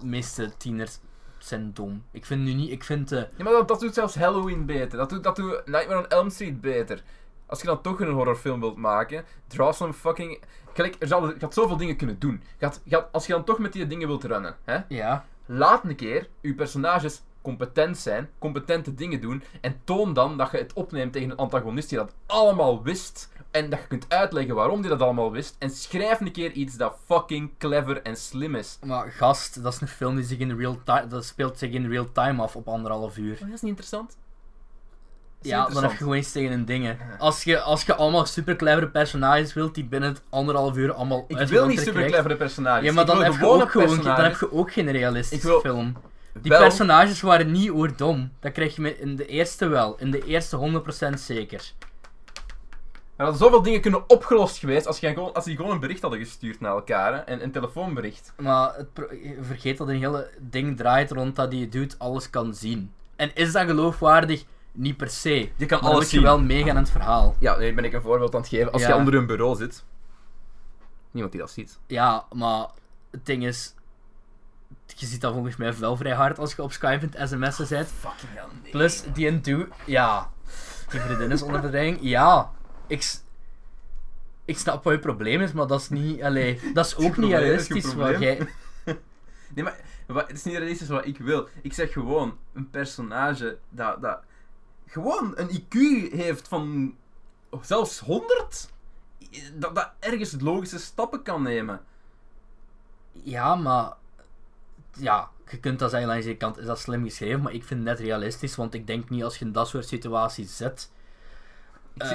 De 0.00 0.06
meeste 0.06 0.56
tieners 0.56 0.98
zijn 1.38 1.70
dom. 1.74 2.02
Ik 2.10 2.24
vind 2.26 2.42
nu 2.42 2.52
niet... 2.54 2.70
Ik 2.70 2.84
vind... 2.84 3.12
eh, 3.12 3.18
Ja, 3.36 3.44
maar 3.44 3.52
dat, 3.52 3.68
dat 3.68 3.80
doet 3.80 3.94
zelfs 3.94 4.14
Halloween 4.14 4.66
beter. 4.66 4.98
Dat 4.98 5.08
doet, 5.10 5.24
dat 5.24 5.36
doet 5.36 5.62
Nightmare 5.66 5.98
on 6.00 6.08
Elm 6.08 6.30
Street 6.30 6.60
beter. 6.60 7.02
Als 7.46 7.60
je 7.60 7.66
dan 7.66 7.80
toch 7.80 8.00
een 8.00 8.10
horrorfilm 8.12 8.60
wilt 8.60 8.76
maken, 8.76 9.24
draw 9.46 9.72
some 9.72 9.92
fucking... 9.92 10.40
Gelijk, 10.72 10.96
er 10.98 11.06
zal, 11.06 11.28
je 11.28 11.34
had 11.40 11.54
zoveel 11.54 11.76
dingen 11.76 11.96
kunnen 11.96 12.18
doen. 12.18 12.42
Je 12.58 12.64
had, 12.64 12.80
je 12.84 12.94
had- 12.94 13.08
als 13.12 13.26
je 13.26 13.32
dan 13.32 13.44
toch 13.44 13.58
met 13.58 13.72
die 13.72 13.86
dingen 13.86 14.08
wilt 14.08 14.24
runnen, 14.24 14.56
hè, 14.64 14.78
ja, 14.88 15.24
laat 15.46 15.84
een 15.84 15.96
keer 15.96 16.28
je 16.40 16.54
personages 16.54 17.22
competent 17.44 17.98
zijn, 17.98 18.28
competente 18.38 18.94
dingen 18.94 19.20
doen, 19.20 19.42
en 19.60 19.80
toon 19.84 20.14
dan 20.14 20.36
dat 20.36 20.50
je 20.50 20.56
het 20.56 20.72
opneemt 20.72 21.12
tegen 21.12 21.30
een 21.30 21.36
antagonist 21.36 21.88
die 21.88 21.98
dat 21.98 22.14
allemaal 22.26 22.82
wist, 22.82 23.32
en 23.50 23.70
dat 23.70 23.80
je 23.80 23.86
kunt 23.86 24.06
uitleggen 24.08 24.54
waarom 24.54 24.80
die 24.80 24.90
dat 24.90 25.02
allemaal 25.02 25.32
wist, 25.32 25.56
en 25.58 25.70
schrijf 25.70 26.20
een 26.20 26.32
keer 26.32 26.50
iets 26.50 26.76
dat 26.76 26.96
fucking 27.04 27.50
clever 27.58 28.02
en 28.02 28.16
slim 28.16 28.54
is. 28.54 28.78
maar 28.84 29.10
gast, 29.10 29.62
dat 29.62 29.72
is 29.72 29.80
een 29.80 29.88
film 29.88 30.16
die 30.16 30.24
zich 30.24 30.38
in 30.38 30.56
real 30.56 30.78
time... 30.84 31.06
Dat 31.06 31.24
speelt 31.24 31.58
zich 31.58 31.70
in 31.70 31.88
real 31.90 32.12
time 32.12 32.42
af 32.42 32.56
op 32.56 32.68
anderhalf 32.68 33.16
uur. 33.16 33.36
Maar 33.40 33.48
dat 33.48 33.54
is 33.54 33.60
niet 33.60 33.70
interessant. 33.70 34.16
Ja, 35.40 35.68
dan 35.68 35.82
heb 35.82 35.90
je 35.90 35.96
gewoon 35.96 36.16
iets 36.16 36.32
tegen 36.32 36.52
een 36.52 36.64
dingen. 36.64 36.98
Als 37.18 37.44
je, 37.44 37.60
als 37.60 37.84
je 37.84 37.94
allemaal 37.94 38.26
super 38.26 38.56
clevere 38.56 38.88
personages 38.88 39.54
wilt 39.54 39.74
die 39.74 39.84
binnen 39.84 40.08
het 40.08 40.22
anderhalf 40.30 40.76
uur 40.76 40.92
allemaal 40.92 41.24
Ik 41.28 41.48
wil 41.48 41.66
niet 41.66 41.80
super 41.80 42.06
clevere 42.06 42.36
personages. 42.36 42.84
Ja, 42.84 42.92
maar 42.92 43.06
dan 43.06 43.22
heb, 43.22 43.32
je 43.32 43.46
ook 43.46 43.70
gewoon, 43.70 44.02
dan 44.02 44.20
heb 44.20 44.36
je 44.40 44.52
ook 44.52 44.72
geen 44.72 44.90
realistische 44.90 45.46
Ik 45.46 45.52
wil- 45.52 45.60
film. 45.60 45.96
Die 46.40 46.50
Wel- 46.50 46.60
personages 46.60 47.20
waren 47.20 47.52
niet 47.52 47.70
oerdom. 47.70 48.32
Dat 48.40 48.52
krijg 48.52 48.76
je 48.76 48.98
in 48.98 49.16
de 49.16 49.26
eerste 49.26 49.66
wel. 49.66 49.96
In 49.98 50.10
de 50.10 50.24
eerste 50.24 50.56
100% 50.56 51.20
zeker. 51.20 51.72
Er 53.16 53.24
hadden 53.24 53.36
zoveel 53.42 53.62
dingen 53.62 53.80
kunnen 53.80 54.08
opgelost 54.10 54.58
geweest 54.58 54.86
als, 54.86 54.98
gewoon, 54.98 55.32
als 55.34 55.44
die 55.44 55.56
gewoon 55.56 55.70
een 55.70 55.80
bericht 55.80 56.00
hadden 56.02 56.20
gestuurd 56.20 56.60
naar 56.60 56.72
elkaar. 56.72 57.12
Hè, 57.12 57.18
en 57.18 57.42
een 57.42 57.50
telefoonbericht. 57.52 58.32
Maar 58.36 58.74
het 58.76 58.88
je 59.22 59.38
vergeet 59.40 59.78
dat 59.78 59.88
een 59.88 59.98
hele 59.98 60.30
ding 60.40 60.76
draait 60.76 61.10
rond 61.10 61.36
dat 61.36 61.50
die 61.50 61.68
dude 61.68 61.94
alles 61.98 62.30
kan 62.30 62.54
zien. 62.54 62.92
En 63.16 63.34
is 63.34 63.52
dat 63.52 63.66
geloofwaardig? 63.66 64.44
Niet 64.72 64.96
per 64.96 65.10
se. 65.10 65.50
Die 65.56 65.66
kan 65.66 65.78
Maar 65.80 65.88
alles 65.90 66.00
moet 66.02 66.10
je 66.10 66.16
zien. 66.16 66.26
wel 66.26 66.40
meegaan 66.40 66.68
in 66.68 66.76
het 66.82 66.90
verhaal. 66.90 67.36
Ja, 67.38 67.56
nu 67.58 67.74
ben 67.74 67.84
ik 67.84 67.92
een 67.92 68.02
voorbeeld 68.02 68.34
aan 68.34 68.40
het 68.40 68.48
geven. 68.48 68.72
Als 68.72 68.82
Ja. 68.82 68.88
je 68.88 68.94
onder 68.94 69.14
een 69.14 69.26
bureau 69.26 69.56
zit. 69.56 69.84
Niemand 71.10 71.32
die 71.32 71.42
dat 71.42 71.50
ziet. 71.50 71.78
Ja, 71.86 72.24
maar 72.32 72.66
het 73.10 73.26
ding 73.26 73.46
is... 73.46 73.74
Je 74.94 75.06
ziet 75.06 75.20
dat 75.20 75.32
volgens 75.32 75.56
mij 75.56 75.78
wel 75.78 75.96
vrij 75.96 76.12
hard 76.14 76.38
als 76.38 76.54
je 76.54 76.62
op 76.62 76.72
Skype 76.72 77.08
en 77.12 77.28
sms'en 77.28 77.66
zit. 77.66 77.86
Fucking 77.86 78.32
hell, 78.32 78.44
nee. 78.62 78.70
Plus, 78.70 79.02
die 79.12 79.28
een 79.28 79.42
dude... 79.42 79.68
Ja. 79.86 80.30
Die 80.88 81.00
vriendin 81.00 81.30
is 81.30 81.42
onder 81.42 81.60
bedreiging. 81.60 81.98
Ja. 82.00 82.50
Ik... 82.86 83.14
Ik 84.44 84.58
snap 84.58 84.84
wat 84.84 84.92
je 84.92 84.98
probleem 84.98 85.40
is, 85.40 85.52
maar 85.52 85.66
dat 85.66 85.80
is 85.80 85.88
niet... 85.88 86.22
Allee, 86.22 86.60
dat 86.74 86.86
is 86.86 86.96
ook 86.96 87.16
niet 87.16 87.30
realistisch 87.30 87.94
wat 87.94 88.18
jij... 88.18 88.38
Nee, 89.54 89.64
maar 89.64 89.76
wat- 90.06 90.26
het 90.28 90.36
is 90.36 90.44
niet 90.44 90.56
realistisch 90.56 90.88
wat 90.88 91.06
ik 91.06 91.18
wil. 91.18 91.48
Ik 91.62 91.72
zeg 91.72 91.92
gewoon 91.92 92.38
een 92.52 92.70
personage 92.70 93.58
dat, 93.68 94.02
dat 94.02 94.18
gewoon 94.86 95.32
een 95.36 95.48
IQ 95.60 95.72
heeft 96.12 96.48
van 96.48 96.94
zelfs 97.60 97.98
100. 97.98 98.70
Dat, 99.54 99.74
dat 99.74 99.92
ergens 99.98 100.36
logische 100.40 100.78
stappen 100.78 101.22
kan 101.22 101.42
nemen. 101.42 101.80
Ja, 103.12 103.54
maar... 103.54 103.92
Ja, 104.96 105.28
je 105.50 105.58
kunt 105.58 105.78
dat 105.78 105.90
zeggen 105.90 106.08
langs 106.08 106.24
de 106.24 106.36
kant, 106.36 106.58
is 106.58 106.66
dat 106.66 106.78
slim 106.78 107.04
geschreven, 107.04 107.42
maar 107.42 107.52
ik 107.52 107.64
vind 107.64 107.80
het 107.80 107.88
net 107.98 108.06
realistisch, 108.06 108.56
want 108.56 108.74
ik 108.74 108.86
denk 108.86 109.08
niet 109.10 109.24
als 109.24 109.38
je 109.38 109.44
in 109.44 109.52
dat 109.52 109.68
soort 109.68 109.86
situaties 109.88 110.56
zit... 110.56 110.90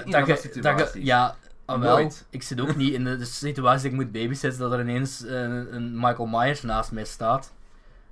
Niet 0.06 0.14
dat 0.14 0.28
je- 0.28 0.34
dat 0.62 0.94
je- 0.94 1.06
Ja, 1.06 1.36
ah, 1.66 1.80
wel, 1.82 1.96
ik 2.30 2.44
zit 2.44 2.62
ook 2.62 2.76
niet 2.76 2.94
in 2.94 3.04
de, 3.04 3.18
de 3.18 3.26
situatie 3.26 3.84
dat 3.84 3.92
ik 3.92 3.98
moet 4.06 4.12
babysitten, 4.12 4.60
dat 4.60 4.72
er 4.72 4.80
ineens 4.80 5.26
eh, 5.26 5.42
een 5.42 5.94
Michael 6.00 6.26
Myers 6.28 6.62
naast 6.62 6.92
mij 6.92 7.06
staat. 7.06 7.54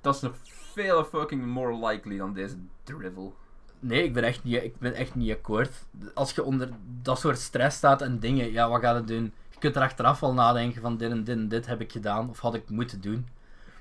Dat 0.00 0.14
is 0.14 0.20
nog 0.20 0.32
veel 0.72 1.04
fucking 1.04 1.46
more 1.46 1.86
likely 1.86 2.16
dan 2.18 2.32
deze 2.32 2.56
drivel. 2.84 3.34
Nee, 3.80 4.02
ik 4.04 4.12
ben 4.12 4.22
echt 4.22 4.44
niet, 4.44 4.62
ik 4.62 4.78
ben 4.78 4.94
echt 4.94 5.14
niet 5.14 5.30
akkoord. 5.32 5.70
Als 6.14 6.32
je 6.32 6.42
onder 6.44 6.68
dat 7.02 7.18
soort 7.18 7.38
stress 7.38 7.76
staat 7.76 8.02
en 8.02 8.18
dingen, 8.18 8.52
ja, 8.52 8.68
wat 8.68 8.80
gaat 8.80 8.94
het 8.94 9.06
doen? 9.06 9.32
Je 9.50 9.58
kunt 9.58 9.76
er 9.76 9.82
achteraf 9.82 10.20
wel 10.20 10.34
nadenken 10.34 10.80
van 10.82 10.96
dit 10.96 11.10
en 11.10 11.24
dit 11.24 11.36
en 11.36 11.48
dit 11.48 11.66
heb 11.66 11.80
ik 11.80 11.92
gedaan, 11.92 12.28
of 12.30 12.38
had 12.40 12.54
ik 12.54 12.68
moeten 12.68 13.00
doen. 13.00 13.28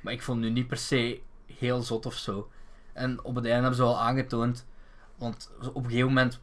Maar 0.08 0.16
ik 0.16 0.22
vond 0.22 0.40
nu 0.40 0.50
niet 0.50 0.68
per 0.68 0.78
se 0.78 1.22
heel 1.46 1.82
zot 1.82 2.06
of 2.06 2.14
zo. 2.14 2.50
En 2.94 3.24
op 3.24 3.36
het 3.36 3.44
einde 3.46 3.60
hebben 3.60 3.76
ze 3.76 3.82
wel 3.82 4.00
aangetoond, 4.00 4.66
want 5.16 5.52
op 5.74 5.76
een 5.76 5.90
gegeven 5.90 6.08
moment 6.08 6.40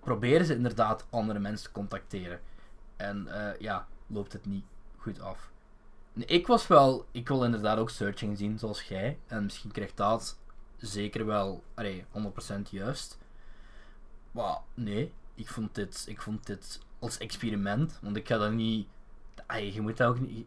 proberen 0.00 0.46
ze 0.46 0.54
inderdaad 0.54 1.06
andere 1.10 1.38
mensen 1.38 1.66
te 1.66 1.72
contacteren. 1.72 2.40
En 2.96 3.28
eh, 3.28 3.60
ja, 3.60 3.86
loopt 4.06 4.32
het 4.32 4.46
niet 4.46 4.64
goed 4.96 5.20
af. 5.20 5.50
Ik 6.14 6.46
was 6.46 6.66
wel, 6.66 7.06
ik 7.10 7.28
wil 7.28 7.44
inderdaad 7.44 7.78
ook 7.78 7.90
searching 7.90 8.38
zien 8.38 8.58
zoals 8.58 8.82
jij. 8.82 9.18
En 9.26 9.42
misschien 9.42 9.72
krijgt 9.72 9.96
dat 9.96 10.38
zeker 10.76 11.26
wel 11.26 11.62
allee, 11.74 12.04
100% 12.58 12.70
juist. 12.70 13.18
Maar 14.30 14.58
nee, 14.74 15.12
ik 15.34 15.48
vond, 15.48 15.74
dit, 15.74 16.04
ik 16.08 16.20
vond 16.20 16.46
dit 16.46 16.80
als 16.98 17.18
experiment. 17.18 17.98
Want 18.02 18.16
ik 18.16 18.26
ga 18.26 18.38
dat 18.38 18.52
niet. 18.52 18.88
Allee, 19.46 19.72
je 19.72 19.80
moet 19.80 19.96
dat 19.96 20.08
ook 20.08 20.20
niet. 20.20 20.46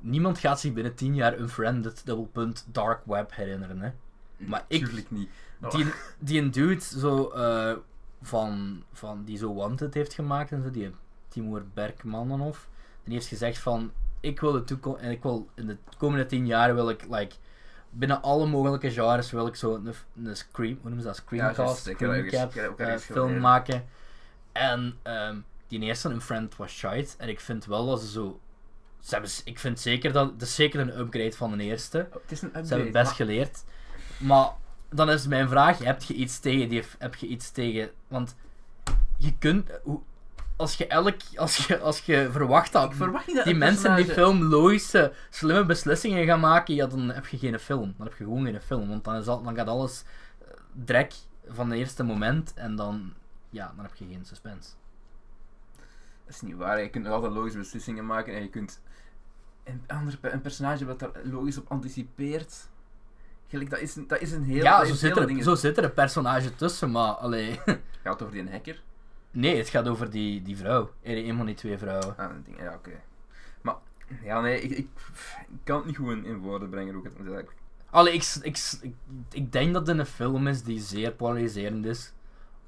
Niemand 0.00 0.38
gaat 0.38 0.60
zich 0.60 0.72
binnen 0.72 0.94
10 0.94 1.14
jaar 1.14 1.38
Unfriended 1.38 2.02
dubbelpunt 2.04 2.66
dark 2.72 3.00
web 3.04 3.34
herinneren. 3.34 3.80
Hè. 3.80 3.90
Maar 4.36 4.64
ik- 4.68 4.84
Tuurlijk 4.84 5.10
niet. 5.10 5.28
Die, 5.70 5.86
die 6.18 6.40
een 6.40 6.50
dude 6.50 6.80
zo, 6.80 7.28
eh, 7.30 7.76
van, 8.22 8.82
van, 8.92 9.24
die 9.24 9.36
zo 9.38 9.54
Wanted 9.54 9.94
heeft 9.94 10.12
gemaakt 10.12 10.52
en 10.52 10.62
zo, 10.62 10.70
die 10.70 10.90
Timur 11.28 11.64
Berkmanov, 11.74 12.58
die 13.04 13.14
heeft 13.14 13.26
gezegd 13.26 13.58
van 13.58 13.92
ik 14.20 14.40
wil 14.40 14.52
de 14.52 14.64
toekomst 14.64 15.00
en 15.00 15.10
ik 15.10 15.22
wil 15.22 15.48
in 15.54 15.66
de 15.66 15.76
komende 15.98 16.26
10 16.26 16.46
jaar 16.46 16.74
wil 16.74 16.88
ik 16.90 17.06
like 17.10 17.34
binnen 17.90 18.22
alle 18.22 18.46
mogelijke 18.46 18.90
genres 18.90 19.30
wil 19.30 19.46
ik 19.46 19.54
zo 19.56 19.74
een, 19.74 19.94
een 20.24 20.36
scream, 20.36 20.72
hoe 20.74 20.82
noemen 20.82 21.00
ze 21.00 21.06
dat, 21.06 21.16
screencast, 21.16 21.86
screencap 22.30 22.52
eh, 22.78 22.86
film 23.14 23.28
maken. 23.40 23.84
En 24.52 24.94
ehm, 25.02 25.38
die 25.66 25.80
eerste, 25.80 26.08
een 26.08 26.20
friend, 26.20 26.56
was 26.56 26.72
shite. 26.72 27.14
En 27.18 27.28
ik 27.28 27.40
vind 27.40 27.64
wel 27.64 27.86
dat 27.86 28.00
ze 28.00 28.10
zo. 28.10 28.40
Ze 29.00 29.14
hebben, 29.14 29.30
ik 29.44 29.58
vind 29.58 29.80
zeker 29.80 30.12
dat 30.12 30.30
het 30.32 30.42
is 30.42 30.54
zeker 30.54 30.80
een 30.80 30.98
upgrade 30.98 31.32
van 31.32 31.56
de 31.58 31.64
eerste. 31.64 32.06
oh, 32.08 32.22
het 32.22 32.32
is 32.32 32.42
een 32.42 32.46
upgrade. 32.46 32.66
Ze 32.66 32.74
hebben 32.74 32.92
best 32.92 33.06
maar- 33.06 33.14
geleerd. 33.14 33.64
Maar 34.18 34.50
dan 34.88 35.10
is 35.10 35.26
mijn 35.26 35.48
vraag: 35.48 35.78
heb 35.78 36.02
je 36.02 36.14
iets 36.14 36.38
tegen 36.38 36.68
die? 36.68 36.84
Heb 36.98 37.14
je 37.14 37.26
iets 37.26 37.50
tegen? 37.50 37.90
Want 38.08 38.36
je 39.16 39.38
kunt. 39.38 39.70
Als 40.56 40.76
je 40.76 40.86
elk. 40.86 41.16
Als 41.36 41.66
je, 41.66 41.78
als 41.78 42.00
je 42.00 42.28
verwacht 42.30 42.72
dat 42.72 42.94
verwacht 42.94 43.34
dat 43.34 43.44
die 43.44 43.54
mensen 43.54 43.90
in 43.90 44.04
die 44.04 44.14
film 44.14 44.42
logische, 44.42 45.12
slimme 45.30 45.64
beslissingen 45.64 46.26
gaan 46.26 46.40
maken, 46.40 46.74
ja, 46.74 46.86
dan 46.86 47.08
heb 47.08 47.26
je 47.26 47.38
geen 47.38 47.58
film. 47.58 47.94
Dan 47.96 48.06
heb 48.06 48.16
je 48.18 48.24
gewoon 48.24 48.44
geen 48.44 48.60
film. 48.60 48.88
Want 48.88 49.04
dan, 49.04 49.14
is 49.16 49.26
al, 49.26 49.42
dan 49.42 49.54
gaat 49.54 49.68
alles 49.68 50.04
eh, 50.38 50.46
drek 50.84 51.12
van 51.48 51.70
het 51.70 51.78
eerste 51.78 52.02
moment 52.02 52.54
en 52.54 52.76
dan. 52.76 53.12
Ja, 53.50 53.72
dan 53.76 53.84
heb 53.84 53.94
je 53.94 54.06
geen 54.10 54.24
suspense. 54.24 54.70
Dat 56.24 56.34
is 56.34 56.40
niet 56.40 56.56
waar. 56.56 56.82
Je 56.82 56.90
kunt 56.90 57.04
nog 57.04 57.12
altijd 57.12 57.32
logische 57.32 57.58
beslissingen 57.58 58.06
maken 58.06 58.34
en 58.34 58.42
je 58.42 58.48
kunt 58.48 58.80
een, 59.70 59.82
ander, 59.96 60.18
een 60.22 60.40
personage 60.40 60.84
wat 60.84 60.98
daar 60.98 61.10
logisch 61.24 61.58
op 61.58 61.70
anticipeert. 61.70 62.68
Gelijk, 63.48 63.70
dat 63.70 63.78
is, 63.80 63.96
een- 63.96 64.06
dat 64.06 64.20
is 64.20 64.32
een 64.32 64.44
heel. 64.44 64.62
ja, 64.62 64.84
zo 64.84 64.94
zit, 64.94 65.16
er, 65.16 65.42
zo 65.42 65.54
zit 65.54 65.78
er 65.78 65.84
een 65.84 65.94
personage 65.94 66.54
tussen, 66.54 66.90
maar 66.90 67.12
allee. 67.12 67.60
Gaat 68.02 68.12
het 68.12 68.22
over 68.22 68.32
die 68.32 68.50
hacker? 68.50 68.82
nee, 69.30 69.56
het 69.56 69.68
gaat 69.68 69.88
over 69.88 70.10
die, 70.10 70.42
die 70.42 70.56
vrouw. 70.56 70.90
Eh, 71.02 71.26
Een 71.28 71.36
van 71.36 71.46
die 71.46 71.54
twee 71.54 71.78
vrouwen. 71.78 72.16
Ah, 72.16 72.30
ding. 72.44 72.58
Ja, 72.60 72.74
oké. 72.74 72.90
Maar, 73.62 73.74
ja, 74.22 74.40
nee, 74.40 74.60
ik, 74.60 74.70
ik, 74.70 74.88
ik 75.48 75.58
kan 75.64 75.76
het 75.76 75.86
niet 75.86 75.96
goed 75.96 76.10
in, 76.10 76.24
in 76.24 76.38
woorden 76.38 76.70
brengen 76.70 76.96
ik 76.96 77.10
het. 77.26 77.46
Allee, 77.90 78.12
ik, 78.14 78.24
ik, 78.42 78.58
ik, 78.82 78.94
ik 79.30 79.52
denk 79.52 79.72
dat 79.72 79.86
het 79.86 79.98
een 79.98 80.06
film 80.06 80.46
is 80.46 80.62
die 80.62 80.80
zeer 80.80 81.12
polariserend 81.12 81.84
is. 81.86 82.12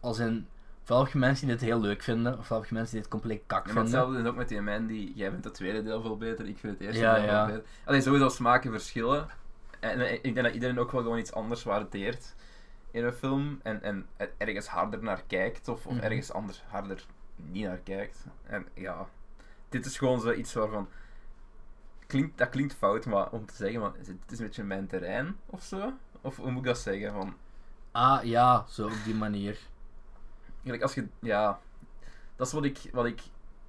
Als 0.00 0.18
in, 0.18 0.46
je 0.86 1.18
mensen 1.18 1.46
die 1.46 1.56
dit 1.56 1.64
heel 1.64 1.80
leuk 1.80 2.02
vinden, 2.02 2.38
ofwel 2.38 2.58
heb 2.60 2.68
je 2.68 2.74
mensen 2.74 2.92
die 2.92 3.02
dit 3.02 3.10
compleet 3.10 3.42
kak 3.46 3.64
maar 3.64 3.74
vinden. 3.74 3.82
hetzelfde 3.82 4.18
is 4.20 4.26
ook 4.26 4.36
met 4.36 4.48
die 4.48 4.60
man 4.60 4.86
die, 4.86 5.12
jij 5.14 5.30
vindt 5.30 5.44
het 5.44 5.54
tweede 5.54 5.82
deel 5.82 6.02
veel 6.02 6.16
beter, 6.16 6.46
ik 6.48 6.58
vind 6.58 6.72
het 6.78 6.82
eerste 6.86 7.02
Ja, 7.02 7.14
deel 7.14 7.24
ja. 7.24 7.46
veel 7.46 7.54
beter. 7.54 7.70
Alleen 7.84 8.02
sowieso 8.02 8.28
smaken 8.28 8.70
verschillen. 8.70 9.28
En, 9.80 10.00
eh, 10.00 10.12
ik 10.12 10.22
denk 10.22 10.42
dat 10.42 10.54
iedereen 10.54 10.78
ook 10.78 10.90
wel 10.92 11.02
gewoon 11.02 11.18
iets 11.18 11.32
anders 11.32 11.62
waardeert 11.62 12.34
in 12.90 13.04
een 13.04 13.12
film. 13.12 13.60
En, 13.62 13.82
en 13.82 14.06
er- 14.16 14.30
ergens 14.38 14.66
harder 14.66 15.02
naar 15.02 15.22
kijkt, 15.26 15.68
of, 15.68 15.86
of 15.86 15.94
Mhm. 15.94 16.02
ergens 16.04 16.32
anders 16.32 16.62
harder 16.68 17.04
niet 17.36 17.64
naar 17.64 17.78
kijkt. 17.78 18.24
En 18.42 18.66
ja, 18.74 19.06
dit 19.68 19.86
is 19.86 19.98
gewoon 19.98 20.20
zoiets 20.20 20.52
waarvan... 20.54 20.88
Klinkt, 22.06 22.38
dat 22.38 22.48
klinkt 22.48 22.74
fout, 22.74 23.06
maar 23.06 23.30
om 23.30 23.46
te 23.46 23.54
zeggen, 23.54 23.82
het, 23.82 23.94
het 24.06 24.32
is 24.32 24.38
een 24.38 24.46
beetje 24.46 24.62
mijn 24.64 24.86
terrein, 24.86 25.36
of 25.46 25.62
zo? 25.62 25.92
Of 26.20 26.36
hoe 26.36 26.50
moet 26.50 26.60
ik 26.60 26.66
dat 26.66 26.78
zeggen? 26.78 27.12
Van, 27.12 27.34
Ah, 27.90 28.22
ja, 28.24 28.64
zo 28.68 28.84
op 28.86 28.92
die 29.04 29.14
manier. 29.14 29.58
Eigenlijk 30.64 30.82
als 30.82 30.94
je, 30.94 31.08
ja, 31.20 31.60
dat 32.36 32.46
is 32.46 32.52
wat 32.52 32.64
ik, 32.64 32.78
wat 32.92 33.06
ik 33.06 33.20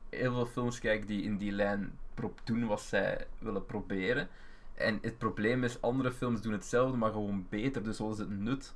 heel 0.09 0.33
veel 0.33 0.45
films 0.45 0.79
kijk 0.79 1.07
die 1.07 1.23
in 1.23 1.37
die 1.37 1.51
lijn 1.51 1.99
doen 2.43 2.65
wat 2.67 2.81
zij 2.81 3.27
willen 3.37 3.65
proberen. 3.65 4.29
En 4.73 4.99
het 5.01 5.17
probleem 5.17 5.63
is, 5.63 5.81
andere 5.81 6.11
films 6.11 6.41
doen 6.41 6.51
hetzelfde, 6.53 6.97
maar 6.97 7.11
gewoon 7.11 7.45
beter, 7.49 7.83
dus 7.83 7.97
wat 7.99 8.11
is 8.11 8.17
het 8.17 8.29
nut? 8.29 8.73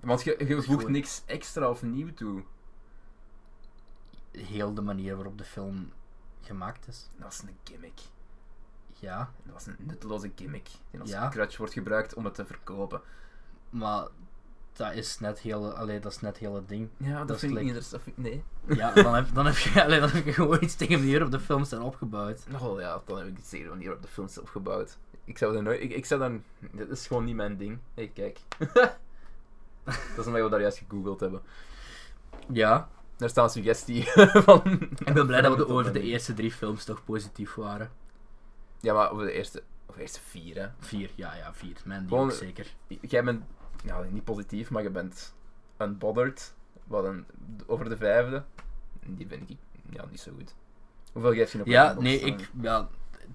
Want 0.00 0.22
je, 0.22 0.44
je 0.48 0.62
voegt 0.62 0.88
niks 0.88 1.22
extra 1.26 1.70
of 1.70 1.82
nieuw 1.82 2.14
toe. 2.14 2.42
Heel 4.30 4.74
de 4.74 4.82
manier 4.82 5.14
waarop 5.14 5.38
de 5.38 5.44
film 5.44 5.92
gemaakt 6.40 6.88
is. 6.88 7.08
Dat 7.16 7.32
is 7.32 7.42
een 7.42 7.56
gimmick. 7.64 8.00
Ja, 8.92 9.32
Dat 9.42 9.60
is 9.60 9.66
een 9.66 9.76
nutteloze 9.78 10.32
gimmick. 10.34 10.68
Die 10.90 11.00
als 11.00 11.10
Ja. 11.10 11.28
crutch 11.28 11.56
wordt 11.56 11.72
gebruikt 11.72 12.14
om 12.14 12.24
het 12.24 12.34
te 12.34 12.46
verkopen. 12.46 13.00
maar 13.70 14.06
dat 14.76 14.92
is 14.92 15.18
net 15.20 15.38
heel, 15.38 15.72
allee, 15.72 16.00
dat 16.00 16.12
is 16.12 16.20
net 16.20 16.36
heel 16.36 16.54
het 16.54 16.68
ding. 16.68 16.88
Ja, 16.96 17.18
dat, 17.18 17.28
Dat 17.28 17.38
vind 17.38 17.52
ik 17.52 17.58
niet 17.58 17.66
interessant. 17.66 18.16
Nee. 18.16 18.44
Ja, 18.66 18.92
dan 18.92 19.14
heb, 19.14 19.26
dan 19.34 19.46
heb, 19.46 19.56
je, 19.56 19.84
allee, 19.84 20.00
dan 20.00 20.08
heb 20.10 20.24
je 20.24 20.32
gewoon 20.32 20.58
iets 20.62 20.74
tegen 20.74 20.98
manier 20.98 21.12
waarop 21.12 21.30
de 21.30 21.40
films 21.40 21.68
zijn 21.68 21.82
opgebouwd. 21.82 22.44
Oh 22.62 22.80
ja, 22.80 23.02
dan 23.06 23.18
heb 23.18 23.26
ik 23.26 23.36
het 23.36 23.46
zeker 23.46 23.68
manier 23.68 23.92
op 23.92 24.02
de 24.02 24.08
film 24.08 24.28
opgebouwd. 24.40 24.98
Ik 25.24 25.38
zou 25.38 25.52
dat 25.52 25.62
nooit. 25.62 25.80
Ik, 25.82 25.92
ik 25.92 26.04
zou 26.06 26.20
dan. 26.20 26.42
Dit 26.72 26.90
is 26.90 27.06
gewoon 27.06 27.24
niet 27.24 27.34
mijn 27.36 27.56
ding. 27.56 27.78
Hé, 27.94 28.06
kijk. 28.14 28.38
dat 29.84 30.18
is 30.18 30.26
omdat 30.26 30.42
we 30.42 30.48
daar 30.50 30.60
juist 30.60 30.78
gegoogeld 30.88 31.20
hebben. 31.20 31.42
Ja, 32.52 32.88
Daar 33.16 33.28
staat 33.28 33.44
een 33.44 33.62
suggestie 33.62 34.04
van. 34.46 34.80
ik 35.04 35.14
ben 35.14 35.26
blij 35.26 35.40
dat 35.40 35.56
we 35.56 35.68
over 35.68 35.84
de 35.84 35.98
mijn- 35.98 36.04
eerste 36.04 36.34
drie 36.34 36.52
films 36.52 36.84
toch 36.84 37.04
positief 37.04 37.54
waren. 37.54 37.90
Ja, 38.80 38.94
maar 38.94 39.10
over 39.10 39.24
de 39.26 39.32
eerste. 39.32 39.62
Over 39.82 39.94
de 39.94 40.00
eerste 40.00 40.20
vier, 40.20 40.56
hè. 40.60 40.66
Vier, 40.80 41.10
ja, 41.14 41.34
ja, 41.34 41.54
vier. 41.54 41.76
Gewoon- 41.82 42.24
ook 42.24 42.32
zeker. 42.32 42.66
Jij 43.00 43.24
bent. 43.24 43.44
Nou, 43.84 44.06
niet 44.12 44.24
positief, 44.24 44.70
maar 44.70 44.82
je 44.82 44.90
bent 44.90 45.34
Unbothered, 45.78 46.54
wat 46.84 47.04
een, 47.04 47.26
over 47.66 47.88
de 47.88 47.96
vijfde. 47.96 48.44
Die 49.06 49.28
vind 49.28 49.50
ik 49.50 49.56
ja, 49.90 50.04
niet 50.10 50.20
zo 50.20 50.32
goed. 50.36 50.54
Hoeveel 51.12 51.32
geef 51.32 51.52
je 51.52 51.58
nog? 51.58 51.66
Ja, 51.66 51.90
op 51.96 52.02
nee, 52.02 52.20
ik, 52.20 52.50
ja, 52.60 52.88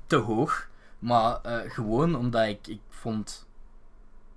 te 0.05 0.15
hoog. 0.15 0.69
Maar 0.99 1.41
eh, 1.41 1.71
gewoon 1.71 2.15
omdat 2.15 2.47
ik, 2.47 2.67
ik 2.67 2.81
vond. 2.89 3.47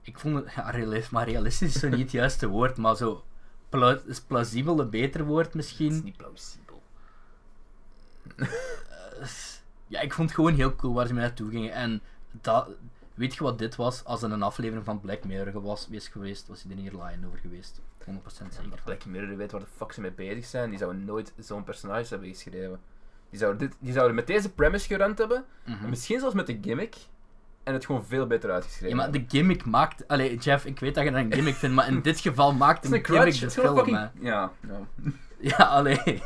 Ik 0.03 0.19
vond 0.19 0.35
het. 0.37 0.53
Ja, 0.57 0.71
realist, 0.71 1.11
maar 1.11 1.29
realistisch 1.29 1.75
is 1.75 1.81
zo 1.81 1.89
niet 1.89 1.99
het 2.01 2.11
juiste 2.23 2.49
woord, 2.49 2.77
maar 2.77 2.97
zo. 2.97 3.25
pla- 3.69 4.01
is 4.07 4.21
plausibel 4.21 4.81
een 4.81 4.91
beter 4.91 5.25
woord 5.25 5.47
Het 5.47 5.55
is 5.55 5.61
misschien. 5.61 6.05
niet 6.05 6.17
plausibel. 6.17 6.83
Ja, 9.87 10.01
ik 10.01 10.13
vond 10.13 10.29
het 10.29 10.37
gewoon 10.39 10.55
heel 10.55 10.77
cool 10.77 10.95
waar 10.95 11.07
ze 11.07 11.13
mee 11.15 11.23
naartoe 11.23 11.51
gingen. 11.51 11.73
En 11.73 12.01
dat, 12.31 12.69
weet 13.15 13.35
je 13.35 13.43
wat 13.43 13.59
dit 13.59 13.77
was? 13.77 14.05
Als 14.05 14.23
er 14.23 14.33
een 14.33 14.43
aflevering 14.43 14.85
van 14.85 15.01
Black 15.01 15.25
Mirror 15.25 15.63
was, 15.63 15.89
was 15.91 16.09
geweest, 16.09 16.49
was 16.49 16.63
hij 16.63 16.73
er 16.73 16.79
hier 16.79 16.93
lion 16.93 17.27
over 17.27 17.39
geweest. 17.39 17.81
100% 18.01 18.05
Ja, 18.05 18.21
zeker. 18.51 18.81
Black 18.85 19.05
Mirror 19.05 19.37
weet 19.37 19.53
waar 19.53 19.61
de 19.61 19.67
fuck 19.77 19.93
ze 19.93 20.01
mee 20.01 20.13
bezig 20.13 20.45
zijn. 20.45 20.71
Die 20.71 20.79
zouden 20.79 21.05
nooit 21.05 21.33
zo'n 21.39 21.65
personage 21.65 22.09
hebben 22.09 22.29
geschreven. 22.29 22.81
Die 23.31 23.39
zouden, 23.39 23.69
dit, 23.69 23.77
die 23.79 23.93
zouden 23.93 24.15
met 24.15 24.27
deze 24.27 24.53
premise 24.53 24.87
gerund 24.87 25.19
hebben. 25.19 25.45
Mhm. 25.65 25.85
En 25.85 25.89
misschien 25.89 26.19
zelfs 26.19 26.35
met 26.35 26.47
de 26.47 26.59
gimmick. 26.61 26.97
En 27.63 27.73
het 27.73 27.87
gewoon 27.87 28.05
veel 28.05 28.27
beter 28.27 28.51
uitgeschreven. 28.51 28.89
Ja, 28.89 29.03
maar 29.03 29.11
de 29.11 29.25
gimmick 29.29 29.65
maakt... 29.65 30.09
Allee, 30.09 30.37
Jeff, 30.37 30.65
ik 30.65 30.79
weet 30.79 30.95
dat 30.95 31.05
je 31.05 31.11
dat 31.11 31.21
een 31.21 31.33
gimmick 31.33 31.55
vindt, 31.55 31.75
maar 31.75 31.89
in 31.89 32.03
dit 32.03 32.21
geval 32.21 32.53
maakt 32.53 32.85
Het 32.85 32.93
een 32.93 32.99
een 32.99 33.05
gimmick 33.05 33.35
de 33.35 33.45
Het 33.45 33.53
film, 33.53 33.77
fucking... 33.77 34.11
Ja, 34.21 34.53
ja. 34.69 34.81
Ja, 35.51 35.57
allee. 35.57 35.97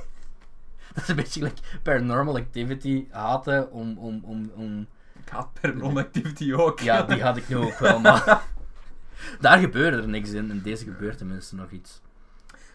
Dat 0.95 1.03
is 1.03 1.09
een 1.09 1.17
beetje 1.17 1.43
like 1.43 1.63
Paranormal 1.83 2.37
Activity 2.37 3.07
haten 3.11 3.73
om... 3.73 3.99
om, 3.99 4.21
om, 4.25 4.51
om... 4.55 4.87
Ik 5.29 5.35
haat 5.35 5.61
Paranormal 5.61 6.03
Activity 6.03 6.53
ook. 6.53 6.81
Ja, 6.81 7.03
die 7.03 7.23
had 7.23 7.37
ik 7.37 7.49
nu 7.49 7.57
ook 7.57 7.79
wel, 7.79 8.01
maar... 8.01 8.43
Daar 9.41 9.59
gebeurde 9.59 9.97
er 9.97 10.09
niks 10.09 10.31
in, 10.31 10.51
en 10.51 10.63
deze 10.63 10.85
gebeurt 10.85 11.19
tenminste 11.19 11.55
nog 11.55 11.71
iets. 11.71 12.01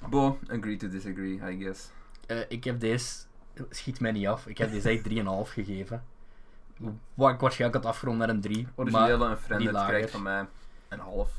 Bo, 0.10 0.40
agree 0.48 0.78
to 0.78 0.90
disagree, 0.90 1.42
I 1.52 1.64
guess. 1.64 1.90
Eh, 2.28 2.40
ik 2.48 2.64
heb 2.64 2.80
deze... 2.80 3.26
Schiet 3.70 4.00
mij 4.00 4.12
niet 4.12 4.28
af. 4.28 4.48
Ik 4.48 4.58
heb 4.58 4.72
deze 4.72 4.88
eigenlijk 4.88 5.48
3,5 5.48 5.54
gegeven. 5.54 6.04
Wat 7.14 7.34
ik 7.34 7.40
waarschijnlijk 7.40 7.84
had 7.84 7.94
afgerond 7.94 8.18
naar 8.18 8.30
een 8.30 8.42
3. 8.42 8.68
Origineel 8.76 9.18
Maar 9.18 9.30
en 9.30 9.38
friend 9.38 9.70
krijgt 9.70 10.12
van 10.12 10.22
mij 10.22 10.46
een 10.90 11.00
half. 11.00 11.30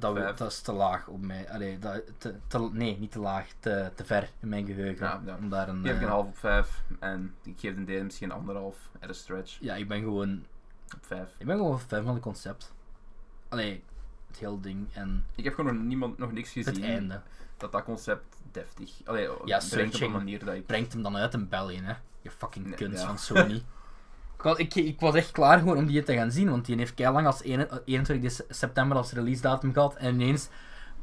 Dat, 0.00 0.14
we- 0.14 0.20
vijf. 0.20 0.36
dat 0.36 0.50
is 0.50 0.60
te 0.60 0.72
laag 0.72 1.06
op 1.08 1.20
mij. 1.20 1.50
Allee, 1.50 1.78
dat, 1.78 2.02
te, 2.18 2.34
te- 2.46 2.68
nee, 2.72 2.98
niet 2.98 3.12
te 3.12 3.18
laag. 3.18 3.46
Te, 3.60 3.90
te 3.94 4.04
ver 4.04 4.30
in 4.40 4.48
mijn 4.48 4.66
geheugen. 4.66 5.06
Ja, 5.06 5.22
ja. 5.26 5.36
Om 5.36 5.48
daar 5.48 5.68
een... 5.68 5.82
Geef 5.82 5.90
ik 5.92 5.96
eh, 5.96 6.02
een 6.02 6.08
half 6.08 6.26
op 6.26 6.36
vijf. 6.38 6.82
En 7.00 7.34
ik 7.42 7.60
geef 7.60 7.74
de 7.74 7.84
deze 7.84 8.04
misschien 8.04 8.30
een 8.30 8.36
anderhalf. 8.36 8.76
At 9.00 9.08
a 9.08 9.12
stretch. 9.12 9.56
Ja, 9.60 9.74
ik 9.74 9.88
ben 9.88 10.00
gewoon... 10.00 10.44
Op 10.94 11.06
vijf. 11.06 11.28
Ik 11.38 11.46
ben 11.46 11.56
gewoon 11.56 11.80
fan 11.80 12.04
van 12.04 12.14
het 12.14 12.22
concept. 12.22 12.74
Allee, 13.48 13.84
het 14.26 14.36
hele 14.38 14.60
ding 14.60 14.86
en 14.92 15.24
Ik 15.34 15.44
heb 15.44 15.54
gewoon 15.54 15.74
nog, 15.74 15.84
niemand, 15.84 16.18
nog 16.18 16.32
niks 16.32 16.50
gezien 16.52 16.74
het 16.74 16.82
einde. 16.84 17.20
dat 17.56 17.72
dat 17.72 17.84
concept 17.84 18.36
deftig... 18.52 18.90
Allee, 19.04 19.28
Ja, 19.44 19.60
brengt 19.70 19.94
op 19.94 20.00
een 20.00 20.10
manier 20.10 20.44
dat 20.44 20.54
ik... 20.54 20.66
Brengt 20.66 20.92
hem 20.92 21.02
dan 21.02 21.16
uit 21.16 21.34
in 21.34 21.48
België, 21.48 21.80
hè. 21.82 21.94
Je 22.22 22.30
fucking 22.30 22.66
Nee, 22.66 22.74
kunst 22.74 23.00
ja. 23.00 23.06
van 23.06 23.18
Sony. 23.28 23.62
Ik, 24.36 24.42
was, 24.42 24.58
ik, 24.58 25.00
was 25.00 25.14
echt 25.14 25.30
klaar 25.30 25.58
gewoon 25.58 25.76
om 25.76 25.86
die 25.86 26.02
te 26.02 26.14
gaan 26.14 26.30
zien, 26.30 26.50
want 26.50 26.66
die 26.66 26.76
heeft 26.76 26.98
lang 26.98 27.26
als 27.26 27.42
1 27.42 27.68
21 27.84 28.20
dece- 28.30 28.44
september 28.48 28.96
als 28.96 29.12
release 29.12 29.42
datum 29.42 29.72
gehad. 29.72 29.96
En 29.96 30.14
ineens, 30.14 30.48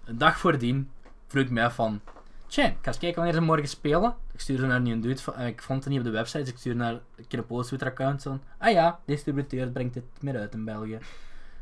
een 0.06 0.18
dag 0.18 0.38
voordien, 0.40 0.92
vroeg 1.28 1.44
ik 1.44 1.50
mij 1.50 1.72
van... 1.72 2.02
Tja, 2.48 2.64
ik 2.66 2.78
ga 2.82 2.88
eens 2.88 2.98
kijken 2.98 3.16
wanneer 3.24 3.40
ze 3.40 3.46
morgen 3.46 3.68
spelen. 3.68 4.16
Ik 4.34 4.40
stuurde 4.40 4.66
naar 4.66 4.76
een 4.82 5.02
dude, 5.02 5.22
van- 5.22 5.36
eh, 5.36 5.48
ik 5.48 5.62
vond 5.62 5.84
het 5.84 5.90
niet 5.94 6.00
op 6.00 6.06
de 6.06 6.12
website, 6.12 6.40
dus 6.40 6.50
ik 6.50 6.58
stuurde 6.58 6.80
naar 6.80 6.94
een 6.94 7.28
keer 7.28 7.40
een 7.40 7.46
post 7.46 7.68
Twitter 7.68 7.88
account 7.88 8.22
van... 8.22 8.42
Ah 8.58 8.72
ja, 8.72 9.00
distributeur 9.06 9.70
brengt 9.70 9.94
dit 9.94 10.04
meer 10.20 10.38
uit 10.38 10.54
in 10.54 10.66
België. 10.66 11.00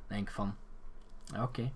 Denk 0.07 0.29
van... 0.31 0.55
Oké. 1.41 1.71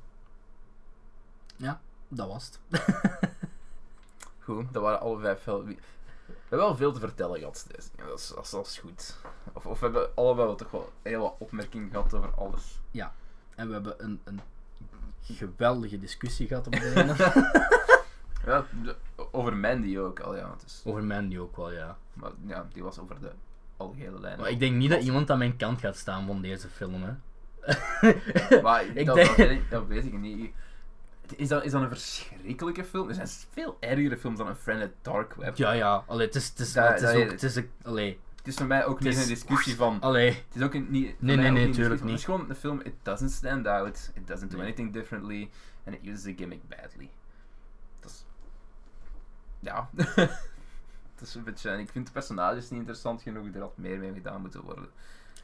Ja, 1.58 1.80
dat 2.08 2.28
was 2.28 2.46
het. 2.46 2.60
Goed, 4.40 4.74
dat 4.74 4.82
waren 4.82 5.00
alle 5.00 5.20
vijf. 5.20 5.48
We 6.50 6.56
hebben 6.56 6.68
wel 6.68 6.76
veel 6.76 6.92
te 6.94 7.00
vertellen 7.00 7.40
gehad. 7.40 7.66
Deze. 7.76 7.90
Ja, 7.98 8.06
dat, 8.06 8.20
is, 8.20 8.28
dat, 8.36 8.44
is, 8.44 8.50
dat 8.50 8.66
is 8.68 8.78
goed. 8.78 9.16
Of, 9.54 9.66
of 9.66 9.80
we 9.80 9.86
hebben 9.86 10.10
allebei 10.16 10.48
wel 10.48 10.56
toch 10.56 10.72
wel 10.72 10.92
heel 11.02 11.22
wat 11.22 11.36
opmerkingen 11.38 11.90
gehad 11.90 12.14
over 12.14 12.34
alles. 12.36 12.80
En 13.56 13.68
we 13.68 13.74
hebben 13.74 14.04
een, 14.04 14.22
een 14.24 14.40
geweldige 15.22 16.00
discussie 16.00 16.48
gehad 16.48 16.68
op 16.68 16.74
einde. 16.74 17.16
Ja, 18.46 18.66
de- 18.84 18.96
over 19.32 19.58
Mandy 19.58 19.98
ook 19.98 20.20
al, 20.20 20.36
ja. 20.36 20.56
Dus, 20.64 20.82
Over 20.86 21.04
Mandy 21.04 21.38
ook 21.38 21.56
wel, 21.56 21.72
ja. 21.72 21.98
maar 22.14 22.32
ja, 22.46 22.68
die 22.74 22.84
was 22.84 23.00
over 23.00 23.20
de 23.20 23.32
algehele 23.78 24.20
lijn. 24.20 24.40
Maar 24.40 24.50
ik 24.50 24.60
denk 24.60 24.76
niet 24.76 24.90
dat 24.90 25.04
iemand 25.04 25.32
aan 25.32 25.38
mijn 25.38 25.58
kant 25.58 25.80
gaat 25.80 25.98
staan 25.98 26.26
van 26.26 26.42
deze 26.42 26.68
film, 26.70 27.04
hè. 27.04 27.14
Maar 28.62 28.86
ik 28.96 29.06
dat, 29.06 29.16
denk... 29.16 29.28
dat, 29.28 29.48
weet 29.48 29.70
dat 29.70 29.88
weet 29.88 30.06
ik 30.06 30.14
niet. 30.14 30.54
Is 31.36 31.48
dat, 31.48 31.64
is 31.64 31.72
dat 31.72 31.82
een 31.82 31.88
verschrikkelijke 31.90 32.84
film? 32.84 33.08
Er 33.10 33.16
zijn 33.16 33.28
veel 33.52 33.78
ergere 33.80 34.18
films 34.18 34.38
dan 34.38 34.48
een 34.48 34.56
Friend 34.56 34.92
Dark 35.02 35.34
Web. 35.34 35.56
Ja, 35.58 35.72
ja. 35.72 36.04
Allee, 36.08 36.26
het 36.26 36.36
is, 36.36 36.48
het 36.50 36.60
is, 36.60 36.74
Dat- 36.74 36.88
het 36.88 37.02
is 37.02 37.16
ook... 37.24 37.32
Het 37.32 37.44
is, 37.44 37.56
een- 37.56 37.72
allee, 37.84 38.20
Het 38.36 38.48
is 38.48 38.56
voor 38.56 38.66
mij 38.66 38.86
ook 38.86 38.96
Het 39.00 39.08
niet 39.08 39.14
is- 39.18 39.22
een 39.22 39.28
discussie 39.28 39.76
van... 39.76 40.02
allee. 40.02 40.30
Het 40.32 40.56
is 40.56 40.62
ook 40.62 40.74
een, 40.74 40.88
niet... 40.90 41.06
voor 41.10 41.16
Nee, 41.20 41.36
mij 41.36 41.36
nee, 41.36 41.48
ook 41.48 41.58
nee, 41.58 41.66
een 41.66 41.72
tuurlijk 41.72 42.02
discussie. 42.02 42.06
niet. 42.06 42.12
Het 42.12 42.20
is 42.20 42.26
gewoon 42.26 42.50
een 42.50 42.56
film, 42.56 42.82
it 42.94 43.06
doesn't 43.06 43.32
stand 43.32 43.68
out, 43.68 44.12
it 44.14 44.28
doesn't 44.28 44.52
do 44.52 44.58
Nee. 44.58 44.66
anything 44.66 44.94
differently, 44.94 45.50
and 45.86 45.96
it 45.96 46.02
uses 46.06 46.22
the 46.24 46.34
gimmick 46.38 46.68
badly. 46.70 47.10
Dat 48.00 48.12
is... 48.12 48.26
Ja. 49.60 49.90
Het 51.16 51.28
is 51.28 51.36
een 51.36 51.44
beetje... 51.44 51.70
En 51.70 51.80
ik 51.80 51.90
vind 51.90 52.06
de 52.06 52.12
personages 52.12 52.70
niet 52.70 52.80
interessant 52.80 53.22
genoeg, 53.22 53.48
er 53.54 53.62
had 53.62 53.78
meer 53.78 53.98
mee 54.00 54.14
gedaan 54.14 54.42
moeten 54.42 54.62
worden. 54.62 54.90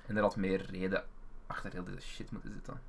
En 0.07 0.15
er 0.15 0.21
had 0.21 0.35
meer 0.35 0.65
reden 0.71 1.03
achter 1.47 1.71
heel 1.71 1.83
deze 1.83 2.07
shit 2.07 2.31
moeten 2.31 2.51
zitten. 2.51 2.81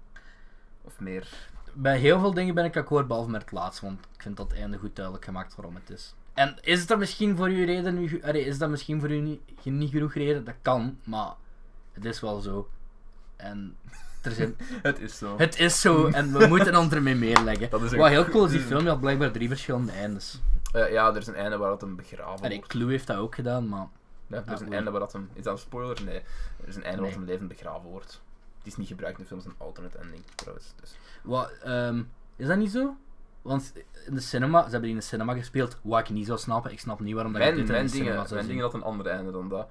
Of 0.83 1.01
meer... 1.01 1.49
Bij 1.73 1.99
heel 1.99 2.21
veel 2.21 2.35
dingen 2.35 2.55
ben 2.55 2.65
ik 2.65 2.77
akkoord, 2.77 3.07
behalve 3.07 3.31
met 3.31 3.41
het 3.43 3.53
laatste, 3.53 3.85
want 3.85 4.01
ik 4.15 4.23
vind 4.23 4.37
dat 4.37 4.51
het 4.51 4.59
einde 4.61 4.79
goed 4.79 4.97
duidelijk 4.97 5.25
gemaakt 5.25 5.55
waarom 5.57 5.75
het 5.75 5.91
is. 5.91 6.15
En 6.35 6.57
is 6.61 6.81
het 6.81 6.91
er 6.91 6.99
misschien 6.99 7.37
voor 7.37 7.51
u 7.51 7.65
reden, 7.65 7.95
nu- 7.95 8.19
is 8.33 8.59
dat 8.59 8.69
misschien 8.71 9.01
voor 9.01 9.11
u 9.11 9.21
niet, 9.21 9.41
niet 9.65 9.91
genoeg 9.91 10.15
reden? 10.15 10.45
Dat 10.45 10.55
kan, 10.63 10.99
maar 11.05 11.33
het 11.93 12.05
is 12.05 12.21
wel 12.21 12.41
zo. 12.41 12.69
En 13.37 13.77
er 14.23 14.33
zijn, 14.33 14.57
Het 14.83 15.01
is 15.01 15.19
zo. 15.19 15.35
het 15.39 15.59
is 15.59 15.81
zo 15.81 16.07
en 16.07 16.33
we 16.39 16.47
moeten 16.47 16.77
ons 16.77 16.93
ermee 16.93 17.15
meeleggen. 17.15 17.71
Dat 17.71 17.83
is 17.83 17.93
Wat 17.93 18.09
heel 18.09 18.25
cool 18.29 18.45
is, 18.45 18.51
die 18.51 18.61
film 18.61 18.81
die 18.81 18.89
had 18.89 19.01
blijkbaar 19.01 19.31
drie 19.31 19.49
verschillende 19.49 19.93
eindes. 19.93 20.41
Eh, 20.73 20.93
ja, 20.93 21.09
er 21.09 21.17
is 21.17 21.27
een 21.27 21.35
einde 21.35 21.57
waar 21.57 21.71
het 21.71 21.81
hem 21.81 21.97
begraven 21.97 22.49
wordt. 22.51 22.67
Clue 22.67 22.91
heeft 22.91 23.07
dat 23.07 23.17
ook 23.17 23.35
gedaan, 23.35 23.69
maar... 23.69 23.87
Ja, 24.27 24.37
er 24.47 24.53
is 24.53 24.61
Ah, 24.61 24.67
een 24.67 24.73
einde 24.73 24.91
waar 24.91 25.01
dat 25.01 25.13
hem... 25.13 25.29
Is 25.33 25.43
dat 25.43 25.53
een 25.53 25.59
spoiler? 25.59 25.99
Nee. 26.05 26.17
Er 26.63 26.69
is 26.69 26.77
een 26.77 26.83
einde 26.83 27.01
waar 27.01 27.11
Nee. 27.11 27.19
hem 27.19 27.27
levend 27.29 27.49
begraven 27.49 27.91
wordt. 27.91 28.21
Het 28.63 28.73
is 28.73 28.77
niet 28.77 28.89
gebruikt 28.89 29.19
in 29.19 29.23
de 29.23 29.29
film, 29.29 29.41
het 29.41 29.49
is 29.49 29.55
een 29.59 29.67
alternate 29.67 29.99
ending 29.99 30.23
trouwens. 30.35 30.73
Dus. 30.81 30.95
Wat, 31.23 31.53
ehm, 31.63 32.03
is 32.37 32.47
dat 32.47 32.57
niet 32.57 32.71
zo? 32.71 32.97
Want 33.43 33.73
in 34.07 34.15
de 34.15 34.21
cinema, 34.21 34.59
ze 34.59 34.63
hebben 34.63 34.83
die 34.83 34.91
in 34.91 34.97
de 34.97 35.05
cinema 35.07 35.35
gespeeld, 35.35 35.79
wat 35.83 36.01
ik 36.01 36.11
niet 36.11 36.27
zou 36.27 36.39
snappen. 36.39 36.73
Ik 36.73 36.81
snap 36.81 37.01
niet 37.01 37.15
waarom 37.15 37.33
dat 37.33 37.43
Mijn, 37.43 37.55
dit 37.55 37.65
in 37.65 37.71
mijn, 37.71 37.85
de 37.85 37.91
cinema 37.91 38.11
dingen, 38.11 38.27
zou 38.27 38.35
mijn 38.35 38.51
dingen 38.51 38.65
had 38.65 38.75
een 38.75 38.83
ander 38.83 39.07
einde 39.07 39.31
dan 39.31 39.49
dat. 39.49 39.69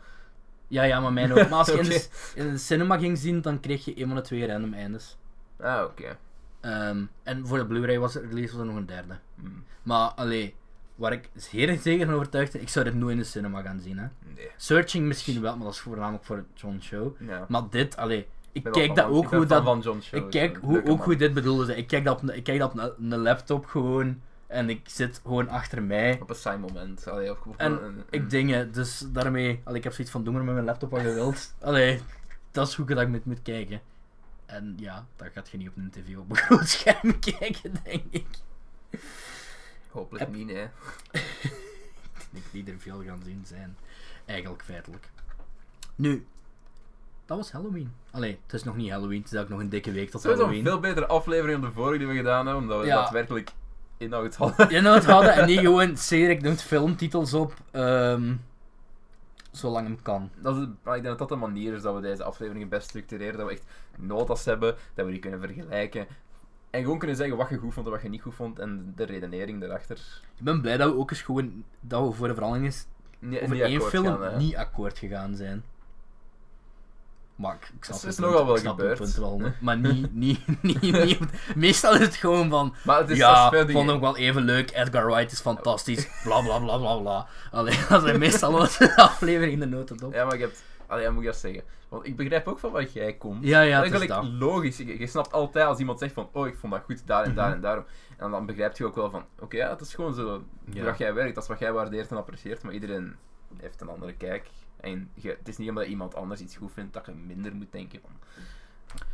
Ja, 0.68 0.84
ja, 0.84 1.00
maar 1.00 1.14
mijn 1.14 1.32
ook. 1.32 1.50
Maar 1.50 1.60
als 1.60 1.68
je 1.68 1.78
in, 1.78 1.84
de, 1.90 2.08
in 2.36 2.50
de 2.50 2.58
cinema 2.58 2.98
ging 2.98 3.18
zien, 3.18 3.42
dan 3.42 3.60
kreeg 3.60 3.86
je 3.86 4.02
een 4.02 4.08
van 4.08 4.16
de 4.16 4.22
twee 4.22 4.48
random 4.48 4.74
eindes. 4.74 5.18
Ah, 5.60 5.84
oké. 5.84 6.18
Ehm, 6.60 7.06
en 7.24 7.48
voor 7.48 7.58
de 7.58 7.66
Blu-ray 7.66 8.00
was 8.00 8.16
er, 8.16 8.28
release 8.28 8.52
was 8.52 8.62
er 8.62 8.68
nog 8.68 8.76
een 8.76 8.86
derde. 8.86 9.18
Hmm. 9.36 9.64
Maar, 9.84 10.10
allee, 10.10 10.56
waar 10.96 11.12
ik 11.12 11.30
zeer 11.36 11.80
zeker 11.80 12.06
van 12.06 12.16
overtuigd 12.16 12.52
ben, 12.52 12.62
ik 12.62 12.70
zou 12.70 12.86
dit 12.86 12.94
nooit 12.94 13.12
in 13.12 13.18
de 13.18 13.24
cinema 13.24 13.62
gaan 13.62 13.80
zien. 13.80 13.98
Hè. 13.98 14.08
Nee. 14.36 14.52
Searching 14.58 15.06
misschien 15.06 15.42
wel, 15.42 15.56
maar 15.56 15.66
dat 15.66 15.74
is 15.74 15.80
voornamelijk 15.80 16.24
voor 16.24 16.46
John 16.54 16.80
Show. 16.82 17.16
Ja. 17.20 17.46
Maar 17.48 17.70
dit, 17.70 17.98
allee, 17.98 18.28
ik 18.52 18.64
ben 18.64 18.72
kijk 18.72 18.96
dat 18.96 19.06
van- 19.06 19.14
ook 19.14 19.32
hoe 19.32 19.46
dat... 19.46 19.64
van 19.64 19.80
John 19.80 20.00
Cho, 20.02 20.18
Ik 20.18 20.30
kijk 20.30 20.58
hoe, 20.62 20.78
ook 20.80 20.86
man. 20.86 20.98
hoe 21.06 21.16
dit 21.16 21.34
bedoelde 21.34 21.66
ze. 21.66 21.76
Ik 21.76 21.88
kijk 21.88 22.04
dat 22.06 22.22
op, 22.22 22.30
ik 22.30 22.44
kijk 22.44 22.60
dat 22.60 22.72
op 22.72 22.94
een, 23.00 23.18
laptop 23.18 23.66
gewoon 23.66 24.22
en 24.48 24.70
ik 24.70 24.82
zit 24.90 25.20
gewoon 25.24 25.50
achter 25.50 25.84
mij. 25.84 26.20
Op 26.22 26.30
een 26.30 26.36
saai 26.36 26.58
moment. 26.58 27.08
Allee, 27.08 27.32
of, 27.32 27.40
of 27.46 27.58
En 27.58 27.72
een- 27.72 27.84
een- 27.84 28.04
Ik 28.10 28.30
dingen, 28.30 28.72
dus 28.72 29.06
daarmee, 29.08 29.62
allee, 29.64 29.78
ik 29.78 29.84
heb 29.84 29.94
zoiets 29.94 30.12
van 30.14 30.24
doe 30.24 30.34
maar 30.34 30.44
met 30.44 30.54
mijn 30.54 30.66
laptop 30.66 30.92
wat 30.92 31.02
je 31.02 31.14
wilt. 31.14 31.54
Allee, 31.62 32.02
dat 32.52 32.68
is 32.68 32.76
hoe 32.76 32.90
ik 32.90 32.96
dat 32.96 33.08
moet, 33.08 33.26
moet 33.26 33.42
kijken. 33.42 33.82
En 34.46 34.74
ja, 34.80 35.06
dat 35.16 35.28
gaat 35.34 35.50
je 35.50 35.58
niet 35.58 35.70
op 35.70 35.78
een 35.78 35.90
tv 35.90 36.18
op 36.18 36.30
een 36.30 36.36
groot 36.46 36.68
scherm 36.68 37.20
kijken, 37.20 37.74
denk 37.84 38.04
ik. 38.10 38.26
Hopelijk 39.90 40.26
Heb- 40.26 40.36
niet, 40.36 40.46
nee. 40.46 40.64
Ik 41.12 42.30
denk 42.32 42.46
niet 42.52 42.68
er 42.70 42.80
veel 42.80 43.04
gaan 43.06 43.22
zien 43.26 43.44
zijn. 43.48 43.78
Eigenlijk 44.26 44.64
feitelijk. 44.64 45.10
Nu, 45.96 46.26
dat 47.26 47.38
was 47.38 47.52
Halloween. 47.52 47.92
Allee, 48.12 48.40
het 48.44 48.54
is 48.54 48.64
nog 48.64 48.76
niet 48.76 48.92
Halloween, 48.92 49.22
het 49.22 49.32
is 49.34 49.40
ook 49.40 49.50
nog 49.50 49.60
een 49.60 49.70
dikke 49.70 49.92
week 49.92 50.10
tot 50.10 50.24
Het 50.24 50.32
was 50.32 50.40
een 50.40 50.46
Halloween. 50.46 50.64
veel 50.66 50.80
betere 50.80 51.08
aflevering 51.08 51.60
dan 51.62 51.70
de 51.70 51.76
vorige 51.76 51.98
die 51.98 52.08
we 52.08 52.16
gedaan 52.16 52.46
hebben, 52.46 52.64
omdat 52.64 52.80
we 52.80 52.86
Ja. 52.86 52.96
daadwerkelijk 52.96 53.52
inhoud 53.98 54.36
hadden. 54.36 54.68
Het 54.94 55.06
hadden 55.06 55.34
en 55.34 55.46
niet 55.48 55.60
gewoon 55.70 55.98
Cedric 55.98 56.42
noemt 56.42 56.62
filmtitels 56.62 57.34
op, 57.34 57.54
ehm, 57.72 58.34
zolang 59.52 59.88
hem 59.88 60.02
kan. 60.02 60.30
Dat 60.36 60.58
is, 60.58 60.66
maar 60.84 60.96
ik 60.96 61.04
denk 61.04 61.18
dat 61.18 61.30
dat 61.30 61.40
de 61.40 61.46
manier 61.46 61.74
is 61.74 61.82
dat 61.82 61.96
we 61.96 62.02
deze 62.02 62.24
afleveringen 62.24 62.70
best 62.70 62.88
structureren. 62.88 63.38
Dat 63.38 63.48
we 63.48 63.54
echt 63.54 63.64
notas 63.98 64.46
hebben, 64.46 64.76
dat 64.94 65.06
we 65.06 65.12
die 65.12 65.20
kunnen 65.20 65.40
vergelijken. 65.40 66.08
En 66.70 66.82
gewoon 66.82 66.98
kunnen 66.98 67.18
zeggen 67.18 67.38
wat 67.38 67.50
je 67.50 67.58
goed 67.58 67.74
vond 67.74 67.86
en 67.86 67.92
wat 67.92 68.02
je 68.02 68.10
niet 68.10 68.22
goed 68.22 68.36
vond 68.36 68.60
en 68.60 68.94
de 68.96 69.04
redenering 69.04 69.60
daarachter. 69.62 69.98
Ik 70.38 70.44
ben 70.44 70.62
blij 70.62 70.78
dat 70.78 70.92
we 70.92 70.98
ook 70.98 71.12
eens 71.12 71.22
gewoon, 71.22 71.64
dat 71.80 72.08
we 72.08 72.12
voor 72.14 72.28
de 72.28 72.34
verandering 72.34 72.68
is 72.68 72.86
Nee, 73.20 73.42
over 73.44 73.62
één 73.62 73.74
akkoord 73.76 73.92
film 73.92 74.06
gaan, 74.06 74.38
niet 74.38 74.56
akkoord 74.56 74.98
gegaan 74.98 75.36
zijn. 75.36 75.64
Maar 77.42 77.56
ik, 77.56 77.70
ik 77.78 77.84
snap 77.84 78.02
uw 78.02 78.10
is 78.10 78.16
punt, 78.16 78.28
nogal 78.28 78.46
wel 78.46 78.56
ik 78.58 78.64
gebeurd. 78.68 78.98
punt 78.98 79.16
wel, 79.16 79.40
hè. 79.40 79.52
maar 79.60 79.78
niet, 79.78 80.14
niet, 80.14 80.40
niet, 80.62 80.82
niet, 80.82 81.20
Meestal 81.56 81.94
is 81.94 82.00
het 82.00 82.16
gewoon 82.16 82.50
van, 82.50 82.74
Maar 82.86 83.00
het 83.00 83.10
is 83.10 83.18
ja, 83.18 83.50
vond 83.52 83.68
hem 83.68 83.90
ook 83.90 84.02
wel 84.02 84.18
even 84.18 84.42
leuk, 84.44 84.72
Edgar 84.72 85.06
Wright 85.06 85.32
is 85.32 85.40
fantastisch, 85.40 86.08
bla 86.24 86.42
bla 86.42 86.60
bla 86.60 86.78
bla 86.78 86.96
bla. 86.98 87.28
Allee, 87.52 87.78
dat 87.90 88.02
zijn 88.02 88.20
meestal 88.20 88.52
de 88.52 88.94
aflevering 88.96 89.54
in 89.54 89.60
de 89.60 89.66
notendop. 89.66 90.14
Ja, 90.14 90.26
maar 90.26 90.38
je 90.38 90.42
hebt... 90.44 90.64
Allee, 90.88 91.10
moet 91.10 91.20
ik 91.22 91.26
dat 91.28 91.38
zeggen. 91.38 91.64
Want 91.90 92.06
ik 92.06 92.16
begrijp 92.16 92.48
ook 92.48 92.60
van 92.60 92.72
waar 92.72 92.86
jij 92.94 93.14
komt. 93.14 93.44
Ja, 93.44 93.62
ja, 93.62 93.82
dat 93.82 93.92
het 93.92 94.02
is 94.02 94.08
dat. 94.08 94.24
logisch. 94.24 94.78
Je, 94.78 95.00
je 95.00 95.08
snapt 95.08 95.34
altijd 95.34 95.66
als 95.66 95.80
iemand 95.80 96.00
zegt 96.00 96.14
van, 96.14 96.30
oh, 96.32 96.48
ik 96.48 96.56
vond 96.60 96.74
dat 96.74 96.82
goed, 96.86 97.02
daar 97.08 97.24
en 97.24 97.36
daar 97.36 97.46
Mhm. 97.46 97.56
en 97.56 97.62
daarom. 97.62 97.84
En 98.18 98.32
dan 98.32 98.46
begrijp 98.46 98.78
je 98.78 98.86
ook 98.86 98.96
wel 98.96 99.10
van, 99.10 99.24
oké, 99.40 99.58
ja, 99.58 99.70
het 99.70 99.82
is 99.82 99.94
gewoon 99.94 100.14
zo 100.14 100.44
Ja. 100.66 100.74
hoe 100.74 100.84
dat 100.84 100.98
jij 100.98 101.14
werkt. 101.14 101.34
Dat 101.36 101.44
is 101.44 101.50
wat 101.50 101.60
jij 101.60 101.72
waardeert 101.74 102.12
en 102.12 102.18
apprecieert, 102.18 102.64
maar 102.64 102.74
iedereen 102.74 103.16
heeft 103.58 103.82
een 103.82 103.90
andere 103.90 104.14
kijk. 104.14 104.48
En 104.82 105.10
je, 105.14 105.30
het 105.30 105.48
is 105.48 105.58
niet 105.58 105.70
omdat 105.70 105.86
iemand 105.86 106.16
anders 106.16 106.42
iets 106.42 106.56
goed 106.56 106.72
vindt, 106.74 106.94
dat 106.94 107.06
je 107.06 107.12
minder 107.12 107.56
moet 107.56 107.72
denken 107.72 108.00
van... 108.02 108.12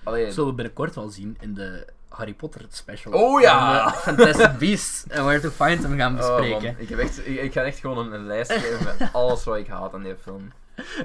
Allee, 0.03 0.31
Zullen 0.31 0.49
we 0.49 0.56
binnenkort 0.56 0.95
wel 0.95 1.10
zien 1.10 1.38
in 1.39 1.53
de 1.53 1.88
Harry 2.10 2.34
Potter 2.34 2.65
special. 2.69 3.14
Oh 3.14 3.41
ja! 3.41 3.85
We 3.85 3.98
Fantastic 3.98 4.57
Beasts 4.57 5.07
en 5.07 5.26
Where 5.26 5.41
to 5.41 5.49
Find 5.49 5.81
Them 5.81 5.98
gaan 5.98 6.11
oh, 6.11 6.18
bespreken. 6.18 6.76
ik, 6.80 6.89
heb 6.89 6.99
echt, 6.99 7.27
ik, 7.27 7.39
ik 7.41 7.53
ga 7.53 7.61
echt 7.61 7.80
gewoon 7.80 8.14
een, 8.14 8.26
lijst 8.26 8.52
geven 8.52 8.84
met 8.84 9.10
alles 9.14 9.44
wat 9.44 9.57
ik 9.57 9.68
haat 9.68 9.94
aan 9.94 10.03
die 10.03 10.15
film. 10.22 10.52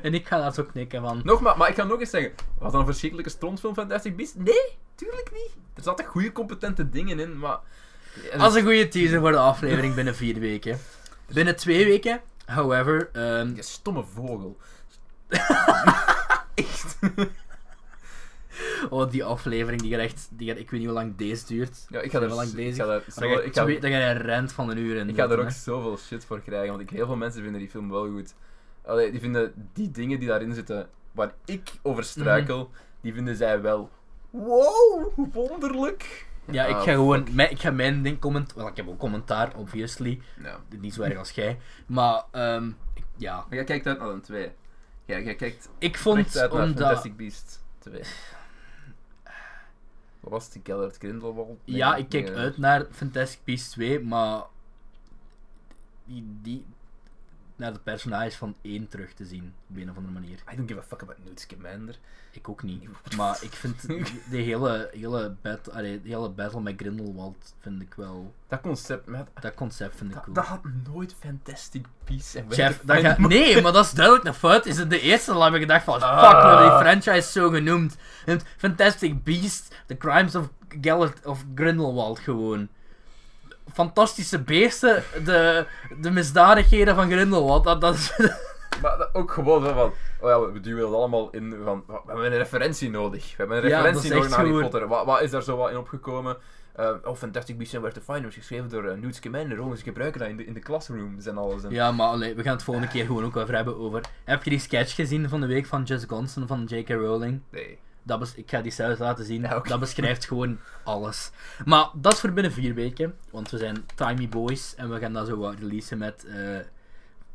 en 0.03 0.15
ik 0.15 0.27
ga 0.27 0.39
daar 0.39 0.53
zo 0.53 0.65
knikken 0.65 1.01
van... 1.01 1.21
Nogmaals, 1.25 1.57
maar 1.57 1.69
ik 1.69 1.75
ga 1.75 1.85
nog 1.85 2.01
eens 2.01 2.11
zeggen, 2.11 2.33
was 2.59 2.73
dat 2.73 2.81
een 2.81 2.87
verschrikkelijke 2.87 3.31
strontfilm 3.31 3.75
Fantastic 3.75 4.17
Beasts? 4.17 4.35
Nee, 4.37 4.79
tuurlijk 4.95 5.31
niet. 5.33 5.51
Er 5.75 5.83
zaten 5.83 6.05
goede, 6.05 6.33
competente 6.33 6.89
dingen 6.89 7.21
in, 7.21 7.39
maar... 7.39 7.59
Als 8.39 8.55
een 8.55 8.63
goede 8.63 8.89
teaser 8.89 9.21
voor 9.21 9.31
de 9.31 9.39
aflevering 9.39 9.95
binnen 9.95 10.15
vier 10.15 10.39
weken. 10.39 10.79
Binnen 11.33 11.57
twee 11.57 11.85
weken, 11.85 12.21
however, 12.55 13.11
ehm, 13.13 13.55
Je 13.55 13.63
stomme 13.63 14.05
vogel. 14.05 14.57
Echt. 16.55 16.99
oh, 18.91 19.11
die 19.11 19.25
aflevering, 19.25 19.83
die 19.83 19.91
gaat 19.91 20.01
echt, 20.01 20.29
die 20.31 20.49
gaat, 20.49 20.59
ik 20.59 20.71
weet 20.71 20.81
niet 20.81 20.89
hoe 20.89 20.99
lang 20.99 21.17
deze 21.17 21.47
duurt. 21.47 21.87
Ja, 21.89 22.01
ik 22.01 22.11
ga 22.11 22.21
er 22.21 22.27
wel 22.27 22.37
lang 22.37 22.49
Ik 22.49 22.55
bezig. 22.57 22.77
ga 22.77 23.01
zo, 23.11 23.25
ik 23.39 23.55
ga, 23.55 23.67
je- 23.67 23.81
dan 23.81 23.91
ga 23.91 23.97
je 23.99 24.05
een 24.05 24.19
rent 24.23 24.53
van 24.53 24.71
een 24.71 24.79
uur 24.79 24.97
in. 24.97 25.09
ik 25.09 25.17
ga 25.17 25.29
er 25.29 25.39
ook 25.41 25.51
zoveel 25.51 25.99
shit 25.99 26.25
voor 26.25 26.41
krijgen, 26.41 26.69
want 26.69 26.81
ik, 26.81 26.91
heel 26.91 27.07
veel 27.07 27.17
mensen 27.17 27.43
vinden 27.43 27.61
die 27.61 27.71
film 27.71 27.91
wel 27.91 28.07
goed. 28.11 28.35
Allee, 28.85 29.11
die 29.11 29.21
vinden 29.21 29.71
die 29.73 29.91
dingen 29.91 30.19
die 30.19 30.29
daarin 30.29 30.55
zitten, 30.55 30.89
waar 31.13 31.33
ik 31.45 31.71
over 31.83 32.05
struikel, 32.05 32.59
Mhm. 32.59 32.67
die 33.01 33.15
vinden 33.15 33.37
zij 33.37 33.61
wel... 33.61 33.91
Wow, 34.31 35.13
hoe 35.15 35.29
wonderlijk. 35.33 36.27
Ja, 36.51 36.65
ik 36.65 36.75
Ah, 36.75 36.83
ga 36.83 36.93
gewoon, 36.93 37.27
mijn, 37.31 37.51
ik 37.51 37.61
ga 37.61 37.71
mijn 37.71 38.03
ding 38.03 38.19
comment, 38.19 38.53
wel, 38.55 38.69
ik 38.69 38.77
heb 38.77 38.89
ook 38.89 38.99
commentaar, 38.99 39.57
obviously. 39.57 40.21
Ja. 40.43 40.61
Niet 40.81 40.95
zo 40.95 41.03
erg 41.03 41.19
als 41.19 41.31
jij. 41.31 41.59
Maar, 41.87 42.25
ehm, 42.31 42.69
ik- 42.95 43.05
ja. 43.17 43.37
Maar 43.37 43.55
jij 43.55 43.65
kijkt 43.65 43.87
uit 43.87 43.99
naar 43.99 44.09
een 44.09 44.21
2. 44.21 44.51
Ja, 45.05 45.19
jij 45.19 45.35
kijkt 45.35 45.69
Ik 45.79 45.99
vond, 45.99 46.37
uit 46.37 46.53
naar 46.53 46.63
omdat... 46.63 46.77
Fantastic 46.79 47.17
Beast 47.17 47.63
2. 47.79 48.03
Wat 50.21 50.31
was 50.33 50.45
het? 50.45 50.59
Gellert 50.65 50.97
Grindelwald? 50.97 51.61
Ja, 51.65 51.95
ik 51.97 52.09
kijk 52.09 52.29
uit 52.31 52.59
naar 52.59 52.87
Fantastic 52.91 53.41
Beasts 53.45 53.71
2, 53.71 54.01
maar 54.01 54.43
die, 56.05 56.39
die 56.43 56.65
naar 57.57 57.73
de 57.73 57.79
personages 57.79 58.35
van 58.37 58.55
1 58.63 58.89
terug 58.89 59.13
te 59.13 59.25
zien, 59.25 59.55
op 59.71 59.77
een 59.77 59.91
of 59.91 59.97
andere 59.97 60.15
manier. 60.15 60.39
I 60.53 60.57
don't 60.57 60.69
give 60.69 60.81
a 60.81 60.85
fuck 60.89 61.03
about 61.03 61.25
Newt 61.25 61.41
Scamander. 61.41 61.99
Ik 62.33 62.49
ook 62.49 62.63
niet. 62.63 62.89
Maar 63.17 63.39
ik 63.41 63.53
vind 63.53 63.87
de 64.31 64.37
hele, 64.37 64.91
hele, 64.93 65.35
bat, 65.43 65.71
allee, 65.73 66.03
de 66.03 66.09
hele 66.09 66.29
battle 66.29 66.61
met 66.61 66.75
Grindelwald 66.77 67.55
vind 67.59 67.83
ik 67.83 67.95
wel... 67.95 68.35
Dat 68.49 68.61
concept, 68.61 69.07
met, 69.07 69.27
Dat 69.41 69.55
concept 69.55 69.97
vind 69.97 70.09
ik 70.11 70.15
dat, 70.15 70.25
cool. 70.25 70.35
dat 70.35 70.45
had 70.45 70.61
nooit 70.93 71.15
Fantastic 71.19 71.87
Beasts 72.05 72.35
en 72.35 72.45
dat 72.85 73.19
nee, 73.19 73.63
maar 73.63 73.73
dat 73.73 73.85
is 73.85 73.93
duidelijk 73.93 74.27
een 74.27 74.35
fout. 74.35 74.67
Is 74.67 74.79
het 74.79 74.91
de 74.91 75.01
eerste 75.01 75.43
heb 75.43 75.55
ik 75.55 75.61
gedacht 75.61 75.85
van, 75.85 75.95
fuck, 75.95 76.03
Ah. 76.03 76.43
we 76.43 76.49
hebben 76.49 76.69
die 76.69 76.79
franchise 77.03 77.31
zo 77.31 77.51
genoemd. 77.51 77.97
En 78.27 78.41
Fantastic 78.57 79.25
Beast, 79.25 79.75
The 79.87 79.97
Crimes 79.97 80.35
of 80.35 80.49
Gellert 80.81 81.27
of 81.27 81.45
Grindelwald 81.55 82.19
gewoon. 82.19 82.69
Fantastische 83.73 84.43
beesten, 84.43 85.03
de, 85.25 85.67
de 86.01 86.11
misdadigheden 86.11 86.95
van 86.95 87.11
Grindelwald. 87.11 87.65
Dat, 87.65 87.81
dat 87.81 87.95
is... 87.95 88.17
Maar 88.83 88.99
dat 88.99 89.09
ook 89.13 89.31
gewoon 89.33 89.63
van, 89.63 89.93
oh 90.21 90.29
ja, 90.29 90.53
we 90.53 90.61
duwen 90.61 90.85
het 90.85 90.95
allemaal 90.95 91.31
in 91.31 91.55
van, 91.65 91.85
we 91.87 91.93
hebben 92.07 92.25
een 92.33 92.39
referentie 92.39 92.91
nodig. 92.91 93.31
We 93.31 93.35
hebben 93.37 93.57
een 93.57 93.69
Ja, 93.69 93.77
referentie 93.81 94.09
dat 94.09 94.19
nodig 94.19 94.29
naar 94.31 94.39
Harry 94.39 94.53
gewoon- 94.55 94.71
Potter. 94.71 94.89
Wat, 94.89 95.05
wat 95.07 95.21
is 95.23 95.31
daar 95.31 95.43
zo 95.43 95.57
wat 95.57 95.71
in 95.71 95.77
opgekomen? 95.77 96.37
Eh, 96.73 96.91
oh, 97.05 97.17
Fantastic 97.17 97.57
Beasts 97.57 97.75
and 97.75 97.85
Where 97.85 98.01
to 98.01 98.13
Find 98.13 98.27
is 98.27 98.35
geschreven 98.35 98.69
door 98.69 98.85
uh, 98.85 98.93
Newt 98.95 99.15
Scamander. 99.15 99.61
Oh, 99.63 99.75
ze 99.77 99.83
gebruiken 99.83 100.21
dat 100.21 100.29
in 100.29 100.37
de, 100.37 100.45
in 100.45 100.53
de 100.55 100.61
classrooms 100.61 101.27
en 101.27 101.39
alles. 101.39 101.65
En... 101.65 101.71
Ja, 101.71 101.93
maar 101.93 102.07
allee, 102.07 102.35
we 102.35 102.43
gaan 102.43 102.53
het 102.53 102.63
volgende 102.63 102.89
keer 102.89 103.07
gewoon 103.07 103.25
ook 103.25 103.37
over 103.37 103.55
hebben 103.55 103.77
over... 103.79 104.01
Heb 104.25 104.43
je 104.43 104.51
die 104.51 104.59
sketch 104.59 104.95
gezien 104.95 105.29
van 105.29 105.41
de 105.41 105.47
week 105.47 105.67
van 105.67 105.83
Just 105.83 106.05
Gonson 106.09 106.47
van 106.47 106.65
J.K. 106.67 106.89
Rowling? 106.89 107.41
Nee. 107.51 107.79
Dat 108.03 108.19
bes- 108.19 108.35
ik 108.35 108.51
ga 108.51 108.61
die 108.61 108.73
zelfs 108.73 108.99
laten 108.99 109.25
zien. 109.25 109.43
Ja. 109.43 109.61
Dat 109.61 109.81
beschrijft 109.81 110.25
gewoon 110.27 110.59
alles. 110.85 111.31
Maar 111.65 111.89
dat 111.95 112.13
is 112.13 112.21
voor 112.21 112.33
binnen 112.33 112.53
vier 112.53 112.75
weken. 112.75 113.15
Want 113.31 113.51
we 113.51 113.59
zijn 113.59 113.87
Timey 113.95 114.29
Boys. 114.29 114.75
En 114.75 114.91
we 114.91 114.99
gaan 114.99 115.13
dat 115.13 115.27
zo 115.27 115.37
wat 115.37 115.55
releasen 115.59 115.99
met... 115.99 116.25
eh 116.25 116.59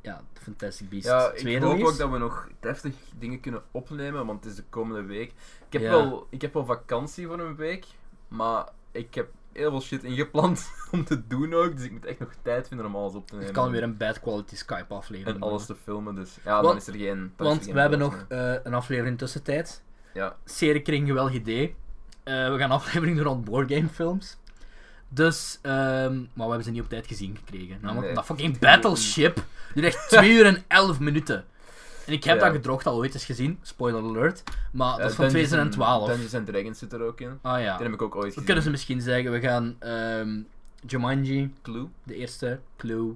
ja, 0.01 0.21
Fantastic 0.41 0.89
Beasts 0.89 1.07
Ja, 1.09 1.31
ik 1.31 1.37
2 1.37 1.59
hoop 1.59 1.71
release. 1.71 1.91
ook 1.91 1.97
dat 1.97 2.09
we 2.11 2.17
nog 2.17 2.47
deftig 2.59 2.93
dingen 3.19 3.39
kunnen 3.39 3.61
opnemen, 3.71 4.25
want 4.25 4.43
het 4.43 4.51
is 4.51 4.57
de 4.57 4.63
komende 4.69 5.01
week. 5.03 5.27
Ik 5.67 5.73
heb, 5.73 5.81
Ja. 5.81 5.89
wel, 5.89 6.27
ik 6.29 6.41
heb 6.41 6.53
wel 6.53 6.65
vakantie 6.65 7.27
voor 7.27 7.39
een 7.39 7.55
week, 7.55 7.85
maar 8.27 8.67
ik 8.91 9.15
heb 9.15 9.27
heel 9.51 9.69
veel 9.69 9.81
shit 9.81 10.03
ingepland 10.03 10.69
om 10.91 11.03
te 11.05 11.27
doen 11.27 11.53
ook, 11.53 11.75
dus 11.75 11.85
ik 11.85 11.91
moet 11.91 12.05
echt 12.05 12.19
nog 12.19 12.29
tijd 12.41 12.67
vinden 12.67 12.85
om 12.85 12.95
alles 12.95 13.13
op 13.13 13.27
te 13.27 13.33
nemen. 13.33 13.47
Het 13.47 13.57
kan 13.57 13.71
weer 13.71 13.83
een 13.83 13.97
bad 13.97 14.19
quality 14.19 14.55
Skype 14.55 14.93
aflevering 14.93 15.35
En 15.37 15.41
alles 15.49 15.65
te 15.65 15.75
filmen, 15.75 16.15
dus 16.15 16.37
ja, 16.43 16.61
dan 16.61 16.75
is 16.75 16.87
er 16.87 16.93
geen... 16.95 17.33
er 17.37 17.43
Want 17.45 17.63
geen 17.63 17.73
we 17.73 17.79
hebben 17.79 17.99
nog 17.99 18.25
eh, 18.27 18.53
een 18.63 18.73
aflevering 18.73 19.17
tussentijd. 19.17 19.83
Ja. 20.17 20.35
Seriekring 20.45 21.07
geweldig 21.07 21.33
idee. 21.33 21.75
Eh, 22.23 22.49
we 22.51 22.57
gaan 22.57 22.71
afleveringen 22.71 23.23
doen 23.23 23.25
rond 23.33 23.45
boardgamefilms. 23.45 24.37
Dus, 25.09 25.59
ehm, 25.61 26.15
maar 26.17 26.27
we 26.33 26.41
hebben 26.43 26.63
ze 26.63 26.71
niet 26.71 26.81
op 26.81 26.89
tijd 26.89 27.07
gezien 27.07 27.37
gekregen. 27.37 27.77
Namelijk 27.81 28.05
Nee. 28.05 28.15
dat 28.15 28.25
fucking 28.25 28.59
Battleship 28.59 29.43
duurt 29.73 29.85
echt 29.87 30.09
2 30.09 30.31
uur 30.31 30.45
en 30.45 30.63
11 30.67 30.99
minuten. 30.99 31.45
En 32.05 32.13
ik 32.13 32.23
heb 32.23 32.37
Ja. 32.39 32.43
dat 32.45 32.53
gedroogd 32.55 32.85
al 32.85 32.95
ooit 32.95 33.13
eens 33.13 33.25
gezien, 33.25 33.59
spoiler 33.61 34.01
alert. 34.03 34.43
Maar 34.71 34.91
dat 34.91 34.99
Eh, 34.99 35.05
is 35.05 35.13
van 35.15 35.25
Dungeons 35.25 35.49
2012. 35.49 36.07
Dungeons 36.09 36.33
and 36.33 36.45
Dragons 36.47 36.79
zit 36.79 36.93
er 36.93 37.01
ook 37.01 37.21
in. 37.21 37.39
Ah 37.41 37.61
ja. 37.61 37.75
Die 37.77 37.85
heb 37.85 37.93
ik 37.93 38.01
ook 38.01 38.15
ooit 38.15 38.27
gezien. 38.27 38.43
kunnen 38.43 38.63
ze 38.63 38.69
misschien 38.69 39.01
zeggen, 39.01 39.31
we 39.31 39.39
gaan 39.39 39.75
ehm, 39.79 40.39
Jumanji, 40.87 41.53
Clue, 41.61 41.87
de 42.03 42.15
eerste, 42.15 42.59
Clue, 42.77 43.15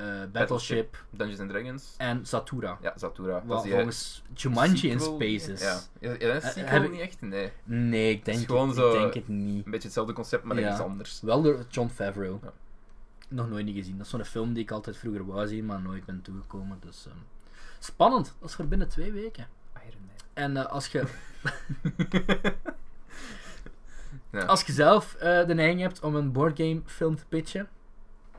eh, 0.00 0.30
Battleship 0.32 1.04
Dungeons 1.10 1.40
and 1.40 1.50
Dragons. 1.50 1.94
en 1.96 2.26
Satura. 2.26 2.78
Ja, 2.82 2.92
Zatura. 2.96 3.32
Dat 3.34 3.42
Wat 3.44 3.68
volgens 3.68 4.22
Jumanji 4.34 4.88
in 4.90 5.00
Spaces. 5.00 5.60
Ja, 5.60 5.80
ja, 6.00 6.10
ja 6.18 6.32
dat 6.32 6.42
is 6.42 6.54
Eh, 6.54 6.70
heb 6.70 6.82
ik- 6.82 6.90
niet 6.90 7.00
echt? 7.00 7.20
Nee. 7.20 7.52
Nee, 7.64 8.10
ik 8.10 8.24
denk, 8.24 8.38
is 8.38 8.44
gewoon 8.44 8.68
het, 8.68 8.76
zo- 8.76 8.92
ik 8.92 8.98
denk 9.00 9.14
het 9.14 9.28
niet. 9.28 9.64
Een 9.64 9.70
beetje 9.70 9.86
hetzelfde 9.86 10.12
concept, 10.12 10.44
maar 10.44 10.60
Ja. 10.60 10.70
iets 10.72 10.80
anders. 10.80 11.20
Wel 11.20 11.42
door 11.42 11.64
John 11.68 11.88
Favreau. 11.88 12.38
Ja. 12.42 12.52
Nog 13.28 13.48
nooit 13.48 13.64
niet 13.64 13.76
gezien. 13.76 13.96
Dat 13.96 14.04
is 14.06 14.12
zo'n 14.12 14.24
film 14.24 14.52
die 14.52 14.62
ik 14.62 14.70
altijd 14.70 14.96
vroeger 14.96 15.26
wou 15.26 15.46
zien, 15.48 15.66
maar 15.66 15.80
nooit 15.80 16.04
ben 16.04 16.22
toegekomen. 16.22 16.78
Dus, 16.80 17.06
ehm, 17.06 17.16
spannend. 17.78 18.34
Dat 18.40 18.48
is 18.48 18.54
voor 18.54 18.66
binnen 18.66 18.88
twee 18.88 19.12
weken. 19.12 19.46
Iron 19.74 20.00
Man. 20.06 20.14
En 20.44 20.56
eh, 20.56 20.66
als, 20.66 20.86
je, 20.86 21.02
Ja. 24.32 24.44
als 24.44 24.62
je 24.62 24.72
zelf 24.72 25.14
eh, 25.14 25.46
de 25.46 25.54
neiging 25.54 25.80
hebt 25.80 26.00
om 26.00 26.14
een 26.14 26.32
boardgame 26.32 26.80
film 26.86 27.16
te 27.16 27.24
pitchen, 27.28 27.68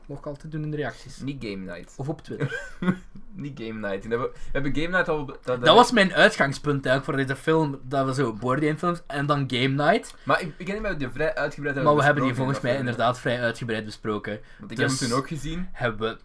ik 0.08 0.26
altijd 0.26 0.52
doen 0.52 0.62
in 0.62 0.70
de 0.70 0.76
reacties. 0.76 1.18
Niet 1.20 1.44
Game 1.44 1.72
Night. 1.72 1.94
Of 1.96 2.08
op 2.08 2.22
Twitter. 2.22 2.60
Niet 3.34 3.60
Game 3.62 3.88
Night. 3.88 4.06
We 4.06 4.30
hebben, 4.52 4.74
Game 4.74 4.88
Night 4.88 5.08
al... 5.08 5.26
Dat, 5.26 5.64
Dat 5.64 5.74
was 5.74 5.92
mijn 5.92 6.14
uitgangspunt 6.14 6.86
eigenlijk 6.86 7.04
voor 7.04 7.26
deze 7.26 7.42
film. 7.42 7.80
Dat 7.82 8.06
we 8.06 8.14
zo 8.14 8.32
boardgame 8.32 8.78
films 8.78 9.02
en 9.06 9.26
dan 9.26 9.44
game 9.46 9.68
night. 9.68 10.14
Maar 10.24 10.40
ik, 10.40 10.54
ik 10.56 10.66
denk 10.66 10.82
dat 10.82 10.92
we 10.92 10.98
die 10.98 11.08
vrij 11.08 11.34
uitgebreid 11.34 11.74
hebben 11.74 11.92
Maar 11.92 12.00
we 12.00 12.06
hebben 12.06 12.24
die 12.24 12.34
volgens 12.34 12.60
mij 12.60 12.76
inderdaad 12.76 13.18
vrij 13.20 13.40
uitgebreid 13.40 13.84
besproken. 13.84 14.40
Want 14.58 14.70
ik 14.70 14.76
Dus- 14.76 14.90
heb 14.90 15.00
hem 15.00 15.08
toen 15.08 15.18
ook 15.18 15.28
gezien. 15.28 15.68
Hebben 15.72 16.10
we 16.10 16.18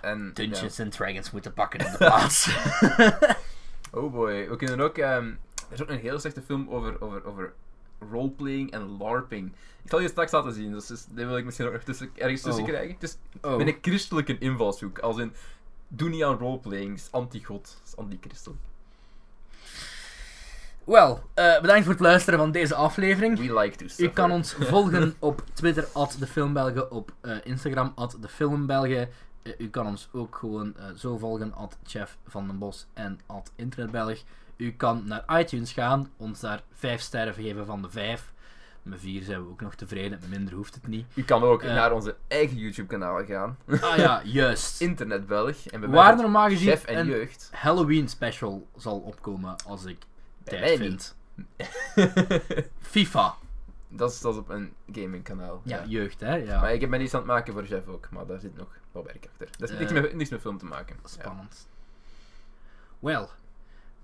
En, 0.00 0.30
Dungeons 0.34 0.80
and 0.80 0.92
Dragons 0.92 1.30
moeten 1.30 1.52
pakken 1.52 1.80
in 1.80 1.90
de 1.90 1.96
plaats. 2.06 2.56
Oh 3.92 4.12
boy. 4.12 4.48
We 4.48 4.56
kunnen 4.56 4.80
ook... 4.80 4.98
ehm, 4.98 5.26
er 5.68 5.72
is 5.72 5.82
ook 5.82 5.88
een 5.88 5.98
heel 5.98 6.18
slechte 6.18 6.42
film 6.42 6.68
over, 6.70 7.00
over, 7.00 7.24
over 7.24 7.52
roleplaying 8.10 8.70
en 8.70 8.96
larping. 8.98 9.52
Ik 9.82 9.90
zal 9.90 10.00
je 10.00 10.08
straks 10.08 10.32
laten 10.32 10.52
zien. 10.52 10.72
Dus, 10.72 10.86
dus 10.86 11.04
die 11.10 11.26
wil 11.26 11.36
ik 11.36 11.44
misschien 11.44 11.66
ook 11.66 11.72
nog 11.72 11.82
tussen, 11.82 12.10
ergens 12.14 12.42
tussen 12.42 12.62
Oh. 12.62 12.68
krijgen. 12.68 12.96
Is 13.00 13.16
Oh. 13.42 13.56
met 13.56 13.66
een 13.66 13.78
christelijke 13.82 14.38
invalshoek. 14.38 14.98
Als 14.98 15.18
in... 15.18 15.32
Doe 15.88 16.08
niet 16.08 16.22
aan 16.24 16.38
roleplaying. 16.38 16.94
Is 16.94 17.08
anti-god. 17.10 17.80
Is 17.86 17.96
anti-christel. 17.96 18.56
Wel, 20.84 21.22
eh, 21.34 21.60
bedankt 21.60 21.82
voor 21.84 21.92
het 21.92 22.02
luisteren 22.02 22.38
van 22.38 22.52
deze 22.52 22.74
aflevering. 22.74 23.38
We 23.38 23.54
like 23.60 23.76
to 23.76 23.84
U 23.84 23.88
suffer. 23.88 24.10
kan 24.10 24.30
ons 24.30 24.52
volgen 24.52 25.14
op 25.18 25.44
Twitter, 25.52 25.88
at 25.92 26.16
de 26.18 26.26
op 26.90 27.12
eh, 27.20 27.36
Instagram, 27.44 27.92
at 27.94 28.16
de. 28.20 29.08
Eh, 29.42 29.52
u 29.58 29.68
kan 29.70 29.86
ons 29.86 30.08
ook 30.12 30.36
gewoon 30.36 30.74
zo 30.96 31.18
volgen, 31.18 31.54
at 31.54 31.78
Chef 31.84 32.16
van 32.26 32.46
den 32.46 32.58
Bos 32.58 32.86
en 32.94 33.20
at 33.26 33.52
Internetbelg. 33.56 34.22
U 34.56 34.72
kan 34.72 35.02
naar 35.06 35.40
iTunes 35.40 35.72
gaan, 35.72 36.10
ons 36.16 36.40
daar 36.40 36.62
5 36.72 37.00
sterren 37.00 37.34
geven 37.34 37.66
van 37.66 37.82
de 37.82 37.90
5. 37.90 38.32
Met 38.82 39.00
4 39.00 39.22
zijn 39.22 39.42
we 39.44 39.50
ook 39.50 39.60
nog 39.60 39.74
tevreden, 39.74 40.20
minder 40.28 40.54
hoeft 40.54 40.74
het 40.74 40.86
niet. 40.86 41.06
U 41.14 41.22
kan 41.24 41.42
ook 41.42 41.62
Eh. 41.62 41.74
naar 41.74 41.92
onze 41.92 42.16
eigen 42.28 42.56
YouTube-kanaal 42.56 43.24
gaan. 43.24 43.56
Ah 43.80 43.96
ja, 43.96 44.22
juist. 44.24 44.80
Internet 44.88 45.26
Belg. 45.26 45.66
En 45.66 45.80
bij 45.80 45.88
mij 45.88 45.98
Waar 45.98 46.16
normaal 46.16 46.48
gezien 46.48 46.78
en 46.84 46.98
een 46.98 47.06
jeugd. 47.06 47.50
Halloween 47.52 48.08
special 48.08 48.66
zal 48.76 48.98
opkomen 48.98 49.56
als 49.66 49.84
ik 49.84 49.98
tijd 50.44 50.60
mij 50.60 50.76
vindt. 50.76 51.16
FIFA. 52.80 53.34
dat, 53.88 54.10
is, 54.12 54.20
dat 54.20 54.32
is 54.34 54.38
op 54.40 54.48
een 54.48 54.72
gamingkanaal. 54.92 55.60
Ja, 55.64 55.84
jeugd, 55.86 56.20
hè? 56.20 56.34
Ja. 56.34 56.60
Maar 56.60 56.72
ik 56.72 56.90
ben 56.90 57.00
iets 57.00 57.14
aan 57.14 57.20
het 57.20 57.28
maken 57.28 57.52
voor 57.52 57.64
Jeff 57.64 57.86
ook, 57.88 58.08
maar 58.10 58.26
daar 58.26 58.38
zit 58.40 58.56
nog 58.56 58.68
wat 58.92 59.04
werk 59.04 59.26
achter. 59.30 59.48
Dat 59.58 59.68
heeft 59.68 59.80
niks, 59.80 59.92
Eh, 59.92 60.00
met, 60.02 60.14
niks 60.14 60.30
met 60.30 60.40
film 60.40 60.58
te 60.58 60.64
maken. 60.64 60.96
Ja. 61.02 61.08
Spannend. 61.08 61.68
Wel, 62.98 63.30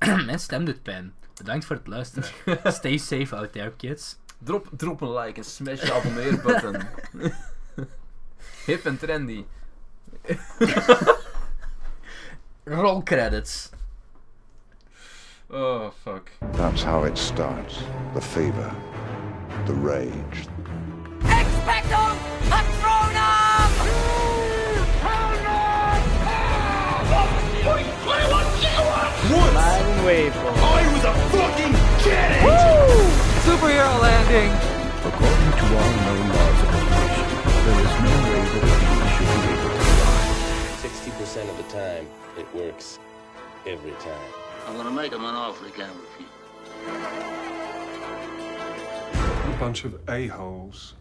mijn 0.26 0.40
stem 0.40 0.64
doet 0.64 0.82
pijn. 0.82 1.14
Bedankt 1.36 1.64
voor 1.64 1.76
het 1.76 1.86
luisteren. 1.86 2.28
Stay 2.72 2.96
safe 2.96 3.36
out 3.36 3.52
there, 3.52 3.72
kids. 3.76 4.18
Drop, 4.38 4.68
drop 4.76 5.00
een 5.00 5.12
like 5.12 5.38
en 5.40 5.44
smash 5.44 5.80
de 5.80 5.92
abonneerbutton. 5.92 6.88
Hip 8.66 8.84
en 8.84 8.98
trendy. 8.98 9.44
Roll 12.64 13.02
credits. 13.02 13.70
Oh, 15.50 15.90
fuck. 16.02 16.30
That's 16.52 16.82
how 16.82 17.06
it 17.06 17.18
starts. 17.18 17.82
The 18.14 18.20
fever, 18.20 18.70
the 19.66 19.72
rage, 19.72 20.48
Expecto 21.22 22.16
Patronum! 22.48 23.39
Superhero 33.50 34.00
landing! 34.00 34.52
According 35.04 35.52
to 35.58 35.64
all 35.76 35.92
known 36.04 36.24
laws 36.28 36.60
of 36.62 36.68
evolution, 36.74 37.26
there 37.64 37.80
is 37.80 37.94
no 38.06 38.14
way 38.26 38.42
that 38.46 38.62
a 38.62 38.74
bee 38.80 39.04
should 39.14 39.30
be 39.42 39.50
able 39.54 39.70
to 39.70 39.82
fly. 40.00 40.20
60% 40.80 41.50
of 41.50 41.56
the 41.56 41.64
time, 41.72 42.06
it 42.38 42.46
works 42.54 42.98
every 43.66 43.92
time. 43.92 44.30
I'm 44.66 44.76
gonna 44.76 44.90
make 44.90 45.12
him 45.12 45.24
an 45.24 45.34
offer 45.34 45.64
he 45.64 45.70
can't 45.72 45.92
refuse. 45.96 46.28
A 49.54 49.56
bunch 49.58 49.84
of 49.84 50.00
a-holes. 50.08 50.94